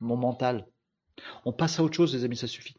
mon 0.00 0.16
mental. 0.16 0.66
On 1.44 1.52
passe 1.52 1.78
à 1.78 1.82
autre 1.82 1.94
chose, 1.94 2.14
les 2.14 2.24
amis, 2.24 2.36
ça 2.36 2.46
suffit. 2.46 2.76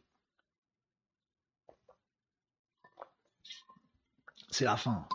C'est 4.49 4.65
la 4.65 4.77
fin. 4.77 5.07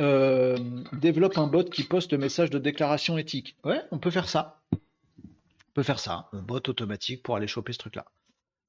Euh, 0.00 0.56
développe 0.92 1.38
un 1.38 1.46
bot 1.46 1.64
qui 1.64 1.84
poste 1.84 2.12
le 2.12 2.18
message 2.18 2.50
de 2.50 2.58
déclaration 2.58 3.18
éthique. 3.18 3.56
Ouais, 3.64 3.82
on 3.90 3.98
peut 3.98 4.10
faire 4.10 4.28
ça. 4.28 4.60
On 4.72 5.72
peut 5.74 5.82
faire 5.82 5.98
ça, 5.98 6.28
un 6.32 6.42
bot 6.42 6.56
automatique 6.56 7.22
pour 7.22 7.36
aller 7.36 7.46
choper 7.46 7.72
ce 7.72 7.78
truc-là. 7.78 8.06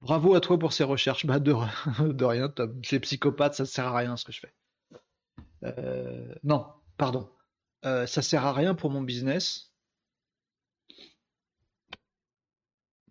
Bravo 0.01 0.34
à 0.34 0.39
toi 0.39 0.57
pour 0.57 0.73
ces 0.73 0.84
recherches. 0.84 1.25
Bah 1.25 1.39
de, 1.39 1.51
rien, 2.23 2.49
Tom. 2.55 2.80
C'est 2.84 2.99
psychopathe, 2.99 3.53
ça 3.53 3.65
sert 3.65 3.88
à 3.88 3.97
rien 3.97 4.15
ce 4.17 4.25
que 4.25 4.32
je 4.32 4.39
fais. 4.39 4.53
Euh, 5.63 6.34
non, 6.43 6.65
pardon. 6.97 7.30
Euh, 7.86 8.05
ça 8.05 8.21
sert 8.21 8.45
à 8.45 8.53
rien 8.53 8.75
pour 8.75 8.89
mon 8.89 9.01
business. 9.01 9.68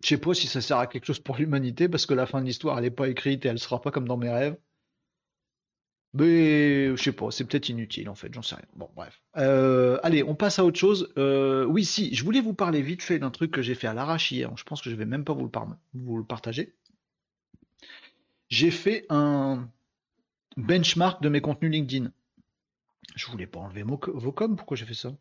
Je 0.09 0.15
sais 0.15 0.21
pas 0.21 0.33
si 0.33 0.47
ça 0.47 0.59
sert 0.59 0.79
à 0.79 0.87
quelque 0.87 1.05
chose 1.05 1.19
pour 1.19 1.37
l'humanité 1.37 1.87
parce 1.87 2.07
que 2.07 2.15
la 2.15 2.25
fin 2.25 2.41
de 2.41 2.45
l'histoire 2.47 2.79
elle 2.79 2.85
n'est 2.85 2.89
pas 2.89 3.09
écrite 3.09 3.45
et 3.45 3.49
elle 3.49 3.59
sera 3.59 3.79
pas 3.79 3.91
comme 3.91 4.07
dans 4.07 4.17
mes 4.17 4.31
rêves. 4.31 4.57
Mais 6.15 6.97
je 6.97 7.03
sais 7.03 7.11
pas, 7.11 7.29
c'est 7.29 7.45
peut-être 7.45 7.69
inutile 7.69 8.09
en 8.09 8.15
fait, 8.15 8.33
j'en 8.33 8.41
sais 8.41 8.55
rien. 8.55 8.65
Bon, 8.75 8.89
bref. 8.95 9.21
Euh, 9.37 9.99
allez, 10.01 10.23
on 10.23 10.33
passe 10.33 10.57
à 10.57 10.65
autre 10.65 10.79
chose. 10.79 11.13
Euh, 11.19 11.63
oui, 11.65 11.85
si, 11.85 12.15
je 12.15 12.23
voulais 12.23 12.41
vous 12.41 12.55
parler 12.55 12.81
vite 12.81 13.03
fait 13.03 13.19
d'un 13.19 13.29
truc 13.29 13.51
que 13.51 13.61
j'ai 13.61 13.75
fait 13.75 13.85
à 13.85 13.93
l'arrache 13.93 14.31
hier. 14.31 14.51
Je 14.57 14.63
pense 14.63 14.81
que 14.81 14.89
je 14.89 14.95
vais 14.95 15.05
même 15.05 15.25
pas 15.25 15.33
vous 15.33 15.43
le, 15.43 15.51
vous 15.93 16.17
le 16.17 16.25
partager. 16.25 16.73
J'ai 18.47 18.71
fait 18.71 19.05
un 19.09 19.69
benchmark 20.57 21.21
de 21.21 21.29
mes 21.29 21.41
contenus 21.41 21.71
LinkedIn. 21.71 22.11
Je 23.15 23.27
voulais 23.27 23.45
pas 23.45 23.59
enlever 23.59 23.83
vos 23.83 23.99
coms, 24.31 24.55
pourquoi 24.55 24.75
j'ai 24.75 24.87
fait 24.87 24.95
ça? 24.95 25.11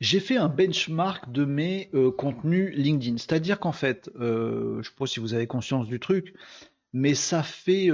J'ai 0.00 0.20
fait 0.20 0.36
un 0.36 0.48
benchmark 0.48 1.30
de 1.30 1.44
mes 1.44 1.90
euh, 1.94 2.10
contenus 2.10 2.74
LinkedIn. 2.74 3.18
C'est-à-dire 3.18 3.60
qu'en 3.60 3.72
fait, 3.72 4.10
je 4.18 4.78
ne 4.78 4.82
sais 4.82 4.90
pas 4.96 5.06
si 5.06 5.20
vous 5.20 5.34
avez 5.34 5.46
conscience 5.46 5.86
du 5.86 6.00
truc, 6.00 6.34
mais 6.92 7.14
ça 7.14 7.42
fait 7.42 7.90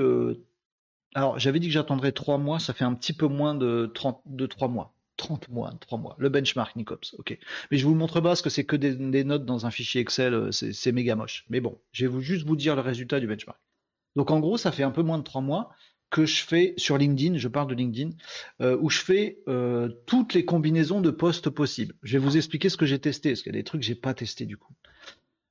alors, 1.17 1.39
j'avais 1.39 1.61
dit 1.61 1.69
que 1.69 1.73
j'attendrais 1.73 2.13
3 2.13 2.37
mois, 2.37 2.59
ça 2.59 2.75
fait 2.75 2.85
un 2.85 2.93
petit 2.93 3.15
peu 3.15 3.27
moins 3.27 3.55
de, 3.55 3.91
30, 3.95 4.21
de 4.27 4.45
3 4.45 4.69
mois. 4.69 4.93
30 5.17 5.49
mois, 5.49 5.73
3 5.81 5.97
mois. 5.97 6.15
Le 6.19 6.29
benchmark 6.29 6.77
Nicops, 6.77 7.15
ok. 7.19 7.39
Mais 7.71 7.79
je 7.79 7.87
vous 7.87 7.93
le 7.93 7.99
montre 7.99 8.21
pas 8.21 8.29
parce 8.29 8.43
que 8.43 8.51
c'est 8.51 8.65
que 8.65 8.77
des, 8.77 9.25
notes 9.25 9.47
dans 9.47 9.65
un 9.65 9.71
fichier 9.71 10.03
Excel, 10.03 10.35
euh, 10.35 10.53
c'est 10.53 10.93
méga 10.93 11.17
moche. 11.17 11.47
Mais 11.49 11.61
bon, 11.61 11.81
je 11.93 12.07
vais 12.07 12.21
juste 12.21 12.47
vous 12.47 12.55
dire 12.55 12.77
le 12.77 12.83
résultat 12.83 13.19
du 13.19 13.27
benchmark. 13.27 13.59
Donc 14.15 14.31
en 14.31 14.41
gros, 14.41 14.59
ça 14.59 14.73
fait 14.73 14.83
un 14.83 14.91
peu 14.91 15.01
moins 15.01 15.17
de 15.17 15.23
3 15.23 15.41
mois 15.41 15.71
que 16.17 16.25
je 16.25 16.43
fais 16.43 16.73
sur 16.79 16.97
LinkedIn, 16.97 17.37
je 17.37 17.47
parle 17.47 17.69
de 17.69 17.75
LinkedIn, 17.75 18.13
euh, 18.63 18.79
où 18.81 18.89
je 18.89 19.01
fais 19.01 19.43
euh, 19.49 19.91
toutes 20.07 20.33
les 20.33 20.47
combinaisons 20.47 21.03
de 21.03 21.11
postes 21.11 21.51
possibles. 21.51 21.95
Je 22.03 22.17
vais 22.17 22.25
vous 22.25 22.39
expliquer 22.39 22.71
ce 22.71 22.79
que 22.79 22.87
j'ai 22.87 22.99
testé, 22.99 23.33
parce 23.33 23.43
qu'il 23.43 23.53
y 23.53 23.57
a 23.57 23.59
des 23.59 23.65
trucs 23.65 23.83
que 23.83 23.87
j'ai 23.87 23.95
pas 23.95 24.15
testé 24.15 24.47
du 24.47 24.57
coup. 24.57 24.73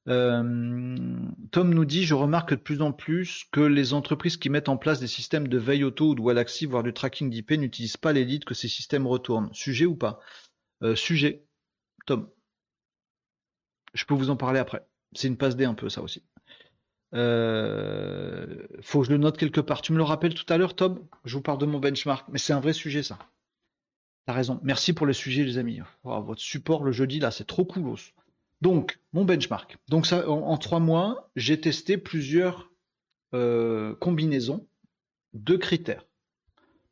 Euh, 0.08 1.06
Tom 1.52 1.72
nous 1.72 1.86
dit, 1.86 2.04
je 2.04 2.16
remarque 2.16 2.50
de 2.50 2.56
plus 2.56 2.82
en 2.82 2.92
plus 2.92 3.46
que 3.52 3.60
les 3.60 3.94
entreprises 3.94 4.38
qui 4.38 4.50
mettent 4.50 4.70
en 4.70 4.78
place 4.78 5.00
des 5.00 5.08
systèmes 5.08 5.48
de 5.48 5.58
veille 5.60 5.84
auto 5.84 6.10
ou 6.10 6.16
de 6.16 6.22
Wallaxy, 6.22 6.66
voire 6.66 6.82
du 6.82 6.94
tracking 6.94 7.30
d'IP, 7.30 7.52
n'utilisent 7.52 7.98
pas 7.98 8.12
les 8.12 8.26
leads 8.26 8.46
que 8.46 8.56
ces 8.56 8.68
systèmes 8.68 9.06
retournent. 9.06 9.54
Sujet 9.54 9.86
ou 9.86 9.96
pas? 9.96 10.20
Sujet. 10.96 11.46
Tom. 12.08 12.28
Je 13.94 14.04
peux 14.06 14.16
vous 14.16 14.32
en 14.32 14.36
parler 14.36 14.60
après. 14.60 14.84
C'est 15.14 15.28
une 15.28 15.38
passe 15.38 15.56
D 15.56 15.66
un 15.66 15.76
peu 15.76 15.90
ça 15.90 16.02
aussi. 16.02 16.24
Euh, 17.16 18.68
faut 18.82 19.02
que 19.02 19.08
je 19.08 19.12
le 19.12 19.18
note 19.18 19.38
quelque 19.38 19.62
part. 19.62 19.82
Tu 19.82 19.94
me 19.94 19.98
le 19.98 20.04
rappelles 20.04 20.34
tout 20.34 20.52
à 20.52 20.58
l'heure, 20.58 20.76
Tom? 20.76 21.00
Je 21.24 21.36
vous 21.36 21.42
parle 21.42 21.58
de 21.58 21.66
mon 21.66 21.80
benchmark, 21.80 22.28
mais 22.30 22.40
c'est 22.40 22.54
un 22.54 22.60
vrai 22.60 22.74
sujet 22.74 23.04
ça. 23.04 23.18
T'as 24.26 24.34
raison. 24.34 24.60
Merci 24.64 24.94
pour 24.94 25.06
le 25.06 25.14
sujet, 25.14 25.44
les 25.44 25.58
amis. 25.58 25.80
Votre 26.04 26.42
support 26.42 26.84
le 26.84 26.92
jeudi 26.92 27.20
là, 27.20 27.32
c'est 27.32 27.46
trop 27.46 27.64
cool. 27.64 27.96
Donc, 28.62 29.00
mon 29.14 29.24
benchmark. 29.24 29.78
Donc, 29.88 30.06
ça, 30.06 30.28
en, 30.30 30.58
trois 30.58 30.80
mois, 30.80 31.30
j'ai 31.36 31.60
testé 31.60 31.98
plusieurs 31.98 32.72
euh, 33.34 33.96
combinaisons 33.96 34.66
de 35.34 35.56
critères 35.56 36.06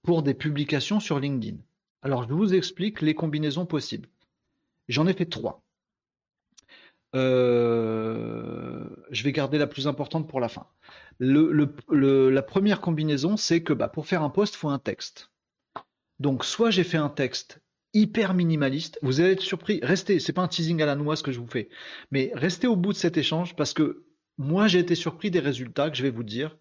pour 0.04 0.22
des 0.22 0.34
publications 0.34 1.00
sur 1.00 1.20
LinkedIn. 1.20 1.58
Alors, 2.02 2.28
je 2.28 2.34
vous 2.34 2.54
explique 2.54 3.02
les 3.02 3.16
combinaisons 3.16 3.66
possibles. 3.66 4.10
J'en 4.88 5.08
ai 5.08 5.14
fait 5.14 5.26
trois. 5.26 5.64
Euh, 7.16 8.86
je 9.12 9.24
vais 9.24 9.32
garder 9.32 9.58
la 9.58 9.68
plus 9.68 9.88
importante 9.88 10.28
pour 10.28 10.40
la 10.40 10.50
fin. 10.50 10.68
la 11.20 12.42
première 12.42 12.82
combinaison, 12.82 13.38
c'est 13.38 13.62
que 13.62 13.74
bah, 13.74 13.88
pour 13.88 14.08
faire 14.08 14.24
un 14.24 14.30
post, 14.30 14.56
faut 14.56 14.70
un 14.70 14.80
texte. 14.80 15.32
Donc, 16.20 16.46
soit 16.46 16.72
j'ai 16.72 16.84
fait 16.84 16.98
un 16.98 17.10
texte 17.10 17.62
hyper 17.94 18.34
minimaliste. 18.34 19.00
Vous 19.02 19.20
allez 19.20 19.32
être 19.32 19.42
surpris. 19.42 19.80
Restez, 19.84 20.20
c'est 20.20 20.34
pas 20.34 20.42
un 20.42 20.48
teasing 20.48 20.82
à 20.82 20.86
la 20.86 20.96
noix 20.96 21.16
ce 21.16 21.24
que 21.24 21.32
je 21.32 21.40
vous 21.40 21.48
fais, 21.48 21.70
mais 22.12 22.32
restez 22.34 22.68
au 22.68 22.76
bout 22.76 22.94
de 22.94 22.98
cet 22.98 23.18
échange 23.18 23.56
parce 23.56 23.74
que 23.74 24.06
moi 24.38 24.68
j'ai 24.68 24.80
été 24.80 24.96
surpris 24.96 25.30
des 25.30 25.40
résultats 25.40 25.90
que 25.92 25.98
je 25.98 26.04
vais 26.04 26.10
vous 26.10 26.24
dire, 26.24 26.58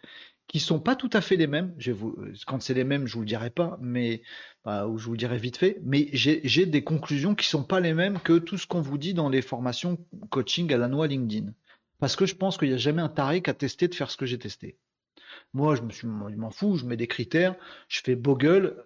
qui 0.53 0.61
sont 0.61 0.81
pas 0.81 0.97
tout 0.97 1.09
à 1.15 1.23
fait 1.23 1.37
les 1.37 1.47
mêmes. 1.47 1.75
Vous, 1.89 2.15
quand 2.47 2.61
c'est 2.63 2.75
les 2.75 2.85
mêmes, 2.85 3.07
je 3.07 3.15
vous 3.15 3.21
le 3.21 3.27
dirai 3.27 3.49
pas, 3.49 3.79
mais 3.81 4.23
bah, 4.65 4.87
ou 4.87 4.99
je 4.99 5.07
vous 5.07 5.13
le 5.13 5.19
dirai 5.19 5.39
vite 5.39 5.57
fait. 5.57 5.81
Mais 5.83 6.11
j'ai 6.13 6.67
des 6.67 6.85
conclusions 6.85 7.35
qui 7.35 7.49
sont 7.49 7.65
pas 7.65 7.81
les 7.81 7.95
mêmes 7.95 8.21
que 8.21 8.39
tout 8.39 8.59
ce 8.59 8.67
qu'on 8.67 8.83
vous 8.83 8.99
dit 8.99 9.15
dans 9.15 9.31
les 9.31 9.41
formations 9.41 9.97
coaching 10.29 10.71
à 10.73 10.77
la 10.77 10.89
noix 10.89 11.07
LinkedIn. 11.07 11.53
Parce 12.01 12.17
que 12.17 12.27
je 12.27 12.35
pense 12.35 12.59
qu'il 12.59 12.69
n'y 12.69 12.75
a 12.75 12.79
jamais 12.79 13.01
un 13.01 13.09
taré 13.09 13.41
qui 13.41 13.49
a 13.49 13.55
testé 13.55 13.89
de 13.89 13.95
faire 13.95 14.11
ce 14.11 14.19
que 14.19 14.27
j'ai 14.27 14.39
testé. 14.39 14.77
Moi, 15.55 15.75
je 15.75 15.83
me 15.83 15.91
suis, 15.91 16.07
m'en 16.07 16.51
fous, 16.51 16.77
je 16.77 16.85
mets 16.85 16.99
des 16.99 17.07
critères, 17.07 17.57
je 17.89 18.03
fais 18.05 18.15
Bogle, 18.15 18.85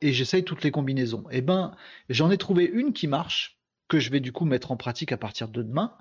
et 0.00 0.12
j'essaye 0.12 0.44
toutes 0.44 0.62
les 0.62 0.70
combinaisons. 0.70 1.24
Eh 1.32 1.40
ben, 1.40 1.74
j'en 2.08 2.30
ai 2.30 2.38
trouvé 2.38 2.64
une 2.64 2.92
qui 2.92 3.08
marche, 3.08 3.58
que 3.88 3.98
je 3.98 4.10
vais 4.10 4.20
du 4.20 4.30
coup 4.30 4.44
mettre 4.44 4.70
en 4.70 4.76
pratique 4.76 5.10
à 5.10 5.16
partir 5.16 5.48
de 5.48 5.62
demain, 5.64 5.96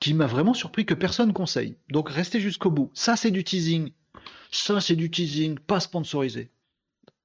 qui 0.00 0.14
m'a 0.14 0.26
vraiment 0.26 0.54
surpris 0.54 0.86
que 0.86 0.94
personne 0.94 1.32
conseille. 1.32 1.76
Donc 1.90 2.08
restez 2.08 2.40
jusqu'au 2.40 2.70
bout. 2.70 2.90
Ça 2.94 3.16
c'est 3.16 3.30
du 3.30 3.44
teasing. 3.44 3.92
Ça 4.50 4.80
c'est 4.80 4.96
du 4.96 5.10
teasing, 5.10 5.58
pas 5.58 5.80
sponsorisé. 5.80 6.50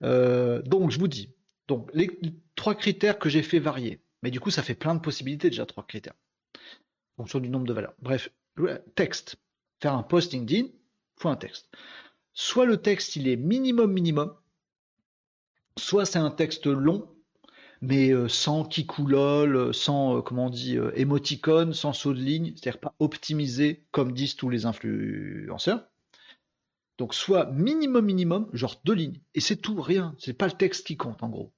Euh, 0.03 0.61
donc 0.63 0.91
je 0.91 0.99
vous 0.99 1.07
dis, 1.07 1.29
donc 1.67 1.89
les, 1.93 2.09
trois 2.55 2.75
critères 2.75 3.19
que 3.19 3.29
j'ai 3.29 3.43
fait 3.43 3.59
varier. 3.59 4.01
Mais 4.21 4.31
du 4.31 4.39
coup 4.39 4.51
ça 4.51 4.63
fait 4.63 4.75
plein 4.75 4.95
de 4.95 5.01
possibilités 5.01 5.49
déjà 5.49 5.65
trois 5.65 5.85
critères. 5.85 6.15
En 7.17 7.23
fonction 7.23 7.39
du 7.39 7.49
nombre 7.49 7.67
de 7.67 7.73
valeurs. 7.73 7.93
Bref, 8.01 8.29
texte. 8.95 9.37
Faire 9.81 9.93
un 9.93 10.03
post 10.03 10.31
LinkedIn, 10.31 10.69
faut 11.17 11.29
un 11.29 11.35
texte. 11.35 11.69
Soit 12.33 12.65
le 12.65 12.77
texte 12.77 13.15
il 13.15 13.27
est 13.27 13.35
minimum 13.35 13.91
minimum, 13.91 14.33
soit 15.77 16.05
c'est 16.05 16.19
un 16.19 16.31
texte 16.31 16.65
long, 16.65 17.12
mais 17.83 18.11
euh, 18.11 18.29
sans 18.29 18.63
kikoulol, 18.63 19.73
sans, 19.73 20.17
euh, 20.17 20.21
comment 20.21 20.45
on 20.45 20.49
dit, 20.49 20.77
euh, 20.77 21.73
sans 21.73 21.91
saut 21.91 22.13
de 22.13 22.19
ligne, 22.19 22.53
c'est-à-dire 22.55 22.79
pas 22.79 22.95
optimisé 22.99 23.85
comme 23.91 24.13
disent 24.13 24.37
tous 24.37 24.49
les 24.49 24.65
influenceurs. 24.65 25.85
Donc 26.97 27.13
soit 27.13 27.51
minimum 27.51 28.05
minimum, 28.05 28.49
genre 28.53 28.79
deux 28.85 28.93
lignes, 28.93 29.19
et 29.33 29.41
c'est 29.41 29.57
tout, 29.57 29.81
rien. 29.81 30.15
C'est 30.17 30.31
pas 30.31 30.47
le 30.47 30.53
texte 30.53 30.87
qui 30.87 30.95
compte 30.95 31.23
en 31.23 31.29
gros. 31.29 31.51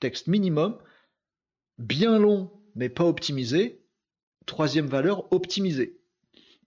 Texte 0.00 0.26
minimum, 0.26 0.76
bien 1.78 2.18
long, 2.18 2.50
mais 2.74 2.90
pas 2.90 3.04
optimisé. 3.04 3.82
Troisième 4.44 4.86
valeur, 4.86 5.32
optimisé. 5.32 5.98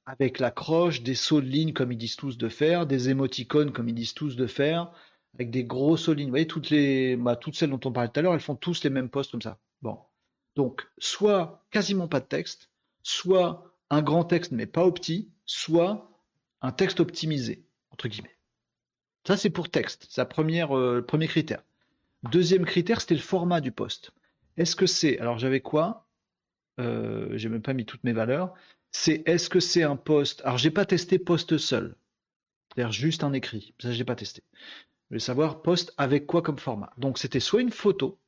Avec 0.08 0.40
l'accroche, 0.40 1.04
des 1.04 1.16
sauts 1.16 1.42
de 1.42 1.46
ligne 1.46 1.74
comme 1.74 1.92
ils 1.92 1.98
disent 2.00 2.16
tous 2.16 2.40
de 2.40 2.50
faire, 2.50 2.88
des 2.88 3.10
émoticônes 3.10 3.72
comme 3.72 3.90
ils 3.90 3.96
disent 3.96 4.16
tous 4.16 4.36
de 4.36 4.48
faire, 4.48 4.92
avec 5.36 5.52
des 5.52 5.64
grosses 5.64 6.10
lignes. 6.10 6.28
Vous 6.28 6.32
voyez, 6.32 6.48
toutes, 6.48 6.70
les, 6.70 7.16
bah, 7.16 7.36
toutes 7.36 7.56
celles 7.56 7.70
dont 7.70 7.80
on 7.86 7.92
parlait 7.92 8.10
tout 8.10 8.20
à 8.20 8.24
l'heure, 8.24 8.34
elles 8.34 8.40
font 8.40 8.56
tous 8.56 8.84
les 8.84 8.90
mêmes 8.90 9.10
postes 9.10 9.32
comme 9.32 9.42
ça. 9.42 9.60
Bon. 9.82 9.98
Donc, 10.56 10.88
soit 11.00 11.66
quasiment 11.72 12.08
pas 12.08 12.20
de 12.20 12.26
texte, 12.26 12.70
soit 13.02 13.76
un 13.90 14.02
grand 14.02 14.24
texte 14.24 14.52
mais 14.52 14.66
pas 14.66 14.86
opti, 14.86 15.32
soit 15.46 16.12
un 16.62 16.72
texte 16.72 17.00
optimisé, 17.00 17.66
entre 17.92 18.08
guillemets. 18.08 18.38
Ça, 19.26 19.38
c'est 19.38 19.50
pour 19.50 19.70
texte. 19.70 20.06
C'est 20.10 20.22
le 20.22 20.72
euh, 20.72 21.02
premier 21.02 21.28
critère. 21.28 21.64
Deuxième 22.30 22.66
critère, 22.66 23.02
c'était 23.02 23.16
le 23.16 23.22
format 23.22 23.62
du 23.62 23.72
poste. 23.72 24.12
Est-ce 24.58 24.76
que 24.76 24.86
c'est. 24.86 25.20
Alors, 25.20 25.40
j'avais 25.40 25.62
quoi? 25.62 26.08
Euh, 26.80 27.30
J'ai 27.38 27.50
même 27.50 27.62
pas 27.62 27.74
mis 27.74 27.86
toutes 27.86 28.04
mes 28.04 28.14
valeurs. 28.14 28.54
C'est 28.92 29.24
est-ce 29.26 29.50
que 29.50 29.60
c'est 29.60 29.84
un 29.84 29.96
poste? 29.96 30.42
Alors, 30.46 30.58
j'ai 30.58 30.72
pas 30.72 30.86
testé 30.86 31.20
poste 31.20 31.58
seul. 31.58 31.96
C'est-à-dire 32.70 32.92
juste 32.92 33.24
un 33.24 33.34
écrit. 33.34 33.74
Ça, 33.80 33.92
j'ai 33.92 34.04
pas 34.04 34.16
testé. 34.16 34.44
Je 35.04 35.16
voulais 35.16 35.20
savoir 35.20 35.62
poste 35.62 35.94
avec 35.98 36.26
quoi 36.26 36.42
comme 36.42 36.58
format. 36.58 36.92
Donc 36.98 37.18
c'était 37.18 37.40
soit 37.40 37.62
une 37.62 37.72
photo, 37.72 38.20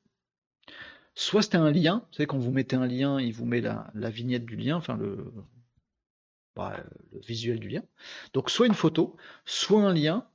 soit 1.16 1.42
c'était 1.42 1.58
un 1.58 1.72
lien. 1.72 2.06
Vous 2.08 2.14
savez, 2.16 2.28
quand 2.28 2.38
vous 2.38 2.52
mettez 2.52 2.76
un 2.76 2.88
lien, 2.88 3.20
il 3.20 3.34
vous 3.34 3.46
met 3.46 3.62
la, 3.62 3.92
vignette 4.10 4.46
du 4.46 4.56
lien, 4.56 4.76
enfin 4.76 4.98
le, 4.98 5.34
bah, 6.56 6.84
le 7.12 7.20
visuel 7.22 7.60
du 7.60 7.70
lien. 7.70 7.84
Donc 8.34 8.50
soit 8.50 8.68
une 8.68 8.74
photo, 8.74 9.16
soit 9.46 9.82
un 9.82 9.94
lien, 9.94 10.28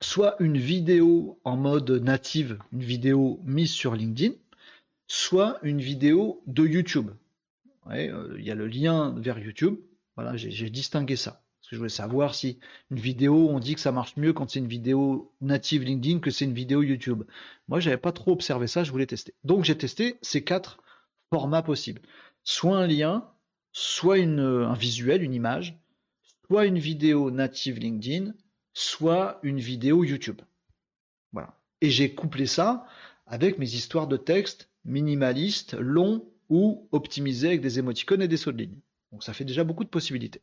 soit 0.00 0.36
une 0.40 0.58
vidéo 0.58 1.40
en 1.44 1.56
mode 1.56 1.90
native, 1.90 2.58
une 2.72 2.82
vidéo 2.82 3.40
mise 3.44 3.72
sur 3.72 3.94
LinkedIn, 3.94 4.34
soit 5.06 5.58
une 5.62 5.80
vidéo 5.80 6.42
de 6.46 6.66
YouTube. 6.66 7.10
Euh, 7.90 8.36
il 8.38 8.44
y 8.44 8.50
a 8.50 8.54
le 8.54 8.66
lien 8.66 9.14
vers 9.18 9.38
YouTube. 9.38 9.78
Voilà, 10.16 10.36
j'ai 10.36 10.70
distingué 10.70 11.16
ça. 11.16 11.42
Parce 11.66 11.70
que 11.72 11.76
je 11.78 11.80
voulais 11.80 11.88
savoir 11.88 12.36
si 12.36 12.60
une 12.92 13.00
vidéo, 13.00 13.48
on 13.50 13.58
dit 13.58 13.74
que 13.74 13.80
ça 13.80 13.90
marche 13.90 14.16
mieux 14.16 14.32
quand 14.32 14.48
c'est 14.48 14.60
une 14.60 14.68
vidéo 14.68 15.32
native 15.40 15.82
LinkedIn 15.82 16.20
que 16.20 16.30
c'est 16.30 16.44
une 16.44 16.52
vidéo 16.52 16.80
YouTube. 16.80 17.24
Moi, 17.66 17.80
j'avais 17.80 17.96
pas 17.96 18.12
trop 18.12 18.30
observé 18.30 18.68
ça, 18.68 18.84
je 18.84 18.92
voulais 18.92 19.06
tester. 19.06 19.34
Donc, 19.42 19.64
j'ai 19.64 19.76
testé 19.76 20.16
ces 20.22 20.44
quatre 20.44 20.80
formats 21.28 21.62
possibles. 21.62 22.02
Soit 22.44 22.78
un 22.78 22.86
lien, 22.86 23.28
soit 23.72 24.18
un 24.18 24.74
visuel, 24.74 25.24
une 25.24 25.34
image, 25.34 25.76
soit 26.46 26.66
une 26.66 26.78
vidéo 26.78 27.32
native 27.32 27.80
LinkedIn, 27.80 28.34
soit 28.72 29.40
une 29.42 29.58
vidéo 29.58 30.04
YouTube. 30.04 30.42
Voilà. 31.32 31.58
Et 31.80 31.90
j'ai 31.90 32.14
couplé 32.14 32.46
ça 32.46 32.86
avec 33.26 33.58
mes 33.58 33.74
histoires 33.74 34.06
de 34.06 34.16
texte 34.16 34.70
minimalistes, 34.84 35.74
longs 35.74 36.30
ou 36.48 36.88
optimisés 36.92 37.48
avec 37.48 37.60
des 37.60 37.80
émoticônes 37.80 38.22
et 38.22 38.28
des 38.28 38.36
sauts 38.36 38.52
de 38.52 38.58
ligne. 38.58 38.78
Donc 39.12 39.22
ça 39.22 39.32
fait 39.32 39.44
déjà 39.44 39.64
beaucoup 39.64 39.84
de 39.84 39.88
possibilités. 39.88 40.42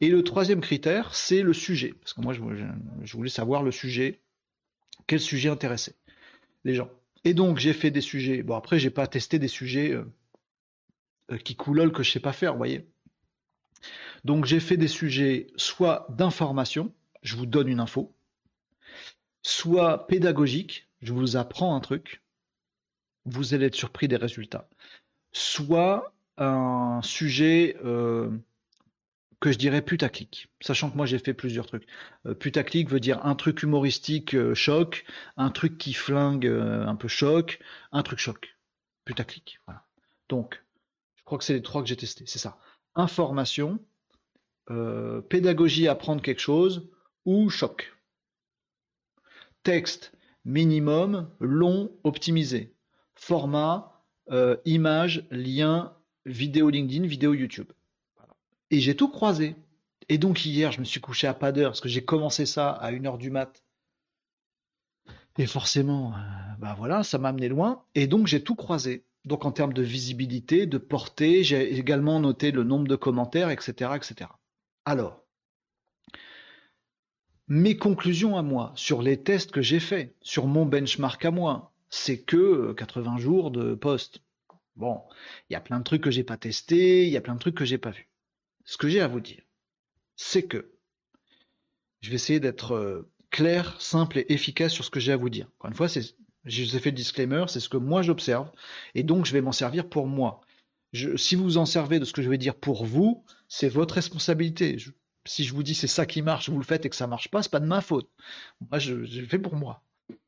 Et 0.00 0.08
le 0.08 0.22
troisième 0.22 0.60
critère, 0.60 1.14
c'est 1.14 1.42
le 1.42 1.52
sujet. 1.52 1.94
Parce 2.00 2.12
que 2.14 2.20
moi, 2.20 2.32
je, 2.32 3.16
voulais 3.16 3.30
savoir 3.30 3.62
le 3.62 3.72
sujet, 3.72 4.20
quel 5.06 5.20
sujet 5.20 5.48
intéressait 5.48 5.96
les 6.64 6.74
gens. 6.74 6.90
Et 7.24 7.34
donc, 7.34 7.58
j'ai 7.58 7.72
fait 7.72 7.90
des 7.90 8.00
sujets. 8.00 8.42
Bon, 8.42 8.54
après, 8.54 8.78
j'ai 8.78 8.90
pas 8.90 9.06
testé 9.06 9.38
des 9.38 9.48
sujets 9.48 9.92
euh, 9.92 10.04
euh, 11.32 11.38
qui 11.38 11.56
coulolent 11.56 11.92
que 11.92 12.02
je 12.02 12.10
sais 12.10 12.20
pas 12.20 12.32
faire, 12.32 12.52
vous 12.52 12.58
voyez. 12.58 12.86
Donc, 14.24 14.44
j'ai 14.44 14.60
fait 14.60 14.76
des 14.76 14.88
sujets 14.88 15.48
soit 15.56 16.06
d'information, 16.10 16.92
je 17.22 17.36
vous 17.36 17.46
donne 17.46 17.68
une 17.68 17.80
info, 17.80 18.14
soit 19.42 20.06
pédagogique, 20.06 20.88
je 21.02 21.12
vous 21.12 21.36
apprends 21.36 21.74
un 21.74 21.80
truc, 21.80 22.22
vous 23.24 23.54
allez 23.54 23.66
être 23.66 23.74
surpris 23.74 24.08
des 24.08 24.16
résultats, 24.16 24.68
soit 25.32 26.12
un 26.38 27.00
sujet 27.02 27.76
euh, 27.84 28.30
que 29.40 29.52
je 29.52 29.58
dirais 29.58 29.82
putaclic, 29.82 30.48
sachant 30.60 30.90
que 30.90 30.96
moi 30.96 31.06
j'ai 31.06 31.18
fait 31.18 31.34
plusieurs 31.34 31.66
trucs. 31.66 31.86
Euh, 32.26 32.34
putaclic 32.34 32.88
veut 32.88 33.00
dire 33.00 33.24
un 33.26 33.34
truc 33.34 33.62
humoristique 33.62 34.34
euh, 34.34 34.54
choc, 34.54 35.04
un 35.36 35.50
truc 35.50 35.78
qui 35.78 35.92
flingue 35.92 36.46
un 36.46 36.96
peu 36.96 37.08
choc, 37.08 37.58
un 37.92 38.02
truc 38.02 38.18
choc. 38.18 38.56
Putaclic. 39.04 39.58
Donc, 40.28 40.62
je 41.16 41.24
crois 41.24 41.38
que 41.38 41.44
c'est 41.44 41.54
les 41.54 41.62
trois 41.62 41.82
que 41.82 41.88
j'ai 41.88 41.96
testés, 41.96 42.24
c'est 42.26 42.38
ça. 42.38 42.58
Information, 42.94 43.78
pédagogie, 45.30 45.88
apprendre 45.88 46.20
quelque 46.20 46.42
chose, 46.42 46.90
ou 47.24 47.48
choc. 47.48 47.96
Texte, 49.62 50.12
minimum, 50.44 51.30
long, 51.40 51.90
optimisé. 52.04 52.74
Format, 53.14 54.04
image, 54.66 55.26
lien, 55.30 55.96
vidéo 56.30 56.70
LinkedIn, 56.70 57.06
vidéo 57.06 57.34
YouTube. 57.34 57.70
Et 58.70 58.80
j'ai 58.80 58.94
tout 58.94 59.08
croisé. 59.08 59.56
Et 60.08 60.18
donc 60.18 60.44
hier, 60.44 60.72
je 60.72 60.80
me 60.80 60.84
suis 60.84 61.00
couché 61.00 61.26
à 61.26 61.34
pas 61.34 61.52
d'heure 61.52 61.70
parce 61.70 61.80
que 61.80 61.88
j'ai 61.88 62.04
commencé 62.04 62.46
ça 62.46 62.70
à 62.70 62.92
1h 62.92 63.18
du 63.18 63.30
mat. 63.30 63.62
Et 65.38 65.46
forcément, 65.46 66.12
euh, 66.12 66.16
bah 66.58 66.74
voilà, 66.76 67.02
ça 67.02 67.18
m'a 67.18 67.28
amené 67.28 67.48
loin. 67.48 67.84
Et 67.94 68.06
donc 68.06 68.26
j'ai 68.26 68.42
tout 68.42 68.54
croisé. 68.54 69.04
Donc 69.24 69.44
en 69.44 69.52
termes 69.52 69.72
de 69.72 69.82
visibilité, 69.82 70.66
de 70.66 70.78
portée, 70.78 71.44
j'ai 71.44 71.74
également 71.74 72.20
noté 72.20 72.50
le 72.50 72.64
nombre 72.64 72.88
de 72.88 72.96
commentaires, 72.96 73.50
etc., 73.50 73.92
etc. 73.94 74.30
Alors, 74.84 75.22
mes 77.46 77.76
conclusions 77.76 78.36
à 78.36 78.42
moi 78.42 78.72
sur 78.74 79.02
les 79.02 79.22
tests 79.22 79.50
que 79.50 79.62
j'ai 79.62 79.80
faits, 79.80 80.14
sur 80.22 80.46
mon 80.46 80.66
benchmark 80.66 81.24
à 81.24 81.30
moi, 81.30 81.72
c'est 81.90 82.20
que 82.20 82.72
80 82.72 83.14
euh, 83.14 83.18
jours 83.18 83.50
de 83.50 83.74
poste. 83.74 84.20
Bon, 84.78 85.02
il 85.50 85.54
y 85.54 85.56
a 85.56 85.60
plein 85.60 85.80
de 85.80 85.84
trucs 85.84 86.02
que 86.02 86.10
j'ai 86.12 86.22
pas 86.22 86.36
testés, 86.36 87.04
il 87.04 87.10
y 87.10 87.16
a 87.16 87.20
plein 87.20 87.34
de 87.34 87.40
trucs 87.40 87.56
que 87.56 87.64
j'ai 87.64 87.78
pas 87.78 87.90
vus. 87.90 88.08
Ce 88.64 88.76
que 88.76 88.88
j'ai 88.88 89.00
à 89.00 89.08
vous 89.08 89.18
dire, 89.18 89.42
c'est 90.14 90.44
que 90.44 90.72
je 92.00 92.10
vais 92.10 92.14
essayer 92.14 92.38
d'être 92.38 92.76
euh, 92.76 93.10
clair, 93.30 93.80
simple 93.80 94.18
et 94.18 94.32
efficace 94.32 94.72
sur 94.72 94.84
ce 94.84 94.90
que 94.90 95.00
j'ai 95.00 95.10
à 95.10 95.16
vous 95.16 95.30
dire. 95.30 95.48
Encore 95.58 95.70
une 95.70 95.76
fois, 95.76 95.88
c'est, 95.88 96.14
je 96.44 96.62
vous 96.62 96.76
ai 96.76 96.78
fait 96.78 96.90
le 96.90 96.96
disclaimer, 96.96 97.44
c'est 97.48 97.58
ce 97.58 97.68
que 97.68 97.76
moi 97.76 98.02
j'observe, 98.02 98.52
et 98.94 99.02
donc 99.02 99.26
je 99.26 99.32
vais 99.32 99.40
m'en 99.40 99.50
servir 99.50 99.88
pour 99.88 100.06
moi. 100.06 100.42
si 101.16 101.34
vous 101.34 101.58
en 101.58 101.66
servez 101.66 101.98
de 101.98 102.04
ce 102.04 102.12
que 102.12 102.22
je 102.22 102.30
vais 102.30 102.38
dire 102.38 102.54
pour 102.54 102.84
vous, 102.84 103.24
c'est 103.48 103.68
votre 103.68 103.94
responsabilité. 103.94 104.76
si 105.24 105.42
je 105.42 105.54
vous 105.54 105.64
dis 105.64 105.74
c'est 105.74 105.88
ça 105.88 106.06
qui 106.06 106.22
marche, 106.22 106.50
vous 106.50 106.58
le 106.58 106.64
faites 106.64 106.86
et 106.86 106.88
que 106.88 106.96
ça 106.96 107.08
marche 107.08 107.32
pas, 107.32 107.42
c'est 107.42 107.50
pas 107.50 107.58
de 107.58 107.66
ma 107.66 107.80
faute. 107.80 108.08
Moi, 108.70 108.78
je, 108.78 109.04
je 109.04 109.22
le 109.22 109.26
fais 109.26 109.40
pour 109.40 109.56
moi. 109.56 109.82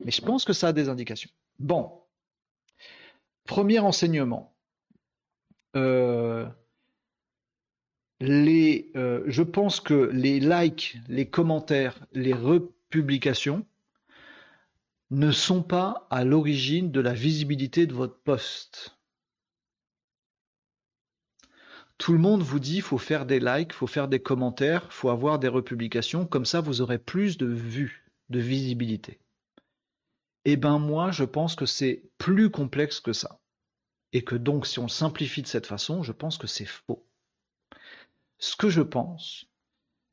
Mais 0.04 0.10
je 0.10 0.22
pense 0.22 0.44
que 0.44 0.52
ça 0.52 0.68
a 0.68 0.72
des 0.72 0.88
indications. 0.88 1.30
Bon. 1.60 2.00
Premier 3.50 3.80
enseignement. 3.80 4.54
Euh, 5.74 6.46
euh, 8.22 9.24
je 9.26 9.42
pense 9.42 9.80
que 9.80 10.08
les 10.12 10.38
likes, 10.38 10.98
les 11.08 11.28
commentaires, 11.28 11.98
les 12.12 12.32
republications 12.32 13.66
ne 15.10 15.32
sont 15.32 15.64
pas 15.64 16.06
à 16.10 16.22
l'origine 16.22 16.92
de 16.92 17.00
la 17.00 17.12
visibilité 17.12 17.88
de 17.88 17.92
votre 17.92 18.20
post. 18.20 18.96
Tout 21.98 22.12
le 22.12 22.20
monde 22.20 22.42
vous 22.42 22.60
dit 22.60 22.80
faut 22.80 22.98
faire 22.98 23.26
des 23.26 23.40
likes, 23.40 23.72
faut 23.72 23.88
faire 23.88 24.06
des 24.06 24.22
commentaires, 24.22 24.92
faut 24.92 25.10
avoir 25.10 25.40
des 25.40 25.48
republications, 25.48 26.24
comme 26.24 26.44
ça 26.46 26.60
vous 26.60 26.82
aurez 26.82 26.98
plus 26.98 27.36
de 27.36 27.46
vues, 27.46 28.08
de 28.28 28.38
visibilité. 28.38 29.18
Eh 30.44 30.56
ben 30.56 30.78
moi, 30.78 31.10
je 31.10 31.24
pense 31.24 31.56
que 31.56 31.66
c'est 31.66 32.04
plus 32.16 32.48
complexe 32.48 33.00
que 33.00 33.12
ça. 33.12 33.39
Et 34.12 34.22
que 34.22 34.34
donc, 34.34 34.66
si 34.66 34.78
on 34.78 34.88
simplifie 34.88 35.42
de 35.42 35.46
cette 35.46 35.66
façon, 35.66 36.02
je 36.02 36.12
pense 36.12 36.38
que 36.38 36.46
c'est 36.46 36.66
faux. 36.66 37.04
Ce 38.38 38.56
que 38.56 38.68
je 38.68 38.82
pense, 38.82 39.46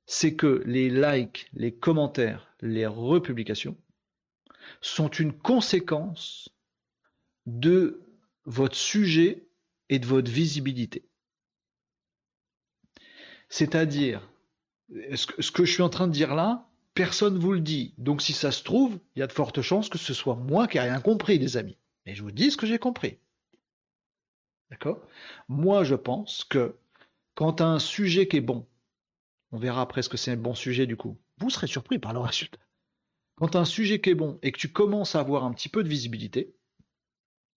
c'est 0.06 0.36
que 0.36 0.64
les 0.66 0.90
likes, 0.90 1.50
les 1.54 1.74
commentaires, 1.74 2.54
les 2.62 2.86
republications 2.86 3.78
sont 4.82 5.10
une 5.10 5.34
conséquence 5.34 6.50
de 7.46 8.02
votre 8.46 8.76
sujet 8.76 9.48
et 9.90 10.00
de 10.00 10.06
votre 10.06 10.32
visibilité. 10.32 11.08
C'est-à-dire, 13.50 14.30
ce 14.90 15.52
que 15.52 15.66
je 15.66 15.72
suis 15.72 15.84
en 15.84 15.90
train 15.90 16.08
de 16.08 16.14
dire 16.14 16.36
là, 16.36 16.70
personne 16.94 17.38
vous 17.38 17.54
le 17.54 17.62
dit. 17.62 17.94
Donc 17.98 18.22
si 18.22 18.34
ça 18.34 18.52
se 18.52 18.64
trouve, 18.64 19.00
il 19.16 19.20
y 19.20 19.24
a 19.24 19.28
de 19.28 19.32
fortes 19.32 19.62
chances 19.62 19.90
que 19.90 19.98
ce 19.98 20.14
soit 20.14 20.36
moi 20.36 20.68
qui 20.68 20.78
ai 20.78 20.82
rien 20.82 21.00
compris, 21.00 21.38
les 21.38 21.56
amis. 21.56 21.78
Mais 22.06 22.16
je 22.16 22.24
vous 22.24 22.32
dis 22.32 22.52
ce 22.52 22.58
que 22.58 22.66
j'ai 22.66 22.80
compris. 22.80 23.20
D'accord? 24.70 25.02
Moi, 25.48 25.84
je 25.84 25.96
pense 25.96 26.44
que 26.44 26.76
quand 27.36 27.62
un 27.62 27.80
sujet 27.80 28.28
qui 28.28 28.38
est 28.38 28.42
bon, 28.42 28.68
on 29.52 29.58
verra 29.58 29.82
après 29.82 30.02
ce 30.02 30.10
que 30.10 30.18
c'est 30.18 30.32
un 30.32 30.38
bon 30.38 30.56
sujet 30.56 30.86
du 30.86 30.98
coup, 30.98 31.18
vous 31.38 31.50
serez 31.50 31.68
surpris 31.68 32.00
par 32.00 32.14
le 32.14 32.20
résultat. 32.20 32.60
Quand 33.36 33.56
un 33.56 33.66
sujet 33.66 34.02
qui 34.02 34.10
est 34.10 34.16
bon 34.16 34.40
et 34.42 34.52
que 34.52 34.58
tu 34.58 34.72
commences 34.72 35.16
à 35.16 35.20
avoir 35.20 35.44
un 35.44 35.54
petit 35.54 35.70
peu 35.70 35.84
de 35.84 35.90
visibilité, 35.90 36.56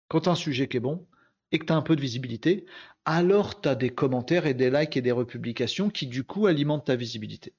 quand 0.08 0.28
un 0.28 0.34
sujet 0.34 0.68
qui 0.68 0.76
est 0.76 0.80
bon 0.80 1.06
et 1.52 1.58
que 1.58 1.64
tu 1.64 1.72
as 1.72 1.76
un 1.76 1.82
peu 1.82 1.96
de 1.96 2.00
visibilité, 2.00 2.66
alors 3.04 3.60
tu 3.60 3.68
as 3.68 3.74
des 3.74 3.90
commentaires 3.90 4.46
et 4.46 4.54
des 4.54 4.70
likes 4.70 4.96
et 4.96 5.02
des 5.02 5.12
republications 5.12 5.90
qui 5.90 6.06
du 6.06 6.22
coup 6.22 6.46
alimentent 6.46 6.86
ta 6.86 6.96
visibilité. 6.96 7.54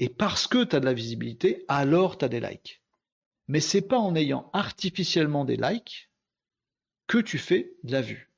Et 0.00 0.08
parce 0.08 0.46
que 0.46 0.64
tu 0.64 0.74
as 0.74 0.80
de 0.80 0.86
la 0.86 0.94
visibilité, 0.94 1.64
alors 1.68 2.18
tu 2.18 2.24
as 2.24 2.28
des 2.28 2.40
likes. 2.40 2.82
Mais 3.48 3.60
c'est 3.60 3.82
pas 3.82 3.98
en 3.98 4.16
ayant 4.16 4.50
artificiellement 4.52 5.44
des 5.44 5.56
likes 5.56 6.10
que 7.06 7.18
tu 7.18 7.38
fais 7.38 7.74
de 7.84 7.92
la 7.92 8.00
vue. 8.00 8.29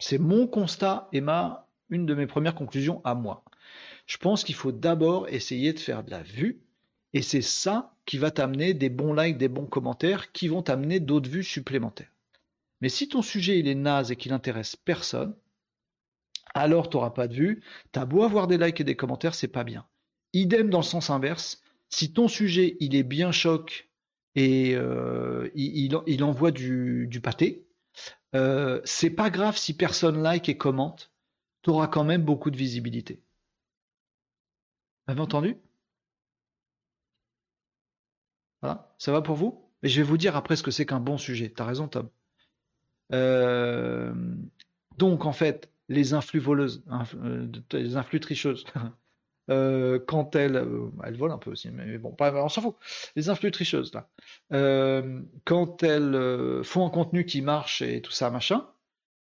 C'est 0.00 0.18
mon 0.18 0.46
constat 0.46 1.08
et 1.12 1.20
ma, 1.20 1.68
une 1.90 2.06
de 2.06 2.14
mes 2.14 2.26
premières 2.26 2.54
conclusions 2.54 3.02
à 3.04 3.14
moi. 3.14 3.44
Je 4.06 4.16
pense 4.16 4.42
qu'il 4.42 4.54
faut 4.54 4.72
d'abord 4.72 5.28
essayer 5.28 5.72
de 5.74 5.78
faire 5.78 6.02
de 6.02 6.10
la 6.10 6.22
vue, 6.22 6.62
et 7.12 7.22
c'est 7.22 7.42
ça 7.42 7.94
qui 8.06 8.16
va 8.18 8.30
t'amener 8.30 8.72
des 8.72 8.88
bons 8.88 9.12
likes, 9.12 9.36
des 9.36 9.48
bons 9.48 9.66
commentaires, 9.66 10.32
qui 10.32 10.48
vont 10.48 10.62
t'amener 10.62 11.00
d'autres 11.00 11.28
vues 11.28 11.44
supplémentaires. 11.44 12.10
Mais 12.80 12.88
si 12.88 13.08
ton 13.08 13.20
sujet 13.20 13.58
il 13.58 13.68
est 13.68 13.74
naze 13.74 14.10
et 14.10 14.16
qu'il 14.16 14.32
n'intéresse 14.32 14.74
personne, 14.74 15.36
alors 16.54 16.88
tu 16.88 16.96
n'auras 16.96 17.10
pas 17.10 17.28
de 17.28 17.34
vue. 17.34 17.62
as 17.94 18.06
beau 18.06 18.22
avoir 18.22 18.46
des 18.46 18.56
likes 18.56 18.80
et 18.80 18.84
des 18.84 18.96
commentaires, 18.96 19.34
c'est 19.34 19.48
pas 19.48 19.64
bien. 19.64 19.86
Idem 20.32 20.70
dans 20.70 20.78
le 20.78 20.84
sens 20.84 21.10
inverse. 21.10 21.62
Si 21.90 22.12
ton 22.12 22.26
sujet 22.26 22.76
il 22.80 22.96
est 22.96 23.02
bien 23.02 23.32
choc 23.32 23.90
et 24.34 24.74
euh, 24.74 25.50
il, 25.54 26.24
envoie 26.24 26.52
du 26.52 27.20
pâté, 27.22 27.66
euh, 28.34 28.80
c'est 28.84 29.10
pas 29.10 29.30
grave 29.30 29.56
si 29.56 29.76
personne 29.76 30.22
like 30.22 30.48
et 30.48 30.56
commente, 30.56 31.12
tu 31.62 31.70
auras 31.70 31.88
quand 31.88 32.04
même 32.04 32.24
beaucoup 32.24 32.50
de 32.50 32.56
visibilité. 32.56 33.22
Avez 35.06 35.20
entendu? 35.20 35.56
Voilà, 38.62 38.94
ça 38.98 39.12
va 39.12 39.20
pour 39.22 39.36
vous? 39.36 39.70
Et 39.82 39.88
je 39.88 40.00
vais 40.00 40.06
vous 40.06 40.16
dire 40.18 40.36
après 40.36 40.56
ce 40.56 40.62
que 40.62 40.70
c'est 40.70 40.86
qu'un 40.86 41.00
bon 41.00 41.18
sujet. 41.18 41.50
T'as 41.50 41.64
raison, 41.64 41.88
Tom. 41.88 42.08
Euh, 43.12 44.12
donc, 44.98 45.24
en 45.24 45.32
fait, 45.32 45.70
les 45.88 46.14
influx 46.14 46.40
voleuses, 46.40 46.84
euh, 47.14 47.48
les 47.72 47.96
influx 47.96 48.20
tricheuses, 48.20 48.64
Euh, 49.50 49.98
quand 49.98 50.36
elles, 50.36 50.56
euh, 50.56 50.90
elles 51.04 51.16
volent 51.16 51.34
un 51.34 51.38
peu 51.38 51.50
aussi, 51.50 51.70
mais 51.70 51.98
bon, 51.98 52.14
on 52.18 52.48
s'en 52.48 52.62
fout. 52.62 52.76
Les 53.16 53.30
influx 53.30 53.50
tricheuses 53.50 53.92
là, 53.92 54.08
euh, 54.52 55.22
quand 55.44 55.82
elles 55.82 56.62
font 56.62 56.86
un 56.86 56.90
contenu 56.90 57.24
qui 57.24 57.42
marche 57.42 57.82
et 57.82 58.00
tout 58.00 58.12
ça 58.12 58.30
machin, 58.30 58.68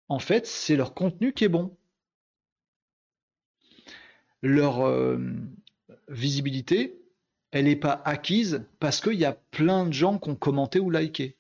en 0.10 0.20
fait, 0.20 0.46
c'est 0.46 0.76
leur 0.76 0.94
contenu 0.94 1.34
qui 1.34 1.46
est 1.46 1.50
bon. 1.50 1.78
Leur 4.42 5.18
visibilité, 6.08 7.02
elle 7.52 7.66
n'est 7.66 7.76
pas 7.76 8.02
acquise 8.06 8.66
parce 8.80 9.00
qu'il 9.02 9.20
y 9.20 9.26
a 9.26 9.34
plein 9.34 9.86
de 9.86 9.94
gens 9.94 10.18
qui 10.18 10.30
ont 10.30 10.36
commenté 10.36 10.80
ou 10.80 10.90
liké. 10.90 11.38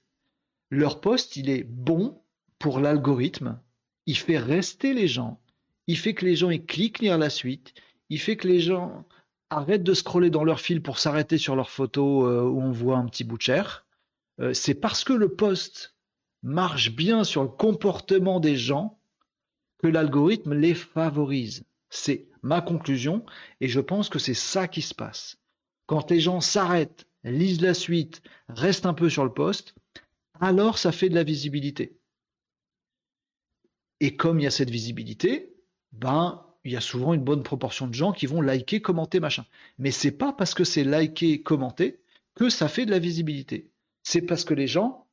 Leur 0.69 1.01
post, 1.01 1.35
il 1.35 1.49
est 1.49 1.63
bon 1.63 2.21
pour 2.59 2.79
l'algorithme. 2.79 3.59
Il 4.05 4.17
fait 4.17 4.37
rester 4.37 4.93
les 4.93 5.07
gens. 5.07 5.41
Il 5.87 5.97
fait 5.97 6.13
que 6.13 6.25
les 6.25 6.35
gens 6.35 6.49
ils 6.49 6.65
cliquent 6.65 6.99
lire 6.99 7.17
la 7.17 7.29
suite 7.29 7.73
il 8.09 8.19
fait 8.19 8.37
que 8.37 8.47
les 8.47 8.59
gens 8.59 9.05
arrêtent 9.49 9.83
de 9.83 9.93
scroller 9.93 10.29
dans 10.29 10.43
leur 10.43 10.59
fil 10.59 10.81
pour 10.81 10.99
s'arrêter 10.99 11.37
sur 11.37 11.55
leur 11.55 11.69
photo 11.69 12.27
euh, 12.27 12.43
où 12.43 12.61
on 12.61 12.71
voit 12.71 12.97
un 12.97 13.05
petit 13.05 13.23
bout 13.23 13.37
de 13.37 13.41
chair. 13.41 13.85
Euh, 14.39 14.53
c'est 14.53 14.75
parce 14.75 15.03
que 15.03 15.13
le 15.13 15.29
post 15.29 15.95
marche 16.43 16.91
bien 16.91 17.23
sur 17.23 17.43
le 17.43 17.49
comportement 17.49 18.39
des 18.39 18.55
gens 18.55 18.99
que 19.79 19.87
l'algorithme 19.87 20.53
les 20.53 20.75
favorise. 20.75 21.65
C'est 21.89 22.27
ma 22.41 22.61
conclusion 22.61 23.25
et 23.59 23.67
je 23.67 23.79
pense 23.79 24.09
que 24.09 24.19
c'est 24.19 24.33
ça 24.33 24.67
qui 24.67 24.81
se 24.81 24.93
passe. 24.93 25.37
Quand 25.87 26.11
les 26.11 26.19
gens 26.19 26.41
s'arrêtent, 26.41 27.07
lisent 27.23 27.61
la 27.61 27.73
suite, 27.73 28.21
restent 28.47 28.85
un 28.85 28.93
peu 28.93 29.09
sur 29.09 29.23
le 29.23 29.33
poste, 29.33 29.73
alors 30.39 30.77
ça 30.77 30.91
fait 30.91 31.09
de 31.09 31.15
la 31.15 31.23
visibilité. 31.23 31.97
Et 33.99 34.15
comme 34.15 34.39
il 34.39 34.43
y 34.43 34.47
a 34.47 34.51
cette 34.51 34.69
visibilité, 34.69 35.55
ben 35.91 36.45
il 36.63 36.71
y 36.71 36.77
a 36.77 36.81
souvent 36.81 37.13
une 37.13 37.23
bonne 37.23 37.43
proportion 37.43 37.87
de 37.87 37.93
gens 37.93 38.11
qui 38.11 38.25
vont 38.25 38.41
liker, 38.41 38.81
commenter, 38.81 39.19
machin. 39.19 39.45
Mais 39.77 39.91
c'est 39.91 40.11
pas 40.11 40.33
parce 40.33 40.53
que 40.53 40.63
c'est 40.63 40.83
liker, 40.83 41.41
commenter 41.41 42.01
que 42.35 42.49
ça 42.49 42.67
fait 42.67 42.85
de 42.85 42.91
la 42.91 42.99
visibilité. 42.99 43.71
C'est 44.03 44.21
parce 44.21 44.43
que 44.43 44.53
les 44.53 44.67
gens 44.67 45.07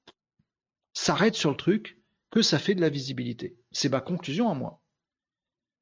s'arrêtent 0.95 1.35
sur 1.35 1.51
le 1.51 1.57
truc 1.57 1.99
que 2.31 2.43
ça 2.43 2.59
fait 2.59 2.75
de 2.75 2.81
la 2.81 2.89
visibilité. 2.89 3.57
C'est 3.71 3.89
ma 3.89 4.01
conclusion 4.01 4.51
à 4.51 4.55
moi. 4.55 4.81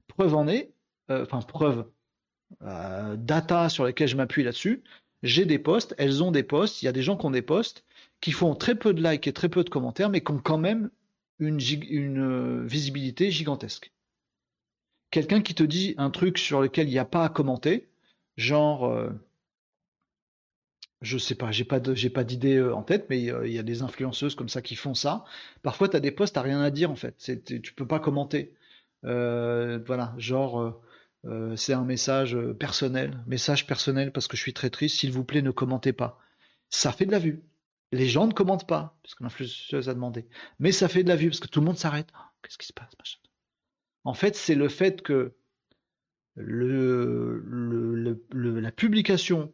Preuve 0.08 0.34
en 0.34 0.48
est, 0.48 0.72
euh, 1.10 1.22
enfin 1.22 1.40
preuve, 1.40 1.86
euh, 2.62 3.16
data 3.16 3.68
sur 3.68 3.84
lesquelles 3.84 4.08
je 4.08 4.16
m'appuie 4.16 4.42
là-dessus. 4.42 4.82
J'ai 5.22 5.46
des 5.46 5.58
posts, 5.58 5.94
elles 5.96 6.22
ont 6.22 6.30
des 6.30 6.42
posts, 6.42 6.82
il 6.82 6.84
y 6.84 6.88
a 6.88 6.92
des 6.92 7.02
gens 7.02 7.16
qui 7.16 7.24
ont 7.26 7.30
des 7.30 7.42
posts 7.42 7.84
qui 8.20 8.32
font 8.32 8.54
très 8.54 8.74
peu 8.74 8.92
de 8.92 9.02
likes 9.02 9.26
et 9.26 9.32
très 9.32 9.48
peu 9.48 9.64
de 9.64 9.70
commentaires, 9.70 10.10
mais 10.10 10.22
qui 10.22 10.32
ont 10.32 10.38
quand 10.38 10.58
même 10.58 10.90
une, 11.38 11.58
euh, 12.18 12.62
visibilité 12.66 13.30
gigantesque 13.30 13.93
quelqu'un 15.14 15.42
qui 15.42 15.54
te 15.54 15.62
dit 15.62 15.94
un 15.96 16.10
truc 16.10 16.38
sur 16.38 16.60
lequel 16.60 16.88
il 16.88 16.90
n'y 16.90 16.98
a 16.98 17.04
pas 17.04 17.24
à 17.24 17.28
commenter, 17.28 17.88
genre, 18.36 18.84
euh, 18.86 19.10
je 21.02 21.18
sais 21.18 21.36
pas, 21.36 21.52
j'ai 21.52 21.62
pas 21.62 21.80
j'ai 21.94 22.10
pas 22.10 22.24
d'idée 22.24 22.56
euh, 22.56 22.74
en 22.74 22.82
tête, 22.82 23.06
mais 23.10 23.20
il 23.22 23.52
y 23.52 23.58
a 23.60 23.62
des 23.62 23.82
influenceuses 23.82 24.34
comme 24.34 24.48
ça 24.48 24.60
qui 24.60 24.74
font 24.74 24.94
ça. 24.94 25.24
Parfois, 25.62 25.88
tu 25.88 25.96
as 25.96 26.00
des 26.00 26.10
posts, 26.10 26.34
t'as 26.34 26.42
rien 26.42 26.60
à 26.60 26.70
dire 26.72 26.90
en 26.90 26.96
fait, 26.96 27.14
c'est, 27.18 27.44
tu 27.44 27.74
peux 27.74 27.86
pas 27.86 28.00
commenter. 28.00 28.54
Euh, 29.04 29.78
voilà, 29.86 30.14
genre, 30.18 30.82
c'est 31.56 31.74
un 31.74 31.84
message 31.84 32.36
personnel, 32.58 33.22
message 33.28 33.66
personnel 33.68 34.12
parce 34.12 34.26
que 34.26 34.36
je 34.36 34.42
suis 34.42 34.52
très 34.52 34.70
triste. 34.70 34.98
S'il 34.98 35.12
vous 35.12 35.24
plaît, 35.24 35.42
ne 35.42 35.52
commentez 35.52 35.92
pas. 35.92 36.18
Ça 36.70 36.90
fait 36.90 37.06
de 37.06 37.12
la 37.12 37.20
vue. 37.20 37.44
Les 37.92 38.08
gens 38.08 38.26
ne 38.26 38.32
commentent 38.32 38.66
pas 38.66 38.98
parce 39.02 39.14
que 39.14 39.22
l'influenceuse 39.22 39.88
a 39.88 39.94
demandé, 39.94 40.26
mais 40.58 40.72
ça 40.72 40.88
fait 40.88 41.04
de 41.04 41.08
la 41.08 41.16
vue 41.16 41.28
parce 41.28 41.40
que 41.40 41.48
tout 41.48 41.60
le 41.60 41.66
monde 41.66 41.78
s'arrête. 41.78 42.08
Oh, 42.14 42.26
qu'est-ce 42.42 42.58
qui 42.58 42.66
se 42.66 42.72
passe, 42.72 42.90
machin. 42.98 43.18
En 44.04 44.14
fait, 44.14 44.36
c'est 44.36 44.54
le 44.54 44.68
fait 44.68 45.02
que 45.02 45.34
la 46.36 47.32
publication 48.72 49.52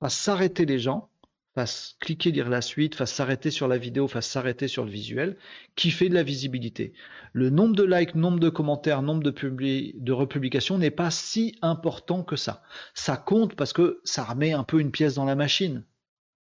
fasse 0.00 0.16
s'arrêter 0.16 0.66
les 0.66 0.78
gens, 0.78 1.10
fasse 1.54 1.96
cliquer, 2.00 2.32
lire 2.32 2.48
la 2.48 2.62
suite, 2.62 2.94
fasse 2.94 3.12
s'arrêter 3.12 3.50
sur 3.50 3.68
la 3.68 3.78
vidéo, 3.78 4.08
fasse 4.08 4.26
s'arrêter 4.26 4.68
sur 4.68 4.84
le 4.84 4.90
visuel, 4.90 5.36
qui 5.76 5.90
fait 5.90 6.08
de 6.08 6.14
la 6.14 6.22
visibilité. 6.22 6.92
Le 7.32 7.50
nombre 7.50 7.76
de 7.76 7.84
likes, 7.84 8.14
nombre 8.14 8.40
de 8.40 8.48
commentaires, 8.48 9.02
nombre 9.02 9.22
de, 9.22 9.30
de 9.30 10.12
republications 10.12 10.78
n'est 10.78 10.90
pas 10.90 11.10
si 11.10 11.56
important 11.62 12.22
que 12.22 12.36
ça. 12.36 12.62
Ça 12.94 13.16
compte 13.16 13.54
parce 13.54 13.72
que 13.72 14.00
ça 14.04 14.24
remet 14.24 14.52
un 14.52 14.64
peu 14.64 14.80
une 14.80 14.90
pièce 14.90 15.14
dans 15.14 15.26
la 15.26 15.36
machine. 15.36 15.84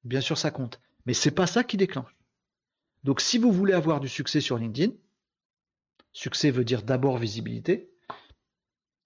Bien 0.04 0.22
sûr, 0.22 0.38
ça 0.38 0.52
compte. 0.52 0.80
Mais 1.06 1.14
c'est 1.14 1.32
pas 1.32 1.48
ça 1.48 1.64
qui 1.64 1.78
déclenche. 1.78 2.16
Donc, 3.04 3.22
si 3.22 3.38
vous 3.38 3.52
voulez 3.52 3.74
avoir 3.74 4.00
du 4.00 4.10
succès 4.10 4.42
sur 4.42 4.58
LinkedIn, 4.58 4.94
succès 6.14 6.52
veut 6.52 6.66
dire 6.66 6.84
d'abord 6.84 7.18
visibilité, 7.18 7.92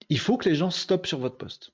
il 0.08 0.18
faut 0.18 0.36
que 0.36 0.48
les 0.48 0.54
gens 0.54 0.70
stoppent 0.70 1.06
sur 1.06 1.18
votre 1.18 1.36
poste. 1.36 1.72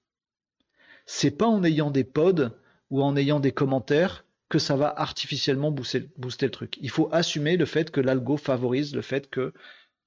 C'est 1.06 1.30
pas 1.30 1.46
en 1.46 1.64
ayant 1.64 1.90
des 1.90 2.04
pods 2.04 2.50
ou 2.90 3.02
en 3.02 3.16
ayant 3.16 3.40
des 3.40 3.52
commentaires 3.52 4.24
que 4.48 4.58
ça 4.58 4.76
va 4.76 4.92
artificiellement 4.96 5.70
booster, 5.70 6.10
le 6.18 6.50
truc. 6.50 6.76
Il 6.80 6.90
faut 6.90 7.08
assumer 7.12 7.56
le 7.56 7.66
fait 7.66 7.90
que 7.90 8.00
l'algo 8.00 8.36
favorise 8.36 8.94
le 8.94 9.02
fait 9.02 9.30
que 9.30 9.54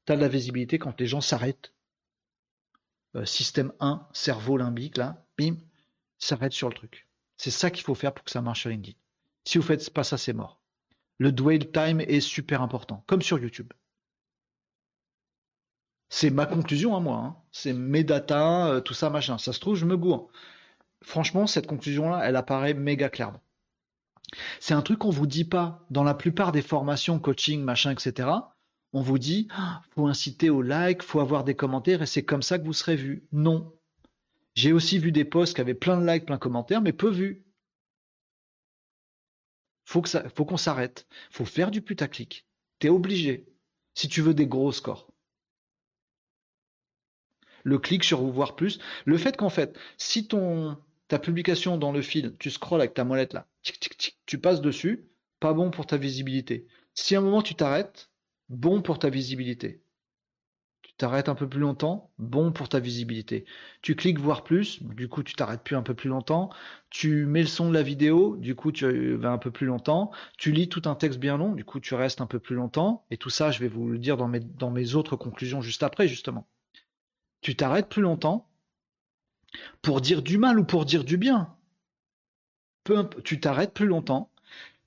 tu 0.05 0.13
as 0.13 0.15
de 0.15 0.21
la 0.21 0.27
visibilité 0.27 0.77
quand 0.79 0.99
les 0.99 1.07
gens 1.07 1.21
s'arrêtent. 1.21 1.73
Euh, 3.15 3.25
système 3.25 3.71
1, 3.79 4.07
cerveau 4.11 4.57
limbique, 4.57 4.97
là, 4.97 5.25
bim, 5.37 5.55
s'arrête 6.19 6.51
sur 6.51 6.67
le 6.67 6.75
truc. 6.75 7.07
C'est 7.37 7.51
ça 7.51 7.71
qu'il 7.71 7.83
faut 7.83 7.95
faire 7.95 8.13
pour 8.13 8.25
que 8.25 8.31
ça 8.31 8.41
marche 8.41 8.61
sur 8.61 8.69
LinkedIn. 8.69 8.97
Si 9.45 9.57
vous 9.57 9.63
faites 9.63 9.89
pas 9.93 10.03
ça, 10.03 10.17
c'est 10.17 10.33
mort. 10.33 10.61
Le 11.19 11.31
dwell 11.31 11.71
time 11.71 12.01
est 12.01 12.21
super 12.21 12.61
important, 12.61 13.03
comme 13.07 13.21
sur 13.21 13.39
YouTube. 13.39 13.71
C'est 16.15 16.29
ma 16.29 16.45
conclusion 16.45 16.95
à 16.95 16.99
moi. 16.99 17.17
Hein. 17.17 17.35
C'est 17.51 17.73
mes 17.73 18.03
data, 18.03 18.67
euh, 18.67 18.81
tout 18.81 18.93
ça, 18.93 19.09
machin. 19.09 19.39
Ça 19.39 19.51
se 19.51 19.59
trouve, 19.59 19.75
je 19.75 19.85
me 19.85 19.97
gourre. 19.97 20.29
Franchement, 21.01 21.47
cette 21.47 21.65
conclusion-là, 21.65 22.21
elle 22.23 22.35
apparaît 22.35 22.75
méga 22.75 23.09
clairement. 23.09 23.41
C'est 24.59 24.75
un 24.75 24.83
truc 24.83 24.99
qu'on 24.99 25.09
vous 25.09 25.25
dit 25.25 25.43
pas 25.43 25.83
dans 25.89 26.03
la 26.03 26.13
plupart 26.13 26.51
des 26.51 26.61
formations, 26.61 27.17
coaching, 27.17 27.63
machin, 27.63 27.89
etc. 27.89 28.29
On 28.93 29.01
vous 29.01 29.17
dit, 29.17 29.47
ah, 29.57 29.81
faut 29.95 30.05
inciter 30.05 30.51
au 30.51 30.61
like, 30.61 31.01
faut 31.01 31.19
avoir 31.19 31.43
des 31.43 31.55
commentaires 31.55 32.03
et 32.03 32.05
c'est 32.05 32.23
comme 32.23 32.43
ça 32.43 32.59
que 32.59 32.63
vous 32.65 32.73
serez 32.73 32.95
vu. 32.95 33.27
Non. 33.31 33.73
J'ai 34.53 34.71
aussi 34.71 34.99
vu 34.99 35.11
des 35.11 35.25
posts 35.25 35.55
qui 35.55 35.61
avaient 35.61 35.73
plein 35.73 35.99
de 35.99 36.05
likes, 36.05 36.27
plein 36.27 36.35
de 36.35 36.39
commentaires, 36.39 36.83
mais 36.83 36.93
peu 36.93 37.09
vus. 37.09 37.43
Faut 39.85 40.03
faut 40.35 40.45
qu'on 40.45 40.57
s'arrête. 40.57 41.07
Faut 41.31 41.45
faire 41.45 41.71
du 41.71 41.81
putaclic. 41.81 42.45
T'es 42.77 42.89
obligé. 42.89 43.47
Si 43.95 44.07
tu 44.07 44.21
veux 44.21 44.35
des 44.35 44.45
gros 44.45 44.71
scores. 44.71 45.12
Le 47.63 47.79
clic 47.79 48.03
sur 48.03 48.21
voir 48.21 48.55
plus. 48.55 48.79
Le 49.05 49.17
fait 49.17 49.37
qu'en 49.37 49.49
fait, 49.49 49.77
si 49.97 50.27
ton, 50.27 50.77
ta 51.07 51.19
publication 51.19 51.77
dans 51.77 51.91
le 51.91 52.01
fil, 52.01 52.35
tu 52.39 52.51
scrolles 52.51 52.81
avec 52.81 52.93
ta 52.93 53.03
molette 53.03 53.33
là, 53.33 53.47
tu 54.25 54.37
passes 54.37 54.61
dessus, 54.61 55.05
pas 55.39 55.53
bon 55.53 55.71
pour 55.71 55.85
ta 55.85 55.97
visibilité. 55.97 56.67
Si 56.93 57.15
à 57.15 57.19
un 57.19 57.21
moment 57.21 57.41
tu 57.41 57.55
t'arrêtes, 57.55 58.09
bon 58.49 58.81
pour 58.81 58.99
ta 58.99 59.09
visibilité. 59.09 59.81
Tu 60.81 60.93
t'arrêtes 60.97 61.29
un 61.29 61.35
peu 61.35 61.47
plus 61.49 61.59
longtemps, 61.59 62.11
bon 62.19 62.51
pour 62.51 62.69
ta 62.69 62.79
visibilité. 62.79 63.45
Tu 63.81 63.95
cliques 63.95 64.19
voir 64.19 64.43
plus, 64.43 64.83
du 64.83 65.07
coup 65.07 65.23
tu 65.23 65.33
t'arrêtes 65.33 65.63
plus 65.63 65.75
un 65.75 65.81
peu 65.81 65.93
plus 65.93 66.09
longtemps. 66.09 66.49
Tu 66.89 67.25
mets 67.25 67.41
le 67.41 67.47
son 67.47 67.69
de 67.69 67.73
la 67.73 67.83
vidéo, 67.83 68.35
du 68.37 68.55
coup 68.55 68.71
tu 68.71 69.15
vas 69.15 69.31
un 69.31 69.37
peu 69.37 69.51
plus 69.51 69.65
longtemps. 69.65 70.11
Tu 70.37 70.51
lis 70.51 70.69
tout 70.69 70.83
un 70.85 70.95
texte 70.95 71.19
bien 71.19 71.37
long, 71.37 71.53
du 71.53 71.65
coup 71.65 71.79
tu 71.79 71.95
restes 71.95 72.21
un 72.21 72.27
peu 72.27 72.39
plus 72.39 72.55
longtemps. 72.55 73.05
Et 73.11 73.17
tout 73.17 73.29
ça, 73.29 73.51
je 73.51 73.59
vais 73.59 73.69
vous 73.69 73.87
le 73.89 73.97
dire 73.97 74.17
dans 74.17 74.71
mes 74.71 74.95
autres 74.95 75.15
conclusions 75.15 75.61
juste 75.61 75.83
après, 75.83 76.07
justement. 76.07 76.47
Tu 77.43 77.55
t'arrêtes 77.55 77.89
plus 77.89 78.01
longtemps, 78.01 78.47
pour 79.81 80.01
dire 80.01 80.23
du 80.23 80.37
mal 80.37 80.57
ou 80.59 80.63
pour 80.63 80.85
dire 80.85 81.03
du 81.03 81.17
bien. 81.17 81.55
Tu 83.23 83.39
t'arrêtes 83.39 83.73
plus 83.73 83.85
longtemps, 83.85 84.31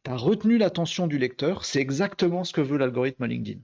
tu 0.04 0.10
as 0.10 0.16
retenu 0.16 0.58
l'attention 0.58 1.06
du 1.06 1.18
lecteur, 1.18 1.64
c'est 1.64 1.80
exactement 1.80 2.44
ce 2.44 2.52
que 2.52 2.62
veut 2.62 2.78
l'algorithme 2.78 3.26
LinkedIn. 3.26 3.60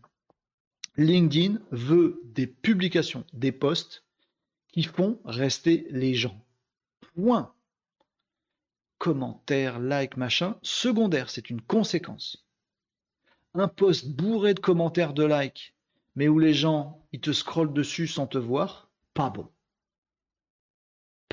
LinkedIn 0.96 1.58
veut 1.70 2.20
des 2.24 2.46
publications, 2.46 3.24
des 3.32 3.50
posts 3.50 4.04
qui 4.68 4.82
font 4.82 5.18
rester 5.24 5.86
les 5.90 6.14
gens. 6.14 6.38
Point. 7.14 7.52
Commentaires, 8.98 9.80
like, 9.80 10.16
machin, 10.18 10.56
secondaire, 10.62 11.30
c'est 11.30 11.50
une 11.50 11.62
conséquence. 11.62 12.46
Un 13.54 13.68
post 13.68 14.08
bourré 14.08 14.54
de 14.54 14.60
commentaires, 14.60 15.14
de 15.14 15.24
likes, 15.24 15.74
mais 16.14 16.28
où 16.28 16.38
les 16.38 16.54
gens, 16.54 17.02
ils 17.12 17.20
te 17.20 17.32
scrollent 17.32 17.72
dessus 17.72 18.06
sans 18.06 18.26
te 18.26 18.38
voir, 18.38 18.81
pas 19.14 19.30
bon 19.30 19.48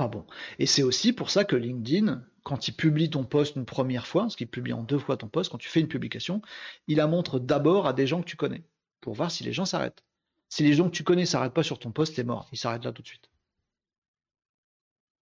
bon. 0.08 0.26
Et 0.60 0.66
c'est 0.66 0.84
aussi 0.84 1.12
pour 1.12 1.30
ça 1.30 1.44
que 1.44 1.56
LinkedIn, 1.56 2.24
quand 2.44 2.68
il 2.68 2.74
publie 2.74 3.10
ton 3.10 3.26
post 3.26 3.56
une 3.56 3.66
première 3.66 4.08
fois, 4.08 4.24
parce 4.24 4.36
qu'il 4.36 4.48
publie 4.48 4.74
en 4.74 4.84
deux 4.84 5.00
fois 5.00 5.18
ton 5.18 5.28
post, 5.28 5.52
quand 5.52 5.58
tu 5.58 5.70
fais 5.70 5.82
une 5.82 5.88
publication, 5.88 6.42
il 6.88 6.98
la 6.98 7.08
montre 7.08 7.40
d'abord 7.40 7.86
à 7.88 7.94
des 7.94 8.08
gens 8.08 8.22
que 8.22 8.28
tu 8.28 8.38
connais, 8.38 8.64
pour 9.02 9.14
voir 9.14 9.32
si 9.32 9.44
les 9.44 9.52
gens 9.52 9.66
s'arrêtent. 9.66 10.04
Si 10.48 10.64
les 10.64 10.74
gens 10.74 10.86
que 10.86 10.96
tu 10.96 11.04
connais 11.04 11.26
s'arrêtent 11.26 11.54
pas 11.54 11.64
sur 11.64 11.80
ton 11.80 11.92
post, 11.92 12.16
t'es 12.16 12.24
mort, 12.24 12.48
ils 12.52 12.58
s'arrêtent 12.58 12.86
là 12.86 12.94
tout 12.94 13.02
de 13.02 13.08
suite. 13.08 13.30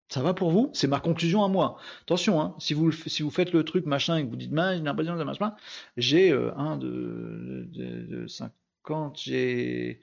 Ça 0.09 0.21
va 0.21 0.33
pour 0.33 0.51
vous? 0.51 0.69
C'est 0.73 0.87
ma 0.87 1.01
conclusion 1.01 1.43
à 1.43 1.49
moi. 1.49 1.77
Attention, 2.03 2.39
hein, 2.39 2.55
si, 2.59 2.73
vous, 2.73 2.91
faites 2.91 3.51
le 3.51 3.65
truc 3.65 3.85
machin 3.85 4.15
et 4.15 4.23
que 4.23 4.29
vous 4.29 4.37
dites, 4.37 4.51
j'ai 4.51 4.81
l'impression 4.81 5.17
de 5.17 5.23
machin, 5.23 5.53
j'ai 5.97 6.31
euh, 6.31 6.55
un 6.55 6.77
de, 6.77 7.67
de, 7.73 8.25
50, 8.25 9.19
j'ai 9.19 9.99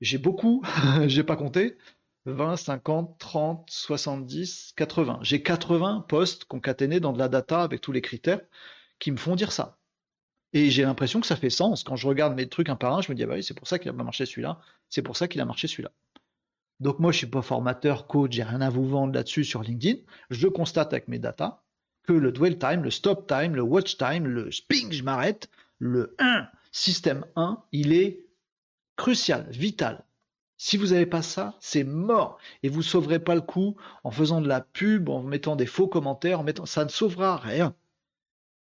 j'ai 0.00 0.18
beaucoup, 0.18 0.62
j'ai 1.06 1.24
pas 1.24 1.36
compté, 1.36 1.76
20, 2.26 2.56
50, 2.56 3.18
30, 3.18 3.70
70, 3.70 4.72
80. 4.76 5.18
J'ai 5.22 5.42
80 5.42 6.06
postes 6.08 6.44
concaténés 6.46 7.00
dans 7.00 7.12
de 7.12 7.18
la 7.18 7.28
data 7.28 7.62
avec 7.62 7.80
tous 7.80 7.92
les 7.92 8.00
critères 8.00 8.40
qui 8.98 9.10
me 9.10 9.16
font 9.16 9.36
dire 9.36 9.52
ça. 9.52 9.78
Et 10.54 10.70
j'ai 10.70 10.84
l'impression 10.84 11.20
que 11.20 11.26
ça 11.26 11.36
fait 11.36 11.50
sens. 11.50 11.82
Quand 11.82 11.96
je 11.96 12.06
regarde 12.06 12.34
mes 12.34 12.48
trucs 12.48 12.68
un 12.68 12.76
par 12.76 12.96
un, 12.96 13.02
je 13.02 13.10
me 13.10 13.16
dis, 13.16 13.24
ah 13.24 13.26
bah 13.26 13.34
oui, 13.34 13.42
c'est 13.42 13.54
pour 13.54 13.66
ça 13.66 13.78
qu'il 13.78 13.90
a 13.90 13.92
marché 13.92 14.24
celui-là, 14.24 14.60
c'est 14.88 15.02
pour 15.02 15.16
ça 15.16 15.28
qu'il 15.28 15.40
a 15.40 15.44
marché 15.44 15.66
celui-là. 15.66 15.90
Donc 16.80 16.98
moi, 16.98 17.12
je 17.12 17.18
suis 17.18 17.26
pas 17.26 17.42
formateur, 17.42 18.06
coach, 18.06 18.32
j'ai 18.32 18.42
rien 18.42 18.60
à 18.60 18.70
vous 18.70 18.88
vendre 18.88 19.12
là-dessus 19.12 19.44
sur 19.44 19.62
LinkedIn. 19.62 20.00
Je 20.30 20.48
constate 20.48 20.92
avec 20.92 21.08
mes 21.08 21.18
data 21.18 21.62
que 22.04 22.12
le 22.12 22.32
dwell 22.32 22.58
time, 22.58 22.82
le 22.82 22.90
stop 22.90 23.26
time, 23.26 23.54
le 23.54 23.62
watch 23.62 23.96
time, 23.96 24.26
le 24.26 24.50
sping, 24.50 24.92
je 24.92 25.02
m'arrête, 25.02 25.50
le 25.78 26.14
1, 26.18 26.46
système 26.70 27.24
1, 27.36 27.62
il 27.72 27.92
est 27.92 28.23
crucial, 28.96 29.48
vital. 29.50 30.04
Si 30.56 30.76
vous 30.76 30.88
n'avez 30.88 31.06
pas 31.06 31.22
ça, 31.22 31.56
c'est 31.60 31.84
mort. 31.84 32.38
Et 32.62 32.68
vous 32.68 32.78
ne 32.78 32.84
sauverez 32.84 33.18
pas 33.18 33.34
le 33.34 33.40
coup 33.40 33.76
en 34.04 34.10
faisant 34.10 34.40
de 34.40 34.48
la 34.48 34.60
pub, 34.60 35.08
en 35.08 35.22
mettant 35.22 35.56
des 35.56 35.66
faux 35.66 35.88
commentaires, 35.88 36.40
en 36.40 36.44
mettant... 36.44 36.66
ça 36.66 36.84
ne 36.84 36.90
sauvera 36.90 37.36
rien. 37.36 37.74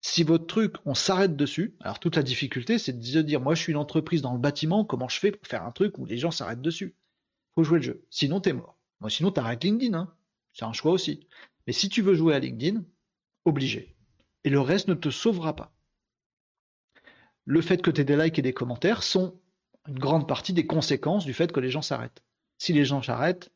Si 0.01 0.23
votre 0.23 0.47
truc, 0.47 0.75
on 0.85 0.95
s'arrête 0.95 1.37
dessus, 1.37 1.75
alors 1.81 1.99
toute 1.99 2.17
la 2.17 2.23
difficulté, 2.23 2.79
c'est 2.79 2.93
de 2.93 3.23
dire, 3.23 3.41
moi 3.41 3.55
je 3.55 3.63
suis 3.63 3.73
une 3.73 3.79
entreprise 3.79 4.23
dans 4.23 4.35
le 4.35 4.39
bâtiment, 4.39 4.85
comment 4.85 5.09
je 5.09 5.19
fais 5.19 5.33
pour 5.33 5.47
faire 5.47 5.65
un 5.65 5.73
truc 5.73 5.99
où 5.99 6.07
les 6.07 6.19
gens 6.19 6.31
s'arrêtent 6.31 6.63
dessus? 6.63 6.95
Faut 7.55 7.65
jouer 7.65 7.79
le 7.79 7.85
jeu. 7.85 8.05
Sinon, 8.11 8.41
t'es 8.41 8.53
mort. 8.53 8.79
Moi, 9.01 9.11
sinon, 9.11 9.31
t'arrêtes 9.31 9.65
LinkedIn. 9.65 9.99
Hein. 9.99 10.15
C'est 10.53 10.65
un 10.65 10.73
choix 10.73 10.93
aussi. 10.93 11.27
Mais 11.67 11.73
si 11.73 11.89
tu 11.89 12.03
veux 12.03 12.15
jouer 12.15 12.35
à 12.35 12.39
LinkedIn, 12.39 12.85
obligé. 13.45 13.97
Et 14.45 14.51
le 14.51 14.61
reste 14.61 14.89
ne 14.89 14.95
te 14.95 15.11
sauvera 15.11 15.57
pas. 15.57 15.73
Le 17.45 17.61
fait 17.61 17.81
que 17.81 17.91
tu 17.91 18.01
aies 18.01 18.05
des 18.05 18.17
likes 18.17 18.39
et 18.39 18.43
des 18.43 18.53
commentaires 18.53 19.03
sont 19.03 19.41
une 19.89 19.99
grande 19.99 20.29
partie 20.29 20.53
des 20.53 20.67
conséquences 20.67 21.25
du 21.25 21.35
fait 21.35 21.53
que 21.53 21.61
les 21.61 21.71
gens 21.71 21.83
s'arrêtent. 21.83 22.23
Si 22.59 22.73
les 22.73 22.85
gens 22.85 23.03
s'arrêtent, 23.03 23.51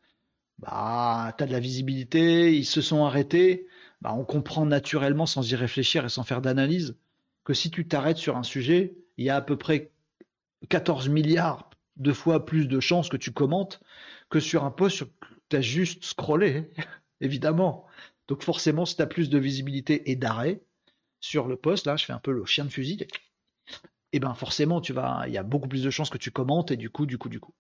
bah, 0.59 1.35
tu 1.36 1.44
as 1.44 1.47
de 1.47 1.52
la 1.52 1.61
visibilité, 1.61 2.55
ils 2.55 2.66
se 2.66 2.81
sont 2.81 3.05
arrêtés, 3.05 3.66
bah, 4.01 4.15
on 4.15 4.24
comprend 4.24 4.66
naturellement 4.66 5.27
sans 5.27 5.51
y 5.51 5.55
réfléchir 5.57 6.05
et 6.05 6.09
sans 6.09 6.23
faire 6.23 6.40
d'analyse 6.40 6.97
que 7.44 7.55
si 7.55 7.70
tu 7.70 7.89
t'arrêtes 7.89 8.19
sur 8.19 8.36
un 8.36 8.43
sujet, 8.43 8.94
il 9.16 9.24
y 9.24 9.31
a 9.31 9.36
à 9.36 9.40
peu 9.40 9.57
près 9.57 9.93
14 10.69 11.09
milliards 11.09 11.70
de 11.97 12.12
fois 12.12 12.47
plus 12.47 12.66
de 12.66 12.81
chances 12.81 13.09
que 13.09 13.16
tu 13.16 13.32
commentes 13.32 13.81
que 14.28 14.40
sur 14.40 14.65
un 14.65 14.70
post 14.70 15.05
que 15.05 15.27
tu 15.48 15.57
as 15.57 15.61
juste 15.61 16.05
scrollé, 16.05 16.70
évidemment. 17.20 17.86
Donc 18.28 18.43
forcément, 18.43 18.86
si 18.86 18.97
tu 18.97 19.02
as 19.02 19.07
plus 19.07 19.31
de 19.31 19.39
visibilité 19.39 20.11
et 20.11 20.16
d'arrêt 20.16 20.62
sur 21.20 21.48
le 21.48 21.57
post, 21.57 21.86
là 21.86 21.97
je 21.97 22.05
fais 22.05 22.12
un 22.12 22.19
peu 22.19 22.32
le 22.32 22.44
chien 22.44 22.65
de 22.65 22.70
fusil, 22.70 23.07
et 24.12 24.16
eh 24.16 24.20
ben 24.20 24.35
forcément 24.35 24.81
tu 24.81 24.93
vas, 24.93 25.24
il 25.28 25.32
y 25.32 25.39
a 25.39 25.45
beaucoup 25.45 25.69
plus 25.69 25.85
de 25.85 25.91
chances 25.91 26.11
que 26.11 26.19
tu 26.19 26.32
commentes 26.32 26.73
et 26.73 26.77
du 26.77 26.91
coup, 26.91 27.07
du 27.07 27.16
coup, 27.16 27.28
du 27.28 27.39
coup. 27.39 27.55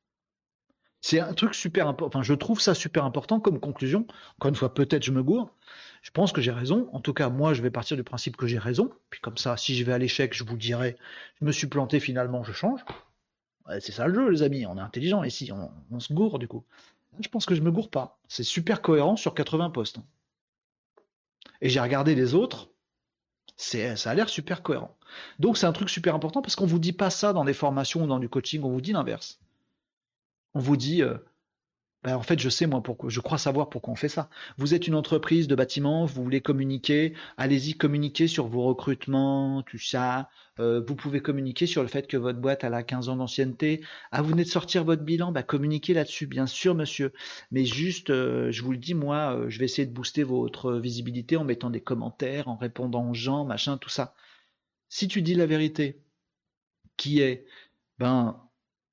C'est 1.02 1.20
un 1.20 1.32
truc 1.32 1.54
super 1.54 1.86
important. 1.86 2.18
Enfin, 2.18 2.22
je 2.22 2.34
trouve 2.34 2.60
ça 2.60 2.74
super 2.74 3.04
important 3.04 3.40
comme 3.40 3.58
conclusion. 3.58 4.06
Encore 4.36 4.50
une 4.50 4.54
fois, 4.54 4.74
peut-être 4.74 5.02
je 5.02 5.12
me 5.12 5.22
gourre. 5.22 5.54
Je 6.02 6.10
pense 6.10 6.32
que 6.32 6.40
j'ai 6.40 6.50
raison. 6.50 6.90
En 6.92 7.00
tout 7.00 7.14
cas, 7.14 7.30
moi, 7.30 7.54
je 7.54 7.62
vais 7.62 7.70
partir 7.70 7.96
du 7.96 8.04
principe 8.04 8.36
que 8.36 8.46
j'ai 8.46 8.58
raison. 8.58 8.90
Puis 9.08 9.20
comme 9.20 9.38
ça, 9.38 9.56
si 9.56 9.74
je 9.76 9.84
vais 9.84 9.92
à 9.92 9.98
l'échec, 9.98 10.34
je 10.34 10.44
vous 10.44 10.56
dirai, 10.56 10.96
je 11.40 11.46
me 11.46 11.52
suis 11.52 11.68
planté 11.68 12.00
finalement, 12.00 12.42
je 12.42 12.52
change. 12.52 12.80
c'est 13.80 13.92
ça 13.92 14.06
le 14.08 14.14
jeu, 14.14 14.28
les 14.28 14.42
amis. 14.42 14.66
On 14.66 14.76
est 14.76 14.80
intelligent 14.80 15.22
ici. 15.22 15.50
On, 15.52 15.70
on 15.90 16.00
se 16.00 16.12
gourre 16.12 16.38
du 16.38 16.48
coup. 16.48 16.64
Je 17.20 17.28
pense 17.28 17.46
que 17.46 17.54
je 17.54 17.62
me 17.62 17.70
gourre 17.70 17.90
pas. 17.90 18.18
C'est 18.28 18.44
super 18.44 18.82
cohérent 18.82 19.16
sur 19.16 19.34
80 19.34 19.70
postes. 19.70 19.98
Et 21.62 21.68
j'ai 21.68 21.80
regardé 21.80 22.14
les 22.14 22.34
autres 22.34 22.69
ça 23.60 24.10
a 24.10 24.14
l'air 24.14 24.28
super 24.28 24.62
cohérent. 24.62 24.96
Donc 25.38 25.58
c'est 25.58 25.66
un 25.66 25.72
truc 25.72 25.90
super 25.90 26.14
important 26.14 26.40
parce 26.42 26.56
qu'on 26.56 26.66
vous 26.66 26.78
dit 26.78 26.92
pas 26.92 27.10
ça 27.10 27.32
dans 27.32 27.44
des 27.44 27.52
formations 27.52 28.04
ou 28.04 28.06
dans 28.06 28.18
du 28.18 28.28
coaching, 28.28 28.62
on 28.62 28.70
vous 28.70 28.80
dit 28.80 28.92
l'inverse. 28.92 29.38
On 30.54 30.60
vous 30.60 30.76
dit, 30.76 31.02
euh, 31.02 31.18
ben, 32.02 32.16
en 32.16 32.22
fait, 32.22 32.38
je 32.40 32.48
sais 32.48 32.66
moi 32.66 32.82
pourquoi, 32.82 33.10
je 33.10 33.20
crois 33.20 33.36
savoir 33.36 33.68
pourquoi 33.68 33.92
on 33.92 33.96
fait 33.96 34.08
ça. 34.08 34.30
Vous 34.56 34.72
êtes 34.74 34.86
une 34.86 34.94
entreprise 34.94 35.48
de 35.48 35.54
bâtiment, 35.54 36.06
vous 36.06 36.22
voulez 36.22 36.40
communiquer, 36.40 37.14
allez-y 37.36 37.74
communiquer 37.74 38.26
sur 38.26 38.46
vos 38.46 38.62
recrutements, 38.62 39.62
tout 39.62 39.78
ça. 39.78 40.30
Euh, 40.60 40.82
vous 40.86 40.96
pouvez 40.96 41.20
communiquer 41.20 41.66
sur 41.66 41.82
le 41.82 41.88
fait 41.88 42.06
que 42.06 42.16
votre 42.16 42.38
boîte 42.38 42.64
a 42.64 42.82
15 42.82 43.10
ans 43.10 43.16
d'ancienneté. 43.16 43.84
Ah, 44.12 44.22
vous 44.22 44.30
venez 44.30 44.44
de 44.44 44.48
sortir 44.48 44.84
votre 44.84 45.02
bilan, 45.02 45.30
bah 45.32 45.42
communiquez 45.42 45.92
là-dessus, 45.92 46.26
bien 46.26 46.46
sûr, 46.46 46.74
monsieur. 46.74 47.12
Mais 47.50 47.64
juste, 47.66 48.10
euh, 48.10 48.50
je 48.50 48.62
vous 48.62 48.72
le 48.72 48.78
dis, 48.78 48.94
moi, 48.94 49.36
euh, 49.36 49.50
je 49.50 49.58
vais 49.58 49.66
essayer 49.66 49.86
de 49.86 49.92
booster 49.92 50.22
votre 50.22 50.72
visibilité 50.74 51.36
en 51.36 51.44
mettant 51.44 51.70
des 51.70 51.82
commentaires, 51.82 52.48
en 52.48 52.56
répondant 52.56 53.10
aux 53.10 53.14
gens, 53.14 53.44
machin, 53.44 53.76
tout 53.78 53.90
ça. 53.90 54.14
Si 54.88 55.08
tu 55.08 55.22
dis 55.22 55.34
la 55.34 55.46
vérité, 55.46 56.02
qui 56.96 57.20
est, 57.20 57.46
ben, 57.98 58.49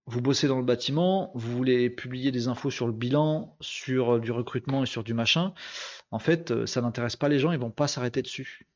vous 0.08 0.22
bossez 0.22 0.48
dans 0.48 0.58
le 0.58 0.64
bâtiment, 0.64 1.32
vous 1.36 1.52
voulez 1.52 1.90
publier 1.90 2.32
des 2.32 2.48
infos 2.48 2.72
sur 2.72 2.88
le 2.88 2.94
bilan, 2.94 3.56
sur 3.60 4.16
euh, 4.16 4.20
du 4.20 4.32
recrutement 4.32 4.84
et 4.84 4.86
sur 4.86 5.04
du 5.04 5.14
machin. 5.14 5.54
En 6.12 6.20
fait, 6.20 6.52
euh, 6.52 6.66
ça 6.66 6.82
n'intéresse 6.82 7.18
pas 7.18 7.28
les 7.28 7.40
gens, 7.40 7.52
ils 7.52 7.60
vont 7.60 7.72
pas 7.72 7.88
s'arrêter 7.88 8.22
dessus. 8.22 8.68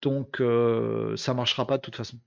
Donc, 0.00 0.40
euh, 0.40 1.16
ça 1.16 1.34
marchera 1.34 1.66
pas 1.66 1.76
de 1.78 1.82
toute 1.82 1.96
façon. 1.96 2.18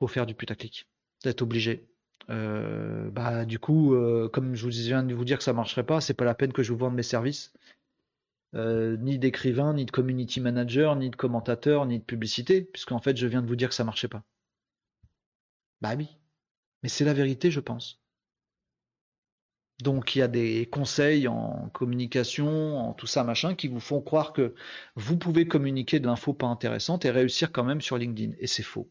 Faut 0.00 0.08
faire 0.08 0.26
du 0.26 0.34
putaclic. 0.34 0.88
Vous 1.22 1.30
êtes 1.30 1.42
obligé. 1.42 1.88
bah, 2.28 3.44
du 3.44 3.58
coup, 3.58 3.94
comme 4.32 4.54
je 4.54 4.62
vous 4.64 4.70
viens 4.70 5.02
de 5.02 5.14
vous 5.14 5.24
dire 5.24 5.38
que 5.38 5.44
ça 5.44 5.52
marcherait 5.52 5.84
pas, 5.86 6.00
c'est 6.00 6.14
pas 6.14 6.24
la 6.24 6.34
peine 6.34 6.52
que 6.52 6.62
je 6.62 6.72
vous 6.72 6.78
vende 6.78 6.94
mes 6.94 7.02
services. 7.02 7.52
ni 8.54 9.18
d'écrivain, 9.18 9.74
ni 9.74 9.84
de 9.86 9.90
community 9.90 10.40
manager, 10.40 10.96
ni 10.96 11.10
de 11.10 11.16
commentateur, 11.16 11.86
ni 11.86 11.98
de 11.98 12.04
publicité, 12.04 12.62
puisqu'en 12.62 13.00
fait, 13.00 13.16
je 13.16 13.26
viens 13.26 13.42
de 13.42 13.48
vous 13.48 13.56
dire 13.56 13.68
que 13.70 13.74
ça 13.74 13.84
marchait 13.84 14.08
pas. 14.08 14.22
Bah 15.80 15.94
oui. 15.96 16.08
Mais 16.82 16.88
c'est 16.88 17.04
la 17.04 17.14
vérité, 17.14 17.50
je 17.50 17.60
pense. 17.60 18.00
Donc 19.82 20.16
il 20.16 20.18
y 20.18 20.22
a 20.22 20.28
des 20.28 20.66
conseils 20.66 21.28
en 21.28 21.70
communication, 21.72 22.78
en 22.78 22.94
tout 22.94 23.06
ça 23.06 23.22
machin, 23.22 23.54
qui 23.54 23.68
vous 23.68 23.80
font 23.80 24.00
croire 24.00 24.32
que 24.32 24.54
vous 24.96 25.16
pouvez 25.16 25.46
communiquer 25.46 26.00
de 26.00 26.06
l'info 26.06 26.34
pas 26.34 26.46
intéressante 26.46 27.04
et 27.04 27.10
réussir 27.10 27.52
quand 27.52 27.62
même 27.62 27.80
sur 27.80 27.96
LinkedIn. 27.96 28.34
Et 28.40 28.48
c'est 28.48 28.64
faux. 28.64 28.90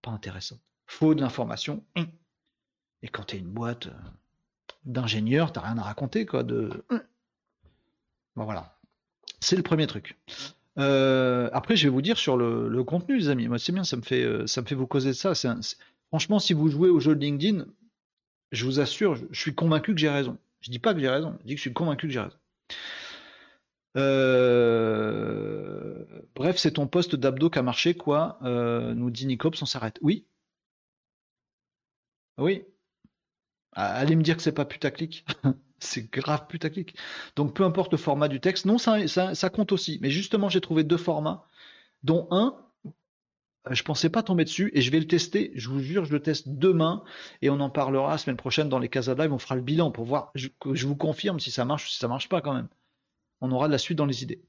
Pas 0.00 0.12
intéressant. 0.12 0.58
Faux 0.86 1.14
de 1.14 1.20
l'information. 1.20 1.84
Hum. 1.96 2.06
Et 3.02 3.08
quand 3.08 3.24
tu 3.24 3.36
es 3.36 3.38
une 3.40 3.50
boîte 3.50 3.88
euh, 3.88 3.92
d'ingénieurs, 4.84 5.52
t'as 5.52 5.62
rien 5.62 5.78
à 5.78 5.82
raconter, 5.82 6.24
quoi. 6.24 6.44
De... 6.44 6.84
Hum. 6.90 7.02
Bon 8.36 8.44
voilà. 8.44 8.78
C'est 9.40 9.56
le 9.56 9.62
premier 9.64 9.88
truc. 9.88 10.16
Euh, 10.78 11.50
après, 11.52 11.74
je 11.74 11.84
vais 11.84 11.92
vous 11.92 12.02
dire 12.02 12.16
sur 12.16 12.36
le, 12.36 12.84
contenu, 12.84 13.18
les 13.18 13.28
amis. 13.28 13.48
Moi, 13.48 13.58
c'est 13.58 13.72
bien, 13.72 13.82
ça 13.82 13.96
me 13.96 14.02
fait, 14.02 14.22
euh, 14.22 14.46
ça 14.46 14.62
me 14.62 14.66
fait 14.66 14.76
vous 14.76 14.86
causer 14.86 15.08
de 15.08 15.14
ça. 15.14 15.32
Franchement, 16.08 16.38
si 16.38 16.52
vous 16.52 16.68
jouez 16.68 16.90
au 16.90 17.00
jeu 17.00 17.14
de 17.14 17.20
LinkedIn, 17.20 17.66
je 18.52 18.64
vous 18.64 18.80
assure, 18.80 19.16
je, 19.16 19.40
suis 19.40 19.54
convaincu 19.54 19.94
que 19.94 20.00
j'ai 20.00 20.08
raison. 20.08 20.38
Je 20.60 20.70
dis 20.70 20.78
pas 20.78 20.94
que 20.94 21.00
j'ai 21.00 21.08
raison, 21.08 21.36
je 21.40 21.46
dis 21.46 21.54
que 21.54 21.58
je 21.58 21.62
suis 21.62 21.72
convaincu 21.72 22.06
que 22.06 22.12
j'ai 22.12 22.20
raison. 22.20 22.36
Euh, 23.96 26.04
bref, 26.34 26.58
c'est 26.58 26.72
ton 26.72 26.86
poste 26.86 27.16
d'abdo 27.16 27.50
qui 27.50 27.58
a 27.58 27.62
marché, 27.62 27.94
quoi. 27.94 28.38
nous 28.42 29.10
dit 29.10 29.26
Nicops, 29.26 29.60
on 29.62 29.66
s'arrête. 29.66 29.98
Oui. 30.02 30.26
Oui. 32.38 32.64
Allez 33.72 34.16
me 34.16 34.22
dire 34.22 34.36
que 34.36 34.42
c'est 34.42 34.52
pas 34.52 34.64
putaclic. 34.64 35.24
c'est 35.78 36.10
grave 36.10 36.46
putaclic. 36.48 36.96
Donc 37.36 37.54
peu 37.54 37.64
importe 37.64 37.92
le 37.92 37.98
format 37.98 38.28
du 38.28 38.40
texte, 38.40 38.66
non, 38.66 38.78
ça, 38.78 39.50
compte 39.50 39.72
aussi. 39.72 39.98
Mais 40.02 40.10
justement, 40.10 40.48
j'ai 40.48 40.60
trouvé 40.60 40.84
deux 40.84 40.96
formats, 40.96 41.46
dont 42.02 42.28
un, 42.30 42.56
euh, 42.56 42.62
je 43.70 43.82
pensais 43.82 44.10
pas 44.10 44.22
tomber 44.22 44.44
dessus, 44.44 44.70
et 44.74 44.80
je 44.80 44.90
vais 44.90 45.00
le 45.00 45.06
tester, 45.06 45.52
je 45.54 45.68
vous 45.68 45.80
jure, 45.80 46.04
je 46.04 46.12
le 46.12 46.20
teste 46.20 46.48
demain, 46.48 47.02
et 47.42 47.50
on 47.50 47.60
en 47.60 47.70
parlera 47.70 48.10
la 48.10 48.18
semaine 48.18 48.36
prochaine 48.36 48.68
dans 48.68 48.78
les 48.78 48.88
Casa 48.88 49.14
Live, 49.14 49.32
on 49.32 49.38
fera 49.38 49.56
le 49.56 49.62
bilan 49.62 49.90
pour 49.90 50.04
voir, 50.04 50.30
je, 50.34 50.48
je 50.72 50.86
vous 50.86 50.96
confirme 50.96 51.40
si 51.40 51.50
ça 51.50 51.64
marche 51.64 51.86
ou 51.86 51.88
si 51.88 51.98
ça 51.98 52.08
marche 52.08 52.28
pas 52.28 52.40
quand 52.40 52.54
même. 52.54 52.68
On 53.40 53.52
aura 53.52 53.68
de 53.68 53.72
la 53.72 53.78
suite 53.78 53.98
dans 53.98 54.06
les 54.06 54.22
idées. 54.22 54.42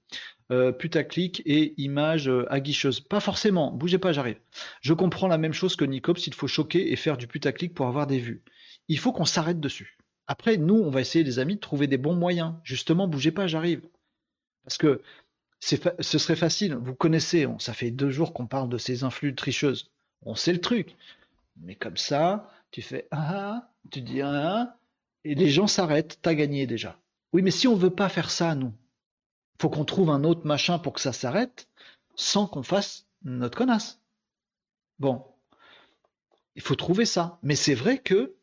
Euh, 0.51 0.71
putaclic 0.71 1.43
et 1.45 1.79
image 1.79 2.27
euh, 2.27 2.51
aguicheuse. 2.51 2.99
Pas 3.01 3.19
forcément, 3.19 3.71
bougez 3.71 3.99
pas, 3.99 4.11
j'arrive. 4.11 4.39
Je 4.81 4.93
comprends 4.93 5.27
la 5.27 5.37
même 5.37 5.53
chose 5.53 5.75
que 5.75 5.85
Nicops, 5.85 6.25
il 6.25 6.33
faut 6.33 6.47
choquer 6.47 6.91
et 6.91 6.95
faire 6.95 7.17
du 7.17 7.27
putaclic 7.27 7.75
pour 7.75 7.85
avoir 7.85 8.07
des 8.07 8.17
vues. 8.17 8.43
Il 8.87 8.97
faut 8.97 9.11
qu'on 9.11 9.25
s'arrête 9.25 9.59
dessus. 9.59 9.99
Après, 10.25 10.57
nous, 10.57 10.75
on 10.75 10.89
va 10.89 11.01
essayer, 11.01 11.23
les 11.23 11.37
amis, 11.37 11.55
de 11.55 11.59
trouver 11.59 11.85
des 11.85 11.97
bons 11.97 12.15
moyens. 12.15 12.55
Justement, 12.63 13.07
bougez 13.07 13.31
pas, 13.31 13.45
j'arrive. 13.45 13.81
Parce 14.63 14.77
que 14.77 15.01
ce 15.59 16.17
serait 16.17 16.35
facile. 16.35 16.75
Vous 16.75 16.95
connaissez, 16.95 17.47
ça 17.59 17.73
fait 17.73 17.91
deux 17.91 18.09
jours 18.09 18.33
qu'on 18.33 18.47
parle 18.47 18.69
de 18.69 18.77
ces 18.77 19.03
influx 19.03 19.35
tricheuses. 19.35 19.91
On 20.23 20.35
sait 20.35 20.53
le 20.53 20.61
truc. 20.61 20.95
Mais 21.57 21.75
comme 21.75 21.97
ça, 21.97 22.49
tu 22.71 22.81
fais 22.81 23.07
ah, 23.11 23.69
tu 23.91 24.01
dis 24.01 24.21
ah, 24.21 24.77
et 25.23 25.35
les 25.35 25.49
gens 25.49 25.67
s'arrêtent. 25.67 26.19
T'as 26.21 26.33
gagné 26.33 26.67
déjà. 26.67 26.99
Oui, 27.33 27.41
mais 27.41 27.51
si 27.51 27.67
on 27.67 27.75
veut 27.75 27.89
pas 27.89 28.09
faire 28.09 28.31
ça, 28.31 28.55
nous, 28.55 28.73
faut 29.61 29.69
qu'on 29.69 29.85
trouve 29.85 30.09
un 30.09 30.23
autre 30.23 30.47
machin 30.47 30.79
pour 30.79 30.93
que 30.93 31.01
ça 31.01 31.13
s'arrête, 31.13 31.67
sans 32.15 32.47
qu'on 32.47 32.63
fasse 32.63 33.05
notre 33.23 33.57
connasse. 33.57 33.99
Bon, 34.99 35.25
il 36.55 36.61
faut 36.61 36.75
trouver 36.75 37.05
ça. 37.05 37.39
Mais 37.43 37.55
c'est 37.55 37.75
vrai 37.75 37.99
que 37.99 38.35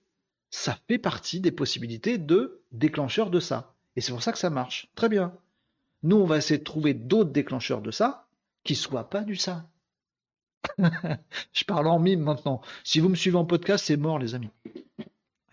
ça 0.50 0.78
fait 0.88 0.98
partie 0.98 1.40
des 1.40 1.52
possibilités 1.52 2.18
de 2.18 2.62
déclencheurs 2.72 3.30
de 3.30 3.40
ça. 3.40 3.74
Et 3.96 4.00
c'est 4.00 4.12
pour 4.12 4.22
ça 4.22 4.32
que 4.32 4.38
ça 4.38 4.50
marche. 4.50 4.88
Très 4.94 5.08
bien. 5.08 5.36
Nous, 6.02 6.16
on 6.16 6.26
va 6.26 6.38
essayer 6.38 6.58
de 6.58 6.64
trouver 6.64 6.94
d'autres 6.94 7.30
déclencheurs 7.30 7.82
de 7.82 7.90
ça 7.90 8.26
qui 8.64 8.74
ne 8.74 8.78
soient 8.78 9.10
pas 9.10 9.22
du 9.22 9.36
ça. 9.36 9.68
Je 11.52 11.64
parle 11.64 11.86
en 11.86 11.98
mime 11.98 12.20
maintenant. 12.20 12.60
Si 12.84 13.00
vous 13.00 13.08
me 13.08 13.14
suivez 13.14 13.36
en 13.36 13.44
podcast, 13.44 13.84
c'est 13.86 13.96
mort, 13.96 14.18
les 14.18 14.34
amis. 14.34 14.50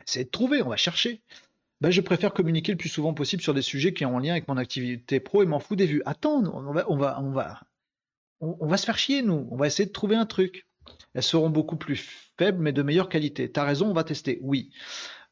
Essayez 0.06 0.26
de 0.26 0.30
trouver, 0.30 0.62
on 0.62 0.70
va 0.70 0.78
chercher. 0.78 1.22
Ben, 1.82 1.92
je 1.92 2.02
préfère 2.02 2.34
communiquer 2.34 2.72
le 2.72 2.78
plus 2.78 2.90
souvent 2.90 3.14
possible 3.14 3.42
sur 3.42 3.54
des 3.54 3.62
sujets 3.62 3.94
qui 3.94 4.06
ont 4.06 4.16
en 4.16 4.20
lien 4.20 4.32
avec 4.32 4.48
mon 4.48 4.58
activité 4.58 5.20
pro 5.20 5.44
et 5.44 5.46
m'en 5.46 5.60
fous 5.60 5.76
des 5.76 5.86
vues. 5.86 6.02
Attends, 6.06 6.44
on 6.46 6.72
va, 6.72 6.86
on 6.90 6.96
va, 6.96 7.22
on 7.22 7.32
va, 7.32 7.62
on 8.40 8.68
va 8.68 8.78
se 8.78 8.86
faire 8.86 8.98
chier, 8.98 9.22
nous. 9.22 9.48
On 9.52 9.58
va 9.58 9.68
essayer 9.68 9.86
de 9.86 9.92
trouver 9.92 10.16
un 10.16 10.26
truc. 10.26 10.66
Elles 11.14 11.24
seront 11.24 11.50
beaucoup 11.50 11.76
plus 11.76 12.32
faibles 12.38 12.60
mais 12.60 12.72
de 12.72 12.82
meilleure 12.84 13.10
qualité. 13.10 13.52
T'as 13.52 13.66
raison, 13.66 13.90
on 13.90 13.94
va 13.94 14.04
tester. 14.04 14.40
Oui. 14.42 14.72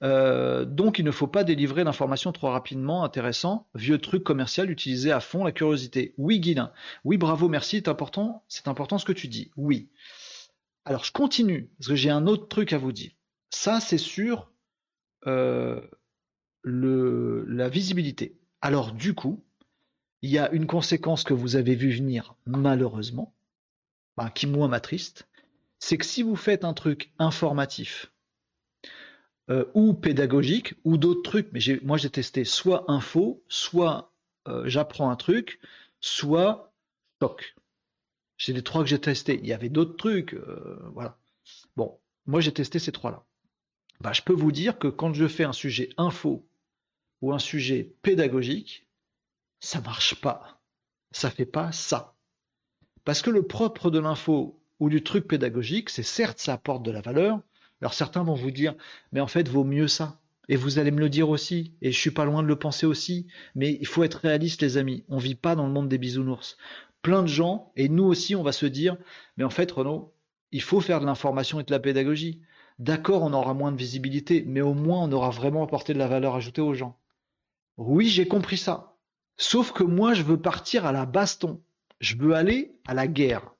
Euh, 0.03 0.65
donc 0.65 0.97
il 0.97 1.05
ne 1.05 1.11
faut 1.11 1.27
pas 1.27 1.43
délivrer 1.43 1.83
l'information 1.83 2.31
trop 2.31 2.49
rapidement, 2.49 3.03
intéressant, 3.03 3.67
vieux 3.75 3.99
truc 3.99 4.23
commercial, 4.23 4.71
utiliser 4.71 5.11
à 5.11 5.19
fond 5.19 5.43
la 5.43 5.51
curiosité. 5.51 6.13
Oui, 6.17 6.39
Guilin. 6.39 6.71
Oui, 7.03 7.17
bravo, 7.17 7.49
merci, 7.49 7.77
c'est 7.77 7.87
important, 7.87 8.43
c'est 8.47 8.67
important 8.67 8.97
ce 8.97 9.05
que 9.05 9.11
tu 9.11 9.27
dis. 9.27 9.51
Oui. 9.57 9.89
Alors 10.85 11.03
je 11.03 11.11
continue, 11.11 11.69
parce 11.77 11.89
que 11.89 11.95
j'ai 11.95 12.09
un 12.09 12.25
autre 12.25 12.47
truc 12.47 12.73
à 12.73 12.77
vous 12.77 12.91
dire. 12.91 13.11
Ça, 13.51 13.79
c'est 13.79 13.99
sur 13.99 14.51
euh, 15.27 15.81
la 16.63 17.69
visibilité. 17.69 18.39
Alors 18.61 18.93
du 18.93 19.13
coup, 19.13 19.43
il 20.23 20.31
y 20.31 20.39
a 20.39 20.51
une 20.51 20.67
conséquence 20.67 21.23
que 21.23 21.33
vous 21.33 21.55
avez 21.55 21.75
vu 21.75 21.91
venir 21.91 22.35
malheureusement, 22.45 23.35
bah, 24.17 24.31
qui 24.33 24.47
moi 24.47 24.67
m'attriste, 24.67 25.27
c'est 25.79 25.97
que 25.97 26.05
si 26.05 26.23
vous 26.23 26.35
faites 26.35 26.63
un 26.63 26.73
truc 26.73 27.11
informatif 27.19 28.11
euh, 29.51 29.65
ou 29.73 29.93
pédagogique 29.93 30.75
ou 30.85 30.97
d'autres 30.97 31.23
trucs, 31.23 31.49
mais 31.51 31.59
moi 31.83 31.97
j'ai 31.97 32.09
testé 32.09 32.45
soit 32.45 32.89
info, 32.89 33.43
soit 33.49 34.13
euh, 34.47 34.63
j'apprends 34.65 35.09
un 35.09 35.17
truc, 35.17 35.59
soit 35.99 36.73
choc. 37.21 37.55
C'est 38.37 38.53
les 38.53 38.63
trois 38.63 38.81
que 38.81 38.87
j'ai 38.87 39.01
testés. 39.01 39.39
Il 39.43 39.47
y 39.47 39.51
avait 39.51 39.67
d'autres 39.67 39.97
trucs, 39.97 40.35
euh, 40.35 40.79
voilà. 40.93 41.17
Bon, 41.75 41.99
moi 42.25 42.39
j'ai 42.39 42.53
testé 42.53 42.79
ces 42.79 42.93
trois-là. 42.93 43.25
Bah, 43.99 44.13
je 44.13 44.21
peux 44.21 44.33
vous 44.33 44.53
dire 44.53 44.79
que 44.79 44.87
quand 44.87 45.13
je 45.13 45.27
fais 45.27 45.43
un 45.43 45.53
sujet 45.53 45.89
info 45.97 46.47
ou 47.21 47.33
un 47.33 47.39
sujet 47.39 47.93
pédagogique, 48.03 48.87
ça 49.59 49.81
marche 49.81 50.15
pas. 50.15 50.61
Ça 51.11 51.29
fait 51.29 51.45
pas 51.45 51.73
ça. 51.73 52.15
Parce 53.03 53.21
que 53.21 53.29
le 53.29 53.43
propre 53.43 53.91
de 53.91 53.99
l'info 53.99 54.63
ou 54.79 54.89
du 54.89 55.03
truc 55.03 55.27
pédagogique, 55.27 55.89
c'est 55.89 56.03
certes 56.03 56.39
ça 56.39 56.53
apporte 56.53 56.83
de 56.83 56.91
la 56.91 57.01
valeur. 57.01 57.41
Alors 57.81 57.93
certains 57.93 58.23
vont 58.23 58.35
vous 58.35 58.51
dire, 58.51 58.75
mais 59.11 59.19
en 59.19 59.27
fait 59.27 59.47
vaut 59.47 59.63
mieux 59.63 59.87
ça. 59.87 60.19
Et 60.49 60.55
vous 60.55 60.79
allez 60.79 60.91
me 60.91 60.99
le 60.99 61.09
dire 61.09 61.29
aussi, 61.29 61.75
et 61.81 61.91
je 61.91 61.99
suis 61.99 62.11
pas 62.11 62.25
loin 62.25 62.43
de 62.43 62.47
le 62.47 62.57
penser 62.57 62.85
aussi. 62.85 63.27
Mais 63.55 63.77
il 63.79 63.87
faut 63.87 64.03
être 64.03 64.15
réaliste, 64.15 64.61
les 64.61 64.77
amis. 64.77 65.05
On 65.07 65.17
vit 65.17 65.35
pas 65.35 65.55
dans 65.55 65.65
le 65.65 65.71
monde 65.71 65.87
des 65.87 65.97
bisounours. 65.97 66.57
Plein 67.01 67.21
de 67.21 67.27
gens, 67.27 67.71
et 67.75 67.89
nous 67.89 68.03
aussi, 68.03 68.35
on 68.35 68.43
va 68.43 68.51
se 68.51 68.65
dire, 68.65 68.97
mais 69.37 69.43
en 69.43 69.49
fait, 69.49 69.71
Renaud, 69.71 70.13
il 70.51 70.61
faut 70.61 70.81
faire 70.81 70.99
de 70.99 71.05
l'information 71.05 71.59
et 71.59 71.63
de 71.63 71.71
la 71.71 71.79
pédagogie. 71.79 72.41
D'accord, 72.79 73.23
on 73.23 73.33
aura 73.33 73.53
moins 73.53 73.71
de 73.71 73.77
visibilité, 73.77 74.43
mais 74.45 74.61
au 74.61 74.73
moins 74.73 75.03
on 75.03 75.11
aura 75.11 75.29
vraiment 75.29 75.63
apporté 75.63 75.93
de 75.93 75.99
la 75.99 76.07
valeur 76.07 76.35
ajoutée 76.35 76.61
aux 76.61 76.73
gens. 76.73 76.97
Oui, 77.77 78.07
j'ai 78.07 78.27
compris 78.27 78.57
ça. 78.57 78.95
Sauf 79.37 79.71
que 79.71 79.83
moi, 79.83 80.13
je 80.13 80.23
veux 80.23 80.41
partir 80.41 80.85
à 80.85 80.91
la 80.91 81.05
baston. 81.05 81.61
Je 81.99 82.17
veux 82.17 82.33
aller 82.33 82.75
à 82.85 82.93
la 82.93 83.07
guerre. 83.07 83.55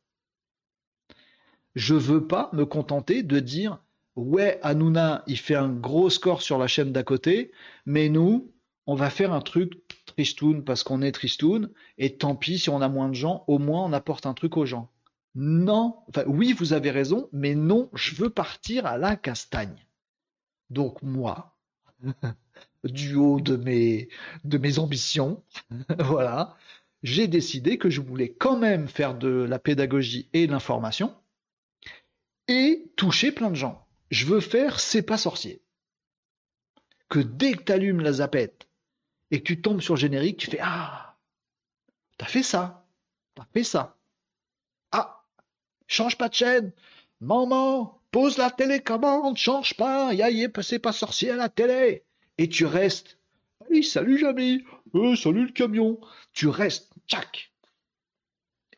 Je 1.76 1.96
veux 1.96 2.28
pas 2.28 2.50
me 2.54 2.66
contenter 2.66 3.24
de 3.24 3.40
dire 3.40 3.80
ouais, 4.16 4.60
Hanouna, 4.64 5.24
il 5.28 5.38
fait 5.38 5.56
un 5.56 5.70
gros 5.70 6.10
score 6.10 6.42
sur 6.42 6.58
la 6.58 6.68
chaîne 6.68 6.92
d'à 6.92 7.04
côté, 7.04 7.52
mais 7.86 8.10
nous, 8.10 8.52
on 8.88 8.96
va 8.96 9.10
faire 9.10 9.34
un 9.34 9.42
truc 9.42 9.74
tristoun 10.06 10.64
parce 10.64 10.84
qu'on 10.84 11.02
est 11.02 11.12
tristoun, 11.12 11.72
et 11.98 12.18
tant 12.18 12.36
pis 12.36 12.60
si 12.60 12.70
on 12.70 12.82
a 12.82 12.90
moins 12.90 13.10
de 13.10 13.16
gens, 13.16 13.44
au 13.48 13.60
moins 13.60 13.84
on 13.86 13.94
apporte 13.94 14.26
un 14.26 14.34
truc 14.34 14.58
aux 14.58 14.66
gens. 14.66 14.90
Non, 15.36 16.04
oui, 16.26 16.54
vous 16.54 16.74
avez 16.74 16.92
raison, 16.92 17.30
mais 17.32 17.56
non, 17.56 17.90
je 17.94 18.16
veux 18.16 18.30
partir 18.30 18.86
à 18.86 18.98
la 18.98 19.16
castagne. 19.16 19.86
Donc 20.70 21.02
moi, 21.02 21.58
du 22.84 23.16
haut 23.16 23.40
de 23.40 23.56
mes, 23.56 24.10
de 24.44 24.58
mes 24.58 24.80
ambitions, 24.80 25.44
voilà, 26.00 26.58
j'ai 27.04 27.28
décidé 27.28 27.78
que 27.78 27.90
je 27.90 28.02
voulais 28.02 28.34
quand 28.34 28.58
même 28.58 28.88
faire 28.88 29.18
de 29.18 29.30
la 29.30 29.60
pédagogie 29.60 30.30
et 30.34 30.48
de 30.48 30.52
l'information, 30.52 31.16
et 32.48 32.92
toucher 32.98 33.32
plein 33.32 33.50
de 33.50 33.56
gens. 33.56 33.88
Je 34.12 34.26
veux 34.26 34.42
faire 34.42 34.80
C'est 34.80 35.02
pas 35.02 35.18
sorcier. 35.18 35.64
Que 37.10 37.20
dès 37.20 37.54
que 37.54 37.64
tu 37.64 37.72
allumes 37.72 38.02
la 38.02 38.14
zapette 38.14 38.68
et 39.32 39.40
que 39.40 39.46
tu 39.46 39.62
tombes 39.62 39.82
sur 39.82 39.96
le 39.96 40.00
générique, 40.00 40.38
tu 40.38 40.52
fais 40.52 40.60
Ah, 40.62 41.18
t'as 42.18 42.26
fait 42.26 42.44
ça, 42.44 42.86
t'as 43.36 43.46
fait 43.54 43.64
ça. 43.64 43.98
Ah, 44.92 45.26
change 45.88 46.18
pas 46.18 46.30
de 46.30 46.34
chaîne, 46.34 46.72
maman, 47.22 48.02
pose 48.12 48.38
la 48.38 48.52
télécommande, 48.52 49.38
change 49.38 49.76
pas, 49.76 50.14
y 50.14 50.22
a, 50.22 50.62
c'est 50.62 50.80
pas 50.80 50.92
sorcier 50.92 51.32
à 51.32 51.36
la 51.38 51.50
télé. 51.50 52.04
Et 52.38 52.50
tu 52.50 52.66
restes. 52.66 53.18
Oui, 53.70 53.84
salut 53.84 54.18
Jamy, 54.18 54.66
euh, 54.96 55.16
salut 55.16 55.48
le 55.48 55.54
camion. 55.54 56.00
Tu 56.34 56.48
restes, 56.48 56.94
tchac. 57.08 57.54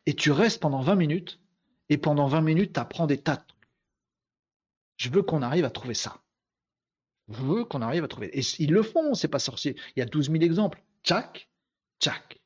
Et 0.06 0.14
tu 0.14 0.30
restes 0.30 0.60
pendant 0.60 0.82
20 0.82 0.94
minutes, 0.94 1.40
et 1.88 1.98
pendant 1.98 2.28
20 2.28 2.40
minutes, 2.42 2.72
tu 2.74 2.80
apprends 2.80 3.06
des 3.06 3.18
tas 3.18 3.44
Je 4.96 5.10
veux 5.10 5.22
qu'on 5.22 5.42
arrive 5.42 5.64
à 5.64 5.70
trouver 5.70 5.94
ça. 5.94 6.22
Je 7.28 7.42
veux 7.42 7.64
qu'on 7.64 7.82
arrive 7.82 8.04
à 8.04 8.08
trouver. 8.08 8.36
Et 8.38 8.42
ils 8.58 8.72
le 8.72 8.82
font, 8.82 9.14
c'est 9.14 9.28
pas 9.28 9.38
sorcier. 9.38 9.76
Il 9.96 10.00
y 10.00 10.02
a 10.02 10.06
12 10.06 10.30
000 10.30 10.42
exemples. 10.42 10.82
Tchac, 11.04 11.48
tchac. 12.00 12.40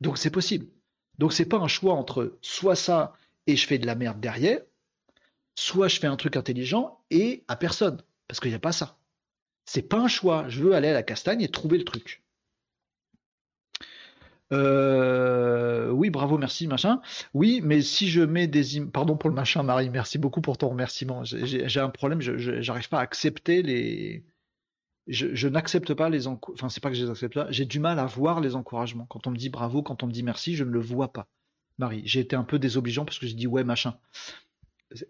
Donc 0.00 0.18
c'est 0.18 0.30
possible. 0.30 0.66
Donc 1.18 1.32
c'est 1.32 1.46
pas 1.46 1.58
un 1.58 1.68
choix 1.68 1.94
entre 1.94 2.38
soit 2.40 2.76
ça 2.76 3.14
et 3.46 3.56
je 3.56 3.66
fais 3.66 3.78
de 3.78 3.86
la 3.86 3.94
merde 3.94 4.20
derrière, 4.20 4.60
soit 5.54 5.88
je 5.88 5.98
fais 5.98 6.06
un 6.06 6.16
truc 6.16 6.36
intelligent 6.36 7.02
et 7.10 7.44
à 7.48 7.56
personne. 7.56 8.02
Parce 8.28 8.40
qu'il 8.40 8.50
n'y 8.50 8.56
a 8.56 8.60
pas 8.60 8.72
ça. 8.72 8.98
C'est 9.64 9.82
pas 9.82 9.98
un 9.98 10.08
choix. 10.08 10.48
Je 10.48 10.62
veux 10.62 10.74
aller 10.74 10.88
à 10.88 10.92
la 10.92 11.02
castagne 11.02 11.42
et 11.42 11.50
trouver 11.50 11.78
le 11.78 11.84
truc. 11.84 12.22
Euh, 14.52 15.90
oui, 15.90 16.10
bravo, 16.10 16.38
merci, 16.38 16.66
machin. 16.66 17.00
Oui, 17.34 17.60
mais 17.62 17.82
si 17.82 18.08
je 18.08 18.22
mets 18.22 18.46
des 18.46 18.80
pardon 18.92 19.16
pour 19.16 19.28
le 19.28 19.34
machin, 19.34 19.62
Marie, 19.62 19.90
merci 19.90 20.18
beaucoup 20.18 20.40
pour 20.40 20.58
ton 20.58 20.70
remerciement. 20.70 21.24
J'ai 21.24 21.80
un 21.80 21.90
problème, 21.90 22.20
je 22.20 22.66
n'arrive 22.66 22.88
pas 22.88 22.98
à 22.98 23.02
accepter 23.02 23.62
les. 23.62 24.24
Je, 25.06 25.48
n'accepte 25.48 25.94
pas 25.94 26.10
les 26.10 26.26
encouragements. 26.26 26.54
Enfin, 26.58 26.68
c'est 26.68 26.82
pas 26.82 26.90
que 26.90 26.96
je 26.96 27.04
les 27.04 27.10
accepte 27.10 27.34
pas. 27.34 27.50
J'ai 27.50 27.64
du 27.64 27.80
mal 27.80 27.98
à 27.98 28.04
voir 28.06 28.40
les 28.40 28.54
encouragements. 28.54 29.06
Quand 29.06 29.26
on 29.26 29.30
me 29.30 29.36
dit 29.36 29.48
bravo, 29.48 29.82
quand 29.82 30.02
on 30.02 30.06
me 30.06 30.12
dit 30.12 30.22
merci, 30.22 30.54
je 30.54 30.64
ne 30.64 30.70
le 30.70 30.80
vois 30.80 31.12
pas. 31.12 31.28
Marie, 31.78 32.02
j'ai 32.04 32.20
été 32.20 32.36
un 32.36 32.44
peu 32.44 32.58
désobligeant 32.58 33.04
parce 33.04 33.18
que 33.18 33.26
j'ai 33.26 33.34
dit 33.34 33.46
ouais 33.46 33.64
machin. 33.64 33.96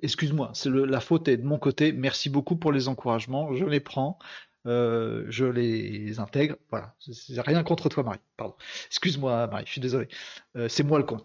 Excuse-moi, 0.02 0.50
c'est 0.54 0.70
la 0.70 1.00
faute 1.00 1.28
est 1.28 1.36
de 1.36 1.46
mon 1.46 1.58
côté. 1.58 1.92
Merci 1.92 2.30
beaucoup 2.30 2.56
pour 2.56 2.72
les 2.72 2.88
encouragements, 2.88 3.54
je 3.54 3.64
les 3.64 3.80
prends. 3.80 4.18
Euh, 4.66 5.24
je 5.28 5.44
les 5.44 6.18
intègre. 6.18 6.56
Voilà, 6.70 6.94
c'est 6.98 7.40
rien 7.40 7.62
contre 7.62 7.88
toi, 7.88 8.02
Marie. 8.02 8.18
Pardon. 8.36 8.54
Excuse-moi, 8.88 9.46
Marie, 9.46 9.64
je 9.66 9.72
suis 9.72 9.80
désolé. 9.80 10.08
Euh, 10.56 10.68
c'est 10.68 10.82
moi 10.82 10.98
le 10.98 11.04
con. 11.04 11.18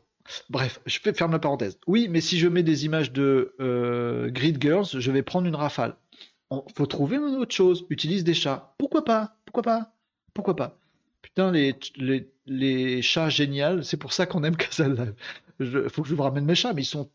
Bref, 0.49 0.79
je 0.85 0.99
vais 1.03 1.13
fermer 1.13 1.33
la 1.33 1.39
parenthèse. 1.39 1.77
Oui, 1.87 2.07
mais 2.09 2.21
si 2.21 2.39
je 2.39 2.47
mets 2.47 2.63
des 2.63 2.85
images 2.85 3.11
de 3.11 3.55
euh, 3.59 4.29
Grid 4.29 4.61
Girls, 4.61 4.87
je 4.93 5.11
vais 5.11 5.23
prendre 5.23 5.47
une 5.47 5.55
rafale. 5.55 5.95
Il 6.51 6.61
faut 6.75 6.85
trouver 6.85 7.17
une 7.17 7.35
autre 7.35 7.53
chose. 7.53 7.85
Utilise 7.89 8.23
des 8.23 8.33
chats. 8.33 8.73
Pourquoi 8.77 9.03
pas? 9.03 9.35
Pourquoi 9.45 9.63
pas? 9.63 9.93
Pourquoi 10.33 10.55
pas? 10.55 10.77
Putain, 11.21 11.51
les, 11.51 11.75
les, 11.97 12.29
les 12.45 13.01
chats 13.01 13.29
géniaux, 13.29 13.81
c'est 13.81 13.97
pour 13.97 14.13
ça 14.13 14.25
qu'on 14.25 14.43
aime 14.43 14.55
Casal 14.55 15.15
faut 15.89 16.01
que 16.01 16.09
je 16.09 16.15
vous 16.15 16.23
ramène 16.23 16.45
mes 16.45 16.55
chats, 16.55 16.73
mais 16.73 16.81
ils 16.81 16.85
sont 16.85 17.09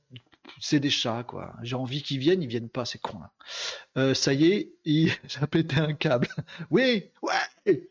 c'est 0.61 0.81
des 0.81 0.91
chats, 0.91 1.25
quoi. 1.25 1.55
J'ai 1.63 1.77
envie 1.77 2.03
qu'ils 2.03 2.19
viennent, 2.19 2.43
ils 2.43 2.49
viennent 2.49 2.69
pas, 2.69 2.85
c'est 2.85 3.01
con. 3.01 3.21
Euh, 3.97 4.15
ça 4.15 4.33
y 4.33 4.47
est, 4.47 4.73
j'ai 4.85 5.11
pété 5.51 5.77
un 5.77 5.95
câble. 5.95 6.29
oui, 6.71 7.11
ouais 7.23 7.89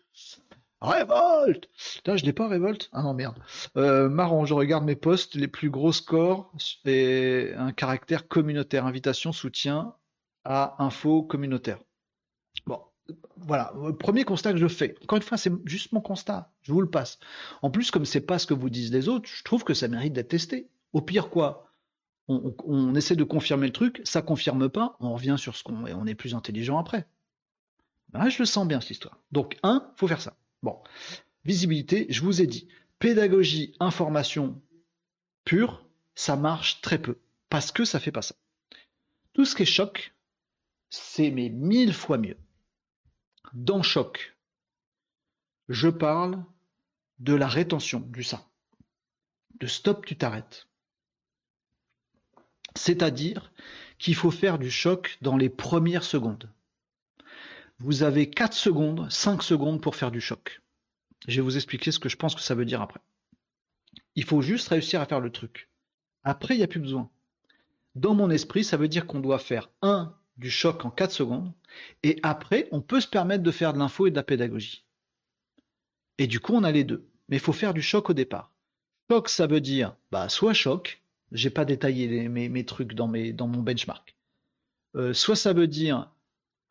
Révolte 0.80 1.70
Putain, 1.96 2.18
je 2.18 2.26
n'ai 2.26 2.34
pas 2.34 2.48
révolte 2.48 2.90
Ah 2.94 3.02
non, 3.02 3.14
merde. 3.14 3.40
Euh, 3.78 4.10
marrant, 4.10 4.46
je 4.46 4.54
regarde 4.54 4.86
mes 4.86 4.96
posts, 4.96 5.36
les 5.36 5.48
plus 5.48 5.70
gros 5.70 5.92
scores 5.92 6.54
et 6.86 7.52
un 7.58 7.72
caractère 7.72 8.28
communautaire. 8.28 8.86
Invitation, 8.86 9.32
soutien 9.32 9.96
à 10.44 10.76
info 10.84 11.24
communautaire. 11.24 11.80
Bon, 12.68 12.80
voilà. 13.38 13.74
Premier 14.00 14.24
constat 14.24 14.54
que 14.54 14.60
je 14.60 14.68
fais. 14.68 14.96
Encore 15.04 15.18
une 15.18 15.24
fois, 15.24 15.38
c'est 15.38 15.52
juste 15.66 15.94
mon 15.94 16.02
constat. 16.02 16.52
Je 16.62 16.72
vous 16.72 16.82
le 16.82 16.90
passe. 16.90 17.18
En 17.64 17.72
plus, 17.72 17.90
comme 17.90 18.06
c'est 18.06 18.22
pas 18.22 18.38
ce 18.38 18.46
que 18.46 18.54
vous 18.54 18.70
disent 18.70 18.92
les 18.92 19.10
autres, 19.10 19.28
je 19.28 19.44
trouve 19.44 19.64
que 19.64 19.74
ça 19.74 19.88
mérite 19.88 20.14
d'être 20.14 20.30
testé. 20.30 20.70
Au 20.94 21.02
pire, 21.02 21.30
quoi 21.30 21.67
on, 22.28 22.96
essaie 22.96 23.16
de 23.16 23.24
confirmer 23.24 23.68
le 23.68 23.74
truc, 23.74 24.02
ça 24.04 24.22
confirme 24.22 24.70
pas, 24.70 24.98
on 25.00 25.14
revient 25.14 25.36
sur 25.38 25.56
ce 25.56 25.64
qu'on 25.64 25.86
on 25.86 26.08
est 26.08 26.16
plus 26.16 26.36
intelligent 26.36 26.78
après. 26.78 27.08
Ben 28.10 28.30
je 28.30 28.40
le 28.40 28.46
sens 28.46 28.68
bien 28.68 28.82
cette 28.82 28.92
histoire. 28.92 29.20
Donc, 29.32 29.58
un, 29.64 29.92
faut 29.96 30.08
faire 30.08 30.22
ça. 30.22 30.38
Bon, 30.64 30.80
visibilité, 31.46 32.08
je 32.10 32.22
vous 32.22 32.42
ai 32.42 32.48
dit, 32.48 32.68
pédagogie, 33.00 33.76
information 33.80 34.62
pure, 35.46 35.86
ça 36.16 36.36
marche 36.36 36.82
très 36.82 37.02
peu 37.02 37.20
parce 37.50 37.72
que 37.72 37.86
ça 37.86 38.00
fait 38.00 38.12
pas 38.12 38.22
ça. 38.22 38.36
Tout 39.34 39.46
ce 39.46 39.56
qui 39.56 39.64
est 39.64 39.66
choc, 39.66 40.14
c'est 40.90 41.32
mais 41.32 41.50
mille 41.50 41.94
fois 41.94 42.18
mieux. 42.18 42.38
Dans 43.54 43.84
choc, 43.84 44.36
je 45.70 45.90
parle 45.90 46.44
de 47.20 47.34
la 47.34 47.48
rétention 47.48 48.00
du 48.00 48.24
ça. 48.24 48.46
De 49.60 49.68
stop, 49.68 50.06
tu 50.06 50.18
t'arrêtes. 50.18 50.67
C'est-à-dire 52.78 53.52
qu'il 53.98 54.16
faut 54.16 54.32
faire 54.32 54.60
du 54.60 54.72
choc 54.72 55.18
dans 55.22 55.36
les 55.36 55.50
premières 55.50 56.04
secondes. 56.04 56.50
Vous 57.80 58.04
avez 58.04 58.30
4 58.30 58.54
secondes, 58.54 59.12
5 59.12 59.44
secondes 59.44 59.82
pour 59.82 59.96
faire 59.96 60.12
du 60.12 60.22
choc. 60.22 60.62
Je 61.28 61.38
vais 61.38 61.42
vous 61.42 61.58
expliquer 61.58 61.92
ce 61.92 62.00
que 62.00 62.10
je 62.10 62.18
pense 62.18 62.36
que 62.36 62.42
ça 62.42 62.56
veut 62.56 62.66
dire 62.66 62.82
après. 62.82 63.02
Il 64.16 64.24
faut 64.24 64.42
juste 64.42 64.70
réussir 64.70 65.02
à 65.02 65.06
faire 65.06 65.20
le 65.20 65.32
truc. 65.32 65.70
Après, 66.24 66.56
il 66.56 66.58
n'y 66.58 66.64
a 66.64 66.68
plus 66.68 66.80
besoin. 66.80 67.10
Dans 67.96 68.14
mon 68.14 68.30
esprit, 68.30 68.64
ça 68.64 68.78
veut 68.78 68.88
dire 68.88 69.08
qu'on 69.08 69.20
doit 69.20 69.40
faire 69.40 69.70
un 69.82 70.16
du 70.38 70.52
choc 70.52 70.86
en 70.86 70.92
4 70.92 71.12
secondes, 71.12 71.52
et 72.04 72.20
après, 72.22 72.68
on 72.72 72.82
peut 72.82 73.02
se 73.02 73.08
permettre 73.08 73.44
de 73.44 73.52
faire 73.52 73.74
de 73.74 73.80
l'info 73.80 74.06
et 74.06 74.12
de 74.12 74.16
la 74.16 74.24
pédagogie. 74.24 74.86
Et 76.20 76.28
du 76.28 76.40
coup, 76.40 76.54
on 76.54 76.64
a 76.64 76.72
les 76.72 76.84
deux. 76.84 77.08
Mais 77.28 77.38
il 77.38 77.42
faut 77.42 77.54
faire 77.54 77.74
du 77.74 77.82
choc 77.82 78.10
au 78.10 78.14
départ. 78.14 78.52
Choc, 79.10 79.30
ça 79.30 79.48
veut 79.48 79.62
dire 79.62 79.96
bah, 80.12 80.30
soit 80.30 80.54
choc, 80.54 81.02
j'ai 81.32 81.50
pas 81.50 81.66
détaillé 81.66 82.30
mes, 82.30 82.66
trucs 82.66 82.94
dans, 82.94 83.08
mon 83.08 83.62
benchmark. 83.62 84.16
Euh, 84.96 85.14
soit 85.14 85.36
ça 85.36 85.54
veut 85.54 85.68
dire, 85.68 86.10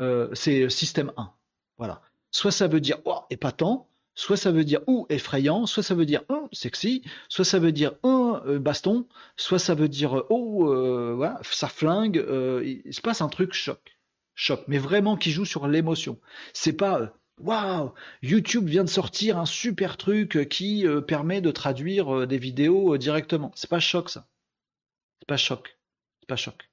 euh, 0.00 0.28
c'est 0.34 0.68
système 0.70 1.12
1, 1.16 1.32
voilà. 1.78 2.02
Soit 2.30 2.50
ça 2.50 2.66
veut 2.66 2.80
dire 2.80 2.98
oh, 3.04 3.20
épatant, 3.30 3.88
soit 4.14 4.36
ça 4.36 4.50
veut 4.50 4.64
dire 4.64 4.80
ou 4.86 5.06
effrayant, 5.10 5.66
soit 5.66 5.82
ça 5.82 5.94
veut 5.94 6.06
dire 6.06 6.22
oh, 6.28 6.48
sexy, 6.52 7.02
soit 7.28 7.44
ça 7.44 7.58
veut 7.58 7.72
dire 7.72 7.92
oh, 8.02 8.38
baston, 8.58 9.06
soit 9.36 9.58
ça 9.58 9.74
veut 9.74 9.88
dire 9.88 10.24
oh, 10.30 11.14
voilà, 11.14 11.38
ça 11.42 11.68
flingue. 11.68 12.16
il 12.64 12.94
se 12.94 13.00
passe 13.00 13.20
un 13.20 13.28
truc 13.28 13.52
choc, 13.52 13.98
choc, 14.34 14.64
mais 14.68 14.78
vraiment 14.78 15.16
qui 15.16 15.30
joue 15.30 15.44
sur 15.44 15.66
l'émotion. 15.68 16.18
C'est 16.52 16.72
pas 16.72 17.12
Waouh 17.38 17.92
YouTube 18.22 18.66
vient 18.66 18.84
de 18.84 18.88
sortir 18.88 19.36
un 19.38 19.44
super 19.44 19.98
truc 19.98 20.48
qui 20.48 20.86
permet 21.06 21.42
de 21.42 21.50
traduire 21.50 22.26
des 22.26 22.38
vidéos 22.38 22.96
directement. 22.96 23.52
C'est 23.54 23.68
pas 23.68 23.80
choc 23.80 24.08
ça 24.08 24.26
pas 25.26 25.36
choc. 25.36 25.78
C'est 26.20 26.28
pas 26.28 26.36
choc. 26.36 26.68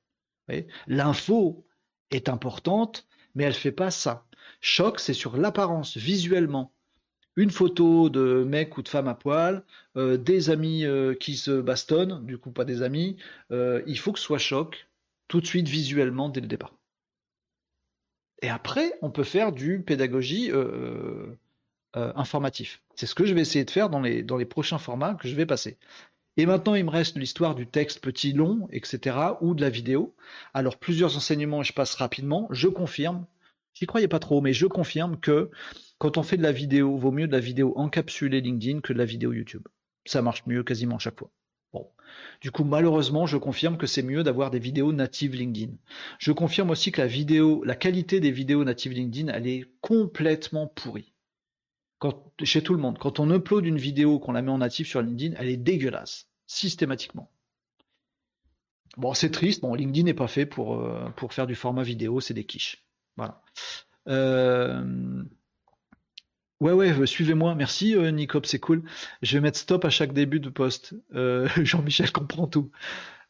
L'info 0.87 1.65
est 2.11 2.29
importante, 2.29 3.07
mais 3.35 3.43
elle 3.43 3.53
fait 3.53 3.71
pas 3.71 3.91
ça. 3.91 4.25
Choc, 4.61 4.99
c'est 4.99 5.13
sur 5.13 5.37
l'apparence, 5.37 5.97
visuellement. 5.97 6.73
Une 7.35 7.49
photo 7.49 8.09
de 8.09 8.43
mec 8.43 8.77
ou 8.77 8.83
de 8.83 8.89
femme 8.89 9.07
à 9.07 9.15
poil, 9.15 9.63
euh, 9.97 10.17
des 10.17 10.51
amis 10.51 10.85
euh, 10.85 11.15
qui 11.15 11.35
se 11.35 11.61
bastonnent, 11.61 12.23
du 12.25 12.37
coup 12.37 12.51
pas 12.51 12.63
des 12.63 12.83
amis. 12.83 13.17
Euh, 13.51 13.81
il 13.87 13.97
faut 13.97 14.11
que 14.11 14.19
ce 14.19 14.25
soit 14.25 14.37
choc 14.37 14.87
tout 15.27 15.41
de 15.41 15.47
suite 15.47 15.67
visuellement 15.67 16.29
dès 16.29 16.41
le 16.41 16.47
départ. 16.47 16.73
Et 18.43 18.49
après, 18.49 18.93
on 19.01 19.09
peut 19.09 19.23
faire 19.23 19.51
du 19.51 19.81
pédagogie 19.81 20.51
informatif. 21.93 22.81
C'est 22.95 23.05
ce 23.05 23.15
que 23.15 23.25
je 23.25 23.33
vais 23.33 23.39
essayer 23.39 23.63
de 23.63 23.71
faire 23.71 23.89
dans 23.89 24.01
les 24.01 24.45
prochains 24.45 24.79
formats 24.79 25.15
que 25.15 25.29
je 25.29 25.35
vais 25.35 25.45
passer. 25.45 25.77
Et 26.35 26.47
maintenant, 26.47 26.73
il 26.73 26.85
me 26.85 26.89
reste 26.89 27.15
l'histoire 27.17 27.53
du 27.53 27.67
texte 27.67 27.99
petit, 27.99 28.33
long, 28.33 28.67
etc., 28.71 29.17
ou 29.41 29.53
de 29.53 29.61
la 29.61 29.69
vidéo. 29.69 30.15
Alors, 30.53 30.77
plusieurs 30.77 31.15
enseignements, 31.15 31.61
je 31.61 31.73
passe 31.73 31.93
rapidement. 31.93 32.47
Je 32.49 32.67
confirme, 32.67 33.25
j'y 33.75 33.85
croyais 33.85 34.07
pas 34.07 34.19
trop, 34.19 34.41
mais 34.41 34.53
je 34.53 34.65
confirme 34.65 35.19
que 35.19 35.51
quand 35.99 36.17
on 36.17 36.23
fait 36.23 36.37
de 36.37 36.43
la 36.43 36.51
vidéo, 36.51 36.97
vaut 36.97 37.11
mieux 37.11 37.27
de 37.27 37.31
la 37.31 37.39
vidéo 37.39 37.73
encapsulée 37.75 38.41
LinkedIn 38.41 38.81
que 38.81 38.93
de 38.93 38.97
la 38.97 39.05
vidéo 39.05 39.31
YouTube. 39.31 39.67
Ça 40.05 40.23
marche 40.23 40.45
mieux 40.47 40.63
quasiment 40.63 40.97
chaque 40.97 41.19
fois. 41.19 41.29
Bon. 41.71 41.87
Du 42.41 42.49
coup, 42.49 42.63
malheureusement, 42.63 43.27
je 43.27 43.37
confirme 43.37 43.77
que 43.77 43.87
c'est 43.87 44.03
mieux 44.03 44.23
d'avoir 44.23 44.49
des 44.49 44.59
vidéos 44.59 44.91
natives 44.91 45.35
LinkedIn. 45.35 45.73
Je 46.17 46.31
confirme 46.31 46.71
aussi 46.71 46.91
que 46.91 47.01
la 47.01 47.07
vidéo, 47.07 47.63
la 47.63 47.75
qualité 47.75 48.19
des 48.19 48.31
vidéos 48.31 48.63
natives 48.63 48.93
LinkedIn, 48.93 49.31
elle 49.31 49.47
est 49.47 49.65
complètement 49.81 50.67
pourrie 50.67 51.12
chez 52.43 52.61
tout 52.63 52.73
le 52.73 52.79
monde, 52.79 52.97
quand 52.97 53.19
on 53.19 53.33
upload 53.33 53.65
une 53.65 53.77
vidéo, 53.77 54.19
qu'on 54.19 54.31
la 54.33 54.41
met 54.41 54.51
en 54.51 54.57
natif 54.57 54.87
sur 54.87 55.01
LinkedIn, 55.01 55.35
elle 55.37 55.49
est 55.49 55.57
dégueulasse, 55.57 56.27
systématiquement. 56.47 57.29
Bon, 58.97 59.13
c'est 59.13 59.31
triste, 59.31 59.61
bon, 59.61 59.73
LinkedIn 59.73 60.05
n'est 60.05 60.13
pas 60.13 60.27
fait 60.27 60.45
pour, 60.45 60.75
euh, 60.75 61.09
pour 61.15 61.33
faire 61.33 61.47
du 61.47 61.55
format 61.55 61.83
vidéo, 61.83 62.19
c'est 62.19 62.33
des 62.33 62.43
quiches. 62.43 62.83
Voilà. 63.17 63.41
Euh, 64.07 65.23
ouais, 66.59 66.73
ouais, 66.73 66.91
euh, 66.91 67.05
suivez-moi. 67.05 67.55
Merci, 67.55 67.95
Nicop, 67.95 68.45
c'est 68.45 68.59
cool. 68.59 68.83
Je 69.21 69.37
vais 69.37 69.41
mettre 69.41 69.57
stop 69.57 69.85
à 69.85 69.89
chaque 69.89 70.13
début 70.13 70.39
de 70.39 70.49
post. 70.49 70.95
Jean-Michel 71.63 72.11
comprend 72.11 72.47
tout. 72.47 72.71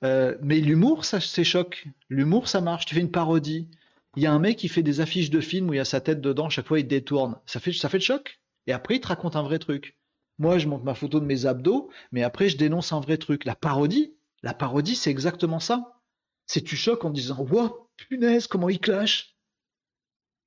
mais 0.02 0.60
l'humour, 0.60 1.06
ça, 1.06 1.22
c'est 1.22 1.46
choc. 1.46 1.88
L'humour, 2.10 2.50
ça 2.50 2.60
marche. 2.60 2.86
Tu 2.86 2.96
fais 2.96 3.02
une 3.02 3.12
parodie. 3.12 3.70
Il 4.16 4.22
y 4.22 4.28
a 4.28 4.34
un 4.34 4.40
mec 4.40 4.58
qui 4.58 4.68
fait 4.68 4.84
des 4.84 5.02
affiches 5.02 5.30
de 5.30 5.42
films 5.42 5.70
où 5.70 5.74
il 5.74 5.78
y 5.78 5.80
a 5.80 5.86
sa 5.86 6.02
tête 6.02 6.22
dedans, 6.22 6.50
chaque 6.50 6.68
fois 6.68 6.80
il 6.80 6.88
détourne. 6.88 7.36
Ça 7.46 7.60
fait, 7.60 7.74
ça 7.74 7.90
fait 7.90 7.98
le 7.98 8.04
choc? 8.04 8.40
Et 8.68 8.74
après, 8.74 8.96
il 8.96 9.02
te 9.02 9.08
raconte 9.08 9.36
un 9.36 9.44
vrai 9.44 9.60
truc. 9.60 9.98
Moi, 10.40 10.58
je 10.58 10.68
montre 10.68 10.84
ma 10.84 10.96
photo 10.96 11.20
de 11.20 11.26
mes 11.26 11.46
abdos, 11.46 11.90
mais 12.12 12.24
après, 12.24 12.50
je 12.50 12.58
dénonce 12.58 12.92
un 12.92 13.00
vrai 13.00 13.18
truc. 13.18 13.46
La 13.46 13.56
parodie, 13.56 14.16
la 14.42 14.54
parodie, 14.54 14.96
c'est 14.96 15.12
exactement 15.12 15.60
ça. 15.60 16.02
C'est 16.48 16.62
tu 16.62 16.76
choques 16.76 17.06
en 17.06 17.10
disant 17.10 17.46
Wow, 17.50 17.90
punaise, 17.98 18.48
comment 18.48 18.70
il 18.70 18.80
clash 18.80 19.38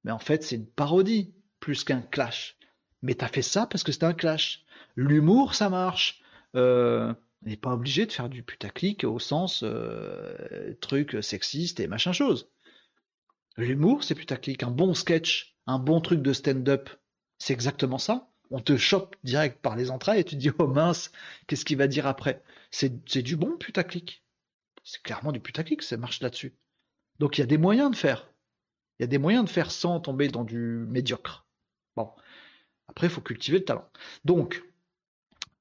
Mais 0.04 0.10
en 0.10 0.18
fait, 0.18 0.42
c'est 0.42 0.56
une 0.56 0.66
parodie 0.66 1.34
plus 1.60 1.84
qu'un 1.84 2.02
clash. 2.02 2.56
Mais 3.02 3.14
t'as 3.14 3.28
fait 3.28 3.42
ça 3.42 3.66
parce 3.66 3.84
que 3.84 3.92
c'était 3.92 4.06
un 4.06 4.14
clash. 4.14 4.64
L'humour, 4.96 5.54
ça 5.54 5.68
marche. 5.68 6.22
Euh, 6.54 7.14
on 7.42 7.48
n'est 7.48 7.56
pas 7.56 7.72
obligé 7.72 8.06
de 8.06 8.12
faire 8.12 8.28
du 8.28 8.42
putaclic 8.42 9.04
au 9.04 9.18
sens 9.18 9.62
euh, 9.62 10.74
truc 10.80 11.16
sexiste 11.22 11.80
et 11.80 11.86
machin 11.86 12.12
chose. 12.12 12.50
L'humour, 13.56 14.04
c'est 14.04 14.14
putaclic. 14.14 14.62
Un 14.62 14.70
bon 14.70 14.94
sketch, 14.94 15.56
un 15.66 15.78
bon 15.78 16.00
truc 16.00 16.22
de 16.22 16.32
stand-up, 16.32 16.90
c'est 17.38 17.52
exactement 17.52 17.98
ça. 17.98 18.28
On 18.50 18.60
te 18.60 18.76
chope 18.76 19.16
direct 19.24 19.60
par 19.60 19.76
les 19.76 19.90
entrailles 19.90 20.20
et 20.20 20.24
tu 20.24 20.36
te 20.36 20.40
dis 20.40 20.50
oh 20.58 20.66
mince, 20.66 21.10
qu'est-ce 21.46 21.64
qu'il 21.64 21.78
va 21.78 21.88
dire 21.88 22.06
après? 22.06 22.42
C'est 22.70 23.22
du 23.22 23.36
bon 23.36 23.56
putaclic. 23.56 24.22
C'est 24.84 25.02
clairement 25.02 25.32
du 25.32 25.40
putaclic, 25.40 25.82
ça 25.82 25.96
marche 25.96 26.20
là-dessus. 26.20 26.54
Donc 27.18 27.38
il 27.38 27.40
y 27.40 27.44
a 27.44 27.46
des 27.46 27.58
moyens 27.58 27.90
de 27.90 27.96
faire. 27.96 28.30
Il 28.98 29.02
y 29.02 29.04
a 29.04 29.08
des 29.08 29.18
moyens 29.18 29.44
de 29.44 29.50
faire 29.50 29.70
sans 29.70 30.00
tomber 30.00 30.28
dans 30.28 30.44
du 30.44 30.86
médiocre. 30.88 31.46
Bon. 31.96 32.10
Après, 32.88 33.08
il 33.08 33.10
faut 33.10 33.20
cultiver 33.20 33.58
le 33.58 33.64
talent. 33.64 33.88
Donc, 34.24 34.62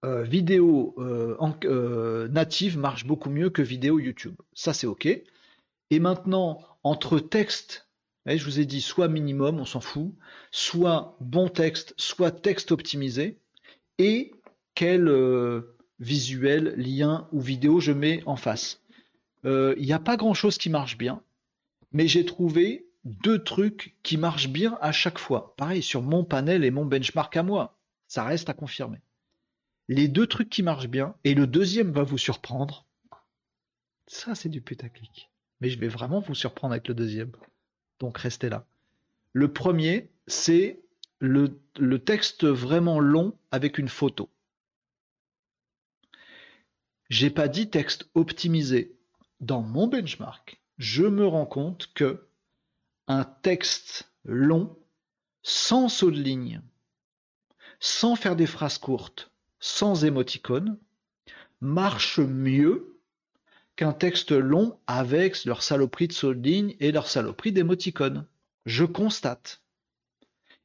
euh, 0.03 0.23
vidéo 0.23 0.93
euh, 0.99 1.35
euh, 1.65 2.27
native 2.27 2.77
marche 2.77 3.05
beaucoup 3.05 3.29
mieux 3.29 3.49
que 3.49 3.61
vidéo 3.61 3.99
YouTube. 3.99 4.35
Ça, 4.53 4.73
c'est 4.73 4.87
OK. 4.87 5.07
Et 5.07 5.99
maintenant, 5.99 6.61
entre 6.83 7.19
texte, 7.19 7.84
je 8.25 8.43
vous 8.43 8.59
ai 8.59 8.65
dit 8.65 8.81
soit 8.81 9.07
minimum, 9.07 9.59
on 9.59 9.65
s'en 9.65 9.81
fout, 9.81 10.13
soit 10.51 11.17
bon 11.19 11.47
texte, 11.47 11.93
soit 11.97 12.31
texte 12.31 12.71
optimisé, 12.71 13.39
et 13.97 14.31
quel 14.73 15.09
visuel, 15.99 16.73
lien 16.75 17.27
ou 17.31 17.39
vidéo 17.39 17.79
je 17.79 17.91
mets 17.91 18.23
en 18.25 18.35
face. 18.35 18.81
Il 19.43 19.75
n'y 19.77 19.93
a 19.93 19.99
pas 19.99 20.17
grand-chose 20.17 20.57
qui 20.57 20.69
marche 20.69 20.97
bien, 20.97 21.21
mais 21.91 22.07
j'ai 22.07 22.25
trouvé 22.25 22.87
deux 23.03 23.43
trucs 23.43 23.95
qui 24.01 24.17
marchent 24.17 24.49
bien 24.49 24.77
à 24.81 24.91
chaque 24.91 25.19
fois. 25.19 25.53
Pareil, 25.55 25.83
sur 25.83 26.01
mon 26.01 26.23
panel 26.23 26.63
et 26.63 26.71
mon 26.71 26.85
benchmark 26.85 27.37
à 27.37 27.43
moi, 27.43 27.77
ça 28.07 28.23
reste 28.23 28.49
à 28.49 28.53
confirmer 28.53 29.01
les 29.87 30.07
deux 30.07 30.27
trucs 30.27 30.49
qui 30.49 30.63
marchent 30.63 30.87
bien, 30.87 31.15
et 31.23 31.33
le 31.33 31.47
deuxième 31.47 31.91
va 31.91 32.03
vous 32.03 32.17
surprendre. 32.17 32.87
Ça, 34.07 34.35
c'est 34.35 34.49
du 34.49 34.61
putaclic. 34.61 35.29
Mais 35.61 35.69
je 35.69 35.79
vais 35.79 35.87
vraiment 35.87 36.19
vous 36.19 36.35
surprendre 36.35 36.73
avec 36.73 36.87
le 36.87 36.95
deuxième. 36.95 37.31
Donc 37.99 38.17
restez 38.17 38.49
là. 38.49 38.65
Le 39.33 39.51
premier, 39.51 40.09
c'est 40.27 40.81
le, 41.19 41.97
texte 41.97 42.45
vraiment 42.45 42.99
long 42.99 43.37
avec 43.51 43.77
une 43.77 43.89
photo. 43.89 44.29
J'ai 47.09 47.29
pas 47.29 47.47
dit 47.47 47.69
texte 47.69 48.09
optimisé. 48.15 48.95
Dans 49.41 49.61
mon 49.61 49.87
benchmark, 49.87 50.61
je 50.77 51.03
me 51.03 51.25
rends 51.27 51.45
compte 51.45 51.91
que 51.93 52.27
un 53.07 53.23
texte 53.23 54.11
long, 54.23 54.77
sans 55.43 55.89
saut 55.89 56.11
de 56.11 56.19
ligne, 56.19 56.61
sans 57.79 58.15
faire 58.15 58.35
des 58.35 58.47
phrases 58.47 58.77
courtes, 58.77 59.31
sans 59.59 60.05
émoticône 60.05 60.79
marche 61.61 62.19
mieux 62.19 62.94
qu'un 63.75 63.93
texte 63.93 64.31
long 64.31 64.79
avec 64.87 65.43
leur 65.45 65.63
saloperie 65.63 66.07
de 66.07 66.13
soldine 66.13 66.73
et 66.79 66.91
leur 66.91 67.07
saloperie 67.07 67.51
d'émoticône. 67.51 68.25
Je 68.65 68.85
constate. 68.85 69.61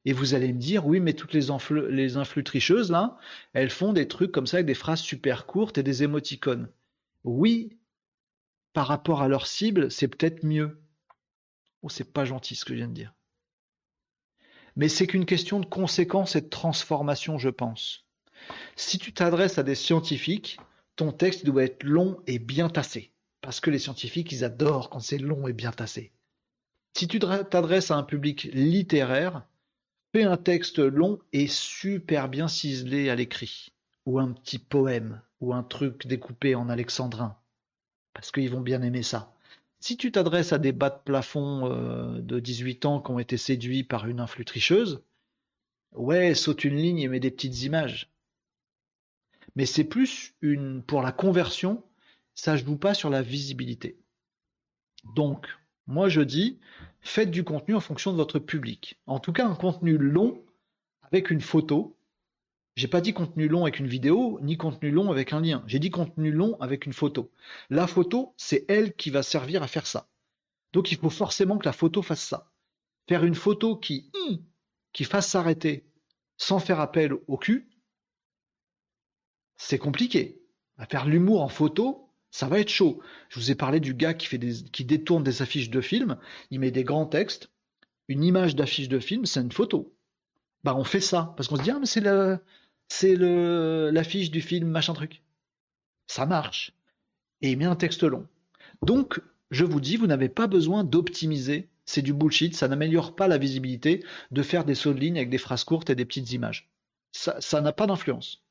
Et 0.04 0.12
vous 0.12 0.34
allez 0.34 0.52
me 0.52 0.58
dire, 0.58 0.86
oui, 0.86 1.00
mais 1.00 1.12
toutes 1.12 1.34
les, 1.34 1.48
les 1.90 2.16
influx 2.16 2.44
tricheuses, 2.44 2.90
là, 2.90 3.18
elles 3.52 3.70
font 3.70 3.92
des 3.92 4.08
trucs 4.08 4.32
comme 4.32 4.46
ça 4.46 4.58
avec 4.58 4.66
des 4.66 4.74
phrases 4.74 5.00
super 5.00 5.44
courtes 5.46 5.76
et 5.76 5.82
des 5.82 6.02
émoticônes. 6.02 6.70
Oui, 7.24 7.76
par 8.72 8.86
rapport 8.86 9.20
à 9.20 9.28
leur 9.28 9.46
cible, 9.46 9.90
c'est 9.90 10.08
peut-être 10.08 10.44
mieux. 10.44 10.80
Oh, 11.82 11.88
c'est 11.88 12.12
pas 12.12 12.24
gentil 12.24 12.54
ce 12.54 12.64
que 12.64 12.72
je 12.72 12.78
viens 12.78 12.88
de 12.88 12.94
dire. 12.94 13.14
Mais 14.76 14.88
c'est 14.88 15.06
qu'une 15.06 15.26
question 15.26 15.60
de 15.60 15.66
conséquence 15.66 16.36
et 16.36 16.40
de 16.40 16.48
transformation, 16.48 17.38
je 17.38 17.48
pense. 17.50 18.06
Si 18.76 18.98
tu 18.98 19.12
t'adresses 19.12 19.58
à 19.58 19.62
des 19.62 19.74
scientifiques, 19.74 20.58
texte 21.10 21.46
doit 21.46 21.64
être 21.64 21.82
long 21.82 22.20
et 22.26 22.38
bien 22.38 22.68
tassé. 22.68 23.10
Parce 23.40 23.60
que 23.60 23.70
les 23.70 23.78
scientifiques, 23.78 24.32
ils 24.32 24.44
adorent 24.44 24.90
quand 24.90 25.00
c'est 25.00 25.18
long 25.18 25.48
et 25.48 25.52
bien 25.52 25.72
tassé. 25.72 26.12
Si 26.96 27.08
tu 27.08 27.18
t'adresses 27.18 27.90
à 27.90 27.96
un 27.96 28.02
public 28.02 28.48
littéraire, 28.52 29.46
fais 30.12 30.24
un 30.24 30.36
texte 30.36 30.78
long 30.78 31.18
et 31.32 31.46
super 31.46 32.28
bien 32.28 32.48
ciselé 32.48 33.08
à 33.08 33.14
l'écrit. 33.14 33.68
Ou 34.06 34.18
un 34.18 34.32
petit 34.32 34.58
poème, 34.58 35.20
ou 35.40 35.54
un 35.54 35.62
truc 35.62 36.06
découpé 36.06 36.54
en 36.54 36.68
alexandrin. 36.68 37.36
Parce 38.12 38.30
qu'ils 38.30 38.50
vont 38.50 38.60
bien 38.60 38.82
aimer 38.82 39.02
ça. 39.02 39.32
Si 39.78 39.96
tu 39.96 40.12
t'adresses 40.12 40.52
à 40.52 40.58
des 40.58 40.72
bas 40.72 40.90
de 40.90 40.98
plafond 41.02 41.70
euh, 41.72 42.20
de 42.20 42.38
18 42.38 42.84
ans 42.84 43.00
qui 43.00 43.10
ont 43.10 43.18
été 43.18 43.38
séduits 43.38 43.84
par 43.84 44.06
une 44.06 44.20
influtricheuse, 44.20 45.02
ouais, 45.92 46.34
saute 46.34 46.64
une 46.64 46.76
ligne 46.76 47.00
et 47.00 47.08
mets 47.08 47.20
des 47.20 47.30
petites 47.30 47.62
images 47.62 48.10
mais 49.56 49.66
c'est 49.66 49.84
plus 49.84 50.34
une 50.40 50.82
pour 50.82 51.02
la 51.02 51.12
conversion, 51.12 51.82
ça 52.34 52.56
joue 52.56 52.76
pas 52.76 52.94
sur 52.94 53.10
la 53.10 53.22
visibilité. 53.22 53.98
Donc, 55.14 55.46
moi 55.86 56.08
je 56.08 56.20
dis, 56.20 56.58
faites 57.00 57.30
du 57.30 57.44
contenu 57.44 57.74
en 57.74 57.80
fonction 57.80 58.12
de 58.12 58.16
votre 58.16 58.38
public. 58.38 59.00
En 59.06 59.18
tout 59.18 59.32
cas, 59.32 59.46
un 59.46 59.54
contenu 59.54 59.98
long 59.98 60.44
avec 61.02 61.30
une 61.30 61.40
photo. 61.40 61.96
J'ai 62.76 62.88
pas 62.88 63.00
dit 63.00 63.12
contenu 63.12 63.48
long 63.48 63.62
avec 63.62 63.78
une 63.78 63.88
vidéo, 63.88 64.38
ni 64.42 64.56
contenu 64.56 64.90
long 64.90 65.10
avec 65.10 65.32
un 65.32 65.40
lien. 65.40 65.64
J'ai 65.66 65.78
dit 65.78 65.90
contenu 65.90 66.30
long 66.30 66.56
avec 66.60 66.86
une 66.86 66.92
photo. 66.92 67.30
La 67.68 67.86
photo, 67.86 68.34
c'est 68.36 68.64
elle 68.68 68.94
qui 68.94 69.10
va 69.10 69.22
servir 69.22 69.62
à 69.62 69.66
faire 69.66 69.86
ça. 69.86 70.08
Donc 70.72 70.92
il 70.92 70.98
faut 70.98 71.10
forcément 71.10 71.58
que 71.58 71.66
la 71.66 71.72
photo 71.72 72.00
fasse 72.02 72.22
ça. 72.22 72.50
Faire 73.08 73.24
une 73.24 73.34
photo 73.34 73.76
qui, 73.76 74.12
qui 74.92 75.04
fasse 75.04 75.28
s'arrêter 75.28 75.90
sans 76.36 76.58
faire 76.58 76.80
appel 76.80 77.12
au 77.26 77.36
cul, 77.36 77.69
c'est 79.60 79.78
compliqué. 79.78 80.40
À 80.78 80.86
faire 80.86 81.06
l'humour 81.06 81.42
en 81.42 81.48
photo, 81.48 82.08
ça 82.30 82.48
va 82.48 82.58
être 82.58 82.70
chaud. 82.70 83.02
Je 83.28 83.38
vous 83.38 83.50
ai 83.50 83.54
parlé 83.54 83.78
du 83.78 83.92
gars 83.92 84.14
qui, 84.14 84.84
détourne 84.84 85.22
des 85.22 85.42
affiches 85.42 85.68
de 85.68 85.82
films, 85.82 86.16
il 86.50 86.60
met 86.60 86.70
des 86.70 86.82
grands 86.82 87.04
textes, 87.04 87.50
une 88.08 88.24
image 88.24 88.56
d'affiche 88.56 88.88
de 88.88 88.98
film, 88.98 89.26
c'est 89.26 89.40
une 89.40 89.52
photo. 89.52 89.94
Bah 90.64 90.74
on 90.74 90.84
fait 90.84 91.02
ça, 91.02 91.34
parce 91.36 91.46
qu'on 91.46 91.56
se 91.56 91.62
dit, 91.62 91.70
ah 91.70 91.78
mais 91.78 91.86
c'est 92.88 93.16
l'affiche 93.16 94.30
du 94.30 94.40
film, 94.40 94.66
machin 94.68 94.94
truc. 94.94 95.22
Ça 96.06 96.24
marche. 96.24 96.72
Et 97.42 97.50
il 97.50 97.58
met 97.58 97.66
un 97.66 97.76
texte 97.76 98.02
long. 98.02 98.26
Donc, 98.82 99.20
je 99.50 99.66
vous 99.66 99.80
dis, 99.80 99.98
vous 99.98 100.06
n'avez 100.06 100.30
pas 100.30 100.46
besoin 100.46 100.84
d'optimiser, 100.84 101.68
c'est 101.84 102.02
du 102.02 102.14
bullshit, 102.14 102.56
ça 102.56 102.66
n'améliore 102.66 103.14
pas 103.14 103.28
la 103.28 103.36
visibilité 103.36 104.04
de 104.30 104.42
faire 104.42 104.64
des 104.64 104.74
sauts 104.74 104.94
de 104.94 105.00
ligne 105.00 105.18
avec 105.18 105.28
des 105.28 105.38
phrases 105.38 105.64
courtes 105.64 105.90
et 105.90 105.94
des 105.94 106.06
petites 106.06 106.32
images. 106.32 106.70
Ça 107.12 107.60
n'a 107.60 107.72
pas 107.72 107.86
d'influence 107.86 108.42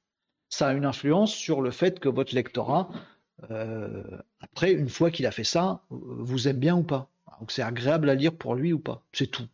ça 0.50 0.68
a 0.68 0.74
une 0.74 0.86
influence 0.86 1.34
sur 1.34 1.62
le 1.62 1.72
fait 1.72 2.00
que 2.00 2.10
votre 2.10 2.36
lectorat, 2.36 2.90
euh, 3.52 4.04
après, 4.40 4.74
une 4.74 4.90
fois 4.90 5.12
qu'il 5.12 5.26
a 5.26 5.32
fait 5.32 5.44
ça, 5.44 5.84
vous 5.90 6.48
aime 6.48 6.58
bien 6.58 6.76
ou 6.76 6.84
pas. 6.84 7.10
Donc 7.40 7.52
c'est 7.52 7.62
agréable 7.62 8.10
à 8.10 8.16
lire 8.16 8.36
pour 8.36 8.56
lui 8.56 8.74
ou 8.74 8.80
pas. 8.80 9.04
C'est 9.14 9.28
tout. 9.28 9.48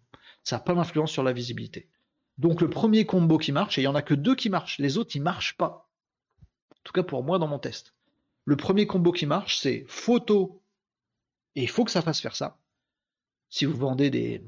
Ça 0.44 0.56
n'a 0.56 0.62
pas 0.62 0.74
d'influence 0.74 1.12
sur 1.12 1.24
la 1.24 1.34
visibilité. 1.34 1.90
Donc 2.38 2.62
le 2.62 2.70
premier 2.70 3.06
combo 3.06 3.38
qui 3.38 3.52
marche, 3.52 3.78
et 3.78 3.82
il 3.82 3.84
n'y 3.84 3.90
en 3.90 3.96
a 3.96 4.02
que 4.02 4.14
deux 4.14 4.36
qui 4.36 4.50
marchent, 4.50 4.80
les 4.80 4.98
autres 4.98 5.16
ils 5.16 5.22
marchent 5.22 5.58
pas. 5.58 5.90
En 6.72 6.78
tout 6.84 6.94
cas 6.94 7.04
pour 7.04 7.24
moi 7.24 7.40
dans 7.40 7.48
mon 7.48 7.60
test. 7.60 7.94
Le 8.46 8.56
premier 8.56 8.88
combo 8.88 9.12
qui 9.12 9.26
marche, 9.26 9.58
c'est 9.58 9.86
photo, 9.88 10.62
et 11.56 11.64
il 11.64 11.70
faut 11.70 11.86
que 11.86 11.92
ça 11.92 12.02
fasse 12.02 12.20
faire 12.20 12.36
ça. 12.36 12.58
Si 13.50 13.66
vous 13.66 13.78
vendez 13.78 14.10
des 14.10 14.44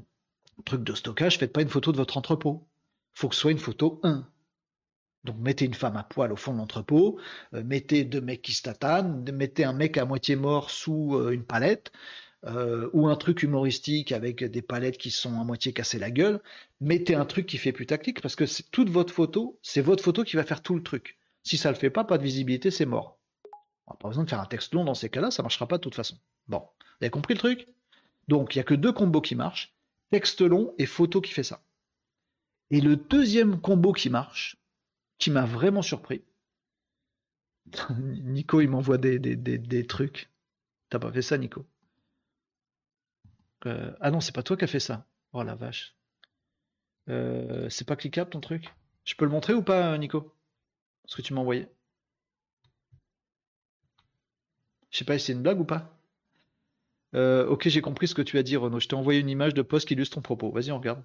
trucs 0.64 0.84
de 0.84 0.94
stockage, 0.94 1.38
faites 1.38 1.52
pas 1.52 1.62
une 1.62 1.68
photo 1.68 1.92
de 1.92 1.96
votre 1.96 2.16
entrepôt. 2.16 2.68
Il 3.14 3.20
faut 3.20 3.28
que 3.28 3.34
ce 3.34 3.40
soit 3.40 3.52
une 3.52 3.58
photo 3.58 4.00
1. 4.02 4.28
Donc 5.28 5.36
mettez 5.40 5.66
une 5.66 5.74
femme 5.74 5.96
à 5.98 6.04
poil 6.04 6.32
au 6.32 6.36
fond 6.36 6.54
de 6.54 6.58
l'entrepôt, 6.58 7.20
euh, 7.52 7.62
mettez 7.62 8.04
deux 8.04 8.22
mecs 8.22 8.40
qui 8.40 8.54
se 8.54 8.62
tatanent, 8.62 9.30
mettez 9.30 9.62
un 9.62 9.74
mec 9.74 9.98
à 9.98 10.06
moitié 10.06 10.36
mort 10.36 10.70
sous 10.70 11.16
euh, 11.16 11.32
une 11.32 11.44
palette, 11.44 11.92
euh, 12.46 12.88
ou 12.94 13.08
un 13.08 13.16
truc 13.16 13.42
humoristique 13.42 14.10
avec 14.12 14.42
des 14.42 14.62
palettes 14.62 14.96
qui 14.96 15.10
sont 15.10 15.38
à 15.38 15.44
moitié 15.44 15.74
cassées 15.74 15.98
la 15.98 16.10
gueule, 16.10 16.40
mettez 16.80 17.14
un 17.14 17.26
truc 17.26 17.44
qui 17.44 17.58
fait 17.58 17.72
putaclic, 17.72 18.22
parce 18.22 18.36
que 18.36 18.46
c'est 18.46 18.70
toute 18.70 18.88
votre 18.88 19.12
photo, 19.12 19.58
c'est 19.60 19.82
votre 19.82 20.02
photo 20.02 20.24
qui 20.24 20.36
va 20.36 20.44
faire 20.44 20.62
tout 20.62 20.74
le 20.74 20.82
truc. 20.82 21.18
Si 21.42 21.58
ça 21.58 21.70
le 21.70 21.76
fait 21.76 21.90
pas, 21.90 22.04
pas 22.04 22.16
de 22.16 22.22
visibilité, 22.22 22.70
c'est 22.70 22.86
mort. 22.86 23.18
On 23.86 23.92
n'a 23.92 23.98
pas 23.98 24.08
besoin 24.08 24.24
de 24.24 24.30
faire 24.30 24.40
un 24.40 24.46
texte 24.46 24.72
long 24.72 24.84
dans 24.86 24.94
ces 24.94 25.10
cas-là, 25.10 25.30
ça 25.30 25.42
marchera 25.42 25.68
pas 25.68 25.76
de 25.76 25.82
toute 25.82 25.94
façon. 25.94 26.16
Bon, 26.46 26.60
vous 26.60 27.02
avez 27.02 27.10
compris 27.10 27.34
le 27.34 27.40
truc? 27.40 27.68
Donc 28.28 28.54
il 28.54 28.58
n'y 28.58 28.62
a 28.62 28.64
que 28.64 28.74
deux 28.74 28.92
combos 28.92 29.20
qui 29.20 29.34
marchent, 29.34 29.74
texte 30.10 30.40
long 30.40 30.74
et 30.78 30.86
photo 30.86 31.20
qui 31.20 31.32
fait 31.32 31.42
ça. 31.42 31.60
Et 32.70 32.80
le 32.80 32.96
deuxième 32.96 33.60
combo 33.60 33.92
qui 33.92 34.08
marche, 34.08 34.56
qui 35.18 35.30
m'a 35.30 35.44
vraiment 35.44 35.82
surpris. 35.82 36.22
Nico, 37.98 38.60
il 38.60 38.68
m'envoie 38.68 38.98
des, 38.98 39.18
des, 39.18 39.36
des, 39.36 39.86
trucs. 39.86 40.30
T'as 40.90 40.98
pas 40.98 41.12
fait 41.12 41.22
ça, 41.22 41.38
Nico? 41.38 41.66
Euh, 43.66 43.92
Ah 44.00 44.10
non, 44.10 44.20
c'est 44.20 44.34
pas 44.34 44.42
toi 44.42 44.56
qui 44.56 44.64
as 44.64 44.68
fait 44.68 44.80
ça. 44.80 45.06
Oh 45.32 45.42
la 45.42 45.54
vache. 45.54 45.94
Euh, 47.08 47.68
c'est 47.70 47.86
pas 47.86 47.96
cliquable 47.96 48.30
ton 48.30 48.40
truc? 48.40 48.72
Je 49.04 49.14
peux 49.14 49.24
le 49.24 49.30
montrer 49.30 49.54
ou 49.54 49.62
pas, 49.62 49.96
Nico? 49.98 50.34
Ce 51.06 51.16
que 51.16 51.22
tu 51.22 51.34
m'as 51.34 51.40
envoyé. 51.40 51.68
Je 54.90 54.98
sais 54.98 55.04
pas 55.04 55.18
si 55.18 55.26
c'est 55.26 55.32
une 55.32 55.42
blague 55.42 55.60
ou 55.60 55.64
pas? 55.64 55.98
Euh, 57.14 57.46
ok, 57.46 57.68
j'ai 57.68 57.80
compris 57.82 58.08
ce 58.08 58.14
que 58.14 58.22
tu 58.22 58.38
as 58.38 58.42
dit, 58.42 58.56
Renaud. 58.56 58.80
Je 58.80 58.88
t'ai 58.88 58.94
envoyé 58.96 59.20
une 59.20 59.28
image 59.30 59.54
de 59.54 59.62
poste 59.62 59.88
qui 59.88 59.94
illustre 59.94 60.14
ton 60.16 60.22
propos. 60.22 60.50
Vas-y, 60.50 60.70
on 60.72 60.78
regarde. 60.78 61.02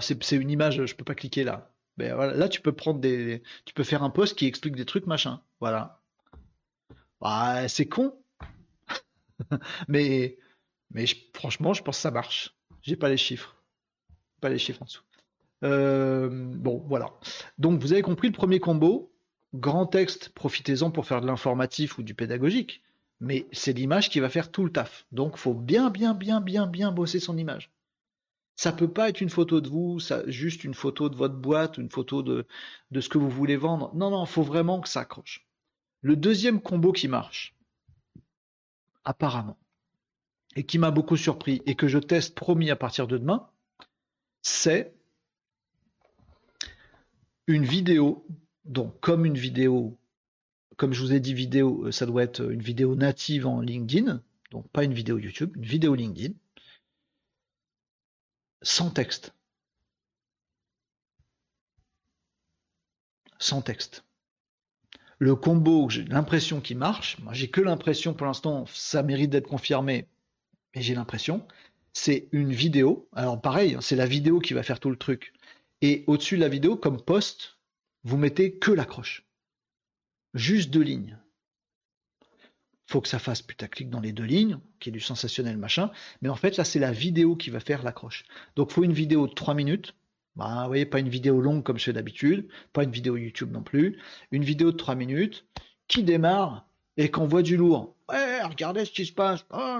C'est 0.00 0.36
une 0.36 0.50
image, 0.50 0.84
je 0.84 0.94
peux 0.94 1.04
pas 1.04 1.14
cliquer 1.14 1.44
là. 1.44 1.70
Mais 1.96 2.12
voilà, 2.12 2.34
là 2.34 2.48
tu 2.48 2.60
peux 2.60 2.72
prendre 2.72 3.00
des, 3.00 3.42
tu 3.64 3.74
peux 3.74 3.84
faire 3.84 4.02
un 4.02 4.10
post 4.10 4.36
qui 4.36 4.46
explique 4.46 4.76
des 4.76 4.84
trucs 4.84 5.06
machin. 5.06 5.40
Voilà. 5.60 6.00
Ah, 7.20 7.68
c'est 7.68 7.86
con, 7.86 8.14
mais 9.88 10.36
mais 10.92 11.06
franchement, 11.34 11.74
je 11.74 11.82
pense 11.82 11.96
que 11.96 12.02
ça 12.02 12.10
marche. 12.10 12.54
J'ai 12.82 12.96
pas 12.96 13.08
les 13.08 13.16
chiffres, 13.16 13.56
pas 14.40 14.48
les 14.48 14.58
chiffres 14.58 14.82
en 14.82 14.84
dessous. 14.86 15.02
Euh, 15.64 16.28
bon, 16.30 16.82
voilà. 16.86 17.10
Donc 17.58 17.80
vous 17.80 17.92
avez 17.92 18.02
compris 18.02 18.28
le 18.28 18.34
premier 18.34 18.60
combo. 18.60 19.10
Grand 19.54 19.86
texte, 19.86 20.30
profitez-en 20.30 20.90
pour 20.90 21.06
faire 21.06 21.20
de 21.20 21.26
l'informatif 21.26 21.98
ou 21.98 22.02
du 22.02 22.14
pédagogique. 22.14 22.82
Mais 23.20 23.46
c'est 23.52 23.72
l'image 23.72 24.10
qui 24.10 24.20
va 24.20 24.28
faire 24.28 24.50
tout 24.50 24.64
le 24.64 24.72
taf. 24.72 25.06
Donc 25.12 25.36
faut 25.36 25.54
bien, 25.54 25.90
bien, 25.90 26.14
bien, 26.14 26.40
bien, 26.40 26.66
bien 26.66 26.92
bosser 26.92 27.20
son 27.20 27.38
image. 27.38 27.70
Ça 28.56 28.72
peut 28.72 28.90
pas 28.90 29.08
être 29.08 29.20
une 29.20 29.30
photo 29.30 29.60
de 29.60 29.68
vous, 29.68 29.98
juste 30.26 30.64
une 30.64 30.74
photo 30.74 31.08
de 31.08 31.16
votre 31.16 31.34
boîte, 31.34 31.78
une 31.78 31.90
photo 31.90 32.22
de, 32.22 32.46
de 32.90 33.00
ce 33.00 33.08
que 33.08 33.18
vous 33.18 33.30
voulez 33.30 33.56
vendre. 33.56 33.92
Non, 33.94 34.10
non, 34.10 34.26
faut 34.26 34.42
vraiment 34.42 34.80
que 34.80 34.88
ça 34.88 35.00
accroche. 35.00 35.46
Le 36.02 36.16
deuxième 36.16 36.60
combo 36.60 36.92
qui 36.92 37.08
marche, 37.08 37.56
apparemment, 39.04 39.58
et 40.56 40.64
qui 40.64 40.78
m'a 40.78 40.90
beaucoup 40.90 41.16
surpris 41.16 41.62
et 41.66 41.74
que 41.74 41.88
je 41.88 41.98
teste 41.98 42.34
promis 42.34 42.70
à 42.70 42.76
partir 42.76 43.06
de 43.06 43.18
demain, 43.18 43.48
c'est 44.42 44.94
une 47.46 47.64
vidéo, 47.64 48.26
donc 48.64 48.98
comme 49.00 49.26
une 49.26 49.36
vidéo, 49.36 49.98
comme 50.76 50.92
je 50.92 51.00
vous 51.00 51.12
ai 51.12 51.20
dit 51.20 51.34
vidéo, 51.34 51.86
euh, 51.86 51.92
ça 51.92 52.06
doit 52.06 52.22
être 52.22 52.50
une 52.50 52.62
vidéo 52.62 52.94
native 52.94 53.46
en 53.46 53.60
LinkedIn, 53.60 54.22
donc 54.50 54.68
pas 54.70 54.84
une 54.84 54.94
vidéo 54.94 55.18
YouTube, 55.18 55.56
une 55.56 55.64
vidéo 55.64 55.94
LinkedIn, 55.94 56.34
sans 58.64 58.90
texte. 58.90 59.32
Sans 63.38 63.62
texte. 63.62 64.04
Le 65.18 65.36
combo, 65.36 65.88
j'ai 65.88 66.04
l'impression 66.04 66.60
qu'il 66.60 66.78
marche, 66.78 67.18
moi 67.20 67.32
j'ai 67.32 67.48
que 67.48 67.60
l'impression 67.60 68.14
pour 68.14 68.26
l'instant, 68.26 68.66
ça 68.66 69.02
mérite 69.02 69.30
d'être 69.30 69.46
confirmé, 69.46 70.08
mais 70.74 70.82
j'ai 70.82 70.94
l'impression, 70.94 71.46
c'est 71.92 72.28
une 72.32 72.52
vidéo. 72.52 73.08
Alors 73.12 73.40
pareil, 73.40 73.76
c'est 73.80 73.96
la 73.96 74.06
vidéo 74.06 74.40
qui 74.40 74.54
va 74.54 74.62
faire 74.62 74.80
tout 74.80 74.90
le 74.90 74.96
truc. 74.96 75.32
Et 75.80 76.04
au-dessus 76.06 76.36
de 76.36 76.40
la 76.40 76.48
vidéo, 76.48 76.76
comme 76.76 77.00
post, 77.00 77.58
vous 78.02 78.16
mettez 78.16 78.58
que 78.58 78.72
l'accroche. 78.72 79.24
Juste 80.34 80.70
deux 80.70 80.82
lignes. 80.82 81.18
Faut 82.86 83.00
que 83.00 83.08
ça 83.08 83.18
fasse 83.18 83.42
putaclic 83.42 83.88
dans 83.88 84.00
les 84.00 84.12
deux 84.12 84.24
lignes, 84.24 84.58
qui 84.78 84.90
est 84.90 84.92
du 84.92 85.00
sensationnel 85.00 85.56
machin. 85.56 85.90
Mais 86.20 86.28
en 86.28 86.36
fait, 86.36 86.56
là, 86.56 86.64
c'est 86.64 86.78
la 86.78 86.92
vidéo 86.92 87.34
qui 87.36 87.50
va 87.50 87.60
faire 87.60 87.82
l'accroche. 87.82 88.24
Donc, 88.56 88.70
faut 88.70 88.84
une 88.84 88.92
vidéo 88.92 89.26
de 89.26 89.32
3 89.32 89.54
minutes. 89.54 89.94
Bah, 90.36 90.62
vous 90.62 90.68
voyez, 90.68 90.84
pas 90.84 90.98
une 90.98 91.08
vidéo 91.08 91.40
longue 91.40 91.62
comme 91.62 91.78
c'est 91.78 91.92
d'habitude, 91.92 92.48
pas 92.72 92.82
une 92.82 92.90
vidéo 92.90 93.16
YouTube 93.16 93.52
non 93.52 93.62
plus. 93.62 94.00
Une 94.32 94.44
vidéo 94.44 94.72
de 94.72 94.76
3 94.76 94.96
minutes 94.96 95.46
qui 95.88 96.02
démarre 96.02 96.66
et 96.96 97.10
qu'on 97.10 97.26
voit 97.26 97.42
du 97.42 97.56
lourd. 97.56 97.96
Ouais, 98.08 98.42
regardez 98.42 98.84
ce 98.84 98.90
qui 98.90 99.06
se 99.06 99.12
passe. 99.12 99.46
Oh, 99.50 99.78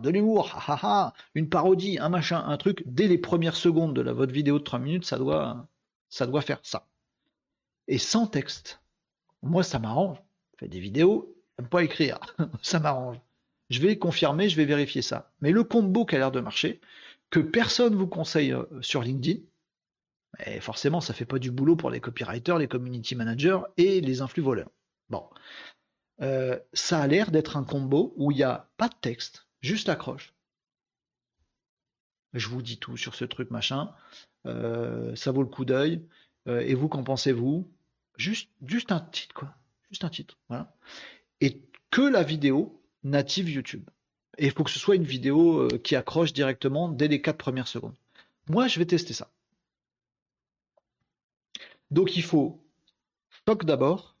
de 0.00 0.10
l'humour, 0.10 0.54
une 1.34 1.48
parodie, 1.48 1.98
un 1.98 2.08
machin, 2.08 2.44
un 2.46 2.56
truc. 2.56 2.82
Dès 2.86 3.08
les 3.08 3.18
premières 3.18 3.56
secondes 3.56 3.94
de 3.94 4.10
votre 4.10 4.32
vidéo 4.32 4.58
de 4.58 4.64
3 4.64 4.78
minutes, 4.78 5.04
ça 5.04 5.18
doit, 5.18 5.66
ça 6.08 6.26
doit 6.26 6.42
faire 6.42 6.60
ça. 6.62 6.86
Et 7.88 7.98
sans 7.98 8.26
texte. 8.26 8.80
Moi, 9.42 9.62
ça 9.62 9.78
m'arrange. 9.78 10.18
Je 10.52 10.60
fais 10.60 10.68
des 10.68 10.80
vidéos, 10.80 11.33
j'aime 11.58 11.68
pas 11.68 11.82
écrire. 11.82 12.18
ça 12.62 12.80
m'arrange. 12.80 13.18
Je 13.70 13.80
vais 13.80 13.98
confirmer, 13.98 14.48
je 14.48 14.56
vais 14.56 14.64
vérifier 14.64 15.02
ça. 15.02 15.32
Mais 15.40 15.50
le 15.50 15.64
combo 15.64 16.04
qui 16.04 16.14
a 16.16 16.18
l'air 16.18 16.30
de 16.30 16.40
marcher, 16.40 16.80
que 17.30 17.40
personne 17.40 17.94
vous 17.94 18.06
conseille 18.06 18.52
euh, 18.52 18.64
sur 18.82 19.02
LinkedIn, 19.02 19.40
et 20.46 20.60
forcément, 20.60 21.00
ça 21.00 21.14
fait 21.14 21.24
pas 21.24 21.38
du 21.38 21.50
boulot 21.50 21.76
pour 21.76 21.90
les 21.90 22.00
copywriters, 22.00 22.58
les 22.58 22.68
community 22.68 23.14
managers 23.14 23.60
et 23.76 24.00
les 24.00 24.20
influx 24.20 24.42
voleurs. 24.42 24.70
Bon, 25.08 25.28
euh, 26.22 26.58
ça 26.72 27.00
a 27.00 27.06
l'air 27.06 27.30
d'être 27.30 27.56
un 27.56 27.64
combo 27.64 28.12
où 28.16 28.32
il 28.32 28.36
n'y 28.36 28.42
a 28.42 28.68
pas 28.76 28.88
de 28.88 28.94
texte, 29.00 29.46
juste 29.60 29.88
l'accroche. 29.88 30.34
Je 32.32 32.48
vous 32.48 32.62
dis 32.62 32.78
tout 32.78 32.96
sur 32.96 33.14
ce 33.14 33.24
truc 33.24 33.52
machin. 33.52 33.94
Euh, 34.46 35.14
ça 35.14 35.30
vaut 35.30 35.42
le 35.42 35.48
coup 35.48 35.64
d'œil. 35.64 36.04
Et 36.46 36.74
vous, 36.74 36.88
qu'en 36.88 37.04
pensez-vous? 37.04 37.70
Juste 38.16 38.50
un 38.90 39.00
titre, 39.00 39.34
quoi. 39.34 39.54
Juste 39.88 40.04
un 40.04 40.10
titre. 40.10 40.36
Voilà. 40.48 40.74
Et 41.44 41.60
que 41.90 42.00
la 42.00 42.22
vidéo 42.22 42.80
native 43.02 43.50
YouTube. 43.50 43.88
Et 44.38 44.46
il 44.46 44.52
faut 44.52 44.64
que 44.64 44.70
ce 44.70 44.78
soit 44.78 44.96
une 44.96 45.04
vidéo 45.04 45.68
qui 45.84 45.94
accroche 45.94 46.32
directement 46.32 46.88
dès 46.88 47.06
les 47.06 47.20
4 47.20 47.36
premières 47.36 47.68
secondes. 47.68 47.94
Moi, 48.48 48.66
je 48.66 48.78
vais 48.78 48.86
tester 48.86 49.12
ça. 49.12 49.30
Donc 51.90 52.16
il 52.16 52.22
faut 52.22 52.64
stock 53.42 53.64
d'abord, 53.64 54.16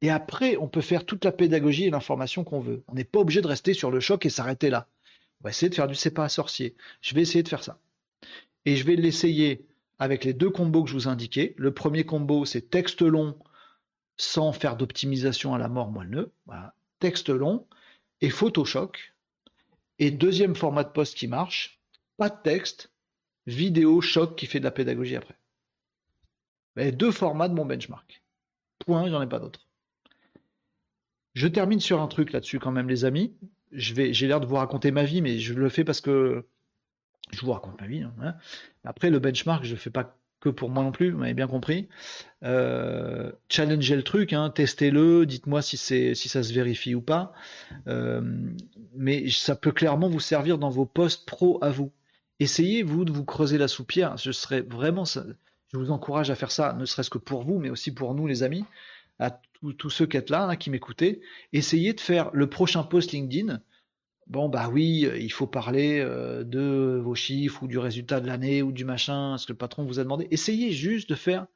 et 0.00 0.10
après, 0.10 0.56
on 0.56 0.68
peut 0.68 0.80
faire 0.80 1.04
toute 1.04 1.24
la 1.24 1.32
pédagogie 1.32 1.84
et 1.84 1.90
l'information 1.90 2.44
qu'on 2.44 2.60
veut. 2.60 2.84
On 2.86 2.94
n'est 2.94 3.04
pas 3.04 3.18
obligé 3.18 3.40
de 3.40 3.48
rester 3.48 3.74
sur 3.74 3.90
le 3.90 3.98
choc 3.98 4.24
et 4.24 4.30
s'arrêter 4.30 4.70
là. 4.70 4.86
On 5.40 5.44
va 5.44 5.50
essayer 5.50 5.68
de 5.68 5.74
faire 5.74 5.88
du 5.88 5.96
c'est 5.96 6.12
pas 6.12 6.28
sorcier. 6.28 6.76
Je 7.00 7.14
vais 7.14 7.22
essayer 7.22 7.42
de 7.42 7.48
faire 7.48 7.64
ça. 7.64 7.80
Et 8.64 8.76
je 8.76 8.84
vais 8.84 8.96
l'essayer 8.96 9.66
avec 9.98 10.24
les 10.24 10.32
deux 10.32 10.50
combos 10.50 10.84
que 10.84 10.90
je 10.90 10.94
vous 10.94 11.08
indiquais. 11.08 11.54
Le 11.56 11.74
premier 11.74 12.04
combo, 12.04 12.44
c'est 12.44 12.70
texte 12.70 13.02
long 13.02 13.36
sans 14.18 14.52
faire 14.52 14.76
d'optimisation 14.76 15.54
à 15.54 15.58
la 15.58 15.68
mort 15.68 15.90
moelle 15.90 16.26
Voilà. 16.46 16.74
Texte 16.98 17.30
long 17.30 17.66
et 18.20 18.30
Photoshop. 18.30 18.92
Et 20.00 20.10
deuxième 20.10 20.54
format 20.54 20.84
de 20.84 20.90
poste 20.90 21.16
qui 21.16 21.26
marche, 21.26 21.80
pas 22.16 22.28
de 22.28 22.36
texte, 22.42 22.90
vidéo 23.46 24.00
choc 24.00 24.36
qui 24.36 24.46
fait 24.46 24.58
de 24.58 24.64
la 24.64 24.70
pédagogie 24.70 25.16
après. 25.16 25.36
Et 26.76 26.92
deux 26.92 27.10
formats 27.10 27.48
de 27.48 27.54
mon 27.54 27.64
benchmark. 27.64 28.22
Point, 28.80 29.08
j'en 29.08 29.22
ai 29.22 29.26
pas 29.26 29.40
d'autres. 29.40 29.66
Je 31.34 31.48
termine 31.48 31.80
sur 31.80 32.00
un 32.00 32.06
truc 32.06 32.32
là-dessus 32.32 32.58
quand 32.58 32.70
même, 32.70 32.88
les 32.88 33.04
amis. 33.04 33.34
J'ai 33.72 34.26
l'air 34.26 34.40
de 34.40 34.46
vous 34.46 34.56
raconter 34.56 34.90
ma 34.90 35.04
vie, 35.04 35.20
mais 35.20 35.38
je 35.38 35.54
le 35.54 35.68
fais 35.68 35.84
parce 35.84 36.00
que 36.00 36.46
je 37.30 37.40
vous 37.40 37.52
raconte 37.52 37.80
ma 37.80 37.86
vie. 37.86 38.02
Hein. 38.02 38.36
Après, 38.84 39.10
le 39.10 39.18
benchmark, 39.18 39.64
je 39.64 39.70
ne 39.70 39.74
le 39.74 39.80
fais 39.80 39.90
pas 39.90 40.16
que 40.40 40.48
pour 40.48 40.70
moi 40.70 40.84
non 40.84 40.92
plus, 40.92 41.10
vous 41.10 41.18
m'avez 41.18 41.34
bien 41.34 41.48
compris. 41.48 41.88
Euh, 42.44 43.32
challengez 43.48 43.96
le 43.96 44.02
truc, 44.02 44.32
hein, 44.32 44.50
testez-le, 44.50 45.26
dites-moi 45.26 45.62
si, 45.62 45.76
si 45.76 46.28
ça 46.28 46.42
se 46.42 46.52
vérifie 46.52 46.94
ou 46.94 47.00
pas. 47.00 47.32
Euh, 47.86 48.20
mais 48.94 49.28
ça 49.30 49.56
peut 49.56 49.72
clairement 49.72 50.08
vous 50.08 50.20
servir 50.20 50.58
dans 50.58 50.70
vos 50.70 50.86
postes 50.86 51.26
pro 51.26 51.58
à 51.62 51.70
vous. 51.70 51.92
Essayez, 52.40 52.82
vous, 52.82 53.04
de 53.04 53.10
vous 53.10 53.24
creuser 53.24 53.58
la 53.58 53.68
soupière. 53.68 54.16
Je 54.16 54.30
serais 54.30 54.60
vraiment, 54.60 55.04
je 55.04 55.76
vous 55.76 55.90
encourage 55.90 56.30
à 56.30 56.36
faire 56.36 56.52
ça, 56.52 56.72
ne 56.74 56.84
serait-ce 56.84 57.10
que 57.10 57.18
pour 57.18 57.42
vous, 57.42 57.58
mais 57.58 57.70
aussi 57.70 57.92
pour 57.92 58.14
nous, 58.14 58.26
les 58.26 58.42
amis 58.44 58.64
à 59.18 59.40
tous 59.76 59.90
ceux 59.90 60.06
qui 60.06 60.16
êtes 60.16 60.30
là, 60.30 60.54
qui 60.54 60.70
m'écoutaient, 60.70 61.20
essayez 61.52 61.92
de 61.92 62.00
faire 62.00 62.30
le 62.32 62.48
prochain 62.48 62.84
post 62.84 63.10
LinkedIn. 63.10 63.60
Bon, 64.28 64.50
bah 64.50 64.68
oui, 64.68 65.08
il 65.18 65.32
faut 65.32 65.46
parler 65.46 66.00
euh, 66.00 66.44
de 66.44 67.00
vos 67.02 67.14
chiffres 67.14 67.62
ou 67.62 67.66
du 67.66 67.78
résultat 67.78 68.20
de 68.20 68.26
l'année 68.26 68.62
ou 68.62 68.72
du 68.72 68.84
machin, 68.84 69.38
ce 69.38 69.46
que 69.46 69.52
le 69.52 69.58
patron 69.58 69.84
vous 69.84 70.00
a 70.00 70.04
demandé. 70.04 70.28
Essayez 70.30 70.70
juste 70.70 71.08
de 71.08 71.14
faire 71.14 71.46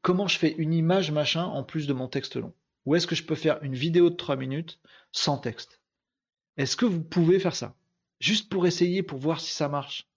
comment 0.00 0.28
je 0.28 0.38
fais 0.38 0.54
une 0.56 0.72
image 0.72 1.10
machin 1.10 1.44
en 1.44 1.62
plus 1.62 1.86
de 1.86 1.92
mon 1.92 2.08
texte 2.08 2.36
long. 2.36 2.54
Ou 2.86 2.94
est-ce 2.94 3.06
que 3.06 3.14
je 3.14 3.24
peux 3.24 3.34
faire 3.34 3.62
une 3.62 3.74
vidéo 3.74 4.08
de 4.08 4.16
3 4.16 4.36
minutes 4.36 4.80
sans 5.12 5.36
texte? 5.36 5.82
Est-ce 6.56 6.76
que 6.76 6.86
vous 6.86 7.02
pouvez 7.02 7.38
faire 7.38 7.54
ça? 7.54 7.76
Juste 8.18 8.48
pour 8.48 8.66
essayer, 8.66 9.02
pour 9.02 9.18
voir 9.18 9.40
si 9.40 9.52
ça 9.52 9.68
marche. 9.68 10.08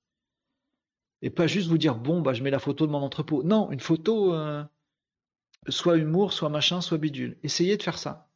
Et 1.22 1.30
pas 1.30 1.48
juste 1.48 1.68
vous 1.68 1.78
dire, 1.78 1.96
bon, 1.96 2.22
bah 2.22 2.34
je 2.34 2.44
mets 2.44 2.50
la 2.50 2.60
photo 2.60 2.88
de 2.88 2.92
mon 2.92 3.00
entrepôt. 3.00 3.44
Non, 3.44 3.72
une 3.72 3.80
photo, 3.82 4.34
euh, 4.34 4.64
soit 5.68 5.98
humour, 5.98 6.32
soit 6.32 6.50
machin, 6.50 6.80
soit 6.80 6.98
bidule. 6.98 7.38
Essayez 7.44 7.76
de 7.76 7.84
faire 7.84 7.98
ça. 7.98 8.30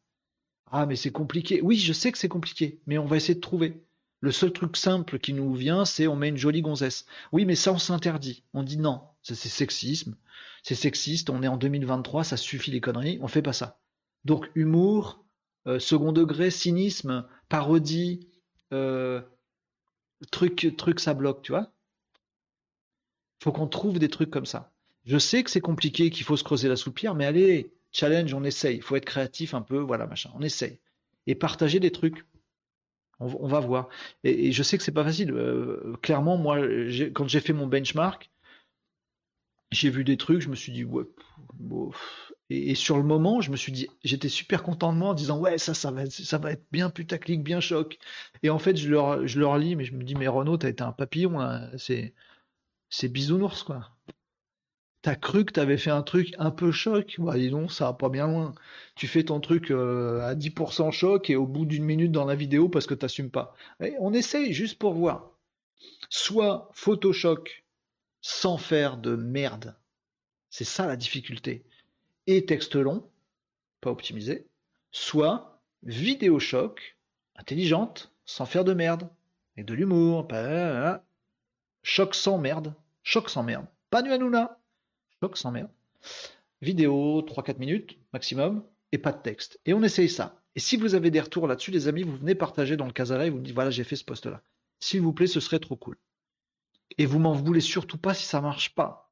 Ah, 0.71 0.85
mais 0.85 0.95
c'est 0.95 1.11
compliqué. 1.11 1.61
Oui, 1.61 1.77
je 1.77 1.93
sais 1.93 2.11
que 2.11 2.17
c'est 2.17 2.27
compliqué, 2.27 2.79
mais 2.87 2.97
on 2.97 3.05
va 3.05 3.17
essayer 3.17 3.35
de 3.35 3.39
trouver. 3.39 3.83
Le 4.19 4.31
seul 4.31 4.51
truc 4.51 4.75
simple 4.75 5.19
qui 5.19 5.33
nous 5.33 5.53
vient, 5.53 5.85
c'est 5.85 6.07
on 6.07 6.15
met 6.15 6.29
une 6.29 6.37
jolie 6.37 6.61
gonzesse. 6.61 7.05
Oui, 7.31 7.45
mais 7.45 7.55
ça, 7.55 7.71
on 7.71 7.77
s'interdit. 7.77 8.43
On 8.53 8.63
dit 8.63 8.77
non, 8.77 9.01
c'est 9.21 9.35
sexisme. 9.35 10.15
C'est 10.63 10.75
sexiste, 10.75 11.29
on 11.29 11.43
est 11.43 11.47
en 11.47 11.57
2023, 11.57 12.23
ça 12.25 12.35
suffit 12.35 12.71
les 12.71 12.81
conneries, 12.81 13.19
on 13.21 13.27
fait 13.27 13.41
pas 13.41 13.53
ça. 13.53 13.79
Donc, 14.25 14.49
humour, 14.55 15.23
euh, 15.67 15.79
second 15.79 16.11
degré, 16.11 16.51
cynisme, 16.51 17.25
parodie, 17.47 18.27
euh, 18.73 19.21
truc, 20.31 20.75
truc, 20.77 20.99
ça 20.99 21.13
bloque, 21.13 21.41
tu 21.41 21.53
vois. 21.53 21.71
Faut 23.41 23.51
qu'on 23.51 23.67
trouve 23.67 23.99
des 23.99 24.09
trucs 24.09 24.31
comme 24.31 24.45
ça. 24.45 24.73
Je 25.05 25.17
sais 25.17 25.43
que 25.43 25.51
c'est 25.51 25.61
compliqué, 25.61 26.09
qu'il 26.09 26.25
faut 26.25 26.35
se 26.35 26.43
creuser 26.43 26.67
la 26.67 26.75
soupière, 26.75 27.15
mais 27.15 27.25
allez, 27.25 27.71
challenge, 27.97 28.33
on 28.33 28.43
essaye. 28.43 28.77
Il 28.77 28.81
faut 28.81 28.95
être 28.95 29.05
créatif 29.05 29.53
un 29.53 29.61
peu, 29.61 29.79
voilà, 29.79 30.05
machin. 30.07 30.31
On 30.35 30.41
essaye. 30.41 30.79
Et 31.25 31.35
partager 31.35 31.79
des 31.79 31.91
trucs. 31.91 32.25
On, 33.19 33.47
va 33.47 33.59
voir. 33.59 33.89
Et, 34.23 34.51
je 34.51 34.61
sais 34.63 34.77
que 34.77 34.83
c'est 34.83 34.91
pas 34.91 35.03
facile. 35.03 35.31
Euh, 35.31 35.95
clairement, 36.03 36.37
moi, 36.37 36.59
quand 37.15 37.27
j'ai 37.27 37.39
fait 37.39 37.53
mon 37.53 37.65
benchmark, 37.65 38.29
j'ai 39.71 39.89
vu 39.89 40.03
des 40.03 40.17
trucs, 40.17 40.41
je 40.41 40.49
me 40.49 40.55
suis 40.55 40.71
dit, 40.71 40.83
ouais, 40.83 41.03
Et, 42.49 42.75
sur 42.75 42.97
le 42.97 43.03
moment, 43.03 43.41
je 43.41 43.49
me 43.51 43.57
suis 43.57 43.71
dit, 43.71 43.87
j'étais 44.03 44.29
super 44.29 44.61
content 44.61 44.93
de 44.93 44.99
moi 44.99 45.09
en 45.09 45.13
disant, 45.15 45.39
ouais, 45.39 45.57
ça, 45.57 45.73
ça 45.73 45.91
va, 45.91 46.05
ça 46.09 46.37
va 46.37 46.51
être 46.51 46.65
bien 46.71 46.91
putaclic, 46.91 47.43
bien 47.43 47.59
choc. 47.59 47.97
Et 48.43 48.49
en 48.51 48.59
fait, 48.59 48.77
je 48.77 48.89
leur, 48.89 49.27
je 49.27 49.39
leur 49.39 49.57
lis, 49.57 49.75
mais 49.75 49.83
je 49.83 49.93
me 49.95 50.03
dis, 50.03 50.15
mais 50.15 50.27
Renaud, 50.27 50.57
t'as 50.57 50.69
été 50.69 50.83
un 50.83 50.91
papillon, 50.91 51.39
c'est, 51.77 52.13
c'est 52.89 53.09
bisounours, 53.09 53.63
quoi. 53.63 53.96
T'as 55.07 55.15
cru 55.15 55.45
que 55.45 55.53
t'avais 55.53 55.77
fait 55.77 55.89
un 55.89 56.03
truc 56.03 56.33
un 56.37 56.51
peu 56.51 56.69
choc, 56.69 57.15
bah 57.19 57.37
dis 57.37 57.49
donc, 57.49 57.71
ça 57.71 57.85
va 57.85 57.93
pas 57.93 58.09
bien 58.09 58.27
loin. 58.27 58.53
Tu 58.95 59.07
fais 59.07 59.23
ton 59.23 59.39
truc 59.39 59.71
euh, 59.71 60.19
à 60.19 60.35
10% 60.35 60.91
choc 60.91 61.29
et 61.29 61.37
au 61.37 61.47
bout 61.47 61.65
d'une 61.65 61.85
minute 61.85 62.11
dans 62.11 62.25
la 62.25 62.35
vidéo 62.35 62.67
parce 62.67 62.87
que 62.87 62.93
t'assumes 62.93 63.31
pas. 63.31 63.55
on 63.99 64.11
essaye 64.11 64.51
juste 64.51 64.77
pour 64.77 64.93
voir. 64.93 65.31
Soit 66.09 66.69
Photoshop 66.73 67.45
sans 68.19 68.57
faire 68.57 68.97
de 68.97 69.15
merde. 69.15 69.77
C'est 70.49 70.65
ça 70.65 70.85
la 70.85 70.97
difficulté 70.97 71.63
et 72.25 72.45
texte 72.45 72.75
long, 72.75 73.09
pas 73.79 73.91
optimisé, 73.91 74.45
soit 74.91 75.61
vidéo 75.83 76.37
choc, 76.37 76.97
intelligente, 77.37 78.11
sans 78.25 78.45
faire 78.45 78.65
de 78.65 78.73
merde, 78.73 79.09
et 79.55 79.63
de 79.63 79.73
l'humour, 79.73 80.27
pas... 80.27 81.01
choc 81.81 82.13
sans 82.13 82.37
merde, 82.37 82.73
choc 83.03 83.29
sans 83.29 83.43
merde, 83.43 83.67
pas 83.89 84.01
nu 84.01 84.11
Hanouna, 84.11 84.59
choc 85.21 85.37
sans 85.37 85.51
merde, 85.51 85.69
vidéo 86.61 87.21
3-4 87.21 87.59
minutes 87.59 87.97
maximum, 88.13 88.63
et 88.91 88.97
pas 88.97 89.11
de 89.11 89.21
texte. 89.21 89.59
Et 89.65 89.73
on 89.73 89.83
essaye 89.83 90.09
ça. 90.09 90.41
Et 90.55 90.59
si 90.59 90.77
vous 90.77 90.95
avez 90.95 91.11
des 91.11 91.19
retours 91.19 91.47
là-dessus, 91.47 91.71
les 91.71 91.87
amis, 91.87 92.03
vous 92.03 92.17
venez 92.17 92.35
partager 92.35 92.77
dans 92.77 92.85
le 92.85 92.93
Casala 92.93 93.25
et 93.25 93.29
vous 93.29 93.37
me 93.37 93.43
dites 93.43 93.53
voilà, 93.53 93.69
j'ai 93.69 93.83
fait 93.83 93.95
ce 93.95 94.05
poste-là. 94.05 94.41
S'il 94.79 95.01
vous 95.01 95.13
plaît, 95.13 95.27
ce 95.27 95.39
serait 95.39 95.59
trop 95.59 95.75
cool. 95.75 95.97
Et 96.97 97.05
vous 97.05 97.19
m'en 97.19 97.33
voulez 97.33 97.61
surtout 97.61 97.97
pas 97.97 98.13
si 98.13 98.25
ça 98.25 98.41
marche 98.41 98.73
pas. 98.73 99.11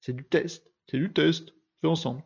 C'est 0.00 0.12
du 0.12 0.24
test. 0.24 0.70
C'est 0.90 0.98
du 0.98 1.12
test 1.12 1.52
ensemble. 1.86 2.22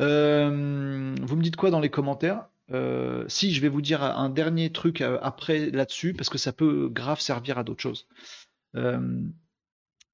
Euh, 0.00 1.14
vous 1.20 1.36
me 1.36 1.42
dites 1.42 1.56
quoi 1.56 1.70
dans 1.70 1.80
les 1.80 1.90
commentaires? 1.90 2.46
Euh, 2.70 3.24
Si, 3.28 3.52
je 3.52 3.60
vais 3.60 3.68
vous 3.68 3.82
dire 3.82 4.02
un 4.02 4.28
dernier 4.28 4.70
truc 4.72 5.00
euh, 5.00 5.18
après 5.22 5.70
là-dessus, 5.70 6.14
parce 6.14 6.28
que 6.28 6.38
ça 6.38 6.52
peut 6.52 6.88
grave 6.88 7.20
servir 7.20 7.58
à 7.58 7.64
d'autres 7.64 7.82
choses. 7.82 8.06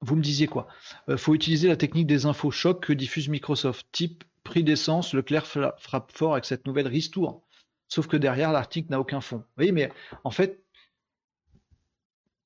Vous 0.01 0.15
me 0.15 0.21
disiez 0.21 0.47
quoi? 0.47 0.67
Faut 1.17 1.33
utiliser 1.33 1.67
la 1.67 1.77
technique 1.77 2.07
des 2.07 2.25
infos 2.25 2.51
chocs 2.51 2.83
que 2.83 2.93
diffuse 2.93 3.29
Microsoft. 3.29 3.87
Type 3.91 4.23
prix 4.43 4.63
d'essence, 4.63 5.13
Leclerc 5.13 5.45
frappe 5.45 6.11
fort 6.11 6.33
avec 6.33 6.45
cette 6.45 6.65
nouvelle 6.67 6.87
ristour. 6.87 7.41
Sauf 7.87 8.07
que 8.07 8.17
derrière, 8.17 8.51
l'article 8.51 8.91
n'a 8.91 8.99
aucun 8.99 9.21
fond. 9.21 9.43
Voyez, 9.55 9.71
mais 9.71 9.91
en 10.23 10.31
fait, 10.31 10.63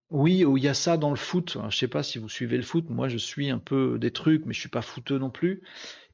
oui, 0.10 0.44
il 0.46 0.64
y 0.64 0.68
a 0.68 0.74
ça 0.74 0.98
dans 0.98 1.12
le 1.12 1.16
foot. 1.16 1.58
Je 1.60 1.66
ne 1.66 1.72
sais 1.72 1.88
pas 1.88 2.04
si 2.04 2.18
vous 2.18 2.30
suivez 2.30 2.58
le 2.58 2.64
foot. 2.64 2.90
Moi, 2.90 3.10
je 3.10 3.18
suis 3.18 3.50
un 3.50 3.60
peu 3.60 4.00
des 4.00 4.12
trucs, 4.12 4.46
mais 4.46 4.54
je 4.54 4.60
suis 4.60 4.70
pas 4.70 4.82
footeux 4.82 5.20
non 5.20 5.30
plus. 5.30 5.62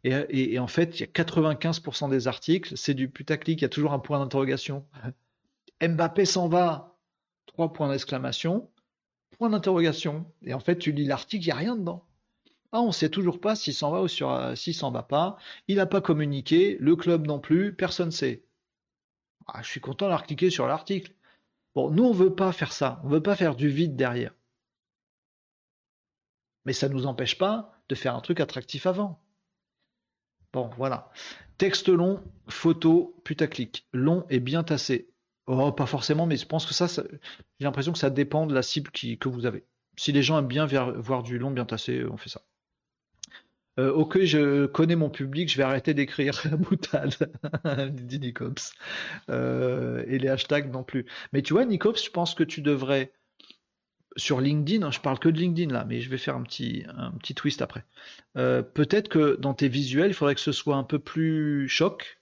Et, 0.04 0.60
en 0.60 0.68
fait, 0.68 1.00
il 1.00 1.02
y 1.02 1.04
a 1.04 1.08
95% 1.08 2.12
des 2.12 2.28
articles, 2.28 2.78
c'est 2.78 2.94
du 2.94 3.10
putaclic, 3.10 3.60
il 3.60 3.64
y 3.64 3.66
a 3.66 3.70
toujours 3.70 3.92
un 3.92 3.98
point 3.98 4.20
d'interrogation. 4.20 4.86
Mbappé 5.82 6.26
s'en 6.26 6.48
va, 6.48 6.96
trois 7.48 7.74
points 7.74 7.90
d'exclamation, 7.90 8.70
point 9.38 9.50
d'interrogation. 9.50 10.26
Et 10.44 10.54
en 10.54 10.60
fait, 10.60 10.78
tu 10.78 10.92
lis 10.92 11.06
l'article, 11.06 11.44
il 11.44 11.48
n'y 11.48 11.52
a 11.52 11.56
rien 11.56 11.76
dedans. 11.76 12.06
Ah, 12.72 12.82
on 12.82 12.88
ne 12.88 12.92
sait 12.92 13.10
toujours 13.10 13.40
pas 13.40 13.56
s'il 13.56 13.74
s'en 13.74 13.92
va 13.92 14.02
ou 14.02 14.08
s'il 14.08 14.76
s'en 14.76 14.92
va 14.92 15.04
pas. 15.04 15.38
Il 15.68 15.78
n'a 15.78 15.86
pas 15.86 16.02
communiqué, 16.02 16.78
le 16.80 16.96
club 16.96 17.26
non 17.26 17.40
plus, 17.40 17.74
personne 17.74 18.08
ne 18.08 18.12
sait. 18.12 18.44
Ah, 19.48 19.62
je 19.62 19.70
suis 19.70 19.80
content 19.80 20.08
d'avoir 20.08 20.26
cliqué 20.26 20.50
sur 20.50 20.68
l'article. 20.68 21.14
Bon, 21.74 21.90
nous, 21.90 22.04
on 22.04 22.14
ne 22.14 22.18
veut 22.18 22.36
pas 22.36 22.52
faire 22.52 22.74
ça. 22.74 23.00
On 23.04 23.08
ne 23.08 23.14
veut 23.14 23.24
pas 23.24 23.36
faire 23.36 23.56
du 23.56 23.70
vide 23.70 23.96
derrière. 23.96 24.34
Mais 26.66 26.74
ça 26.74 26.90
ne 26.90 26.94
nous 26.94 27.06
empêche 27.06 27.38
pas 27.38 27.80
de 27.90 27.96
faire 27.96 28.16
un 28.16 28.22
truc 28.22 28.40
attractif 28.40 28.88
avant. 28.88 29.22
Bon, 30.52 30.70
voilà. 30.78 31.12
Texte 31.58 31.90
long, 31.90 32.24
photo, 32.48 33.22
putaclic. 33.24 33.88
Long 33.94 34.26
et 34.30 34.40
bien 34.40 34.64
tassé. 34.64 35.10
Oh, 35.48 35.72
pas 35.72 35.86
forcément, 35.86 36.26
mais 36.26 36.38
je 36.38 36.46
pense 36.46 36.66
que 36.66 36.74
ça, 36.74 36.88
j'ai 36.88 37.66
l'impression 37.66 37.94
que 37.94 38.00
ça 38.00 38.10
dépend 38.10 38.48
de 38.48 38.54
la 38.54 38.64
cible 38.64 38.92
que 38.92 39.30
vous 39.30 39.46
avez. 39.46 39.64
Si 39.98 40.12
les 40.12 40.24
gens 40.24 40.40
aiment 40.40 40.48
bien 40.48 40.66
voir 40.66 41.24
du 41.24 41.38
long 41.38 41.52
bien 41.52 41.66
tassé, 41.66 42.04
on 42.10 42.18
fait 42.18 42.30
ça. 42.30 42.42
Euh, 43.78 43.92
ok, 43.92 44.24
je 44.24 44.68
connais 44.68 44.96
mon 44.96 45.10
public, 45.10 45.50
je 45.50 45.58
vais 45.58 45.64
arrêter 45.64 45.94
d'écrire 45.94 46.42
boutade, 46.58 47.14
dit 47.94 48.20
Nicops. 48.20 48.74
Euh, 49.30 50.04
et 50.08 50.18
les 50.18 50.30
hashtags 50.30 50.72
non 50.72 50.84
plus. 50.84 51.06
Mais 51.34 51.42
tu 51.42 51.54
vois, 51.54 51.66
Nicops, 51.66 52.04
je 52.04 52.10
pense 52.10 52.36
que 52.36 52.44
tu 52.44 52.62
devrais 52.62 53.12
sur 54.18 54.40
LinkedIn, 54.40 54.86
hein, 54.86 54.92
je 54.92 55.00
parle 55.02 55.20
que 55.20 55.28
de 55.28 55.38
LinkedIn 55.38 55.74
là, 55.74 55.86
mais 55.86 56.00
je 56.00 56.10
vais 56.10 56.18
faire 56.18 56.36
un 56.36 56.44
petit, 56.44 56.86
twist 57.36 57.62
après. 57.62 57.84
Euh, 58.38 58.62
peut-être 58.62 59.10
que 59.10 59.36
dans 59.36 59.54
tes 59.54 59.68
visuels, 59.68 60.12
il 60.12 60.14
faudrait 60.14 60.36
que 60.36 60.42
ce 60.42 60.54
soit 60.54 60.78
un 60.78 60.84
peu 60.84 61.00
plus 61.00 61.68
choc. 61.68 62.15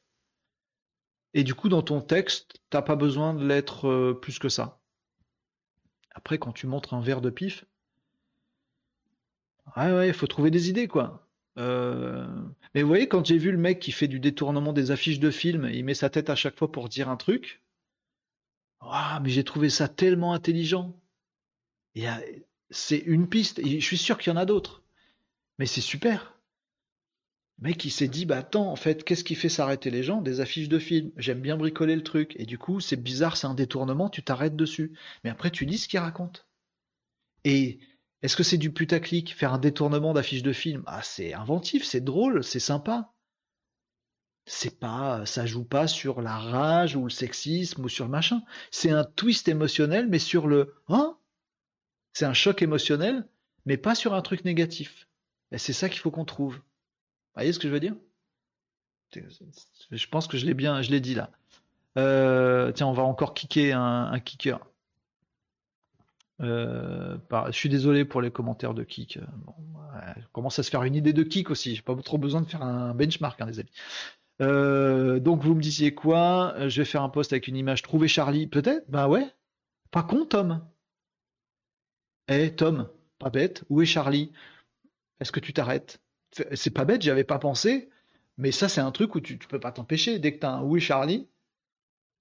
Et 1.34 1.44
du 1.44 1.56
coup, 1.56 1.70
dans 1.70 1.82
ton 1.82 2.02
texte, 2.02 2.62
t'as 2.70 2.82
pas 2.82 2.96
besoin 2.96 3.34
de 3.34 3.46
l'être 3.46 3.88
euh, 3.88 4.14
plus 4.14 4.40
que 4.40 4.50
ça. 4.50 4.80
Après, 6.12 6.38
quand 6.38 6.52
tu 6.52 6.68
montres 6.68 6.94
un 6.94 7.02
verre 7.02 7.22
de 7.22 7.32
pif, 7.32 7.66
ouais, 9.78 10.08
il 10.08 10.14
faut 10.14 10.28
trouver 10.28 10.52
des 10.52 10.70
idées, 10.70 10.88
quoi. 10.88 11.28
Euh, 11.58 12.28
mais 12.74 12.82
vous 12.82 12.88
voyez, 12.88 13.08
quand 13.08 13.26
j'ai 13.26 13.38
vu 13.38 13.52
le 13.52 13.58
mec 13.58 13.80
qui 13.80 13.92
fait 13.92 14.08
du 14.08 14.20
détournement 14.20 14.74
des 14.74 14.92
affiches 14.92 15.20
de 15.20 15.32
films, 15.32 15.70
il 15.72 15.84
met 15.86 15.94
sa 15.94 16.10
tête 16.10 16.30
à 16.30 16.36
chaque 16.36 16.58
fois 16.58 16.72
pour 16.72 16.90
dire 16.90 17.10
un 17.10 17.18
truc. 17.18 17.64
mais 19.22 19.30
j'ai 19.30 19.44
trouvé 19.44 19.70
ça 19.70 19.88
tellement 19.88 20.34
intelligent. 20.34 20.96
C'est 22.70 22.98
une 22.98 23.30
piste, 23.30 23.62
je 23.66 23.80
suis 23.80 23.98
sûr 23.98 24.18
qu'il 24.18 24.32
y 24.32 24.36
en 24.36 24.40
a 24.40 24.46
d'autres. 24.46 24.84
Mais 25.60 25.66
c'est 25.66 25.82
super. 25.82 26.33
Mec, 27.60 27.84
il 27.86 27.92
s'est 27.92 28.08
dit, 28.08 28.26
bah 28.26 28.38
attends, 28.38 28.72
en 28.72 28.76
fait, 28.76 29.04
qu'est-ce 29.04 29.24
qui 29.24 29.36
fait 29.36 29.50
s'arrêter 29.50 29.90
les 29.90 30.04
gens? 30.04 30.22
Des 30.22 30.40
affiches 30.40 30.70
de 30.70 30.80
films. 30.80 31.12
J'aime 31.18 31.42
bien 31.42 31.58
bricoler 31.58 31.96
le 31.96 32.04
truc. 32.04 32.36
Et 32.38 32.46
du 32.46 32.58
coup, 32.58 32.80
c'est 32.80 33.02
bizarre, 33.02 33.38
c'est 33.38 33.48
un 33.48 33.54
détournement, 33.56 34.10
tu 34.10 34.22
t'arrêtes 34.24 34.56
dessus. 34.56 34.94
Mais 35.24 35.30
après, 35.30 35.50
tu 35.52 35.66
lis 35.66 35.78
ce 35.80 35.88
qu'il 35.88 36.00
raconte. 36.00 36.48
Et 37.46 37.80
est-ce 38.22 38.36
que 38.36 38.44
c'est 38.44 38.58
du 38.58 38.72
putaclic 38.72 39.34
Faire 39.34 39.54
un 39.54 39.60
détournement 39.60 40.14
d'affiches 40.14 40.44
de 40.44 40.54
films? 40.54 40.84
Ah, 40.88 41.02
c'est 41.04 41.34
inventif, 41.34 41.86
c'est 41.86 42.02
drôle, 42.04 42.44
c'est 42.44 42.60
sympa. 42.60 43.14
C'est 44.46 44.80
pas, 44.80 45.26
ça 45.26 45.46
joue 45.46 45.64
pas 45.66 45.88
sur 45.88 46.22
la 46.22 46.38
rage 46.38 46.96
ou 46.96 47.04
le 47.04 47.10
sexisme 47.10 47.84
ou 47.86 47.90
sur 47.90 48.06
le 48.06 48.12
machin. 48.12 48.42
C'est 48.72 48.92
un 48.92 49.04
twist 49.06 49.48
émotionnel, 49.48 50.08
mais 50.10 50.20
sur 50.20 50.48
le, 50.48 50.76
hein? 50.90 51.18
C'est 52.14 52.26
un 52.26 52.34
choc 52.34 52.62
émotionnel, 52.62 53.28
mais 53.66 53.78
pas 53.78 53.96
sur 53.96 54.14
un 54.14 54.22
truc 54.22 54.46
négatif. 54.46 55.08
Et 55.52 55.58
c'est 55.58 55.74
ça 55.74 55.90
qu'il 55.90 56.00
faut 56.00 56.12
qu'on 56.12 56.26
trouve. 56.26 56.62
Vous 57.34 57.40
voyez 57.40 57.54
ce 57.54 57.58
que 57.60 57.68
je 57.68 57.74
veux 57.74 57.80
dire? 57.80 57.96
Je 59.92 60.08
pense 60.08 60.28
que 60.28 60.38
je 60.38 60.46
l'ai 60.46 60.54
bien, 60.54 60.84
je 60.84 60.92
l'ai 60.92 61.00
dit 61.00 61.16
là. 61.16 61.32
Euh, 61.98 62.72
tiens, 62.72 62.88
on 62.88 62.94
va 62.94 63.04
encore 63.04 63.34
kicker 63.34 63.74
un, 63.74 64.20
kicker. 64.20 64.60
Euh, 66.42 67.18
je 67.48 67.52
suis 67.52 67.70
désolé 67.70 68.06
pour 68.06 68.22
les 68.22 68.30
commentaires 68.30 68.76
de 68.76 68.84
kick. 68.84 69.20
On 69.48 70.22
commence 70.32 70.60
à 70.60 70.64
se 70.64 70.70
faire 70.70 70.84
une 70.84 70.96
idée 70.96 71.14
de 71.14 71.24
kick 71.24 71.50
aussi. 71.50 71.76
J'ai 71.76 71.82
pas 71.82 71.96
trop 71.96 72.20
besoin 72.20 72.42
de 72.42 72.48
faire 72.48 72.62
un 72.62 72.94
benchmark, 72.94 73.42
hein, 73.42 73.48
les 73.48 73.60
amis. 73.60 73.72
Euh, 74.42 75.20
donc 75.20 75.42
vous 75.42 75.56
me 75.56 75.62
disiez 75.62 75.96
quoi? 75.96 76.56
Je 76.68 76.82
vais 76.82 76.86
faire 76.86 77.02
un 77.02 77.10
post 77.10 77.34
avec 77.34 77.48
une 77.48 77.56
image. 77.56 77.82
Trouver 77.82 78.08
Charlie, 78.08 78.48
peut-être? 78.48 78.90
Bah 78.90 79.08
ouais. 79.08 79.28
Pas 79.90 80.04
con, 80.04 80.26
Tom. 80.26 80.62
Eh 82.28 82.56
Tom, 82.56 82.90
pas 83.20 83.30
bête, 83.30 83.64
où 83.70 83.82
est 83.82 83.86
Charlie? 83.86 84.32
Est-ce 85.20 85.32
que 85.32 85.40
tu 85.40 85.54
t'arrêtes? 85.54 86.03
C'est 86.54 86.72
pas 86.72 86.86
bête, 86.86 87.02
j'y 87.02 87.12
avais 87.12 87.24
pas 87.24 87.40
pensé, 87.40 87.90
mais 88.38 88.52
ça 88.52 88.70
c'est 88.70 88.82
un 88.82 88.92
truc 88.92 89.16
où 89.16 89.22
tu, 89.22 89.38
peux 89.38 89.60
pas 89.60 89.72
t'empêcher. 89.72 90.20
Dès 90.20 90.34
que 90.34 90.40
tu 90.40 90.46
as 90.46 90.52
un 90.52 90.76
est 90.76 90.80
Charlie, 90.80 91.28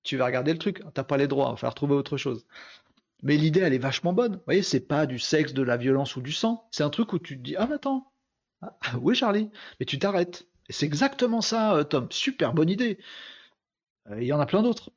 tu 0.03 0.17
vas 0.17 0.27
regarder 0.27 0.53
le 0.53 0.59
truc. 0.59 0.83
T'as 0.95 1.05
pas 1.05 1.17
les 1.17 1.29
droits, 1.29 1.49
il 1.49 1.53
va 1.53 1.57
falloir 1.57 1.75
trouver 1.75 1.95
autre 1.95 2.17
chose. 2.17 2.47
Mais 3.23 3.37
l'idée 3.37 3.61
elle 3.61 3.75
est 3.75 3.79
vachement 3.79 4.13
bonne. 4.13 4.37
Vous 4.37 4.43
voyez, 4.45 4.63
c'est 4.63 4.81
pas 4.81 5.07
du 5.07 5.19
sexe, 5.19 5.55
de 5.55 5.63
la 5.63 5.77
violence 5.77 6.17
ou 6.17 6.23
du 6.23 6.33
sang. 6.33 6.69
C'est 6.73 6.85
un 6.85 6.91
truc 6.91 7.13
où 7.13 7.19
tu 7.19 7.39
te 7.39 7.43
dis 7.43 7.57
ah 7.57 7.67
mais 7.67 7.77
attends, 7.77 8.13
ah, 8.63 8.73
où 9.01 9.11
est 9.11 9.15
Charlie 9.15 9.51
Mais 9.81 9.87
tu 9.87 9.99
t'arrêtes. 9.99 10.47
Et 10.69 10.73
c'est 10.73 10.87
exactement 10.87 11.41
ça, 11.41 11.75
euh, 11.77 11.85
Tom. 11.85 12.09
Super 12.11 12.53
bonne 12.55 12.71
idée. 12.71 12.99
Euh, 14.11 14.21
il 14.23 14.27
y 14.27 14.33
en 14.33 14.41
a 14.41 14.47
plein 14.47 14.63
d'autres 14.63 14.93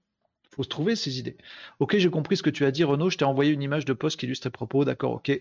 faut 0.56 0.64
se 0.64 0.70
trouver 0.70 0.96
ces 0.96 1.20
idées. 1.20 1.38
Ok, 1.80 1.98
j'ai 1.98 2.10
compris 2.10 2.38
ce 2.38 2.44
que 2.44 2.50
tu 2.50 2.66
as 2.66 2.72
dit, 2.72 2.84
Renaud. 2.84 3.10
Je 3.10 3.18
t'ai 3.18 3.26
envoyé 3.26 3.52
une 3.52 3.62
image 3.62 3.86
de 3.86 3.94
poste 3.94 4.20
qui 4.20 4.26
illustre 4.26 4.44
tes 4.44 4.52
propos. 4.52 4.86
D'accord, 4.86 5.14
ok. 5.14 5.32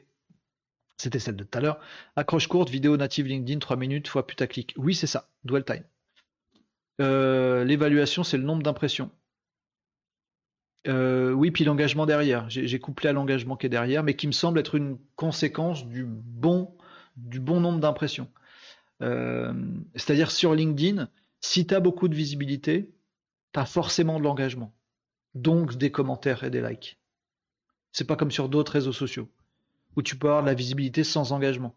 C'était 0.97 1.19
celle 1.19 1.37
de 1.37 1.45
tout 1.45 1.59
à 1.59 1.61
l'heure. 1.61 1.81
Accroche 2.17 2.47
courte, 2.47 2.71
vidéo 2.71 2.97
native 2.97 3.27
LinkedIn, 3.27 3.59
3 3.59 3.77
minutes 3.77 4.09
fois 4.09 4.27
putaclic. 4.27 4.75
Oui, 4.77 4.95
c'est 4.95 5.07
ça, 5.07 5.29
dwell 5.45 5.65
time. 5.65 5.85
Euh, 7.01 7.65
l'évaluation, 7.65 8.23
c'est 8.23 8.37
le 8.37 8.45
nombre 8.45 8.63
d'impressions. 8.63 9.11
Euh, 10.87 11.33
oui, 11.33 11.51
puis 11.51 11.65
l'engagement 11.65 12.07
derrière. 12.07 12.49
J'ai 12.49 12.79
couplé 12.79 13.09
à 13.09 13.13
l'engagement 13.13 13.57
qui 13.57 13.67
est 13.67 13.71
derrière, 13.71 14.03
mais 14.03 14.15
qui 14.15 14.27
me 14.27 14.33
semble 14.33 14.59
être 14.59 14.75
une 14.75 14.99
conséquence 15.17 15.87
du 15.87 16.05
bon, 16.05 16.77
nombre 17.17 17.81
d'impressions. 17.81 18.31
Euh, 19.03 19.53
c'est-à-dire 19.95 20.31
sur 20.31 20.55
LinkedIn, 20.55 21.09
si 21.41 21.67
tu 21.67 21.75
as 21.75 21.81
beaucoup 21.81 22.09
de 22.09 22.15
visibilité, 22.15 22.95
tu 23.53 23.61
as 23.61 23.67
forcément 23.67 24.19
de 24.19 24.25
l'engagement 24.25 24.73
donc 25.35 25.77
des 25.77 25.91
commentaires 25.91 26.45
et 26.45 26.51
des 26.51 26.63
likes. 26.63 26.99
C'est 27.93 28.07
pas 28.07 28.17
comme 28.17 28.31
sur 28.31 28.49
d'autres 28.49 28.73
réseaux 28.73 28.93
sociaux 28.93 29.29
où 29.97 30.03
tu 30.03 30.17
peux 30.17 30.29
avoir 30.29 30.43
de 30.43 30.49
la 30.49 30.55
visibilité 30.55 31.05
sans 31.05 31.33
engagement. 31.33 31.75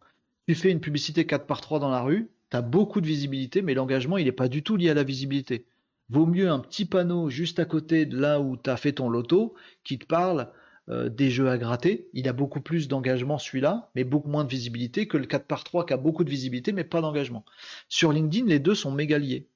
Tu 0.47 0.55
fais 0.55 0.71
une 0.71 0.79
publicité 0.79 1.25
4 1.25 1.45
par 1.45 1.61
3 1.61 1.79
dans 1.79 1.89
la 1.89 2.01
rue, 2.01 2.29
tu 2.49 2.57
as 2.57 2.61
beaucoup 2.61 3.01
de 3.01 3.07
visibilité, 3.07 3.61
mais 3.61 3.73
l'engagement, 3.73 4.17
il 4.17 4.25
n'est 4.25 4.31
pas 4.31 4.47
du 4.47 4.63
tout 4.63 4.77
lié 4.77 4.89
à 4.89 4.93
la 4.93 5.03
visibilité. 5.03 5.65
Vaut 6.09 6.25
mieux 6.25 6.49
un 6.49 6.59
petit 6.59 6.85
panneau 6.85 7.29
juste 7.29 7.59
à 7.59 7.65
côté 7.65 8.05
de 8.05 8.17
là 8.17 8.39
où 8.39 8.55
tu 8.55 8.69
as 8.69 8.77
fait 8.77 8.93
ton 8.93 9.09
loto 9.09 9.55
qui 9.83 9.99
te 9.99 10.05
parle 10.05 10.49
euh, 10.89 11.09
des 11.09 11.29
jeux 11.29 11.49
à 11.49 11.57
gratter. 11.57 12.07
Il 12.13 12.29
a 12.29 12.33
beaucoup 12.33 12.61
plus 12.61 12.87
d'engagement 12.87 13.37
celui-là, 13.37 13.91
mais 13.93 14.05
beaucoup 14.05 14.29
moins 14.29 14.45
de 14.45 14.49
visibilité 14.49 15.07
que 15.07 15.17
le 15.17 15.25
4 15.25 15.45
par 15.45 15.65
3 15.65 15.85
qui 15.85 15.93
a 15.93 15.97
beaucoup 15.97 16.23
de 16.23 16.29
visibilité, 16.29 16.71
mais 16.71 16.85
pas 16.85 17.01
d'engagement. 17.01 17.43
Sur 17.89 18.13
LinkedIn, 18.13 18.47
les 18.47 18.59
deux 18.59 18.75
sont 18.75 18.91
méga 18.91 19.17
liés. 19.17 19.49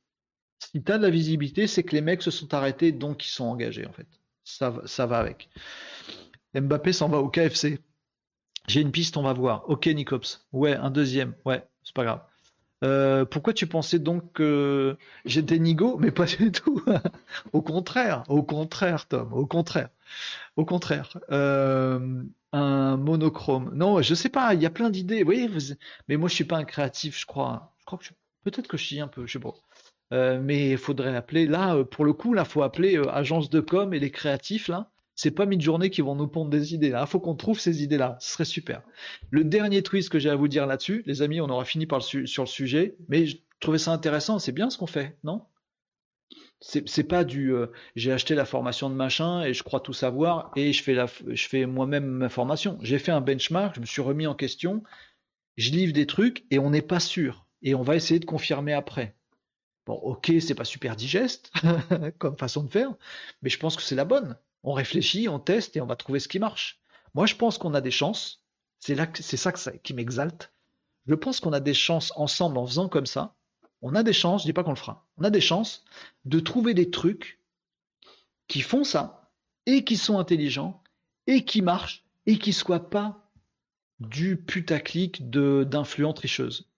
Si 0.59 0.83
tu 0.83 0.91
as 0.91 0.97
de 0.97 1.03
la 1.03 1.09
visibilité, 1.09 1.67
c'est 1.67 1.83
que 1.83 1.95
les 1.95 2.01
mecs 2.01 2.21
se 2.21 2.31
sont 2.31 2.53
arrêtés, 2.53 2.91
donc 2.91 3.25
ils 3.25 3.29
sont 3.29 3.45
engagés 3.45 3.88
en 3.88 3.93
fait. 3.93 4.07
Ça, 4.43 4.81
ça 4.85 5.05
va 5.05 5.19
avec. 5.19 5.49
Mbappé 6.53 6.91
s'en 6.91 7.07
va 7.07 7.19
au 7.19 7.29
KFC. 7.29 7.79
J'ai 8.67 8.81
une 8.81 8.91
piste, 8.91 9.17
on 9.17 9.23
va 9.23 9.33
voir. 9.33 9.69
Ok, 9.69 9.88
Nicops. 9.88 10.45
Ouais, 10.53 10.75
un 10.75 10.91
deuxième. 10.91 11.33
Ouais, 11.45 11.67
c'est 11.83 11.95
pas 11.95 12.03
grave. 12.03 12.21
Euh, 12.83 13.25
pourquoi 13.25 13.53
tu 13.53 13.67
pensais 13.67 13.99
donc 13.99 14.33
que 14.33 14.97
j'étais 15.25 15.59
nigo 15.59 15.97
Mais 15.97 16.11
pas 16.11 16.25
du 16.25 16.51
tout? 16.51 16.83
au 17.53 17.61
contraire, 17.61 18.23
au 18.27 18.43
contraire, 18.43 19.07
Tom, 19.07 19.31
au 19.33 19.45
contraire. 19.45 19.89
Au 20.55 20.65
contraire. 20.65 21.17
Euh, 21.31 22.23
un 22.53 22.97
monochrome. 22.97 23.71
Non, 23.75 24.01
je 24.01 24.15
sais 24.15 24.29
pas, 24.29 24.53
il 24.55 24.61
y 24.61 24.65
a 24.65 24.69
plein 24.71 24.89
d'idées. 24.89 25.23
Oui, 25.23 25.49
mais 26.07 26.17
moi 26.17 26.27
je 26.27 26.35
suis 26.35 26.43
pas 26.43 26.57
un 26.57 26.63
créatif, 26.65 27.19
je 27.19 27.25
crois. 27.25 27.73
Je 27.79 27.85
crois 27.85 27.99
que 27.99 28.05
peut-être 28.43 28.67
que 28.67 28.77
je 28.77 28.85
suis 28.85 28.99
un 28.99 29.07
peu, 29.07 29.27
je 29.27 29.33
sais 29.33 29.39
pas. 29.39 29.53
Euh, 30.13 30.41
mais 30.41 30.71
il 30.71 30.77
faudrait 30.77 31.15
appeler 31.15 31.45
là, 31.47 31.83
pour 31.85 32.03
le 32.03 32.13
coup, 32.13 32.33
là, 32.33 32.45
faut 32.45 32.63
appeler 32.63 33.01
agence 33.11 33.49
de 33.49 33.61
com 33.61 33.93
et 33.93 33.99
les 33.99 34.11
créatifs 34.11 34.67
là 34.67 34.89
c'est 35.22 35.30
pas 35.30 35.45
mid-journée 35.45 35.91
qui 35.91 36.02
vont 36.02 36.15
nous 36.15 36.27
pondre 36.27 36.49
des 36.49 36.73
idées. 36.73 36.95
Il 36.99 37.07
faut 37.07 37.19
qu'on 37.19 37.35
trouve 37.35 37.60
ces 37.60 37.84
idées-là. 37.84 38.18
Ce 38.19 38.31
serait 38.31 38.43
super. 38.43 38.81
Le 39.30 39.43
dernier 39.43 39.84
twist 39.84 40.10
que 40.10 40.18
j'ai 40.18 40.31
à 40.31 40.35
vous 40.35 40.48
dire 40.48 40.65
là-dessus, 40.65 41.03
les 41.06 41.22
amis, 41.22 41.39
on 41.41 41.49
aura 41.52 41.64
fini 41.64 41.88
sur 42.26 42.41
le 42.41 42.48
sujet, 42.48 42.95
mais 43.07 43.27
je 43.27 43.38
trouvais 43.60 43.77
ça 43.77 43.91
intéressant. 43.91 44.39
C'est 44.39 44.52
bien 44.52 44.72
ce 44.72 44.80
qu'on 44.80 44.88
fait, 44.88 45.19
non? 45.23 45.43
C'est 46.60 47.03
pas 47.03 47.23
du 47.23 47.53
euh, 47.53 47.68
j'ai 47.95 48.11
acheté 48.11 48.34
la 48.34 48.45
formation 48.45 48.89
de 48.89 48.95
machin 48.95 49.43
et 49.43 49.53
je 49.53 49.61
crois 49.61 49.80
tout 49.80 49.93
savoir 49.93 50.52
et 50.56 50.73
je 50.73 50.81
fais, 50.81 50.95
la, 50.95 51.06
je 51.27 51.48
fais 51.48 51.68
moi-même 51.68 52.06
ma 52.06 52.30
formation. 52.30 52.80
J'ai 52.81 52.98
fait 52.98 53.11
un 53.11 53.22
benchmark, 53.22 53.76
je 53.76 53.81
me 53.81 53.85
suis 53.85 54.02
remis 54.02 54.26
en 54.26 54.34
question, 54.34 54.81
je 55.56 55.69
livre 55.69 55.93
des 55.93 56.07
trucs 56.07 56.45
et 56.49 56.57
on 56.57 56.72
n'est 56.72 56.81
pas 56.81 56.99
sûr. 56.99 57.45
Et 57.61 57.76
on 57.76 57.84
va 57.84 57.95
essayer 57.95 58.19
de 58.19 58.26
confirmer 58.26 58.73
après. 58.73 59.15
Bon, 59.85 59.93
ok, 59.93 60.31
c'est 60.39 60.56
pas 60.56 60.65
super 60.65 60.95
digeste 60.95 61.52
comme 62.18 62.38
façon 62.39 62.64
de 62.64 62.72
faire, 62.72 62.91
mais 63.43 63.52
je 63.52 63.60
pense 63.60 63.76
que 63.76 63.84
c'est 63.84 63.95
la 63.95 64.06
bonne 64.06 64.35
on 64.63 64.73
réfléchit, 64.73 65.27
on 65.27 65.39
teste 65.39 65.75
et 65.75 65.81
on 65.81 65.85
va 65.85 65.95
trouver 65.95 66.19
ce 66.19 66.27
qui 66.27 66.39
marche. 66.39 66.81
Moi, 67.13 67.25
je 67.25 67.35
pense 67.35 67.57
qu'on 67.57 67.73
a 67.73 67.81
des 67.81 67.91
chances. 67.91 68.43
C'est 68.79 68.95
là, 68.95 69.07
c'est 69.13 69.38
ça, 69.38 69.51
qui 69.51 69.93
m'exalte. 69.93 70.53
Je 71.07 71.15
pense 71.15 71.39
qu'on 71.39 71.53
a 71.53 71.59
des 71.59 71.73
chances 71.73 72.13
ensemble 72.15 72.57
en 72.57 72.65
faisant 72.65 72.89
comme 72.89 73.05
ça. 73.05 73.35
On 73.81 73.95
a 73.95 74.03
des 74.03 74.13
chances, 74.13 74.43
je 74.43 74.47
dis 74.47 74.53
pas 74.53 74.63
qu'on 74.63 74.71
le 74.71 74.75
fera. 74.75 75.07
On 75.17 75.23
a 75.23 75.29
des 75.29 75.41
chances 75.41 75.83
de 76.25 76.39
trouver 76.39 76.73
des 76.73 76.91
trucs 76.91 77.39
qui 78.47 78.61
font 78.61 78.83
ça 78.83 79.31
et 79.65 79.83
qui 79.83 79.97
sont 79.97 80.19
intelligents 80.19 80.81
et 81.27 81.45
qui 81.45 81.61
marchent 81.61 82.05
et 82.25 82.38
qui 82.38 82.53
soient 82.53 82.89
pas 82.89 83.31
du 83.99 84.38
putaclic 84.38 85.29
de 85.29 85.63
d'influents 85.63 86.13
tricheuses. 86.13 86.69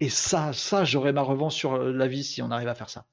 Et 0.00 0.08
ça, 0.08 0.52
ça, 0.52 0.84
j'aurais 0.84 1.12
ma 1.12 1.22
revanche 1.22 1.54
sur 1.54 1.78
la 1.78 2.08
vie 2.08 2.24
si 2.24 2.42
on 2.42 2.50
arrive 2.50 2.68
à 2.68 2.74
faire 2.74 2.90
ça 2.90 3.06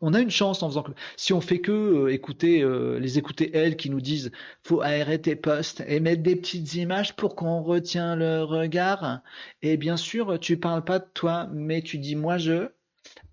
on 0.00 0.14
a 0.14 0.20
une 0.20 0.30
chance 0.30 0.62
en 0.62 0.68
faisant 0.68 0.82
que 0.82 0.92
si 1.16 1.32
on 1.32 1.40
fait 1.40 1.60
que 1.60 1.72
euh, 1.72 2.12
écouter 2.12 2.62
euh, 2.62 2.98
les 2.98 3.18
écouter 3.18 3.50
elles 3.54 3.76
qui 3.76 3.90
nous 3.90 4.00
disent 4.00 4.30
faut 4.62 4.80
aérer 4.80 5.20
tes 5.20 5.36
postes 5.36 5.82
et 5.86 6.00
mettre 6.00 6.22
des 6.22 6.36
petites 6.36 6.74
images 6.74 7.16
pour 7.16 7.34
qu'on 7.34 7.62
retient 7.62 8.16
le 8.16 8.42
regard. 8.42 9.20
Et 9.62 9.76
bien 9.76 9.96
sûr 9.96 10.38
tu 10.40 10.58
parles 10.58 10.84
pas 10.84 10.98
de 10.98 11.06
toi 11.14 11.48
mais 11.52 11.82
tu 11.82 11.98
dis 11.98 12.16
moi 12.16 12.38
je 12.38 12.68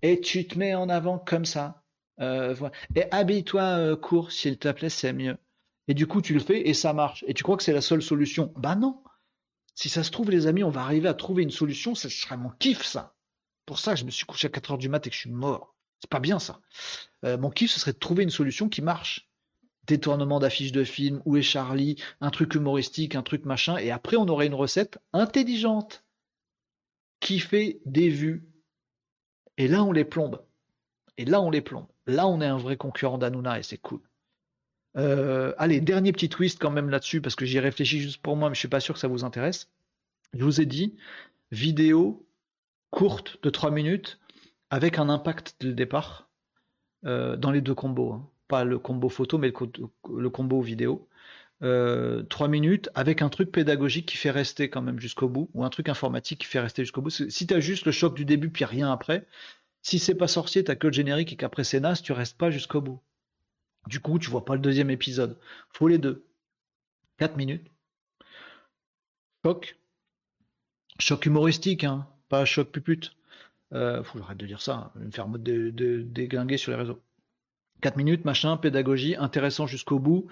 et 0.02 0.20
tu 0.20 0.46
te 0.46 0.58
mets 0.58 0.74
en 0.74 0.88
avant 0.88 1.18
comme 1.18 1.44
ça. 1.44 1.82
Euh, 2.20 2.54
et 2.94 3.04
habille-toi 3.10 3.96
court 3.96 4.32
s'il 4.32 4.58
te 4.58 4.70
plaît 4.70 4.88
c'est 4.88 5.12
mieux. 5.12 5.36
Et 5.88 5.94
du 5.94 6.06
coup 6.06 6.22
tu 6.22 6.34
le 6.34 6.40
fais 6.40 6.68
et 6.68 6.74
ça 6.74 6.92
marche. 6.92 7.24
Et 7.26 7.34
tu 7.34 7.42
crois 7.42 7.56
que 7.56 7.62
c'est 7.62 7.72
la 7.72 7.80
seule 7.80 8.02
solution? 8.02 8.52
Bah 8.56 8.74
non. 8.74 9.02
Si 9.74 9.88
ça 9.88 10.02
se 10.02 10.10
trouve 10.10 10.30
les 10.30 10.46
amis 10.46 10.64
on 10.64 10.70
va 10.70 10.82
arriver 10.82 11.08
à 11.08 11.14
trouver 11.14 11.42
une 11.42 11.50
solution 11.50 11.94
ce 11.94 12.08
sera 12.08 12.36
mon 12.36 12.50
kiff 12.58 12.82
ça. 12.82 13.14
Pour 13.66 13.78
ça 13.78 13.94
que 13.94 14.00
je 14.00 14.04
me 14.04 14.10
suis 14.10 14.26
couché 14.26 14.46
à 14.46 14.50
4 14.50 14.72
heures 14.72 14.78
du 14.78 14.88
mat 14.88 15.06
et 15.06 15.10
que 15.10 15.14
je 15.14 15.20
suis 15.20 15.30
mort 15.30 15.75
c'est 16.00 16.10
pas 16.10 16.20
bien 16.20 16.38
ça. 16.38 16.60
Euh, 17.24 17.38
mon 17.38 17.50
kiff, 17.50 17.70
ce 17.70 17.80
serait 17.80 17.92
de 17.92 17.98
trouver 17.98 18.22
une 18.22 18.30
solution 18.30 18.68
qui 18.68 18.82
marche. 18.82 19.28
Détournement 19.86 20.40
d'affiches 20.40 20.72
de 20.72 20.84
films, 20.84 21.22
où 21.24 21.36
est 21.36 21.42
Charlie, 21.42 21.96
un 22.20 22.30
truc 22.30 22.54
humoristique, 22.54 23.14
un 23.14 23.22
truc 23.22 23.44
machin, 23.44 23.76
et 23.76 23.90
après 23.90 24.16
on 24.16 24.26
aurait 24.26 24.46
une 24.46 24.54
recette 24.54 24.98
intelligente 25.12 26.04
qui 27.20 27.38
fait 27.38 27.80
des 27.86 28.08
vues. 28.08 28.48
Et 29.58 29.68
là 29.68 29.84
on 29.84 29.92
les 29.92 30.04
plombe. 30.04 30.42
Et 31.18 31.24
là 31.24 31.40
on 31.40 31.50
les 31.50 31.60
plombe. 31.60 31.86
Là 32.06 32.26
on 32.26 32.40
est 32.40 32.46
un 32.46 32.58
vrai 32.58 32.76
concurrent 32.76 33.18
d'Anouna 33.18 33.60
et 33.60 33.62
c'est 33.62 33.78
cool. 33.78 34.00
Euh, 34.96 35.52
allez, 35.58 35.80
dernier 35.80 36.12
petit 36.12 36.28
twist 36.28 36.58
quand 36.58 36.70
même 36.70 36.90
là-dessus, 36.90 37.20
parce 37.20 37.36
que 37.36 37.44
j'y 37.44 37.60
réfléchis 37.60 38.00
juste 38.00 38.22
pour 38.22 38.36
moi, 38.36 38.48
mais 38.48 38.54
je 38.54 38.60
suis 38.60 38.68
pas 38.68 38.80
sûr 38.80 38.94
que 38.94 39.00
ça 39.00 39.08
vous 39.08 39.24
intéresse. 39.24 39.68
Je 40.32 40.42
vous 40.42 40.60
ai 40.60 40.66
dit, 40.66 40.96
vidéo 41.52 42.26
courte 42.90 43.38
de 43.42 43.50
3 43.50 43.70
minutes, 43.70 44.18
avec 44.70 44.98
un 44.98 45.08
impact 45.08 45.56
dès 45.60 45.68
le 45.68 45.74
départ 45.74 46.28
euh, 47.04 47.36
dans 47.36 47.50
les 47.50 47.60
deux 47.60 47.74
combos. 47.74 48.12
Hein. 48.12 48.30
Pas 48.48 48.64
le 48.64 48.78
combo 48.78 49.08
photo, 49.08 49.38
mais 49.38 49.52
le, 50.08 50.30
combo 50.30 50.60
vidéo. 50.60 51.08
Euh, 51.62 52.22
trois 52.24 52.48
minutes 52.48 52.90
avec 52.94 53.22
un 53.22 53.28
truc 53.28 53.50
pédagogique 53.50 54.06
qui 54.06 54.16
fait 54.16 54.30
rester 54.30 54.68
quand 54.68 54.82
même 54.82 55.00
jusqu'au 55.00 55.28
bout, 55.28 55.50
ou 55.54 55.64
un 55.64 55.70
truc 55.70 55.88
informatique 55.88 56.40
qui 56.40 56.46
fait 56.46 56.60
rester 56.60 56.82
jusqu'au 56.82 57.00
bout. 57.02 57.10
Si 57.10 57.46
tu 57.46 57.54
as 57.54 57.60
juste 57.60 57.86
le 57.86 57.92
choc 57.92 58.14
du 58.14 58.24
début 58.24 58.50
puis 58.50 58.64
rien 58.64 58.92
après, 58.92 59.26
si 59.82 59.98
c'est 59.98 60.14
pas 60.14 60.28
sorcier, 60.28 60.64
t'as 60.64 60.76
que 60.76 60.86
le 60.86 60.92
générique 60.92 61.32
et 61.32 61.36
qu'après 61.36 61.64
c'est 61.64 61.80
naze, 61.80 62.02
tu 62.02 62.12
restes 62.12 62.36
pas 62.36 62.50
jusqu'au 62.50 62.80
bout. 62.80 63.00
Du 63.86 64.00
coup, 64.00 64.18
tu 64.18 64.30
vois 64.30 64.44
pas 64.44 64.54
le 64.54 64.60
deuxième 64.60 64.90
épisode. 64.90 65.38
Faut 65.70 65.88
les 65.88 65.98
deux. 65.98 66.26
Quatre 67.18 67.36
minutes. 67.36 67.70
Choc. 69.44 69.78
Choc 70.98 71.26
humoristique, 71.26 71.84
hein. 71.84 72.06
Pas 72.28 72.44
choc 72.44 72.70
pupute. 72.70 73.15
Euh, 73.72 74.02
faut 74.02 74.14
que 74.14 74.18
j'arrête 74.20 74.38
de 74.38 74.46
dire 74.46 74.60
ça, 74.60 74.92
hein. 74.94 75.00
me 75.00 75.10
faire 75.10 75.28
de, 75.28 75.70
de, 75.70 76.56
sur 76.56 76.72
les 76.72 76.78
réseaux. 76.78 77.02
4 77.82 77.96
minutes, 77.96 78.24
machin, 78.24 78.56
pédagogie, 78.56 79.16
intéressant 79.16 79.66
jusqu'au 79.66 79.98
bout, 79.98 80.28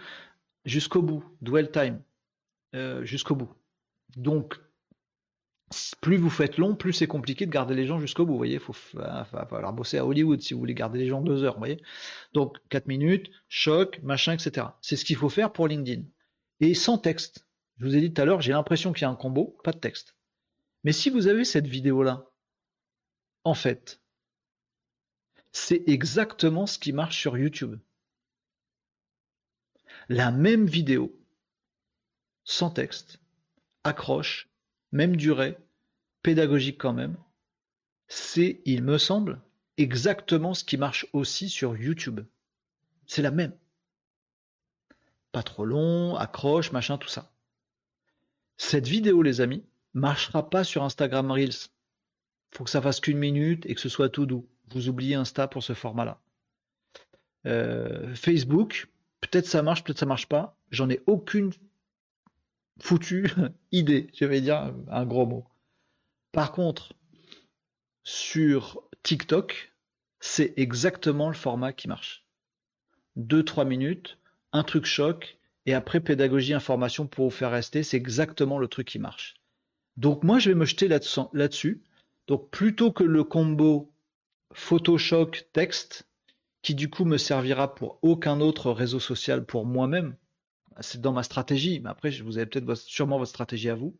jusqu'au 0.64 1.02
bout, 1.02 1.24
dwell 1.42 1.70
time, 1.70 2.00
euh, 2.74 3.04
jusqu'au 3.04 3.34
bout. 3.34 3.50
Donc, 4.16 4.58
plus 6.00 6.16
vous 6.16 6.30
faites 6.30 6.58
long, 6.58 6.74
plus 6.76 6.92
c'est 6.92 7.06
compliqué 7.06 7.46
de 7.46 7.50
garder 7.50 7.74
les 7.74 7.86
gens 7.86 7.98
jusqu'au 7.98 8.24
bout. 8.24 8.32
Vous 8.32 8.38
voyez, 8.38 8.54
il 8.54 8.60
faut, 8.60 8.72
falloir 8.72 9.72
bosser 9.72 9.98
à 9.98 10.06
Hollywood 10.06 10.40
si 10.40 10.54
vous 10.54 10.60
voulez 10.60 10.74
garder 10.74 10.98
les 10.98 11.08
gens 11.08 11.20
deux 11.20 11.42
heures. 11.42 11.54
Vous 11.54 11.60
voyez 11.60 11.82
Donc, 12.32 12.58
4 12.68 12.86
minutes, 12.86 13.30
choc, 13.48 14.00
machin, 14.02 14.32
etc. 14.32 14.68
C'est 14.80 14.96
ce 14.96 15.04
qu'il 15.04 15.16
faut 15.16 15.28
faire 15.28 15.52
pour 15.52 15.68
LinkedIn. 15.68 16.02
Et 16.60 16.74
sans 16.74 16.98
texte. 16.98 17.46
Je 17.78 17.86
vous 17.86 17.96
ai 17.96 18.00
dit 18.00 18.12
tout 18.12 18.22
à 18.22 18.24
l'heure, 18.24 18.40
j'ai 18.40 18.52
l'impression 18.52 18.92
qu'il 18.92 19.02
y 19.02 19.04
a 19.04 19.10
un 19.10 19.16
combo, 19.16 19.58
pas 19.64 19.72
de 19.72 19.78
texte. 19.78 20.16
Mais 20.84 20.92
si 20.92 21.10
vous 21.10 21.26
avez 21.26 21.44
cette 21.44 21.66
vidéo-là, 21.66 22.30
en 23.44 23.54
fait, 23.54 24.00
c'est 25.52 25.84
exactement 25.86 26.66
ce 26.66 26.78
qui 26.78 26.92
marche 26.92 27.20
sur 27.20 27.38
YouTube. 27.38 27.78
La 30.08 30.30
même 30.30 30.66
vidéo, 30.66 31.16
sans 32.44 32.70
texte, 32.70 33.20
accroche, 33.84 34.48
même 34.92 35.16
durée, 35.16 35.56
pédagogique 36.22 36.78
quand 36.78 36.92
même, 36.92 37.16
c'est, 38.08 38.62
il 38.64 38.82
me 38.82 38.98
semble, 38.98 39.40
exactement 39.76 40.54
ce 40.54 40.64
qui 40.64 40.76
marche 40.76 41.06
aussi 41.12 41.48
sur 41.48 41.76
YouTube. 41.76 42.20
C'est 43.06 43.22
la 43.22 43.30
même. 43.30 43.56
Pas 45.32 45.42
trop 45.42 45.64
long, 45.64 46.16
accroche, 46.16 46.72
machin, 46.72 46.98
tout 46.98 47.08
ça. 47.08 47.32
Cette 48.56 48.86
vidéo, 48.86 49.22
les 49.22 49.40
amis, 49.40 49.64
marchera 49.94 50.48
pas 50.48 50.64
sur 50.64 50.82
Instagram 50.82 51.30
Reels 51.30 51.70
faut 52.56 52.64
que 52.64 52.70
ça 52.70 52.82
fasse 52.82 53.00
qu'une 53.00 53.18
minute 53.18 53.66
et 53.66 53.74
que 53.74 53.80
ce 53.80 53.88
soit 53.88 54.08
tout 54.08 54.26
doux. 54.26 54.46
Vous 54.70 54.88
oubliez 54.88 55.14
Insta 55.14 55.48
pour 55.48 55.62
ce 55.62 55.72
format-là. 55.72 56.20
Euh, 57.46 58.14
Facebook, 58.14 58.88
peut-être 59.20 59.46
ça 59.46 59.62
marche, 59.62 59.84
peut-être 59.84 59.98
ça 59.98 60.06
marche 60.06 60.28
pas. 60.28 60.56
J'en 60.70 60.88
ai 60.88 61.00
aucune 61.06 61.52
foutue 62.80 63.30
idée, 63.72 64.08
je 64.14 64.24
vais 64.24 64.40
dire 64.40 64.72
un 64.88 65.04
gros 65.04 65.26
mot. 65.26 65.46
Par 66.32 66.52
contre, 66.52 66.94
sur 68.02 68.82
TikTok, 69.02 69.72
c'est 70.20 70.54
exactement 70.56 71.28
le 71.28 71.34
format 71.34 71.72
qui 71.72 71.88
marche. 71.88 72.24
2-3 73.18 73.66
minutes, 73.66 74.18
un 74.52 74.64
truc 74.64 74.86
choc, 74.86 75.38
et 75.66 75.74
après 75.74 76.00
pédagogie, 76.00 76.54
information 76.54 77.06
pour 77.06 77.26
vous 77.26 77.36
faire 77.36 77.50
rester, 77.50 77.82
c'est 77.82 77.96
exactement 77.96 78.58
le 78.58 78.68
truc 78.68 78.88
qui 78.88 78.98
marche. 78.98 79.34
Donc 79.96 80.24
moi, 80.24 80.38
je 80.38 80.50
vais 80.50 80.56
me 80.56 80.64
jeter 80.64 80.88
là-dessus. 80.88 81.82
Donc 82.26 82.50
plutôt 82.50 82.92
que 82.92 83.04
le 83.04 83.24
combo 83.24 83.92
Photoshop 84.52 85.32
texte, 85.52 86.08
qui 86.62 86.74
du 86.74 86.88
coup 86.88 87.04
me 87.04 87.18
servira 87.18 87.74
pour 87.74 87.98
aucun 88.02 88.40
autre 88.40 88.70
réseau 88.70 89.00
social 89.00 89.44
pour 89.44 89.66
moi-même, 89.66 90.16
c'est 90.80 91.00
dans 91.00 91.12
ma 91.12 91.22
stratégie, 91.22 91.80
mais 91.80 91.90
après 91.90 92.10
vous 92.10 92.38
avez 92.38 92.46
peut-être 92.46 92.74
sûrement 92.74 93.18
votre 93.18 93.30
stratégie 93.30 93.68
à 93.68 93.74
vous. 93.74 93.96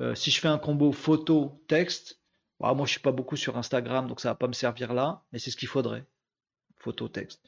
Euh, 0.00 0.14
si 0.14 0.30
je 0.30 0.40
fais 0.40 0.48
un 0.48 0.58
combo 0.58 0.92
photo-texte, 0.92 2.20
bah, 2.60 2.72
moi 2.74 2.86
je 2.86 2.92
suis 2.92 3.00
pas 3.00 3.12
beaucoup 3.12 3.36
sur 3.36 3.56
Instagram, 3.56 4.06
donc 4.06 4.20
ça 4.20 4.30
va 4.30 4.34
pas 4.34 4.46
me 4.46 4.52
servir 4.52 4.94
là, 4.94 5.24
mais 5.32 5.38
c'est 5.38 5.50
ce 5.50 5.56
qu'il 5.56 5.68
faudrait. 5.68 6.06
Photo-texte. 6.76 7.42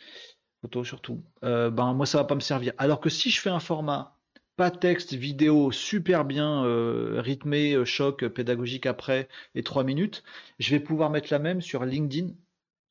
Photo 0.60 0.84
surtout. 0.84 1.22
Euh, 1.44 1.70
ben 1.70 1.94
moi 1.94 2.06
ça 2.06 2.18
va 2.18 2.24
pas 2.24 2.34
me 2.34 2.40
servir. 2.40 2.72
Alors 2.78 3.00
que 3.00 3.08
si 3.08 3.30
je 3.30 3.40
fais 3.40 3.50
un 3.50 3.60
format 3.60 4.18
pas 4.60 4.70
texte, 4.70 5.14
vidéo 5.14 5.72
super 5.72 6.26
bien 6.26 6.66
euh, 6.66 7.22
rythmé, 7.22 7.82
choc 7.86 8.28
pédagogique 8.28 8.84
après 8.84 9.26
et 9.54 9.62
3 9.62 9.84
minutes, 9.84 10.22
je 10.58 10.68
vais 10.72 10.80
pouvoir 10.80 11.08
mettre 11.08 11.28
la 11.32 11.38
même 11.38 11.62
sur 11.62 11.86
LinkedIn, 11.86 12.34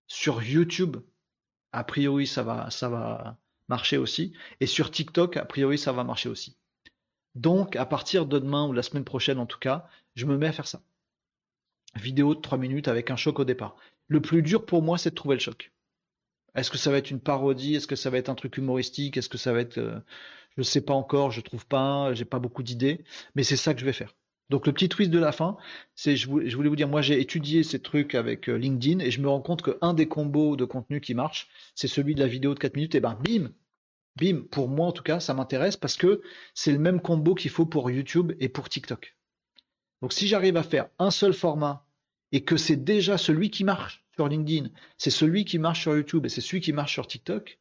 sur 0.08 0.42
YouTube. 0.42 0.98
A 1.72 1.84
priori 1.84 2.26
ça 2.26 2.42
va, 2.42 2.72
ça 2.72 2.90
va 2.90 3.38
marcher 3.68 3.98
aussi. 3.98 4.34
Et 4.62 4.66
sur 4.66 4.90
TikTok, 4.90 5.38
a 5.38 5.46
priori 5.46 5.78
ça 5.78 5.92
va 5.92 6.04
marcher 6.04 6.28
aussi. 6.28 6.58
Donc, 7.36 7.76
à 7.76 7.86
partir 7.86 8.26
de 8.26 8.40
demain 8.40 8.66
ou 8.66 8.74
la 8.74 8.82
semaine 8.82 9.06
prochaine 9.06 9.38
en 9.38 9.46
tout 9.46 9.60
cas, 9.60 9.88
je 10.16 10.26
me 10.26 10.38
mets 10.38 10.48
à 10.48 10.52
faire 10.52 10.68
ça. 10.68 10.82
Vidéo 11.94 12.34
de 12.34 12.42
3 12.42 12.58
minutes 12.58 12.88
avec 12.88 13.12
un 13.12 13.16
choc 13.16 13.38
au 13.38 13.46
départ. 13.46 13.76
Le 14.08 14.24
plus 14.24 14.42
dur 14.42 14.66
pour 14.66 14.82
moi, 14.82 14.98
c'est 14.98 15.12
de 15.12 15.16
trouver 15.16 15.36
le 15.36 15.42
choc. 15.42 15.72
Est-ce 16.56 16.72
que 16.72 16.80
ça 16.80 16.90
va 16.90 16.98
être 16.98 17.12
une 17.12 17.20
parodie? 17.20 17.76
Est-ce 17.76 17.86
que 17.86 17.96
ça 17.96 18.10
va 18.10 18.18
être 18.18 18.30
un 18.30 18.34
truc 18.36 18.58
humoristique? 18.58 19.18
Est-ce 19.18 19.30
que 19.30 19.38
ça 19.38 19.54
va 19.54 19.60
être... 19.60 19.78
Euh, 19.78 20.00
je 20.60 20.68
ne 20.68 20.72
sais 20.72 20.82
pas 20.82 20.94
encore, 20.94 21.32
je 21.32 21.40
trouve 21.40 21.66
pas, 21.66 22.14
j'ai 22.14 22.26
pas 22.26 22.40
beaucoup 22.40 22.64
d'idées, 22.64 23.06
mais 23.34 23.44
c'est 23.44 23.56
ça 23.56 23.74
que 23.74 23.80
je 23.80 23.86
vais 23.86 23.94
faire. 23.94 24.14
Donc 24.50 24.68
le 24.68 24.74
petit 24.74 24.90
twist 24.90 25.10
de 25.10 25.20
la 25.20 25.32
fin, 25.32 25.56
c'est 25.96 26.18
je 26.18 26.28
voulais 26.28 26.70
vous 26.70 26.76
dire, 26.76 26.90
moi 26.90 27.02
j'ai 27.02 27.22
étudié 27.22 27.64
ces 27.64 27.82
trucs 27.82 28.14
avec 28.14 28.50
euh, 28.50 28.58
LinkedIn 28.58 29.00
et 29.00 29.10
je 29.10 29.22
me 29.22 29.30
rends 29.30 29.42
compte 29.42 29.62
qu'un 29.62 29.94
des 29.94 30.10
combos 30.10 30.58
de 30.58 30.66
contenu 30.66 31.00
qui 31.00 31.14
marche, 31.14 31.48
c'est 31.76 31.88
celui 31.88 32.14
de 32.14 32.20
la 32.20 32.28
vidéo 32.28 32.54
de 32.56 32.60
4 32.60 32.76
minutes, 32.76 32.96
et 32.96 33.00
ben 33.00 33.18
bim, 33.24 33.52
Bim, 34.18 34.42
pour 34.52 34.68
moi 34.68 34.88
en 34.88 34.92
tout 34.92 35.04
cas, 35.04 35.22
ça 35.22 35.34
m'intéresse 35.34 35.78
parce 35.78 35.96
que 35.96 36.22
c'est 36.54 36.74
le 36.74 36.80
même 36.80 37.00
combo 37.00 37.36
qu'il 37.36 37.52
faut 37.52 37.66
pour 37.66 37.90
YouTube 37.90 38.34
et 38.42 38.50
pour 38.50 38.68
TikTok. 38.68 39.16
Donc 40.02 40.12
si 40.12 40.28
j'arrive 40.28 40.58
à 40.58 40.64
faire 40.64 40.90
un 41.00 41.12
seul 41.12 41.34
format 41.34 41.86
et 42.34 42.44
que 42.44 42.58
c'est 42.58 42.84
déjà 42.84 43.18
celui 43.18 43.50
qui 43.50 43.64
marche 43.64 44.04
sur 44.16 44.28
LinkedIn, 44.28 44.70
c'est 44.98 45.10
celui 45.10 45.46
qui 45.46 45.58
marche 45.58 45.82
sur 45.82 45.96
YouTube 45.96 46.26
et 46.26 46.30
c'est 46.30 46.42
celui 46.42 46.60
qui 46.60 46.74
marche 46.74 46.94
sur 46.94 47.08
TikTok, 47.08 47.59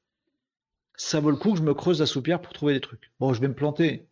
ça 0.99 1.21
vaut 1.21 1.31
le 1.31 1.37
coup 1.37 1.53
que 1.53 1.59
je 1.59 1.63
me 1.63 1.73
creuse 1.73 2.01
la 2.01 2.07
soupière 2.07 2.41
pour 2.43 2.53
trouver 2.53 2.75
des 2.75 2.81
trucs. 2.81 3.11
Bon, 3.21 3.33
je 3.33 3.41
vais 3.41 3.49
me 3.49 3.55
planter. 3.55 4.07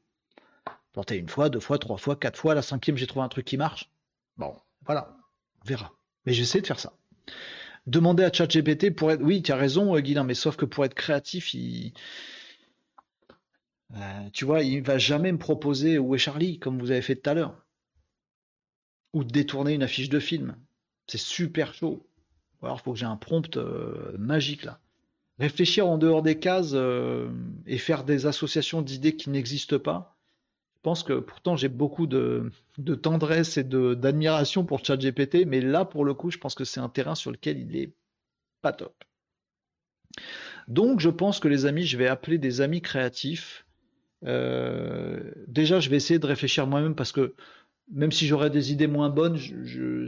Planter 0.92 1.16
une 1.16 1.28
fois, 1.28 1.50
deux 1.50 1.60
fois, 1.60 1.78
trois 1.78 1.98
fois, 1.98 2.16
quatre 2.16 2.38
fois, 2.38 2.54
la 2.54 2.62
cinquième, 2.62 2.96
j'ai 2.96 3.06
trouvé 3.06 3.24
un 3.24 3.28
truc 3.28 3.44
qui 3.44 3.58
marche. 3.58 3.90
Bon, 4.38 4.56
voilà, 4.86 5.14
on 5.62 5.68
verra. 5.68 5.92
Mais 6.24 6.32
j'essaie 6.32 6.62
de 6.62 6.66
faire 6.66 6.80
ça. 6.80 6.96
Demander 7.86 8.24
à 8.24 8.32
ChatGPT 8.32 8.94
pour 8.94 9.10
être. 9.10 9.22
Oui, 9.22 9.42
tu 9.42 9.52
as 9.52 9.56
raison, 9.56 9.98
Guilain, 9.98 10.24
mais 10.24 10.34
sauf 10.34 10.56
que 10.56 10.64
pour 10.64 10.84
être 10.84 10.94
créatif, 10.94 11.54
il 11.54 11.92
euh, 13.94 14.30
tu 14.32 14.44
vois, 14.44 14.62
il 14.62 14.82
va 14.82 14.98
jamais 14.98 15.32
me 15.32 15.38
proposer 15.38 15.98
Où 15.98 16.14
est 16.14 16.18
Charlie, 16.18 16.58
comme 16.58 16.78
vous 16.78 16.90
avez 16.90 17.02
fait 17.02 17.16
tout 17.16 17.30
à 17.30 17.34
l'heure. 17.34 17.64
Ou 19.12 19.24
détourner 19.24 19.74
une 19.74 19.82
affiche 19.82 20.08
de 20.08 20.20
film. 20.20 20.56
C'est 21.06 21.18
super 21.18 21.74
chaud. 21.74 22.08
Alors, 22.62 22.78
il 22.80 22.82
faut 22.82 22.92
que 22.92 22.98
j'ai 22.98 23.06
un 23.06 23.16
prompt 23.16 23.56
euh, 23.56 24.16
magique 24.18 24.64
là. 24.64 24.80
Réfléchir 25.38 25.86
en 25.86 25.98
dehors 25.98 26.22
des 26.22 26.38
cases 26.38 26.72
euh, 26.74 27.30
et 27.66 27.78
faire 27.78 28.04
des 28.04 28.26
associations 28.26 28.82
d'idées 28.82 29.16
qui 29.16 29.30
n'existent 29.30 29.78
pas. 29.78 30.16
Je 30.76 30.80
pense 30.82 31.02
que 31.02 31.14
pourtant 31.18 31.56
j'ai 31.56 31.68
beaucoup 31.68 32.06
de, 32.06 32.50
tendresse 33.02 33.56
et 33.56 33.64
d'admiration 33.64 34.64
pour 34.64 34.84
ChatGPT, 34.84 35.44
mais 35.46 35.60
là 35.60 35.84
pour 35.84 36.04
le 36.04 36.14
coup, 36.14 36.30
je 36.30 36.38
pense 36.38 36.54
que 36.54 36.64
c'est 36.64 36.80
un 36.80 36.88
terrain 36.88 37.14
sur 37.14 37.32
lequel 37.32 37.58
il 37.58 37.76
est 37.76 37.92
pas 38.62 38.72
top. 38.72 38.94
Donc 40.68 41.00
je 41.00 41.10
pense 41.10 41.40
que 41.40 41.48
les 41.48 41.66
amis, 41.66 41.84
je 41.84 41.96
vais 41.98 42.06
appeler 42.06 42.38
des 42.38 42.60
amis 42.60 42.80
créatifs 42.80 43.66
euh, 44.24 45.30
déjà, 45.46 45.80
je 45.80 45.90
vais 45.90 45.96
essayer 45.96 46.18
de 46.18 46.26
réfléchir 46.26 46.66
moi-même 46.66 46.94
parce 46.94 47.12
que 47.12 47.34
même 47.90 48.12
si 48.12 48.26
j'aurais 48.26 48.50
des 48.50 48.72
idées 48.72 48.86
moins 48.86 49.10
bonnes, 49.10 49.38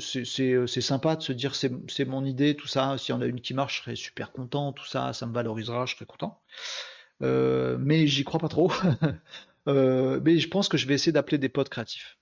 c'est 0.01 0.81
sympa 0.81 1.17
de 1.17 1.23
se 1.23 1.33
dire 1.33 1.55
c'est 1.55 2.05
mon 2.05 2.25
idée, 2.25 2.57
tout 2.57 2.67
ça. 2.67 2.97
Si 2.99 3.13
on 3.13 3.21
a 3.21 3.27
une 3.27 3.41
qui 3.41 3.55
marche, 3.55 3.79
je 3.79 3.83
serais 3.83 3.97
super 3.97 4.33
content, 4.33 4.73
tout 4.73 4.87
ça, 4.87 5.13
ça 5.13 5.27
me 5.27 5.33
valorisera, 5.33 5.87
je 5.87 5.95
serais 5.95 6.07
content. 6.07 6.41
Euh, 7.23 7.77
mais 7.81 8.07
j'y 8.07 8.25
crois 8.25 8.41
pas 8.41 8.49
trop. 8.49 8.73
Euh, 9.67 10.19
mais 10.25 10.39
je 10.39 10.49
pense 10.49 10.67
que 10.67 10.79
je 10.79 10.87
vais 10.87 10.95
essayer 10.95 11.13
d'appeler 11.13 11.37
des 11.37 11.51
potes 11.51 11.69
créatifs. 11.69 12.17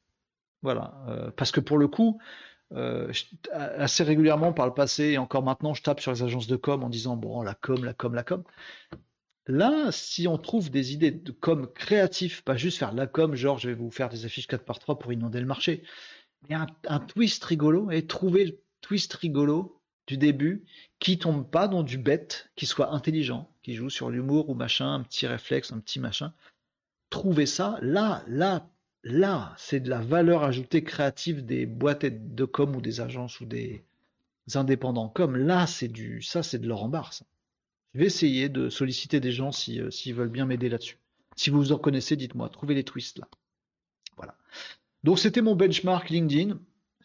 Voilà, 0.63 0.95
parce 1.37 1.53
que 1.53 1.61
pour 1.61 1.79
le 1.79 1.87
coup, 1.87 2.19
assez 3.53 4.03
régulièrement 4.03 4.53
par 4.53 4.67
le 4.67 4.75
passé 4.75 5.11
et 5.11 5.19
encore 5.19 5.45
maintenant, 5.45 5.73
je 5.73 5.81
tape 5.81 6.01
sur 6.01 6.11
les 6.11 6.25
agences 6.25 6.49
de 6.49 6.57
com 6.57 6.83
en 6.83 6.89
disant 6.89 7.15
bon 7.15 7.43
la 7.43 7.55
com, 7.55 7.85
la 7.85 7.95
com, 7.95 8.15
la 8.17 8.25
com. 8.25 8.43
Là, 9.49 9.93
si 9.93 10.27
on 10.27 10.39
trouve 10.39 10.71
des 10.71 10.93
idées 10.93 11.13
de 11.13 11.31
com 11.31 11.69
créatifs, 11.73 12.43
pas 12.43 12.57
juste 12.57 12.79
faire 12.79 12.93
la 12.93 13.07
com, 13.07 13.37
genre 13.37 13.59
je 13.59 13.69
vais 13.69 13.75
vous 13.75 13.93
faire 13.93 14.09
des 14.09 14.25
affiches 14.25 14.49
4 14.49 14.65
par 14.65 14.81
3 14.81 14.99
pour 14.99 15.13
inonder 15.13 15.39
le 15.39 15.47
marché, 15.47 15.85
mais 16.49 16.57
un, 16.89 16.99
twist 17.01 17.45
rigolo, 17.45 17.91
et 17.91 18.07
trouver 18.07 18.45
le 18.47 18.61
twist 18.81 19.13
rigolo 19.15 19.81
du 20.09 20.17
début 20.17 20.65
qui 20.99 21.19
tombe 21.19 21.49
pas 21.49 21.69
dans 21.69 21.85
du 21.85 21.97
bête, 21.99 22.51
qui 22.57 22.67
soit 22.67 22.93
intelligent, 22.93 23.49
qui 23.63 23.75
joue 23.75 23.91
sur 23.91 24.11
l'humour 24.11 24.49
ou 24.49 24.55
machin, 24.55 24.95
un 24.95 25.03
petit 25.03 25.27
réflexe, 25.29 25.73
un 25.73 25.79
petit 25.79 26.01
machin. 26.01 26.33
Trouver 27.11 27.47
ça, 27.47 27.79
là, 27.83 28.25
là, 28.27 28.69
là, 29.05 29.55
c'est 29.59 29.81
de 29.81 29.91
la 29.91 30.01
valeur 30.01 30.43
ajoutée 30.43 30.83
créative 30.83 31.47
des 31.47 31.67
boîtes 31.67 32.05
de 32.05 32.45
com 32.45 32.75
ou 32.75 32.81
des 32.81 33.01
agences 33.01 33.41
ou 33.41 33.47
des 33.47 33.85
indépendants 34.55 35.09
comme 35.09 35.37
là, 35.37 35.69
c'est 35.69 35.89
du, 35.89 36.23
ça, 36.23 36.43
c'est 36.43 36.59
de 36.59 36.67
l'or 36.67 36.85
en 36.85 36.89
barre. 36.89 37.13
Je 37.97 38.01
vais 38.03 38.09
essayer 38.09 38.51
de 38.51 38.69
solliciter 38.69 39.21
des 39.21 39.33
gens 39.33 39.49
euh, 39.71 39.91
s'ils 39.91 40.15
veulent 40.15 40.29
bien 40.29 40.45
m'aider 40.45 40.69
là-dessus. 40.69 40.99
Si 41.35 41.49
vous 41.49 41.57
vous 41.57 41.73
en 41.73 41.79
connaissez, 41.79 42.15
dites-moi. 42.15 42.51
Trouvez 42.51 42.75
les 42.75 42.85
twists 42.85 43.19
là. 43.19 43.27
Voilà. 44.19 44.37
Donc 45.03 45.19
c'était 45.19 45.41
mon 45.41 45.57
benchmark 45.57 46.11
LinkedIn 46.11 46.59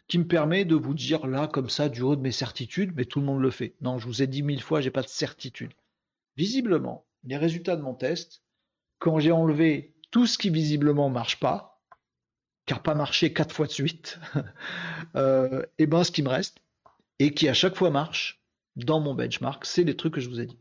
qui 0.09 0.18
me 0.18 0.27
permet 0.27 0.65
de 0.65 0.76
vous 0.76 0.93
dire 0.93 1.27
là 1.27 1.47
comme 1.47 1.69
ça 1.69 1.88
du 1.88 2.01
haut 2.01 2.18
de 2.18 2.22
mes 2.22 2.34
certitudes, 2.34 2.91
mais 2.93 3.05
tout 3.05 3.22
le 3.22 3.26
monde 3.26 3.41
le 3.41 3.51
fait. 3.51 3.73
Non, 3.80 3.99
je 3.99 4.05
vous 4.05 4.22
ai 4.22 4.27
dit 4.27 4.43
mille 4.43 4.61
fois, 4.61 4.81
j'ai 4.81 4.91
pas 4.91 5.01
de 5.01 5.07
certitude. 5.07 5.72
Visiblement, 6.35 7.05
les 7.23 7.38
résultats 7.38 7.77
de 7.77 7.84
mon 7.84 7.93
test, 7.93 8.43
quand 8.99 9.18
j'ai 9.18 9.31
enlevé 9.31 9.95
tout 10.11 10.27
ce 10.27 10.38
qui 10.38 10.49
visiblement 10.49 11.09
marche 11.09 11.39
pas, 11.39 11.81
car 12.65 12.84
pas 12.84 12.95
marché 12.95 13.31
quatre 13.31 13.55
fois 13.55 13.68
de 13.68 13.72
suite, 13.72 14.19
et 14.35 14.39
euh, 15.15 15.65
eh 15.77 15.88
ben 15.88 16.03
ce 16.03 16.11
qui 16.11 16.22
me 16.22 16.27
reste 16.27 16.57
et 17.19 17.34
qui 17.34 17.47
à 17.47 17.53
chaque 17.53 17.77
fois 17.77 17.91
marche 17.91 18.43
dans 18.76 18.99
mon 18.99 19.13
benchmark, 19.13 19.65
c'est 19.65 19.85
les 19.85 19.95
trucs 19.95 20.15
que 20.15 20.19
je 20.19 20.27
vous 20.27 20.41
ai 20.41 20.47
dit. 20.47 20.57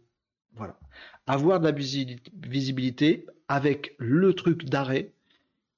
Voilà. 0.54 0.78
Avoir 1.26 1.60
de 1.60 1.68
la 1.68 1.72
visibilité 1.72 3.26
avec 3.48 3.94
le 3.98 4.34
truc 4.34 4.64
d'arrêt 4.64 5.12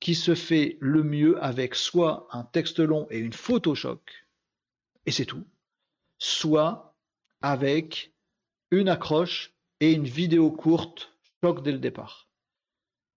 qui 0.01 0.15
se 0.15 0.35
fait 0.35 0.79
le 0.81 1.03
mieux 1.03 1.43
avec 1.45 1.75
soit 1.75 2.27
un 2.33 2.43
texte 2.43 2.81
long 2.81 3.07
et 3.11 3.19
une 3.19 3.33
photo 3.33 3.75
choc, 3.75 4.27
et 5.07 5.13
c'est 5.13 5.27
tout, 5.27 5.45
soit 6.19 6.97
avec 7.41 8.13
une 8.71 8.89
accroche 8.89 9.55
et 9.81 9.93
une 9.93 10.05
vidéo 10.05 10.51
courte 10.51 11.17
choc 11.43 11.63
dès 11.63 11.73
le 11.73 11.79
départ. 11.79 12.29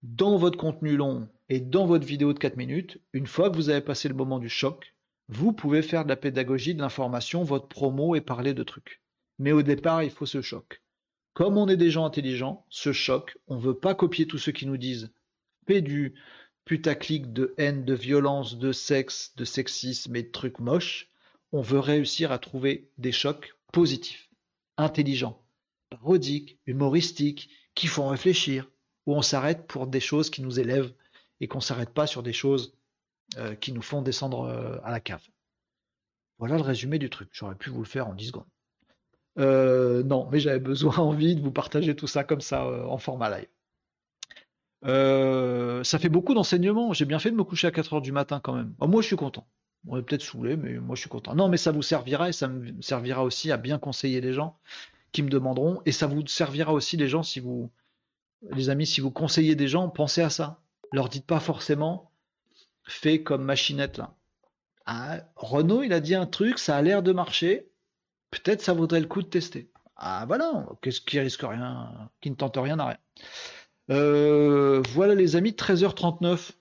Dans 0.02 0.36
votre 0.36 0.58
contenu 0.58 0.96
long 0.96 1.28
et 1.48 1.58
dans 1.58 1.86
votre 1.86 2.06
vidéo 2.06 2.32
de 2.32 2.38
4 2.38 2.56
minutes, 2.56 3.00
une 3.12 3.26
fois 3.26 3.50
que 3.50 3.56
vous 3.56 3.70
avez 3.70 3.80
passé 3.80 4.08
le 4.08 4.14
moment 4.14 4.38
du 4.38 4.48
choc, 4.48 4.94
vous 5.28 5.52
pouvez 5.52 5.82
faire 5.82 6.04
de 6.04 6.08
la 6.10 6.16
pédagogie, 6.16 6.74
de 6.74 6.82
l'information, 6.82 7.42
votre 7.42 7.66
promo 7.66 8.14
et 8.14 8.20
parler 8.20 8.54
de 8.54 8.62
trucs. 8.62 9.00
Mais 9.38 9.52
au 9.52 9.62
départ, 9.62 10.04
il 10.04 10.10
faut 10.10 10.26
ce 10.26 10.40
choc. 10.40 10.82
Comme 11.36 11.58
on 11.58 11.68
est 11.68 11.76
des 11.76 11.90
gens 11.90 12.06
intelligents, 12.06 12.64
ce 12.70 12.94
choc, 12.94 13.36
on 13.46 13.56
ne 13.56 13.60
veut 13.60 13.78
pas 13.78 13.94
copier 13.94 14.26
tous 14.26 14.38
ceux 14.38 14.52
qui 14.52 14.64
nous 14.64 14.78
disent 14.78 15.12
fais 15.66 15.82
du 15.82 16.14
putaclic 16.64 17.30
de 17.34 17.52
haine, 17.58 17.84
de 17.84 17.92
violence, 17.92 18.56
de 18.56 18.72
sexe, 18.72 19.34
de 19.36 19.44
sexisme 19.44 20.16
et 20.16 20.22
de 20.22 20.30
trucs 20.30 20.60
moches. 20.60 21.10
On 21.52 21.60
veut 21.60 21.78
réussir 21.78 22.32
à 22.32 22.38
trouver 22.38 22.88
des 22.96 23.12
chocs 23.12 23.54
positifs, 23.70 24.30
intelligents, 24.78 25.44
parodiques, 25.90 26.58
humoristiques, 26.64 27.50
qui 27.74 27.86
font 27.86 28.08
réfléchir, 28.08 28.70
où 29.04 29.14
on 29.14 29.20
s'arrête 29.20 29.66
pour 29.66 29.86
des 29.86 30.00
choses 30.00 30.30
qui 30.30 30.40
nous 30.40 30.58
élèvent 30.58 30.94
et 31.40 31.48
qu'on 31.48 31.58
ne 31.58 31.62
s'arrête 31.62 31.92
pas 31.92 32.06
sur 32.06 32.22
des 32.22 32.32
choses 32.32 32.72
euh, 33.36 33.54
qui 33.54 33.72
nous 33.72 33.82
font 33.82 34.00
descendre 34.00 34.44
euh, 34.44 34.78
à 34.84 34.90
la 34.90 35.00
cave. 35.00 35.28
Voilà 36.38 36.56
le 36.56 36.62
résumé 36.62 36.98
du 36.98 37.10
truc. 37.10 37.28
J'aurais 37.32 37.56
pu 37.56 37.68
vous 37.68 37.82
le 37.82 37.84
faire 37.84 38.08
en 38.08 38.14
10 38.14 38.28
secondes. 38.28 38.48
Euh, 39.38 40.02
non, 40.02 40.28
mais 40.30 40.40
j'avais 40.40 40.58
besoin, 40.58 40.96
envie 40.98 41.36
de 41.36 41.40
vous 41.40 41.50
partager 41.50 41.94
tout 41.94 42.06
ça 42.06 42.24
comme 42.24 42.40
ça 42.40 42.64
euh, 42.64 42.84
en 42.84 42.98
format 42.98 43.38
live. 43.38 43.48
Euh, 44.84 45.82
ça 45.84 45.98
fait 45.98 46.08
beaucoup 46.08 46.34
d'enseignements. 46.34 46.92
J'ai 46.92 47.04
bien 47.04 47.18
fait 47.18 47.30
de 47.30 47.36
me 47.36 47.44
coucher 47.44 47.66
à 47.66 47.70
4 47.70 47.94
heures 47.94 48.02
du 48.02 48.12
matin 48.12 48.40
quand 48.42 48.54
même. 48.54 48.74
moi, 48.80 49.02
je 49.02 49.06
suis 49.06 49.16
content. 49.16 49.46
On 49.88 49.98
est 49.98 50.02
peut-être 50.02 50.22
saoulé, 50.22 50.56
mais 50.56 50.74
moi, 50.74 50.96
je 50.96 51.00
suis 51.00 51.10
content. 51.10 51.34
Non, 51.34 51.48
mais 51.48 51.56
ça 51.56 51.72
vous 51.72 51.82
servira 51.82 52.28
et 52.28 52.32
ça 52.32 52.48
me 52.48 52.80
servira 52.82 53.24
aussi 53.24 53.52
à 53.52 53.56
bien 53.56 53.78
conseiller 53.78 54.20
les 54.20 54.32
gens 54.32 54.58
qui 55.12 55.22
me 55.22 55.28
demanderont. 55.28 55.80
Et 55.86 55.92
ça 55.92 56.06
vous 56.06 56.26
servira 56.26 56.72
aussi 56.72 56.96
les 56.96 57.08
gens 57.08 57.22
si 57.22 57.40
vous, 57.40 57.70
les 58.50 58.68
amis, 58.70 58.86
si 58.86 59.00
vous 59.00 59.10
conseillez 59.10 59.54
des 59.54 59.68
gens, 59.68 59.88
pensez 59.88 60.22
à 60.22 60.30
ça. 60.30 60.60
Leur 60.92 61.08
dites 61.08 61.26
pas 61.26 61.40
forcément, 61.40 62.10
fais 62.84 63.22
comme 63.22 63.44
machinette 63.44 63.98
là. 63.98 64.14
Ah, 64.86 65.18
Renault, 65.34 65.82
il 65.82 65.92
a 65.92 66.00
dit 66.00 66.14
un 66.14 66.26
truc, 66.26 66.58
ça 66.58 66.76
a 66.76 66.82
l'air 66.82 67.02
de 67.02 67.12
marcher 67.12 67.68
peut-être 68.30 68.62
ça 68.62 68.72
vaudrait 68.72 69.00
le 69.00 69.06
coup 69.06 69.22
de 69.22 69.28
tester. 69.28 69.70
Ah 69.96 70.24
voilà, 70.26 70.66
qu'est-ce 70.82 71.00
qui 71.00 71.18
risque 71.18 71.42
rien, 71.42 72.10
qui 72.20 72.30
ne 72.30 72.34
tente 72.36 72.56
rien 72.56 72.78
à 72.78 72.86
rien. 72.86 72.98
Euh, 73.90 74.82
voilà 74.90 75.14
les 75.14 75.36
amis, 75.36 75.52
13h39. 75.52 76.52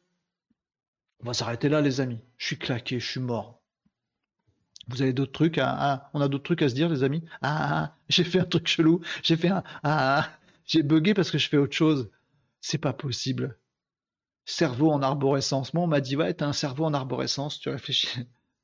On 1.21 1.25
va 1.25 1.33
s'arrêter 1.33 1.69
là, 1.69 1.81
les 1.81 2.01
amis. 2.01 2.19
Je 2.37 2.45
suis 2.45 2.57
claqué, 2.57 2.99
je 2.99 3.09
suis 3.09 3.19
mort. 3.19 3.61
Vous 4.87 5.01
avez 5.01 5.13
d'autres 5.13 5.31
trucs 5.31 5.57
à, 5.57 6.09
on 6.13 6.21
a 6.21 6.27
d'autres 6.27 6.43
trucs 6.43 6.61
à 6.61 6.69
se 6.69 6.75
dire, 6.75 6.89
les 6.89 7.03
amis? 7.03 7.23
Ah, 7.41 7.57
ah, 7.59 7.69
ah, 7.73 7.95
j'ai 8.09 8.23
fait 8.23 8.39
un 8.39 8.45
truc 8.45 8.67
chelou. 8.67 9.01
J'ai 9.23 9.35
fait 9.35 9.49
un, 9.49 9.63
ah, 9.83 10.29
j'ai 10.65 10.83
bugué 10.83 11.13
parce 11.13 11.31
que 11.31 11.37
je 11.37 11.49
fais 11.49 11.57
autre 11.57 11.75
chose. 11.75 12.11
C'est 12.61 12.77
pas 12.77 12.93
possible. 12.93 13.57
Cerveau 14.45 14.91
en 14.91 15.01
arborescence. 15.01 15.73
Moi, 15.73 15.83
on 15.83 15.87
m'a 15.87 16.01
dit, 16.01 16.15
ouais, 16.15 16.33
t'as 16.35 16.45
un 16.45 16.53
cerveau 16.53 16.85
en 16.85 16.93
arborescence, 16.93 17.59
tu 17.59 17.69
réfléchis. 17.69 18.07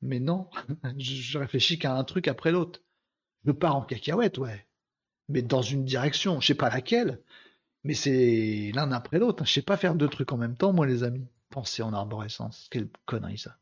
Mais 0.00 0.20
non, 0.20 0.48
je 0.98 1.38
réfléchis 1.38 1.78
qu'à 1.78 1.94
un 1.96 2.04
truc 2.04 2.28
après 2.28 2.52
l'autre. 2.52 2.80
Je 3.44 3.52
pars 3.52 3.76
en 3.76 3.82
cacahuète, 3.82 4.38
ouais. 4.38 4.66
Mais 5.28 5.42
dans 5.42 5.62
une 5.62 5.84
direction, 5.84 6.40
je 6.40 6.48
sais 6.48 6.54
pas 6.54 6.70
laquelle. 6.70 7.20
Mais 7.84 7.94
c'est 7.94 8.70
l'un 8.74 8.92
après 8.92 9.18
l'autre. 9.18 9.44
Je 9.44 9.52
sais 9.52 9.62
pas 9.62 9.76
faire 9.76 9.94
deux 9.94 10.08
trucs 10.08 10.32
en 10.32 10.36
même 10.36 10.56
temps, 10.56 10.72
moi, 10.72 10.86
les 10.86 11.02
amis. 11.02 11.26
Penser 11.50 11.82
en 11.82 11.92
arborescence. 11.92 12.68
Quelle 12.70 12.88
connerie, 13.06 13.38
ça. 13.38 13.56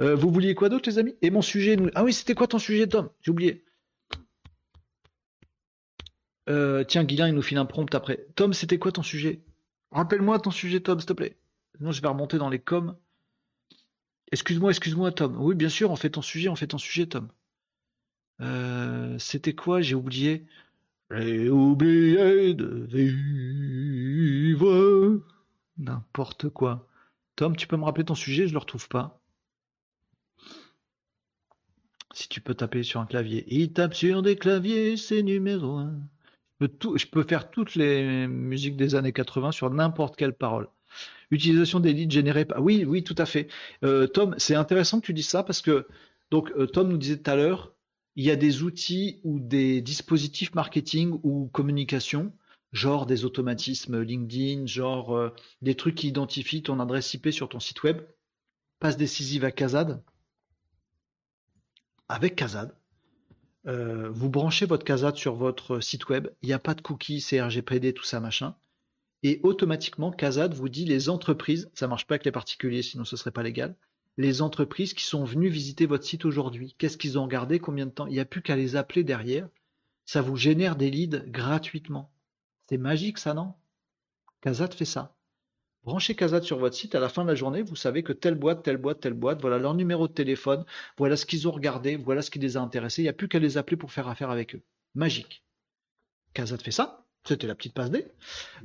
Euh, 0.00 0.14
vous 0.14 0.30
vouliez 0.30 0.54
quoi 0.54 0.68
d'autre, 0.68 0.88
les 0.88 0.98
amis? 0.98 1.14
Et 1.22 1.30
mon 1.30 1.42
sujet. 1.42 1.76
Ah 1.94 2.02
oui, 2.02 2.12
c'était 2.12 2.34
quoi 2.34 2.46
ton 2.46 2.58
sujet, 2.58 2.86
Tom? 2.88 3.08
J'ai 3.20 3.30
oublié. 3.30 3.64
Euh, 6.48 6.82
tiens, 6.84 7.04
Guilain, 7.04 7.28
il 7.28 7.34
nous 7.34 7.42
file 7.42 7.58
un 7.58 7.66
prompt 7.66 7.94
après. 7.94 8.26
Tom, 8.34 8.52
c'était 8.52 8.78
quoi 8.78 8.90
ton 8.90 9.02
sujet? 9.02 9.42
Rappelle-moi 9.92 10.40
ton 10.40 10.50
sujet, 10.50 10.80
Tom, 10.80 10.98
s'il 10.98 11.06
te 11.06 11.12
plaît. 11.12 11.36
Sinon, 11.76 11.92
je 11.92 12.02
vais 12.02 12.08
remonter 12.08 12.38
dans 12.38 12.48
les 12.48 12.58
coms. 12.58 12.96
Excuse-moi, 14.32 14.70
excuse-moi, 14.70 15.12
Tom. 15.12 15.36
Oui, 15.38 15.54
bien 15.54 15.68
sûr, 15.68 15.90
on 15.90 15.96
fait 15.96 16.10
ton 16.10 16.22
sujet, 16.22 16.48
on 16.48 16.56
fait 16.56 16.66
ton 16.66 16.78
sujet, 16.78 17.06
Tom. 17.06 17.28
Euh, 18.42 19.18
c'était 19.18 19.54
quoi 19.54 19.80
J'ai 19.80 19.94
oublié. 19.94 20.44
J'ai 21.10 21.48
oublié 21.48 22.54
de 22.54 22.86
vivre. 22.88 24.62
N'importe 25.78 26.48
quoi. 26.48 26.88
Tom, 27.36 27.56
tu 27.56 27.66
peux 27.66 27.76
me 27.76 27.84
rappeler 27.84 28.04
ton 28.04 28.14
sujet 28.14 28.46
Je 28.46 28.52
le 28.52 28.58
retrouve 28.58 28.88
pas. 28.88 29.20
Si 32.14 32.28
tu 32.28 32.40
peux 32.40 32.54
taper 32.54 32.82
sur 32.82 33.00
un 33.00 33.06
clavier. 33.06 33.44
Il 33.48 33.72
tape 33.72 33.94
sur 33.94 34.22
des 34.22 34.36
claviers, 34.36 34.96
c'est 34.96 35.22
numéro 35.22 35.76
un. 35.76 35.94
Je 36.60 36.66
peux, 36.66 36.98
je 36.98 37.06
peux 37.06 37.22
faire 37.24 37.50
toutes 37.50 37.74
les 37.74 38.26
musiques 38.28 38.76
des 38.76 38.94
années 38.94 39.12
80 39.12 39.52
sur 39.52 39.70
n'importe 39.70 40.16
quelle 40.16 40.34
parole. 40.34 40.68
Utilisation 41.30 41.80
des 41.80 41.92
leads 41.92 42.12
générés 42.12 42.44
par. 42.44 42.62
Oui, 42.62 42.84
oui, 42.86 43.02
tout 43.02 43.14
à 43.18 43.24
fait. 43.26 43.48
Euh, 43.84 44.06
Tom, 44.06 44.34
c'est 44.38 44.54
intéressant 44.54 45.00
que 45.00 45.06
tu 45.06 45.14
dises 45.14 45.28
ça 45.28 45.42
parce 45.42 45.62
que 45.62 45.86
donc 46.30 46.52
euh, 46.56 46.66
Tom 46.66 46.88
nous 46.88 46.98
disait 46.98 47.16
tout 47.16 47.30
à 47.30 47.36
l'heure, 47.36 47.72
il 48.16 48.24
y 48.24 48.30
a 48.30 48.36
des 48.36 48.62
outils 48.62 49.20
ou 49.24 49.40
des 49.40 49.80
dispositifs 49.80 50.54
marketing 50.54 51.18
ou 51.22 51.48
communication, 51.52 52.32
genre 52.72 53.06
des 53.06 53.24
automatismes 53.24 54.00
LinkedIn, 54.02 54.66
genre 54.66 55.16
euh, 55.16 55.30
des 55.62 55.74
trucs 55.74 55.94
qui 55.94 56.08
identifient 56.08 56.62
ton 56.62 56.80
adresse 56.80 57.12
IP 57.14 57.30
sur 57.30 57.48
ton 57.48 57.60
site 57.60 57.82
web. 57.82 58.02
Passe 58.78 58.96
décisive 58.96 59.44
à 59.44 59.52
Kazad. 59.52 60.02
Avec 62.08 62.36
Kazad, 62.36 62.76
vous 63.64 64.28
branchez 64.28 64.66
votre 64.66 64.84
Kazad 64.84 65.16
sur 65.16 65.34
votre 65.34 65.80
site 65.80 66.08
web. 66.08 66.28
Il 66.42 66.48
n'y 66.48 66.52
a 66.52 66.58
pas 66.58 66.74
de 66.74 66.82
cookies, 66.82 67.22
CRGPD, 67.22 67.94
tout 67.94 68.04
ça 68.04 68.18
machin 68.20 68.56
et 69.22 69.40
automatiquement 69.42 70.10
Kazad 70.10 70.54
vous 70.54 70.68
dit 70.68 70.84
les 70.84 71.08
entreprises, 71.08 71.70
ça 71.74 71.88
marche 71.88 72.06
pas 72.06 72.14
avec 72.14 72.24
les 72.24 72.32
particuliers 72.32 72.82
sinon 72.82 73.04
ce 73.04 73.16
serait 73.16 73.30
pas 73.30 73.42
légal, 73.42 73.76
les 74.16 74.42
entreprises 74.42 74.94
qui 74.94 75.04
sont 75.04 75.24
venues 75.24 75.48
visiter 75.48 75.86
votre 75.86 76.04
site 76.04 76.24
aujourd'hui, 76.24 76.74
qu'est-ce 76.78 76.98
qu'ils 76.98 77.18
ont 77.18 77.24
regardé, 77.24 77.58
combien 77.58 77.86
de 77.86 77.90
temps, 77.90 78.06
il 78.06 78.12
n'y 78.12 78.20
a 78.20 78.24
plus 78.24 78.42
qu'à 78.42 78.56
les 78.56 78.76
appeler 78.76 79.04
derrière, 79.04 79.48
ça 80.04 80.20
vous 80.20 80.36
génère 80.36 80.76
des 80.76 80.90
leads 80.90 81.24
gratuitement. 81.28 82.10
C'est 82.68 82.78
magique 82.78 83.18
ça 83.18 83.34
non? 83.34 83.54
Kazad 84.40 84.74
fait 84.74 84.84
ça. 84.84 85.16
Branchez 85.84 86.14
Kazad 86.14 86.44
sur 86.44 86.58
votre 86.58 86.76
site, 86.76 86.94
à 86.94 87.00
la 87.00 87.08
fin 87.08 87.24
de 87.24 87.28
la 87.28 87.34
journée, 87.34 87.62
vous 87.62 87.76
savez 87.76 88.02
que 88.02 88.12
telle 88.12 88.36
boîte, 88.36 88.62
telle 88.62 88.76
boîte, 88.76 89.00
telle 89.00 89.14
boîte, 89.14 89.40
voilà 89.40 89.58
leur 89.58 89.74
numéro 89.74 90.06
de 90.06 90.12
téléphone, 90.12 90.64
voilà 90.96 91.16
ce 91.16 91.26
qu'ils 91.26 91.48
ont 91.48 91.52
regardé, 91.52 91.96
voilà 91.96 92.22
ce 92.22 92.30
qui 92.30 92.38
les 92.38 92.56
a 92.56 92.60
intéressés, 92.60 93.02
il 93.02 93.06
n'y 93.06 93.08
a 93.08 93.14
plus 93.14 93.28
qu'à 93.28 93.40
les 93.40 93.56
appeler 93.56 93.76
pour 93.76 93.92
faire 93.92 94.08
affaire 94.08 94.30
avec 94.30 94.54
eux. 94.54 94.62
Magique. 94.94 95.44
Kazad 96.34 96.62
fait 96.62 96.70
ça, 96.70 97.01
c'était 97.24 97.46
la 97.46 97.54
petite 97.54 97.74
passe 97.74 97.90
D. 97.90 98.06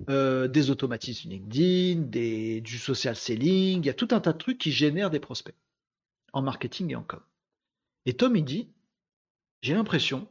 Euh, 0.09 0.47
des 0.47 0.69
automatismes 0.69 1.29
LinkedIn, 1.29 2.01
des, 2.01 2.61
du 2.61 2.77
social 2.77 3.15
selling, 3.15 3.83
il 3.83 3.85
y 3.85 3.89
a 3.89 3.93
tout 3.93 4.07
un 4.11 4.19
tas 4.19 4.33
de 4.33 4.37
trucs 4.37 4.57
qui 4.57 4.71
génèrent 4.71 5.09
des 5.09 5.19
prospects 5.19 5.55
en 6.33 6.41
marketing 6.41 6.91
et 6.91 6.95
en 6.95 7.03
com. 7.03 7.21
Et 8.05 8.13
Tom, 8.13 8.35
il 8.35 8.45
dit, 8.45 8.69
j'ai 9.61 9.73
l'impression 9.73 10.27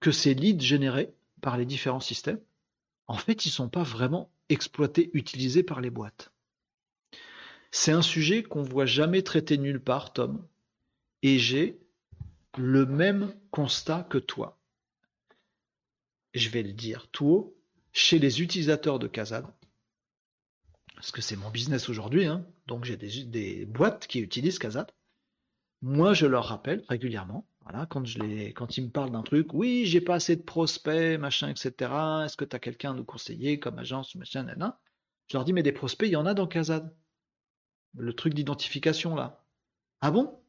que 0.00 0.10
ces 0.10 0.34
leads 0.34 0.64
générés 0.64 1.12
par 1.40 1.56
les 1.56 1.66
différents 1.66 2.00
systèmes, 2.00 2.40
en 3.06 3.16
fait, 3.16 3.44
ils 3.44 3.48
ne 3.48 3.52
sont 3.52 3.68
pas 3.68 3.82
vraiment 3.82 4.30
exploités, 4.48 5.10
utilisés 5.12 5.62
par 5.62 5.80
les 5.80 5.90
boîtes. 5.90 6.32
C'est 7.70 7.92
un 7.92 8.02
sujet 8.02 8.42
qu'on 8.42 8.62
voit 8.62 8.86
jamais 8.86 9.22
traité 9.22 9.58
nulle 9.58 9.80
part, 9.80 10.12
Tom, 10.12 10.44
et 11.22 11.38
j'ai 11.38 11.78
le 12.56 12.86
même 12.86 13.34
constat 13.50 14.06
que 14.08 14.18
toi 14.18 14.57
je 16.38 16.50
vais 16.50 16.62
le 16.62 16.72
dire 16.72 17.08
tout 17.08 17.26
haut, 17.26 17.56
chez 17.92 18.18
les 18.18 18.42
utilisateurs 18.42 18.98
de 18.98 19.06
Kazad, 19.06 19.46
parce 20.94 21.10
que 21.10 21.20
c'est 21.20 21.36
mon 21.36 21.50
business 21.50 21.88
aujourd'hui, 21.88 22.26
hein, 22.26 22.44
donc 22.66 22.84
j'ai 22.84 22.96
des, 22.96 23.66
boîtes 23.66 24.06
qui 24.06 24.20
utilisent 24.20 24.58
Kazad. 24.58 24.90
Moi, 25.80 26.12
je 26.12 26.26
leur 26.26 26.46
rappelle 26.46 26.84
régulièrement, 26.88 27.46
voilà, 27.62 27.86
quand, 27.86 28.04
je 28.04 28.18
ils 28.18 28.84
me 28.84 28.90
parlent 28.90 29.12
d'un 29.12 29.22
truc, 29.22 29.54
oui, 29.54 29.84
j'ai 29.86 30.00
pas 30.00 30.16
assez 30.16 30.34
de 30.34 30.42
prospects, 30.42 31.18
machin, 31.20 31.48
etc. 31.48 31.92
Est-ce 32.24 32.36
que 32.36 32.44
tu 32.44 32.56
as 32.56 32.58
quelqu'un 32.58 32.90
à 32.90 32.94
nous 32.94 33.04
conseiller 33.04 33.60
comme 33.60 33.78
agence, 33.78 34.14
machin, 34.16 34.42
nana 34.42 34.80
Je 35.28 35.36
leur 35.36 35.44
dis, 35.44 35.52
mais 35.52 35.62
des 35.62 35.72
prospects, 35.72 36.08
il 36.08 36.12
y 36.12 36.16
en 36.16 36.26
a 36.26 36.34
dans 36.34 36.46
Kazad. 36.46 36.92
Le 37.96 38.12
truc 38.12 38.34
d'identification 38.34 39.14
là. 39.14 39.44
Ah 40.00 40.10
bon? 40.10 40.40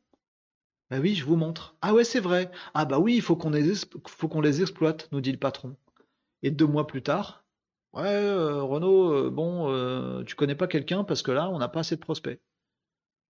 Bah 0.90 1.00
oui, 1.00 1.16
je 1.16 1.24
vous 1.26 1.36
montre. 1.36 1.76
Ah 1.82 1.94
ouais, 1.94 2.04
c'est 2.04 2.20
vrai. 2.20 2.52
Ah 2.74 2.86
bah 2.86 3.00
oui, 3.00 3.16
il 3.16 3.22
faut 3.22 3.36
qu'on 3.36 3.52
les, 3.52 4.62
exploite, 4.62 5.08
nous 5.12 5.22
dit 5.22 5.32
le 5.32 5.38
patron. 5.38 5.76
Et 6.44 6.52
deux 6.52 6.66
mois 6.68 6.88
plus 6.88 7.04
tard, 7.04 7.46
ouais, 7.94 8.04
euh, 8.06 8.64
Renaud, 8.64 9.14
euh, 9.14 9.30
bon, 9.30 9.72
euh, 9.72 10.24
tu 10.24 10.36
connais 10.36 10.56
pas 10.56 10.68
quelqu'un 10.68 11.04
parce 11.04 11.22
que 11.22 11.32
là, 11.32 11.50
on 11.50 11.60
n'a 11.60 11.70
pas 11.70 11.82
assez 11.82 11.96
de 11.96 12.02
prospects. 12.02 12.40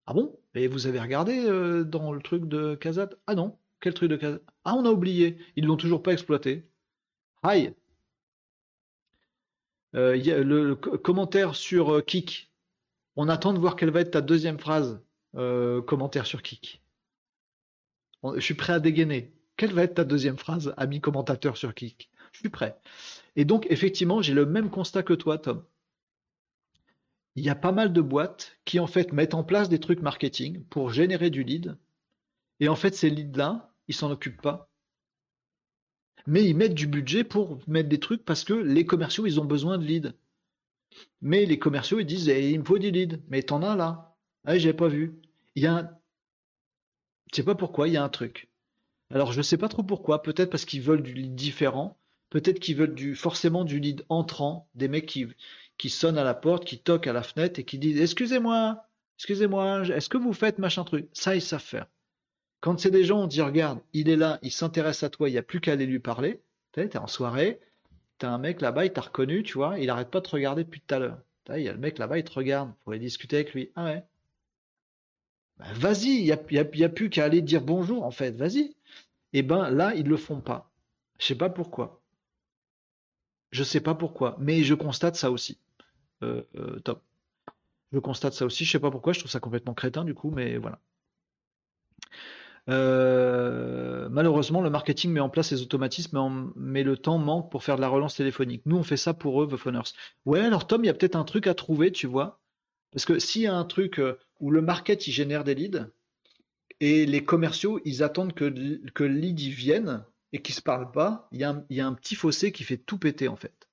Ah 0.08 0.14
bon? 0.14 0.40
Et 0.56 0.68
vous 0.68 0.88
avez 0.88 1.00
regardé 1.00 1.44
dans 1.86 2.14
le 2.14 2.22
truc 2.22 2.46
de 2.48 2.76
Kazat 2.76 3.10
Ah 3.28 3.36
non, 3.36 3.58
quel 3.82 3.94
truc 3.94 4.10
de 4.10 4.16
Kazat 4.18 4.40
Ah, 4.66 4.76
on 4.76 4.86
a 4.86 4.92
oublié, 4.92 5.38
ils 5.56 5.66
l'ont 5.66 5.78
toujours 5.78 6.04
pas 6.04 6.14
exploité. 6.14 6.70
Aïe 7.44 7.74
a 9.94 10.16
le, 10.44 10.76
commentaire 10.76 11.56
sur 11.56 12.06
Kik. 12.06 12.52
On 13.16 13.30
attend 13.30 13.54
de 13.54 13.60
voir 13.60 13.76
quelle 13.76 13.90
va 13.90 14.02
être 14.02 14.12
ta 14.12 14.22
deuxième 14.22 14.60
phrase. 14.60 15.02
commentaire 15.34 16.26
sur 16.26 16.42
Kik. 16.42 16.82
Je 18.24 18.40
suis 18.40 18.54
prêt 18.54 18.74
à 18.74 18.80
dégainer. 18.80 19.34
Quelle 19.58 19.74
va 19.74 19.84
être 19.84 19.96
ta 19.96 20.04
deuxième 20.04 20.38
phrase, 20.38 20.74
ami 20.78 21.02
commentateur 21.02 21.58
sur 21.58 21.74
Kik? 21.74 22.10
Je 22.32 22.40
suis 22.40 22.50
prêt. 22.50 22.78
Et 23.36 23.46
donc, 23.46 23.66
effectivement, 23.70 24.22
j'ai 24.22 24.34
le 24.34 24.46
même 24.46 24.70
constat 24.70 25.04
que 25.04 25.14
toi, 25.14 25.38
Tom. 25.38 25.64
Il 27.36 27.44
y 27.44 27.50
a 27.50 27.56
pas 27.56 27.72
mal 27.72 27.94
de 27.94 28.02
boîtes 28.02 28.58
qui, 28.66 28.80
en 28.80 28.88
fait, 28.88 29.14
mettent 29.14 29.34
en 29.34 29.44
place 29.44 29.70
des 29.70 29.80
trucs 29.80 30.02
marketing 30.02 30.64
pour 30.66 30.92
générer 30.92 31.30
du 31.30 31.44
lead. 31.44 31.78
Et 32.60 32.68
en 32.68 32.76
fait, 32.76 32.96
ces 32.96 33.10
leads-là, 33.10 33.74
ils 33.88 33.96
s'en 33.96 34.12
occupent 34.12 34.42
pas. 34.42 34.70
Mais 36.26 36.44
ils 36.44 36.56
mettent 36.56 36.74
du 36.74 36.88
budget 36.88 37.24
pour 37.24 37.60
mettre 37.68 37.90
des 37.90 38.00
trucs 38.00 38.26
parce 38.26 38.44
que 38.44 38.54
les 38.54 38.86
commerciaux, 38.86 39.26
ils 39.26 39.40
ont 39.40 39.46
besoin 39.46 39.78
de 39.78 39.86
leads. 39.86 40.14
Mais 41.22 41.46
les 41.46 41.60
commerciaux, 41.60 42.00
ils 42.00 42.06
disent, 42.06 42.30
eh, 42.30 42.52
il 42.52 42.60
me 42.60 42.66
faut 42.66 42.80
du 42.80 42.92
lead. 42.92 43.22
Mais 43.30 43.44
t'en 43.44 43.62
as 43.62 43.76
là. 43.76 44.16
Ah, 44.46 44.58
j'ai 44.58 44.74
pas 44.74 44.88
vu. 44.88 45.20
Il 45.56 45.64
y 45.64 45.68
a 45.68 45.97
je 47.32 47.36
sais 47.38 47.44
pas 47.44 47.56
pourquoi, 47.56 47.88
il 47.88 47.94
y 47.94 47.98
a 47.98 48.04
un 48.04 48.10
truc. 48.10 48.50
Alors 49.14 49.32
je 49.32 49.42
sais 49.42 49.58
pas 49.58 49.70
trop 49.70 49.84
pourquoi, 49.84 50.22
peut-être 50.22 50.50
parce 50.50 50.66
qu'ils 50.66 50.82
veulent 50.82 51.04
du 51.04 51.14
lead 51.14 51.36
différent, 51.36 51.98
peut-être 52.30 52.60
qu'ils 52.60 52.76
veulent 52.76 52.96
du, 52.96 53.16
forcément 53.16 53.64
du 53.64 53.80
lead 53.80 54.06
entrant, 54.10 54.68
des 54.76 54.88
mecs 54.88 55.06
qui, 55.06 55.90
sonnent 55.90 56.18
à 56.18 56.24
la 56.24 56.34
porte, 56.34 56.66
qui 56.66 56.80
toquent 56.80 57.08
à 57.08 57.14
la 57.14 57.24
fenêtre 57.24 57.60
et 57.60 57.64
qui 57.64 57.80
disent 57.80 58.02
Excusez-moi, 58.02 58.86
excusez-moi, 59.18 59.88
est-ce 59.88 60.10
que 60.10 60.18
vous 60.18 60.34
faites 60.34 60.58
machin 60.60 60.84
truc? 60.84 61.08
Ça, 61.14 61.36
ils 61.36 61.42
savent 61.42 61.62
faire. 61.62 61.88
Quand 62.60 62.80
c'est 62.80 62.92
des 62.92 63.04
gens, 63.04 63.22
on 63.22 63.28
dit 63.28 63.42
Regarde, 63.42 63.80
il 63.94 64.10
est 64.10 64.16
là, 64.16 64.40
il 64.42 64.52
s'intéresse 64.52 65.04
à 65.04 65.10
toi, 65.10 65.30
il 65.30 65.34
n'y 65.34 65.38
a 65.38 65.44
plus 65.44 65.62
qu'à 65.62 65.74
aller 65.74 65.86
lui 65.86 66.00
parler. 66.00 66.42
Tu 66.74 66.82
es 66.82 66.98
en 66.98 67.08
soirée, 67.08 67.60
tu 68.20 68.26
as 68.26 68.32
un 68.32 68.38
mec 68.38 68.62
là-bas, 68.62 68.86
il 68.86 68.94
t'a 68.94 69.02
reconnu, 69.02 69.44
tu 69.44 69.54
vois, 69.54 69.80
il 69.80 69.90
arrête 69.90 70.10
pas 70.10 70.20
de 70.20 70.26
te 70.26 70.32
regarder 70.32 70.64
depuis 70.64 70.82
tout 70.82 70.96
à 70.96 71.00
l'heure. 71.00 71.20
Il 71.56 71.62
y 71.62 71.70
a 71.70 71.72
le 71.72 71.78
mec 71.78 71.98
là-bas, 71.98 72.18
il 72.18 72.24
te 72.26 72.34
regarde, 72.34 72.70
vous 72.70 72.76
pourrait 72.84 73.00
discuter 73.00 73.38
avec 73.38 73.54
lui. 73.54 73.72
Ah 73.76 73.86
ouais, 73.86 74.04
bah, 75.60 75.66
vas-y, 75.76 76.20
il 76.20 76.24
n'y 76.24 76.84
a, 76.84 76.90
plus 76.90 77.10
qu'à 77.10 77.26
aller 77.26 77.42
dire 77.42 77.62
bonjour, 77.62 78.04
en 78.04 78.12
fait, 78.12 78.32
vas-y. 78.32 78.76
Et 79.34 79.40
eh 79.40 79.44
ben 79.44 79.70
là, 79.70 79.94
ils 79.96 80.06
ne 80.06 80.10
le 80.10 80.18
font 80.18 80.40
pas. 80.40 80.72
Je 81.20 81.26
sais 81.26 81.36
pas 81.36 81.50
pourquoi. 81.50 82.02
Je 83.52 83.64
sais 83.64 83.82
pas 83.82 83.96
pourquoi, 83.96 84.36
mais 84.40 84.64
je 84.64 84.74
constate 84.74 85.16
ça 85.16 85.32
aussi. 85.32 85.60
Euh, 86.24 86.44
euh, 86.56 86.80
top. 86.80 87.04
Je 87.92 88.00
constate 88.00 88.34
ça 88.34 88.46
aussi, 88.46 88.66
je 88.66 88.72
sais 88.72 88.80
pas 88.80 88.92
pourquoi, 88.92 89.14
je 89.14 89.20
trouve 89.20 89.32
ça 89.32 89.40
complètement 89.40 89.74
crétin 89.74 90.04
du 90.04 90.14
coup, 90.14 90.32
mais 90.32 90.58
voilà. 90.58 90.80
Euh, 92.70 94.10
malheureusement, 94.10 94.62
le 94.62 94.70
marketing 94.70 95.12
met 95.12 95.20
en 95.22 95.30
place 95.30 95.52
les 95.52 95.62
automatismes, 95.62 96.52
mais 96.56 96.84
le 96.84 96.98
temps 96.98 97.18
manque 97.18 97.50
pour 97.50 97.64
faire 97.64 97.78
de 97.78 97.82
la 97.82 97.88
relance 97.88 98.16
téléphonique. 98.16 98.64
Nous, 98.66 98.78
on 98.78 98.84
fait 98.84 98.98
ça 98.98 99.14
pour 99.14 99.42
eux, 99.42 99.48
The 99.48 99.56
Phoners. 99.56 99.94
Ouais, 100.26 100.42
alors 100.42 100.68
Tom, 100.68 100.84
il 100.84 100.88
y 100.88 100.90
a 100.90 100.94
peut-être 100.94 101.16
un 101.16 101.24
truc 101.24 101.48
à 101.48 101.54
trouver, 101.54 101.92
tu 101.92 102.08
vois. 102.08 102.40
Parce 102.92 103.06
que 103.06 103.20
s'il 103.20 103.44
y 103.44 103.48
a 103.48 103.56
un 103.56 103.66
truc, 103.66 104.02
où 104.40 104.52
le 104.52 104.62
market 104.62 105.08
il 105.08 105.12
génère 105.12 105.44
des 105.44 105.56
leads 105.56 105.88
et 106.80 107.06
les 107.06 107.24
commerciaux 107.24 107.80
ils 107.86 108.04
attendent 108.04 108.34
que, 108.34 108.46
que 108.92 109.04
le 109.04 109.14
lead 109.14 109.40
y 109.40 109.50
vienne 109.50 110.06
et 110.34 110.42
qu'ils 110.42 110.56
se 110.56 110.62
parlent 110.62 110.92
pas, 110.92 111.28
il 111.32 111.40
y, 111.40 111.44
a 111.44 111.88
un, 111.88 111.94
petit 111.94 112.16
fossé 112.16 112.52
qui 112.52 112.64
fait 112.64 112.78
tout 112.78 112.98
péter 112.98 113.28
en 113.28 113.36
fait. 113.36 113.70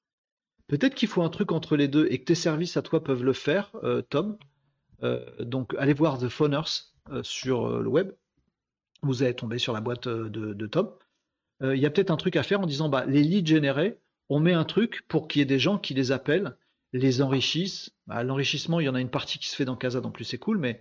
Peut-être 0.66 0.94
qu'il 0.94 1.08
faut 1.08 1.22
un 1.22 1.28
truc 1.28 1.52
entre 1.52 1.76
les 1.76 1.88
deux 1.88 2.06
et 2.10 2.18
que 2.18 2.24
tes 2.24 2.34
services 2.34 2.76
à 2.76 2.82
toi 2.82 3.02
peuvent 3.02 3.24
le 3.24 3.32
faire, 3.32 3.70
euh, 3.82 4.02
Tom. 4.02 4.38
Euh, 5.02 5.24
donc 5.40 5.74
allez 5.78 5.92
voir 5.92 6.18
The 6.18 6.28
Phoners 6.28 6.92
euh, 7.10 7.22
sur 7.22 7.80
le 7.80 7.88
web. 7.88 8.12
Vous 9.02 9.22
allez 9.22 9.34
tomber 9.34 9.58
sur 9.58 9.72
la 9.72 9.80
boîte 9.80 10.08
de, 10.08 10.66
Tom. 10.66 10.90
Il 11.60 11.76
y 11.76 11.86
a 11.86 11.90
peut-être 11.90 12.10
un 12.10 12.16
truc 12.16 12.36
à 12.36 12.42
faire 12.42 12.60
en 12.60 12.66
disant 12.66 12.88
bah, 12.88 13.04
les 13.06 13.22
leads 13.22 13.46
générés, 13.46 13.98
on 14.28 14.40
met 14.40 14.54
un 14.54 14.64
truc 14.64 15.04
pour 15.08 15.28
qu'il 15.28 15.40
y 15.40 15.42
ait 15.42 15.46
des 15.46 15.58
gens 15.58 15.78
qui 15.78 15.92
les 15.94 16.10
appellent, 16.10 16.56
les 16.94 17.20
enrichissent. 17.20 17.90
Bah, 18.06 18.22
L'enrichissement, 18.22 18.80
il 18.80 18.84
y 18.86 18.88
en 18.88 18.94
a 18.94 19.00
une 19.00 19.10
partie 19.10 19.38
qui 19.38 19.48
se 19.48 19.56
fait 19.56 19.64
dans 19.64 19.76
Casa, 19.76 20.00
en 20.02 20.10
plus 20.10 20.24
c'est 20.24 20.38
cool, 20.38 20.58
mais 20.58 20.80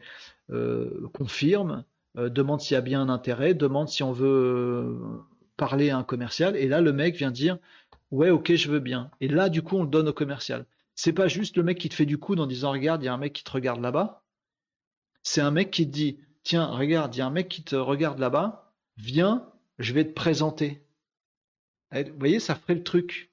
euh, 0.51 1.09
confirme, 1.13 1.83
euh, 2.17 2.29
demande 2.29 2.61
s'il 2.61 2.75
y 2.75 2.77
a 2.77 2.81
bien 2.81 3.01
un 3.01 3.09
intérêt, 3.09 3.53
demande 3.53 3.89
si 3.89 4.03
on 4.03 4.11
veut 4.11 4.27
euh, 4.27 4.97
parler 5.57 5.89
à 5.89 5.97
un 5.97 6.03
commercial, 6.03 6.55
et 6.55 6.67
là 6.67 6.81
le 6.81 6.93
mec 6.93 7.15
vient 7.15 7.31
dire 7.31 7.57
ouais 8.11 8.29
ok 8.29 8.53
je 8.53 8.69
veux 8.69 8.79
bien. 8.79 9.09
Et 9.21 9.27
là 9.27 9.49
du 9.49 9.63
coup 9.63 9.77
on 9.77 9.83
le 9.83 9.89
donne 9.89 10.07
au 10.07 10.13
commercial. 10.13 10.65
C'est 10.95 11.13
pas 11.13 11.27
juste 11.27 11.57
le 11.57 11.63
mec 11.63 11.79
qui 11.79 11.89
te 11.89 11.95
fait 11.95 12.05
du 12.05 12.19
coude 12.19 12.39
en 12.39 12.45
disant 12.45 12.71
regarde 12.71 13.01
il 13.01 13.05
y 13.07 13.09
a 13.09 13.13
un 13.13 13.17
mec 13.17 13.33
qui 13.33 13.43
te 13.43 13.51
regarde 13.51 13.81
là-bas. 13.81 14.23
C'est 15.23 15.41
un 15.41 15.51
mec 15.51 15.71
qui 15.71 15.87
te 15.87 15.91
dit 15.91 16.19
tiens 16.43 16.67
regarde 16.67 17.15
il 17.15 17.19
y 17.19 17.21
a 17.21 17.25
un 17.25 17.31
mec 17.31 17.49
qui 17.49 17.63
te 17.63 17.75
regarde 17.75 18.19
là-bas, 18.19 18.75
viens 18.97 19.49
je 19.79 19.93
vais 19.93 20.05
te 20.05 20.13
présenter. 20.13 20.85
Vous 21.91 22.19
voyez 22.19 22.39
ça 22.39 22.53
ferait 22.53 22.75
le 22.75 22.83
truc. 22.83 23.32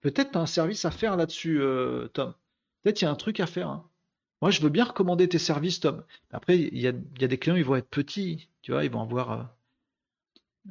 Peut-être 0.00 0.32
t'as 0.32 0.40
un 0.40 0.46
service 0.46 0.84
à 0.84 0.90
faire 0.90 1.16
là-dessus 1.16 1.60
euh, 1.60 2.08
Tom. 2.08 2.34
Peut-être 2.82 3.02
il 3.02 3.04
y 3.04 3.08
a 3.08 3.10
un 3.10 3.16
truc 3.16 3.40
à 3.40 3.46
faire. 3.46 3.68
hein. 3.68 3.90
Moi, 4.42 4.50
je 4.50 4.60
veux 4.62 4.70
bien 4.70 4.84
recommander 4.84 5.28
tes 5.28 5.38
services, 5.38 5.80
Tom. 5.80 6.02
Après, 6.32 6.58
il 6.58 6.78
y 6.78 6.86
a, 6.86 6.92
des 6.92 7.38
clients, 7.38 7.56
ils 7.56 7.64
vont 7.64 7.76
être 7.76 7.88
petits, 7.90 8.48
tu 8.62 8.72
vois, 8.72 8.84
ils 8.84 8.90
vont 8.90 9.02
avoir 9.02 9.32
euh, 9.32 9.42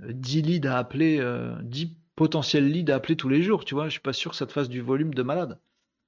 euh, 0.03 0.13
10 0.13 0.41
leads 0.41 0.67
à 0.67 0.77
appeler, 0.77 1.19
euh, 1.19 1.55
10 1.61 1.95
potentiels 2.15 2.69
leads 2.69 2.91
à 2.91 2.95
appeler 2.95 3.15
tous 3.15 3.29
les 3.29 3.43
jours, 3.43 3.65
tu 3.65 3.75
vois. 3.75 3.85
Je 3.85 3.91
suis 3.91 3.99
pas 3.99 4.13
sûr 4.13 4.31
que 4.31 4.37
ça 4.37 4.47
te 4.47 4.51
fasse 4.51 4.69
du 4.69 4.81
volume 4.81 5.13
de 5.13 5.23
malade. 5.23 5.59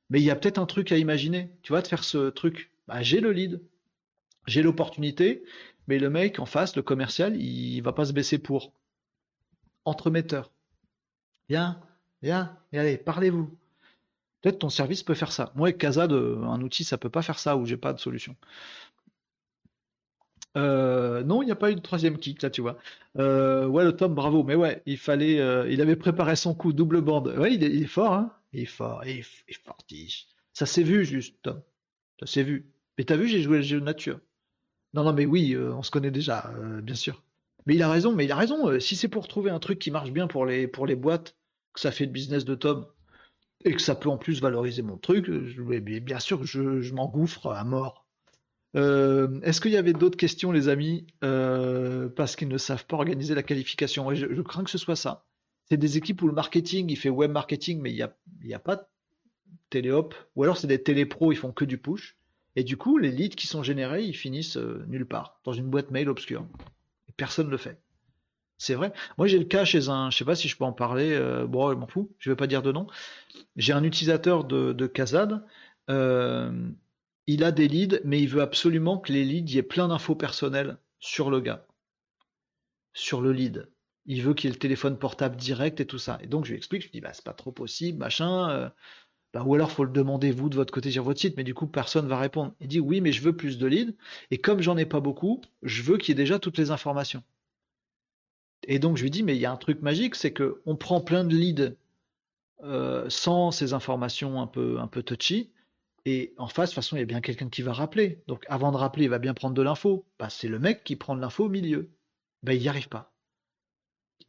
Mais 0.09 0.19
il 0.19 0.25
y 0.25 0.31
a 0.31 0.35
peut-être 0.35 0.57
un 0.57 0.65
truc 0.65 0.91
à 0.91 0.97
imaginer, 0.97 1.51
tu 1.61 1.71
vois, 1.71 1.81
de 1.81 1.87
faire 1.87 2.03
ce 2.03 2.29
truc. 2.29 2.71
Bah, 2.87 3.01
j'ai 3.03 3.21
le 3.21 3.31
lead, 3.31 3.61
j'ai 4.47 4.63
l'opportunité, 4.63 5.43
mais 5.87 5.99
le 5.99 6.09
mec 6.09 6.39
en 6.39 6.45
face, 6.45 6.75
le 6.75 6.81
commercial, 6.81 7.35
il 7.37 7.81
va 7.81 7.93
pas 7.93 8.05
se 8.05 8.13
baisser 8.13 8.37
pour. 8.39 8.73
Entremetteur. 9.85 10.51
Viens, 11.49 11.81
viens, 12.21 12.57
allez, 12.73 12.97
parlez-vous. 12.97 13.49
Peut-être 14.41 14.59
ton 14.59 14.69
service 14.69 15.03
peut 15.03 15.13
faire 15.13 15.31
ça. 15.31 15.51
Moi, 15.55 15.67
avec 15.67 15.77
Casad, 15.77 16.11
un 16.11 16.61
outil, 16.61 16.83
ça 16.83 16.97
peut 16.97 17.09
pas 17.09 17.21
faire 17.21 17.39
ça 17.39 17.57
ou 17.57 17.65
j'ai 17.65 17.77
pas 17.77 17.93
de 17.93 17.99
solution. 17.99 18.35
Euh, 20.57 21.23
non, 21.23 21.41
il 21.41 21.45
n'y 21.45 21.51
a 21.51 21.55
pas 21.55 21.71
eu 21.71 21.75
de 21.75 21.81
troisième 21.81 22.17
kick 22.17 22.41
là, 22.41 22.49
tu 22.49 22.61
vois. 22.61 22.77
Euh, 23.17 23.67
ouais, 23.67 23.83
le 23.83 23.95
Tom, 23.95 24.13
bravo. 24.13 24.43
Mais 24.43 24.55
ouais, 24.55 24.81
il 24.85 24.97
fallait, 24.97 25.39
euh, 25.39 25.69
il 25.69 25.81
avait 25.81 25.95
préparé 25.95 26.35
son 26.35 26.53
coup, 26.53 26.73
double 26.73 27.01
bande. 27.01 27.33
Ouais, 27.37 27.53
il 27.53 27.63
est, 27.63 27.85
fort, 27.85 28.13
hein. 28.13 28.33
Il 28.53 28.61
est 28.61 28.65
fort, 28.65 29.01
il 29.05 29.19
est, 29.19 29.45
il. 29.91 30.09
Ça 30.53 30.65
s'est 30.65 30.83
vu 30.83 31.05
juste, 31.05 31.37
Tom. 31.43 31.61
Ça 32.19 32.25
s'est 32.25 32.43
vu. 32.43 32.71
Mais 32.97 33.05
t'as 33.05 33.15
vu, 33.15 33.27
j'ai 33.27 33.41
joué 33.41 33.57
le 33.57 33.63
jeu 33.63 33.79
de 33.79 33.85
nature. 33.85 34.19
Non, 34.93 35.03
non, 35.03 35.13
mais 35.13 35.25
oui, 35.25 35.55
on 35.57 35.83
se 35.83 35.91
connaît 35.91 36.11
déjà, 36.11 36.51
bien 36.83 36.95
sûr. 36.95 37.23
Mais 37.65 37.75
il 37.75 37.83
a 37.83 37.89
raison, 37.89 38.13
mais 38.13 38.25
il 38.25 38.31
a 38.31 38.35
raison. 38.35 38.79
si 38.79 38.95
c'est 38.95 39.07
pour 39.07 39.27
trouver 39.27 39.51
un 39.51 39.59
truc 39.59 39.79
qui 39.79 39.91
marche 39.91 40.11
bien 40.11 40.27
pour 40.27 40.45
les 40.45 40.67
boîtes, 40.95 41.35
que 41.73 41.79
ça 41.79 41.91
fait 41.91 42.05
le 42.05 42.11
business 42.11 42.45
de 42.45 42.55
Tom, 42.55 42.85
et 43.63 43.73
que 43.73 43.81
ça 43.81 43.95
peut 43.95 44.09
en 44.09 44.17
plus 44.17 44.41
valoriser 44.41 44.81
mon 44.81 44.97
truc, 44.97 45.25
je, 45.25 45.61
bien 45.79 46.19
sûr 46.19 46.39
que 46.39 46.45
je, 46.45 46.93
m'engouffre 46.93 47.47
à 47.51 47.63
mort. 47.63 48.05
Euh, 48.75 49.39
Est-ce 49.41 49.61
qu'il 49.61 49.71
y 49.71 49.77
avait 49.77 49.93
d'autres 49.93 50.17
questions, 50.17 50.51
les 50.51 50.69
amis? 50.69 51.05
Euh, 51.23 52.09
Parce 52.09 52.35
qu'ils 52.35 52.47
ne 52.47 52.57
savent 52.57 52.85
pas 52.85 52.95
organiser 52.97 53.35
la 53.35 53.43
qualification. 53.43 54.13
Je, 54.13 54.41
crains 54.41 54.63
que 54.63 54.69
ce 54.69 54.77
soit 54.77 54.95
ça. 54.95 55.25
C'est 55.69 55.77
des 55.77 55.97
équipes 55.97 56.21
où 56.21 56.27
le 56.27 56.33
marketing, 56.33 56.89
il 56.89 56.95
fait 56.95 57.09
web 57.09 57.31
marketing, 57.31 57.79
mais 57.81 57.91
il 57.91 57.95
n'y 57.95 58.01
a, 58.01 58.15
y 58.43 58.53
a 58.53 58.59
pas 58.59 58.77
de 58.77 58.83
téléop. 59.69 60.15
Ou 60.35 60.43
alors 60.43 60.57
c'est 60.57 60.67
des 60.67 60.81
télépros, 60.81 61.31
ils 61.31 61.37
font 61.37 61.51
que 61.51 61.65
du 61.65 61.77
push. 61.77 62.17
Et 62.55 62.63
du 62.63 62.77
coup, 62.77 62.97
les 62.97 63.11
leads 63.11 63.35
qui 63.35 63.47
sont 63.47 63.63
générés, 63.63 64.03
ils 64.03 64.15
finissent 64.15 64.57
euh, 64.57 64.83
nulle 64.87 65.05
part, 65.05 65.39
dans 65.45 65.53
une 65.53 65.69
boîte 65.69 65.91
mail 65.91 66.09
obscure. 66.09 66.45
Et 67.07 67.13
personne 67.13 67.47
ne 67.47 67.51
le 67.51 67.57
fait. 67.57 67.79
C'est 68.61 68.75
vrai. 68.75 68.93
Moi, 69.17 69.25
j'ai 69.25 69.39
le 69.39 69.45
cas 69.45 69.65
chez 69.65 69.89
un, 69.89 70.11
je 70.11 70.17
sais 70.19 70.23
pas 70.23 70.35
si 70.35 70.47
je 70.47 70.55
peux 70.55 70.63
en 70.65 70.71
parler, 70.71 71.13
euh, 71.13 71.47
bon, 71.47 71.71
je 71.71 71.75
m'en 71.77 71.87
fous, 71.87 72.11
je 72.19 72.29
vais 72.29 72.35
pas 72.35 72.45
dire 72.45 72.61
de 72.61 72.71
nom. 72.71 72.85
J'ai 73.55 73.73
un 73.73 73.83
utilisateur 73.83 74.43
de, 74.43 74.85
Kazad, 74.85 75.43
euh, 75.89 76.69
il 77.25 77.43
a 77.43 77.51
des 77.51 77.67
leads, 77.67 78.01
mais 78.05 78.21
il 78.21 78.27
veut 78.29 78.43
absolument 78.43 78.99
que 78.99 79.11
les 79.11 79.25
leads, 79.25 79.51
il 79.51 79.55
y 79.55 79.57
ait 79.57 79.63
plein 79.63 79.87
d'infos 79.87 80.13
personnelles 80.13 80.77
sur 80.99 81.31
le 81.31 81.39
gars, 81.39 81.65
sur 82.93 83.21
le 83.21 83.31
lead. 83.31 83.67
Il 84.05 84.21
veut 84.21 84.35
qu'il 84.35 84.47
y 84.47 84.51
ait 84.51 84.53
le 84.53 84.59
téléphone 84.59 84.99
portable 84.99 85.37
direct 85.37 85.79
et 85.79 85.87
tout 85.87 85.97
ça. 85.97 86.19
Et 86.21 86.27
donc, 86.27 86.45
je 86.45 86.51
lui 86.51 86.57
explique, 86.57 86.83
je 86.83 86.87
lui 86.89 86.91
dis, 86.91 87.01
bah, 87.01 87.13
c'est 87.13 87.25
pas 87.25 87.33
trop 87.33 87.51
possible, 87.51 87.97
machin, 87.97 88.47
euh, 88.51 88.69
bah, 89.33 89.41
ou 89.43 89.55
alors 89.55 89.71
faut 89.71 89.85
le 89.85 89.91
demander 89.91 90.29
vous 90.31 90.49
de 90.49 90.55
votre 90.55 90.71
côté 90.71 90.91
sur 90.91 91.03
votre 91.03 91.19
site, 91.19 91.35
mais 91.35 91.43
du 91.43 91.55
coup, 91.55 91.65
personne 91.65 92.07
va 92.07 92.19
répondre. 92.19 92.53
Il 92.59 92.67
dit, 92.67 92.79
oui, 92.79 93.01
mais 93.01 93.11
je 93.11 93.23
veux 93.23 93.35
plus 93.35 93.57
de 93.57 93.65
leads, 93.65 93.95
et 94.29 94.37
comme 94.37 94.61
j'en 94.61 94.77
ai 94.77 94.85
pas 94.85 94.99
beaucoup, 94.99 95.41
je 95.63 95.81
veux 95.81 95.97
qu'il 95.97 96.09
y 96.09 96.11
ait 96.11 96.23
déjà 96.23 96.37
toutes 96.37 96.59
les 96.59 96.69
informations. 96.69 97.23
Et 98.67 98.79
donc 98.79 98.97
je 98.97 99.03
lui 99.03 99.11
dis, 99.11 99.23
mais 99.23 99.35
il 99.35 99.41
y 99.41 99.45
a 99.45 99.51
un 99.51 99.57
truc 99.57 99.81
magique, 99.81 100.15
c'est 100.15 100.33
que 100.33 100.61
on 100.65 100.75
prend 100.75 101.01
plein 101.01 101.23
de 101.23 101.35
leads 101.35 101.75
euh, 102.63 103.09
sans 103.09 103.51
ces 103.51 103.73
informations 103.73 104.41
un 104.41 104.47
peu, 104.47 104.79
un 104.79 104.87
peu 104.87 105.03
touchy, 105.03 105.51
et 106.05 106.33
en 106.37 106.47
face, 106.47 106.69
de 106.69 106.73
toute 106.73 106.83
façon, 106.83 106.95
il 106.95 106.99
y 106.99 107.03
a 107.03 107.05
bien 107.05 107.21
quelqu'un 107.21 107.49
qui 107.49 107.61
va 107.61 107.73
rappeler. 107.73 108.23
Donc 108.27 108.43
avant 108.47 108.71
de 108.71 108.77
rappeler, 108.77 109.05
il 109.05 109.09
va 109.09 109.19
bien 109.19 109.33
prendre 109.33 109.53
de 109.53 109.61
l'info. 109.61 110.05
Bah, 110.17 110.29
c'est 110.29 110.47
le 110.47 110.59
mec 110.59 110.83
qui 110.83 110.95
prend 110.95 111.15
de 111.15 111.21
l'info 111.21 111.45
au 111.45 111.49
milieu. 111.49 111.91
Bah, 112.43 112.53
il 112.53 112.61
n'y 112.61 112.67
arrive 112.67 112.89
pas. 112.89 113.13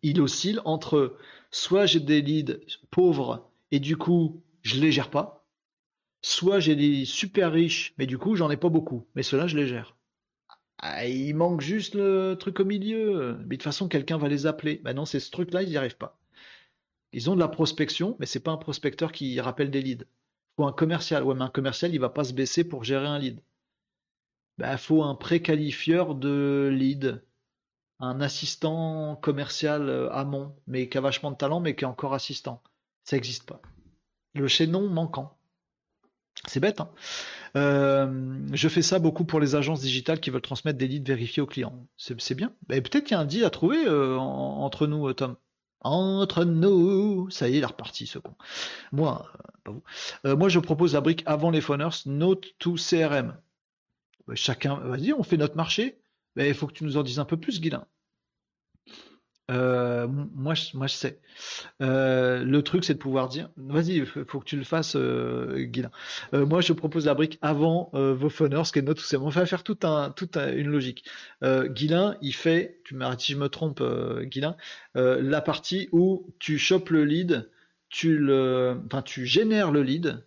Il 0.03 0.21
oscille 0.21 0.61
entre 0.65 1.17
soit 1.51 1.87
j'ai 1.87 2.01
des 2.01 2.23
leads 2.23 2.59
pauvres 2.91 3.49
et 3.71 3.81
du 3.81 3.97
coup 3.97 4.43
je 4.63 4.81
les 4.81 4.93
gère 4.93 5.11
pas, 5.11 5.47
soit 6.23 6.61
j'ai 6.61 6.77
des 6.77 7.05
super 7.05 7.53
riches, 7.53 7.95
mais 7.99 8.07
du 8.07 8.19
coup 8.19 8.35
j'en 8.37 8.51
ai 8.51 8.57
pas 8.57 8.69
beaucoup, 8.69 9.07
mais 9.15 9.23
ceux-là 9.23 9.47
je 9.47 9.57
les 9.57 9.67
gère. 9.67 9.97
Ah, 10.83 11.07
il 11.07 11.35
manque 11.35 11.61
juste 11.61 11.95
le 11.95 12.35
truc 12.35 12.59
au 12.61 12.65
milieu. 12.65 13.37
Mais 13.39 13.45
de 13.45 13.55
toute 13.57 13.63
façon, 13.63 13.89
quelqu'un 13.89 14.19
va 14.19 14.29
les 14.29 14.47
appeler. 14.47 14.81
Ben 14.85 14.95
non, 14.95 15.05
c'est 15.05 15.21
ce 15.21 15.31
truc-là, 15.31 15.63
ils 15.63 15.71
n'y 15.71 15.77
arrivent 15.77 15.97
pas. 15.97 16.19
Ils 17.13 17.31
ont 17.31 17.35
de 17.35 17.41
la 17.41 17.49
prospection, 17.49 18.17
mais 18.19 18.27
c'est 18.27 18.41
pas 18.41 18.51
un 18.53 18.57
prospecteur 18.57 19.13
qui 19.13 19.39
rappelle 19.41 19.71
des 19.71 19.83
leads. 19.83 20.07
Faut 20.57 20.67
un 20.67 20.73
commercial. 20.73 21.23
Ouais, 21.25 21.35
mais 21.35 21.43
un 21.43 21.51
commercial, 21.51 21.95
il 21.95 21.99
va 21.99 22.09
pas 22.09 22.25
se 22.25 22.33
baisser 22.33 22.65
pour 22.65 22.85
gérer 22.85 23.07
un 23.07 23.19
lead. 23.19 23.41
Ben, 24.59 24.77
faut 24.77 25.03
un 25.03 25.15
préqualifieur 25.15 26.15
de 26.15 26.71
lead. 26.73 27.23
Un 28.01 28.21
assistant 28.21 29.17
commercial 29.17 29.89
euh, 29.89 30.11
amont, 30.13 30.57
mais 30.67 30.89
qui 30.89 30.99
a 30.99 31.01
vachement 31.01 31.31
de 31.31 31.37
talent, 31.37 31.61
mais 31.61 31.77
qui 31.77 31.85
est 31.85 31.87
encore 31.87 32.15
assistant. 32.15 32.63
Ça 33.05 33.17
n'existe 33.17 33.45
pas. 33.49 33.61
Le 34.35 34.49
chaînon 34.49 34.89
manquant. 34.89 35.39
C'est 36.49 36.61
bête, 36.61 36.81
hein 36.81 36.91
euh, 37.57 38.47
je 38.53 38.69
fais 38.69 38.83
ça 38.83 38.99
beaucoup 38.99 39.25
pour 39.25 39.41
les 39.41 39.55
agences 39.55 39.81
digitales 39.83 40.21
qui 40.21 40.31
veulent 40.31 40.41
transmettre 40.43 40.79
des 40.79 40.89
leads 40.89 41.07
vérifiés 41.07 41.43
aux 41.43 41.47
clients. 41.47 41.87
C'est 41.97 42.35
bien. 42.35 42.53
Peut-être 42.69 43.01
qu'il 43.05 43.13
y 43.13 43.15
a 43.15 43.21
un 43.21 43.25
deal 43.27 43.45
à 43.45 43.51
trouver 43.51 43.87
euh, 43.87 44.17
en- 44.19 44.63
entre 44.65 44.87
nous, 44.87 45.09
euh, 45.09 45.15
Tom. 45.15 45.37
Entre 45.81 46.45
nous, 46.45 47.29
ça 47.31 47.49
y 47.49 47.55
est, 47.55 47.59
il 47.59 47.63
est 47.63 47.67
reparti 47.67 48.07
ce 48.07 48.19
con. 48.19 48.35
Moi, 48.93 49.27
pas 49.65 49.73
vous. 49.73 49.83
Moi, 50.37 50.49
je 50.49 50.61
propose 50.61 50.95
la 50.95 51.01
brique 51.01 51.23
avant 51.27 51.51
les 51.51 51.61
phoners, 51.61 51.89
Note 52.07 52.47
to 52.59 52.77
CRM. 52.77 53.37
Euh, 54.29 54.35
Chacun, 54.37 54.77
vas-y, 54.77 55.13
on 55.13 55.23
fait 55.23 55.37
notre 55.37 55.57
marché. 55.57 55.99
Mais 56.37 56.49
il 56.49 56.55
faut 56.55 56.67
que 56.67 56.73
tu 56.73 56.85
nous 56.85 56.97
en 56.97 57.03
dises 57.03 57.19
un 57.19 57.25
peu 57.27 57.37
plus, 57.37 57.61
Guilain. 57.61 57.87
Euh, 59.53 60.07
moi, 60.09 60.55
je, 60.55 60.77
moi, 60.77 60.87
je 60.87 60.95
sais. 60.95 61.21
Euh, 61.83 62.45
le 62.45 62.63
truc, 62.63 62.85
c'est 62.85 62.95
de 62.95 62.99
pouvoir 62.99 63.29
dire, 63.29 63.51
vas-y, 63.57 64.05
faut 64.07 64.41
que 64.41 64.45
tu 64.45 64.57
le 64.57 64.65
fasses, 64.65 64.97
euh, 64.97 65.65
Guilain. 65.65 65.91
Euh, 66.35 66.47
moi, 66.47 66.61
je 66.61 66.73
propose 66.73 67.07
la 67.07 67.15
brique 67.15 67.39
avant 67.43 67.91
vos 67.93 68.31
phoners, 68.31 68.65
ce 68.65 68.73
qui 68.73 68.79
est 68.79 68.83
notre 68.83 69.03
On 69.17 69.29
va 69.29 69.47
faire 69.47 69.63
toute 69.65 69.85
un- 69.85 70.11
une 70.57 70.69
logique. 70.69 71.05
Guilain, 71.43 72.17
il 72.23 72.35
fait, 72.35 72.81
tu 72.85 72.95
m'arrêtes 72.95 73.21
si 73.21 73.33
je 73.33 73.39
me 73.39 73.49
trompe, 73.49 73.81
euh, 73.81 74.25
la 75.23 75.41
partie 75.41 75.89
où 75.93 76.33
tu 76.39 76.59
chopes 76.59 76.91
le 76.91 77.05
lead, 77.05 77.51
tu 77.89 78.17
le, 78.19 78.81
enfin, 78.87 79.03
tu 79.03 79.27
génères 79.27 79.71
le 79.73 79.83
lead 79.83 80.25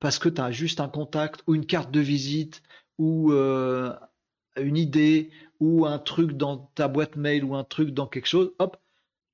parce 0.00 0.18
que 0.18 0.28
tu 0.28 0.40
as 0.40 0.50
juste 0.52 0.80
un 0.80 0.88
contact 0.88 1.42
ou 1.46 1.54
une 1.54 1.66
carte 1.66 1.90
de 1.90 2.00
visite 2.00 2.62
ou 2.98 3.32
une 4.56 4.76
idée 4.76 5.30
ou 5.60 5.86
un 5.86 5.98
truc 5.98 6.32
dans 6.32 6.70
ta 6.74 6.88
boîte 6.88 7.16
mail 7.16 7.44
ou 7.44 7.54
un 7.54 7.64
truc 7.64 7.90
dans 7.90 8.06
quelque 8.06 8.26
chose, 8.26 8.52
hop, 8.58 8.76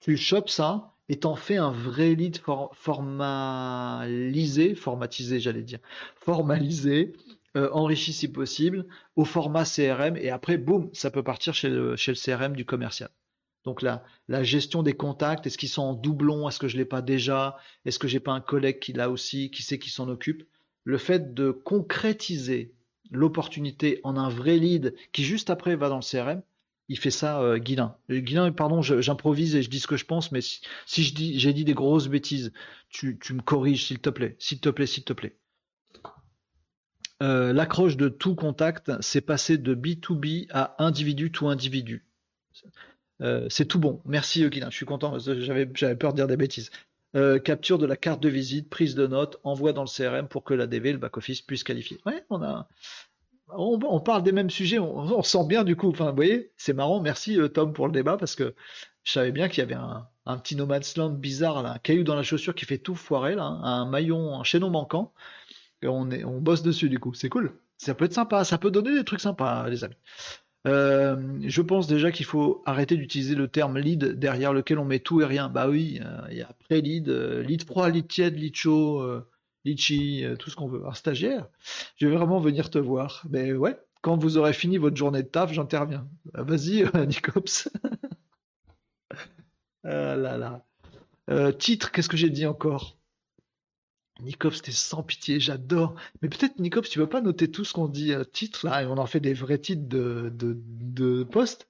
tu 0.01 0.17
chopes 0.17 0.51
ça 0.51 0.95
et 1.09 1.21
t'en 1.21 1.37
fais 1.37 1.57
un 1.57 1.71
vrai 1.71 2.15
lead 2.15 2.39
for- 2.39 2.71
formalisé, 2.75 4.75
formatisé 4.75 5.41
j'allais 5.41 5.63
dire, 5.63 5.81
formalisé, 6.17 7.13
euh, 7.57 7.69
enrichi 7.73 8.13
si 8.13 8.31
possible, 8.31 8.87
au 9.17 9.25
format 9.25 9.65
CRM 9.65 10.17
et 10.17 10.31
après, 10.31 10.57
boum, 10.59 10.91
ça 10.93 11.11
peut 11.11 11.23
partir 11.23 11.55
chez 11.55 11.69
le, 11.69 11.95
CRM 11.97 12.57
du 12.57 12.65
commercial. 12.65 13.11
Donc 13.65 13.81
la, 13.81 14.05
la 14.29 14.43
gestion 14.43 14.83
des 14.83 14.95
contacts, 14.95 15.47
est-ce 15.47 15.59
qu'ils 15.59 15.69
sont 15.69 15.83
en 15.83 15.95
doublon, 15.95 16.49
est-ce 16.49 16.59
que 16.59 16.69
je 16.69 16.77
l'ai 16.77 16.85
pas 16.85 17.03
déjà, 17.03 17.57
est-ce 17.85 17.99
que 17.99 18.09
j'ai 18.09 18.21
pas 18.21 18.33
un 18.33 18.41
collègue 18.41 18.79
qui 18.79 18.93
l'a 18.93 19.11
aussi, 19.11 19.51
qui 19.51 19.63
sait 19.63 19.79
qui 19.79 19.91
s'en 19.91 20.09
occupe. 20.09 20.45
Le 20.85 20.99
fait 20.99 21.33
de 21.33 21.51
concrétiser 21.51 22.75
l'opportunité 23.15 24.01
en 24.05 24.17
un 24.17 24.29
vrai 24.29 24.59
lead 24.59 24.95
qui 25.13 25.25
juste 25.25 25.51
après 25.51 25.77
va 25.77 25.89
dans 25.89 25.97
le 25.97 26.03
CRM, 26.03 26.43
il 26.89 26.99
fait 26.99 27.11
ça, 27.11 27.41
euh, 27.41 27.59
Guilin. 27.59 27.97
Guilin, 28.11 28.53
pardon, 28.53 28.83
j'improvise 28.83 29.57
et 29.57 29.63
je 29.63 29.71
dis 29.71 29.81
ce 29.81 29.87
que 29.87 29.97
je 29.97 30.05
pense, 30.05 30.33
mais 30.33 30.41
si, 30.41 31.03
je 31.03 31.15
dis, 31.15 31.39
j'ai 31.39 31.53
dit 31.53 31.65
des 31.65 31.75
grosses 31.75 32.09
bêtises, 32.09 32.53
tu, 32.91 33.19
me 33.31 33.41
corriges, 33.41 33.87
s'il 33.87 34.01
te 34.01 34.11
plaît, 34.11 34.37
s'il 34.39 34.61
te 34.61 34.69
plaît, 34.69 34.87
s'il 34.87 35.05
te 35.05 35.13
plaît. 35.13 35.37
Euh, 37.23 37.53
l'accroche 37.53 37.97
de 37.97 38.09
tout 38.09 38.35
contact, 38.35 38.93
c'est 39.01 39.23
passer 39.23 39.57
de 39.57 39.75
B2B 39.75 40.47
à 40.51 40.75
individu 40.85 41.33
to 41.33 41.49
individu. 41.49 42.05
Euh, 43.23 43.47
c'est 43.49 43.67
tout 43.67 43.79
bon. 43.79 44.03
Merci, 44.05 44.47
Guilin. 44.51 44.69
Je 44.71 44.77
suis 44.77 44.87
content. 44.87 45.19
J'avais 45.19 45.67
peur 45.67 46.13
de 46.13 46.17
dire 46.17 46.27
des 46.27 46.37
bêtises. 46.37 46.71
Capture 47.45 47.79
de 47.79 47.87
la 47.87 47.97
carte 47.97 48.21
de 48.21 48.29
visite, 48.29 48.69
prise 48.69 48.95
de 48.95 49.07
notes, 49.07 49.39
envoi 49.45 49.73
dans 49.73 49.85
le 49.85 49.89
CRM 49.89 50.29
pour 50.29 50.45
que 50.45 50.55
la 50.55 50.67
DV, 50.67 50.93
le 50.93 50.99
back-office, 50.99 51.43
puisse 51.43 51.63
qualifier. 51.63 51.99
Ouais, 52.07 52.25
on 52.29 52.43
a, 52.43 52.69
on, 53.57 54.01
parle 54.01 54.23
des 54.23 54.33
mêmes 54.33 54.51
sujets, 54.51 54.79
on, 54.79 55.23
sent 55.23 55.47
bien 55.47 55.65
du 55.65 55.77
coup. 55.77 55.91
Enfin, 55.91 56.11
vous 56.11 56.17
voyez, 56.17 56.53
c'est 56.57 56.73
marrant. 56.73 57.01
Merci 57.01 57.39
euh, 57.39 57.49
Tom 57.49 57.73
pour 57.73 57.87
le 57.87 57.93
débat 57.93 58.17
parce 58.17 58.35
que 58.35 58.55
je 59.03 59.13
savais 59.13 59.33
bien 59.33 59.49
qu'il 59.49 59.59
y 59.59 59.63
avait 59.63 59.75
un, 59.75 60.39
petit 60.39 60.57
No 60.57 60.67
Man's 60.67 60.97
Land 60.97 61.11
bizarre, 61.11 61.65
un 61.65 61.79
caillou 61.79 62.05
dans 62.05 62.15
la 62.17 62.23
chaussure 62.23 62.55
qui 62.55 62.65
fait 62.65 62.79
tout 62.79 62.95
foirer, 62.95 63.35
hein, 63.35 63.61
un 63.63 63.87
maillon, 63.87 64.39
un 64.39 64.45
chaînon 64.45 64.71
manquant. 64.71 65.13
Et 65.83 65.89
on, 65.89 66.11
est, 66.11 66.25
on 66.25 66.41
bosse 66.41 66.63
dessus 66.63 66.89
du 66.89 66.99
coup. 66.99 67.15
C'est 67.15 67.29
cool. 67.29 67.59
Ça 67.77 67.95
peut 67.95 68.07
être 68.07 68.15
sympa, 68.15 68.45
ça 68.45 68.57
peut 68.57 68.71
donner 68.71 68.95
des 68.95 69.05
trucs 69.05 69.21
sympas, 69.21 69.69
les 69.69 69.85
amis. 69.85 69.97
Euh, 70.67 71.17
je 71.43 71.63
pense 71.63 71.87
déjà 71.87 72.11
qu'il 72.11 72.27
faut 72.27 72.63
arrêter 72.65 72.97
d'utiliser 72.97 73.35
le 73.35 73.49
terme 73.49 73.79
lead 73.79 74.19
derrière 74.19 74.53
lequel 74.53 74.79
on 74.79 74.85
met 74.85 74.99
tout 74.99 75.21
et 75.21 75.27
rien. 75.27 75.49
Bah 75.49 75.69
oui, 75.69 76.01
euh, 76.03 76.27
il 76.31 76.39
y 76.39 76.43
a 76.43 76.51
pré-lead, 76.65 77.09
lead 77.09 77.65
froid, 77.65 77.91
lead 77.91 78.09
tiède, 78.09 78.37
lead 78.37 78.55
chaud, 78.57 79.23
litchi, 79.65 80.25
euh, 80.25 80.37
tout 80.37 80.51
ce 80.51 80.57
qu'on 80.57 80.69
veut. 80.69 80.87
Un 80.87 80.95
stagiaire, 80.95 81.49
je 81.97 82.07
vais 82.07 82.17
vraiment 82.17 82.41
venir 82.41 82.71
te 82.71 82.79
voir. 82.79 83.25
Mais 83.31 83.53
ouais, 83.53 83.77
quand 84.03 84.17
vous 84.17 84.37
aurez 84.37 84.53
fini 84.53 84.79
votre 84.79 84.97
journée 84.97 85.23
de 85.23 85.29
taf, 85.29 85.53
j'interviens. 85.53 86.07
Vas-y, 86.35 86.85
euh, 86.85 87.07
Nicops. 87.07 87.69
ah 89.85 90.17
là 90.17 90.37
là. 90.39 90.65
Euh, 91.31 91.53
titre, 91.53 91.91
qu'est-ce 91.91 92.09
que 92.09 92.17
j'ai 92.17 92.31
dit 92.31 92.47
encore? 92.47 92.99
Nicops, 94.21 94.63
t'es 94.63 94.73
sans 94.73 95.03
pitié, 95.03 95.41
j'adore. 95.41 95.95
Mais 96.23 96.29
peut-être, 96.29 96.59
Nicops, 96.59 96.89
tu 96.89 96.99
veux 96.99 97.09
pas 97.09 97.21
noter 97.21 97.51
tout 97.51 97.65
ce 97.65 97.73
qu'on 97.73 97.89
dit 97.89 98.13
titre, 98.33 98.67
là, 98.67 98.83
et 98.83 98.87
on 98.87 98.97
en 98.97 99.07
fait 99.07 99.21
des 99.21 99.35
vrais 99.35 99.59
titres 99.59 99.89
de, 99.89 100.33
de, 100.33 101.25
poste. 101.25 101.69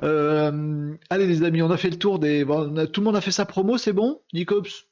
allez, 0.00 1.26
les 1.26 1.42
amis, 1.42 1.60
on 1.62 1.70
a 1.70 1.76
fait 1.76 1.90
le 1.90 1.98
tour 1.98 2.18
des. 2.18 2.44
tout 2.92 3.00
le 3.00 3.04
monde 3.04 3.16
a 3.16 3.20
fait 3.20 3.32
sa 3.32 3.46
promo, 3.46 3.78
c'est 3.78 3.92
bon? 3.92 4.20
Nicops 4.32 4.86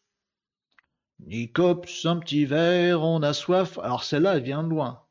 Nicops, 1.27 2.07
un 2.07 2.17
petit 2.17 2.45
verre, 2.45 3.03
on 3.03 3.23
a 3.23 3.33
soif. 3.33 3.79
Alors 3.83 4.05
celle-là, 4.05 4.37
elle 4.37 4.43
vient 4.43 4.63
de 4.63 4.69
loin. 4.69 5.03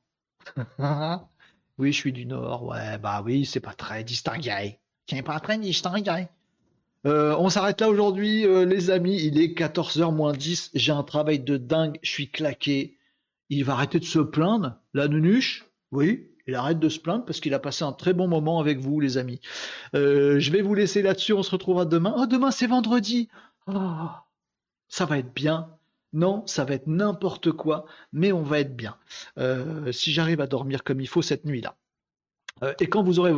oui, 1.78 1.94
je 1.94 1.98
suis 1.98 2.14
du 2.14 2.26
Nord. 2.26 2.66
Ouais, 2.66 2.98
bah 2.98 3.22
oui, 3.24 3.46
c'est 3.46 3.60
pas 3.60 3.74
très 3.74 4.04
distingué. 4.04 4.80
C'est 5.08 5.22
pas 5.22 5.40
très 5.40 5.58
distingué. 5.58 6.28
Euh, 7.06 7.36
on 7.38 7.50
s'arrête 7.50 7.80
là 7.82 7.90
aujourd'hui, 7.90 8.46
euh, 8.46 8.66
les 8.66 8.90
amis. 8.90 9.22
Il 9.22 9.40
est 9.40 9.58
14h 9.58 10.14
moins 10.14 10.34
10. 10.34 10.72
J'ai 10.74 10.92
un 10.92 11.04
travail 11.04 11.40
de 11.40 11.58
dingue. 11.58 11.98
Je 12.02 12.12
suis 12.12 12.30
claqué. 12.30 12.98
Il 13.50 13.64
va 13.64 13.74
arrêter 13.74 14.00
de 14.00 14.06
se 14.06 14.20
plaindre. 14.20 14.76
La 14.94 15.08
nunuche, 15.08 15.66
oui, 15.92 16.28
il 16.46 16.56
arrête 16.56 16.80
de 16.80 16.90
se 16.90 17.00
plaindre 17.00 17.26
parce 17.26 17.40
qu'il 17.40 17.54
a 17.54 17.60
passé 17.60 17.84
un 17.84 17.94
très 17.94 18.14
bon 18.14 18.28
moment 18.28 18.60
avec 18.60 18.80
vous, 18.80 19.00
les 19.00 19.18
amis. 19.18 19.40
Euh, 19.96 20.40
je 20.40 20.52
vais 20.52 20.62
vous 20.62 20.76
laisser 20.76 21.02
là-dessus. 21.02 21.34
On 21.34 21.44
se 21.44 21.52
retrouvera 21.52 21.86
demain. 21.86 22.14
Oh, 22.18 22.26
demain, 22.26 22.52
c'est 22.52 22.68
vendredi. 22.68 23.30
Oh, 23.68 24.10
ça 24.88 25.06
va 25.06 25.18
être 25.18 25.34
bien. 25.34 25.70
Non, 26.12 26.44
ça 26.48 26.66
va 26.66 26.74
être 26.74 26.88
n'importe 26.88 27.52
quoi, 27.52 27.86
mais 28.12 28.32
on 28.32 28.42
va 28.42 28.60
être 28.60 28.76
bien. 28.76 28.98
Si 29.92 30.12
j'arrive 30.12 30.42
à 30.42 30.48
dormir 30.48 30.84
comme 30.84 31.02
il 31.02 31.08
faut 31.08 31.22
cette 31.22 31.46
nuit-là. 31.46 31.76
Et 32.80 32.88
quand 32.88 33.04
vous 33.04 33.20
aurez 33.20 33.32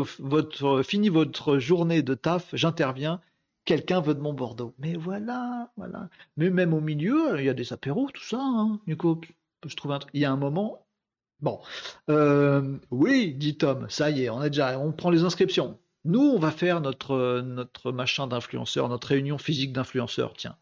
fini 0.86 1.10
votre 1.10 1.58
journée 1.58 2.02
de 2.02 2.14
taf, 2.14 2.48
j'interviens. 2.54 3.20
Quelqu'un 3.66 4.02
veut 4.02 4.16
de 4.16 4.20
mon 4.20 4.34
Bordeaux. 4.34 4.74
Mais 4.80 4.96
voilà, 4.96 5.72
voilà. 5.78 6.10
Mais 6.38 6.50
même 6.50 6.74
au 6.74 6.82
milieu, 6.82 7.40
il 7.40 7.46
y 7.46 7.50
a 7.50 7.54
des 7.54 7.74
apéros, 7.74 8.10
tout 8.14 8.24
ça, 8.24 8.40
hein, 8.42 8.80
Nico. 8.88 9.22
Je 9.66 9.76
trouve 9.76 9.92
un 9.92 10.00
Il 10.14 10.22
y 10.22 10.26
a 10.26 10.32
un 10.32 10.38
moment. 10.38 10.86
Bon. 11.42 11.60
Euh, 12.10 12.78
oui, 12.92 13.34
dit 13.34 13.58
Tom, 13.58 13.88
ça 13.90 14.10
y 14.10 14.24
est, 14.24 14.30
on 14.30 14.42
est 14.44 14.50
déjà. 14.50 14.80
On 14.80 14.92
prend 14.92 15.10
les 15.10 15.24
inscriptions. 15.24 15.80
Nous, 16.06 16.22
on 16.22 16.40
va 16.40 16.52
faire 16.52 16.82
notre, 16.82 17.42
notre 17.42 17.92
machin 17.92 18.28
d'influenceur, 18.28 18.90
notre 18.90 19.08
réunion 19.08 19.38
physique 19.38 19.74
d'influenceurs, 19.74 20.34
tiens. 20.34 20.58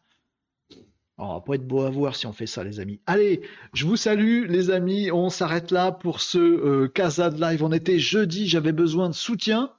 Oh, 1.20 1.24
on 1.24 1.34
va 1.34 1.40
pas 1.40 1.54
être 1.54 1.66
beau 1.66 1.82
à 1.82 1.90
voir 1.90 2.16
si 2.16 2.26
on 2.26 2.32
fait 2.32 2.46
ça, 2.46 2.64
les 2.64 2.80
amis. 2.80 3.00
Allez, 3.06 3.42
je 3.74 3.86
vous 3.86 3.96
salue, 3.96 4.46
les 4.48 4.70
amis. 4.70 5.10
On 5.10 5.28
s'arrête 5.28 5.70
là 5.70 5.92
pour 5.92 6.20
ce 6.20 6.38
euh, 6.38 6.88
Casa 6.88 7.30
de 7.30 7.40
Live. 7.40 7.62
On 7.62 7.72
était 7.72 7.98
jeudi, 7.98 8.48
j'avais 8.48 8.72
besoin 8.72 9.08
de 9.10 9.14
soutien. 9.14 9.70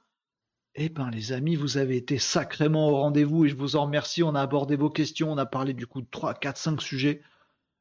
Eh 0.74 0.88
ben, 0.88 1.10
les 1.10 1.32
amis, 1.32 1.54
vous 1.54 1.76
avez 1.76 1.96
été 1.98 2.18
sacrément 2.18 2.88
au 2.88 2.96
rendez-vous 2.96 3.44
et 3.44 3.48
je 3.48 3.56
vous 3.56 3.76
en 3.76 3.84
remercie. 3.84 4.22
On 4.22 4.34
a 4.34 4.40
abordé 4.40 4.74
vos 4.74 4.88
questions, 4.88 5.30
on 5.30 5.36
a 5.36 5.44
parlé 5.44 5.74
du 5.74 5.86
coup 5.86 6.00
de 6.00 6.06
3, 6.10 6.34
4, 6.34 6.56
5 6.56 6.80
sujets 6.80 7.20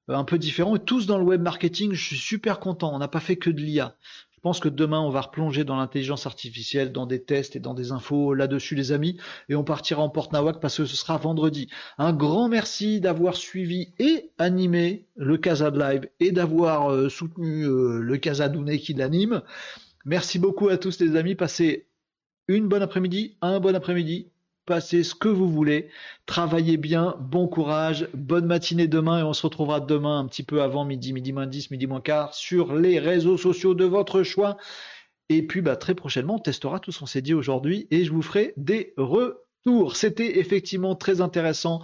euh, 0.09 0.15
un 0.15 0.26
peu 0.26 0.38
différents 0.38 0.76
et 0.76 0.84
tous 0.84 1.05
dans 1.05 1.18
le 1.18 1.23
web 1.23 1.41
marketing. 1.41 1.93
Je 1.93 2.03
suis 2.03 2.18
super 2.18 2.59
content. 2.59 2.93
On 2.93 2.99
n'a 2.99 3.07
pas 3.07 3.22
fait 3.22 3.38
que 3.38 3.49
de 3.49 3.61
l'IA. 3.61 3.95
Je 4.31 4.39
pense 4.41 4.59
que 4.59 4.68
demain, 4.68 4.99
on 4.99 5.09
va 5.09 5.22
replonger 5.22 5.63
dans 5.63 5.77
l'intelligence 5.77 6.26
artificielle, 6.26 6.91
dans 6.91 7.05
des 7.05 7.23
tests 7.23 7.55
et 7.55 7.59
dans 7.59 7.76
des 7.76 7.93
infos 7.93 8.34
là-dessus, 8.34 8.76
les 8.76 8.91
amis. 8.91 9.18
Et 9.47 9.55
on 9.55 9.63
partira 9.63 10.01
en 10.01 10.09
porte 10.09 10.34
Nawak 10.34 10.59
parce 10.59 10.77
que 10.77 10.85
ce 10.85 10.95
sera 10.97 11.18
vendredi. 11.18 11.69
Un 11.97 12.11
grand 12.11 12.49
merci 12.49 12.99
d'avoir 12.99 13.38
suivi 13.38 13.93
et 13.99 14.31
animé 14.38 15.05
le 15.15 15.38
Casa 15.38 15.69
Live 15.69 16.09
et 16.19 16.31
d'avoir 16.31 16.91
euh, 16.91 17.07
soutenu 17.07 17.63
euh, 17.65 17.99
le 18.01 18.18
Casa 18.18 18.49
Douné 18.49 18.80
qui 18.80 18.93
l'anime. 18.95 19.43
Merci 20.03 20.39
beaucoup 20.39 20.68
à 20.68 20.77
tous, 20.77 20.99
les 20.99 21.15
amis. 21.15 21.35
Passez 21.35 21.85
une 22.56 22.68
bonne 22.68 22.82
après-midi, 22.82 23.38
un 23.41 23.60
bon 23.60 23.76
après-midi 23.76 24.32
passez 24.65 25.03
ce 25.03 25.15
que 25.15 25.28
vous 25.28 25.49
voulez, 25.49 25.90
travaillez 26.26 26.78
bien, 26.78 27.15
bon 27.19 27.48
courage, 27.48 28.07
bonne 28.14 28.45
matinée 28.45 28.88
demain 28.88 29.19
et 29.19 29.23
on 29.23 29.34
se 29.34 29.41
retrouvera 29.44 29.80
demain 29.80 30.19
un 30.19 30.28
petit 30.28 30.44
peu 30.44 30.61
avant 30.61 30.86
midi, 30.86 31.14
midi 31.14 31.34
moins 31.34 31.48
10, 31.48 31.72
midi 31.72 31.88
moins 31.88 32.02
quart 32.02 32.34
sur 32.34 32.76
les 32.76 32.99
réseaux 32.99 33.38
sociaux 33.38 33.73
de 33.73 33.86
votre 33.86 34.23
choix. 34.23 34.57
Et 35.30 35.45
puis 35.45 35.61
bah, 35.61 35.76
très 35.76 35.95
prochainement, 35.95 36.36
on 36.36 36.40
testera 36.40 36.80
tout 36.80 36.91
ce 36.91 36.99
qu'on 36.99 37.06
s'est 37.06 37.22
dit 37.22 37.34
aujourd'hui 37.34 37.88
et 37.91 38.06
je 38.06 38.11
vous 38.11 38.22
ferai 38.22 38.53
des 38.57 38.94
retours. 38.98 39.95
C'était 39.95 40.40
effectivement 40.40 40.95
très 40.95 41.22
intéressant. 41.22 41.82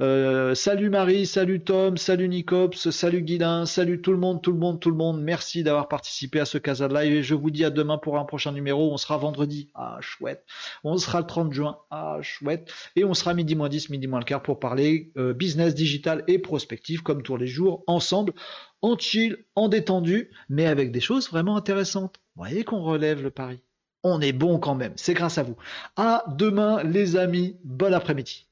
Euh, 0.00 0.54
salut 0.54 0.90
Marie, 0.90 1.26
salut 1.26 1.64
Tom, 1.64 1.96
salut 1.96 2.28
Nicops, 2.28 2.88
salut 2.90 3.20
Guilin, 3.22 3.66
salut 3.66 4.00
tout 4.00 4.12
le 4.12 4.18
monde, 4.18 4.40
tout 4.40 4.52
le 4.52 4.58
monde, 4.58 4.78
tout 4.78 4.90
le 4.92 4.96
monde. 4.96 5.20
Merci 5.20 5.64
d'avoir 5.64 5.88
participé 5.88 6.38
à 6.38 6.44
ce 6.44 6.56
Casa 6.56 6.86
de 6.86 6.94
Live 6.94 7.12
et 7.14 7.22
je 7.24 7.34
vous 7.34 7.50
dis 7.50 7.64
à 7.64 7.70
demain 7.70 7.98
pour 7.98 8.16
un 8.16 8.24
prochain 8.24 8.52
numéro. 8.52 8.92
On 8.92 8.96
sera 8.96 9.16
vendredi. 9.16 9.70
Ah, 9.74 9.98
chouette. 10.00 10.44
On 10.84 10.96
sera 10.98 11.20
le 11.20 11.26
30 11.26 11.52
juin. 11.52 11.80
Ah, 11.90 12.18
chouette. 12.22 12.72
Et 12.94 13.04
on 13.04 13.12
sera 13.12 13.34
midi 13.34 13.56
moins 13.56 13.68
10, 13.68 13.90
midi 13.90 14.06
moins 14.06 14.20
le 14.20 14.24
quart 14.24 14.40
pour 14.40 14.60
parler 14.60 15.10
euh, 15.16 15.32
business 15.34 15.74
digital 15.74 16.22
et 16.28 16.38
prospective 16.38 17.02
comme 17.02 17.22
tous 17.24 17.36
les 17.36 17.48
jours 17.48 17.82
ensemble, 17.88 18.34
en 18.82 18.96
chill, 18.96 19.46
en 19.56 19.68
détendu, 19.68 20.30
mais 20.48 20.66
avec 20.66 20.92
des 20.92 21.00
choses 21.00 21.28
vraiment 21.28 21.56
intéressantes. 21.56 22.20
Vous 22.36 22.44
voyez 22.44 22.62
qu'on 22.62 22.82
relève 22.82 23.20
le 23.20 23.30
pari. 23.30 23.58
On 24.04 24.20
est 24.20 24.32
bon 24.32 24.60
quand 24.60 24.76
même. 24.76 24.92
C'est 24.94 25.14
grâce 25.14 25.38
à 25.38 25.42
vous. 25.42 25.56
À 25.96 26.24
demain, 26.36 26.84
les 26.84 27.16
amis. 27.16 27.56
Bon 27.64 27.92
après-midi. 27.92 28.47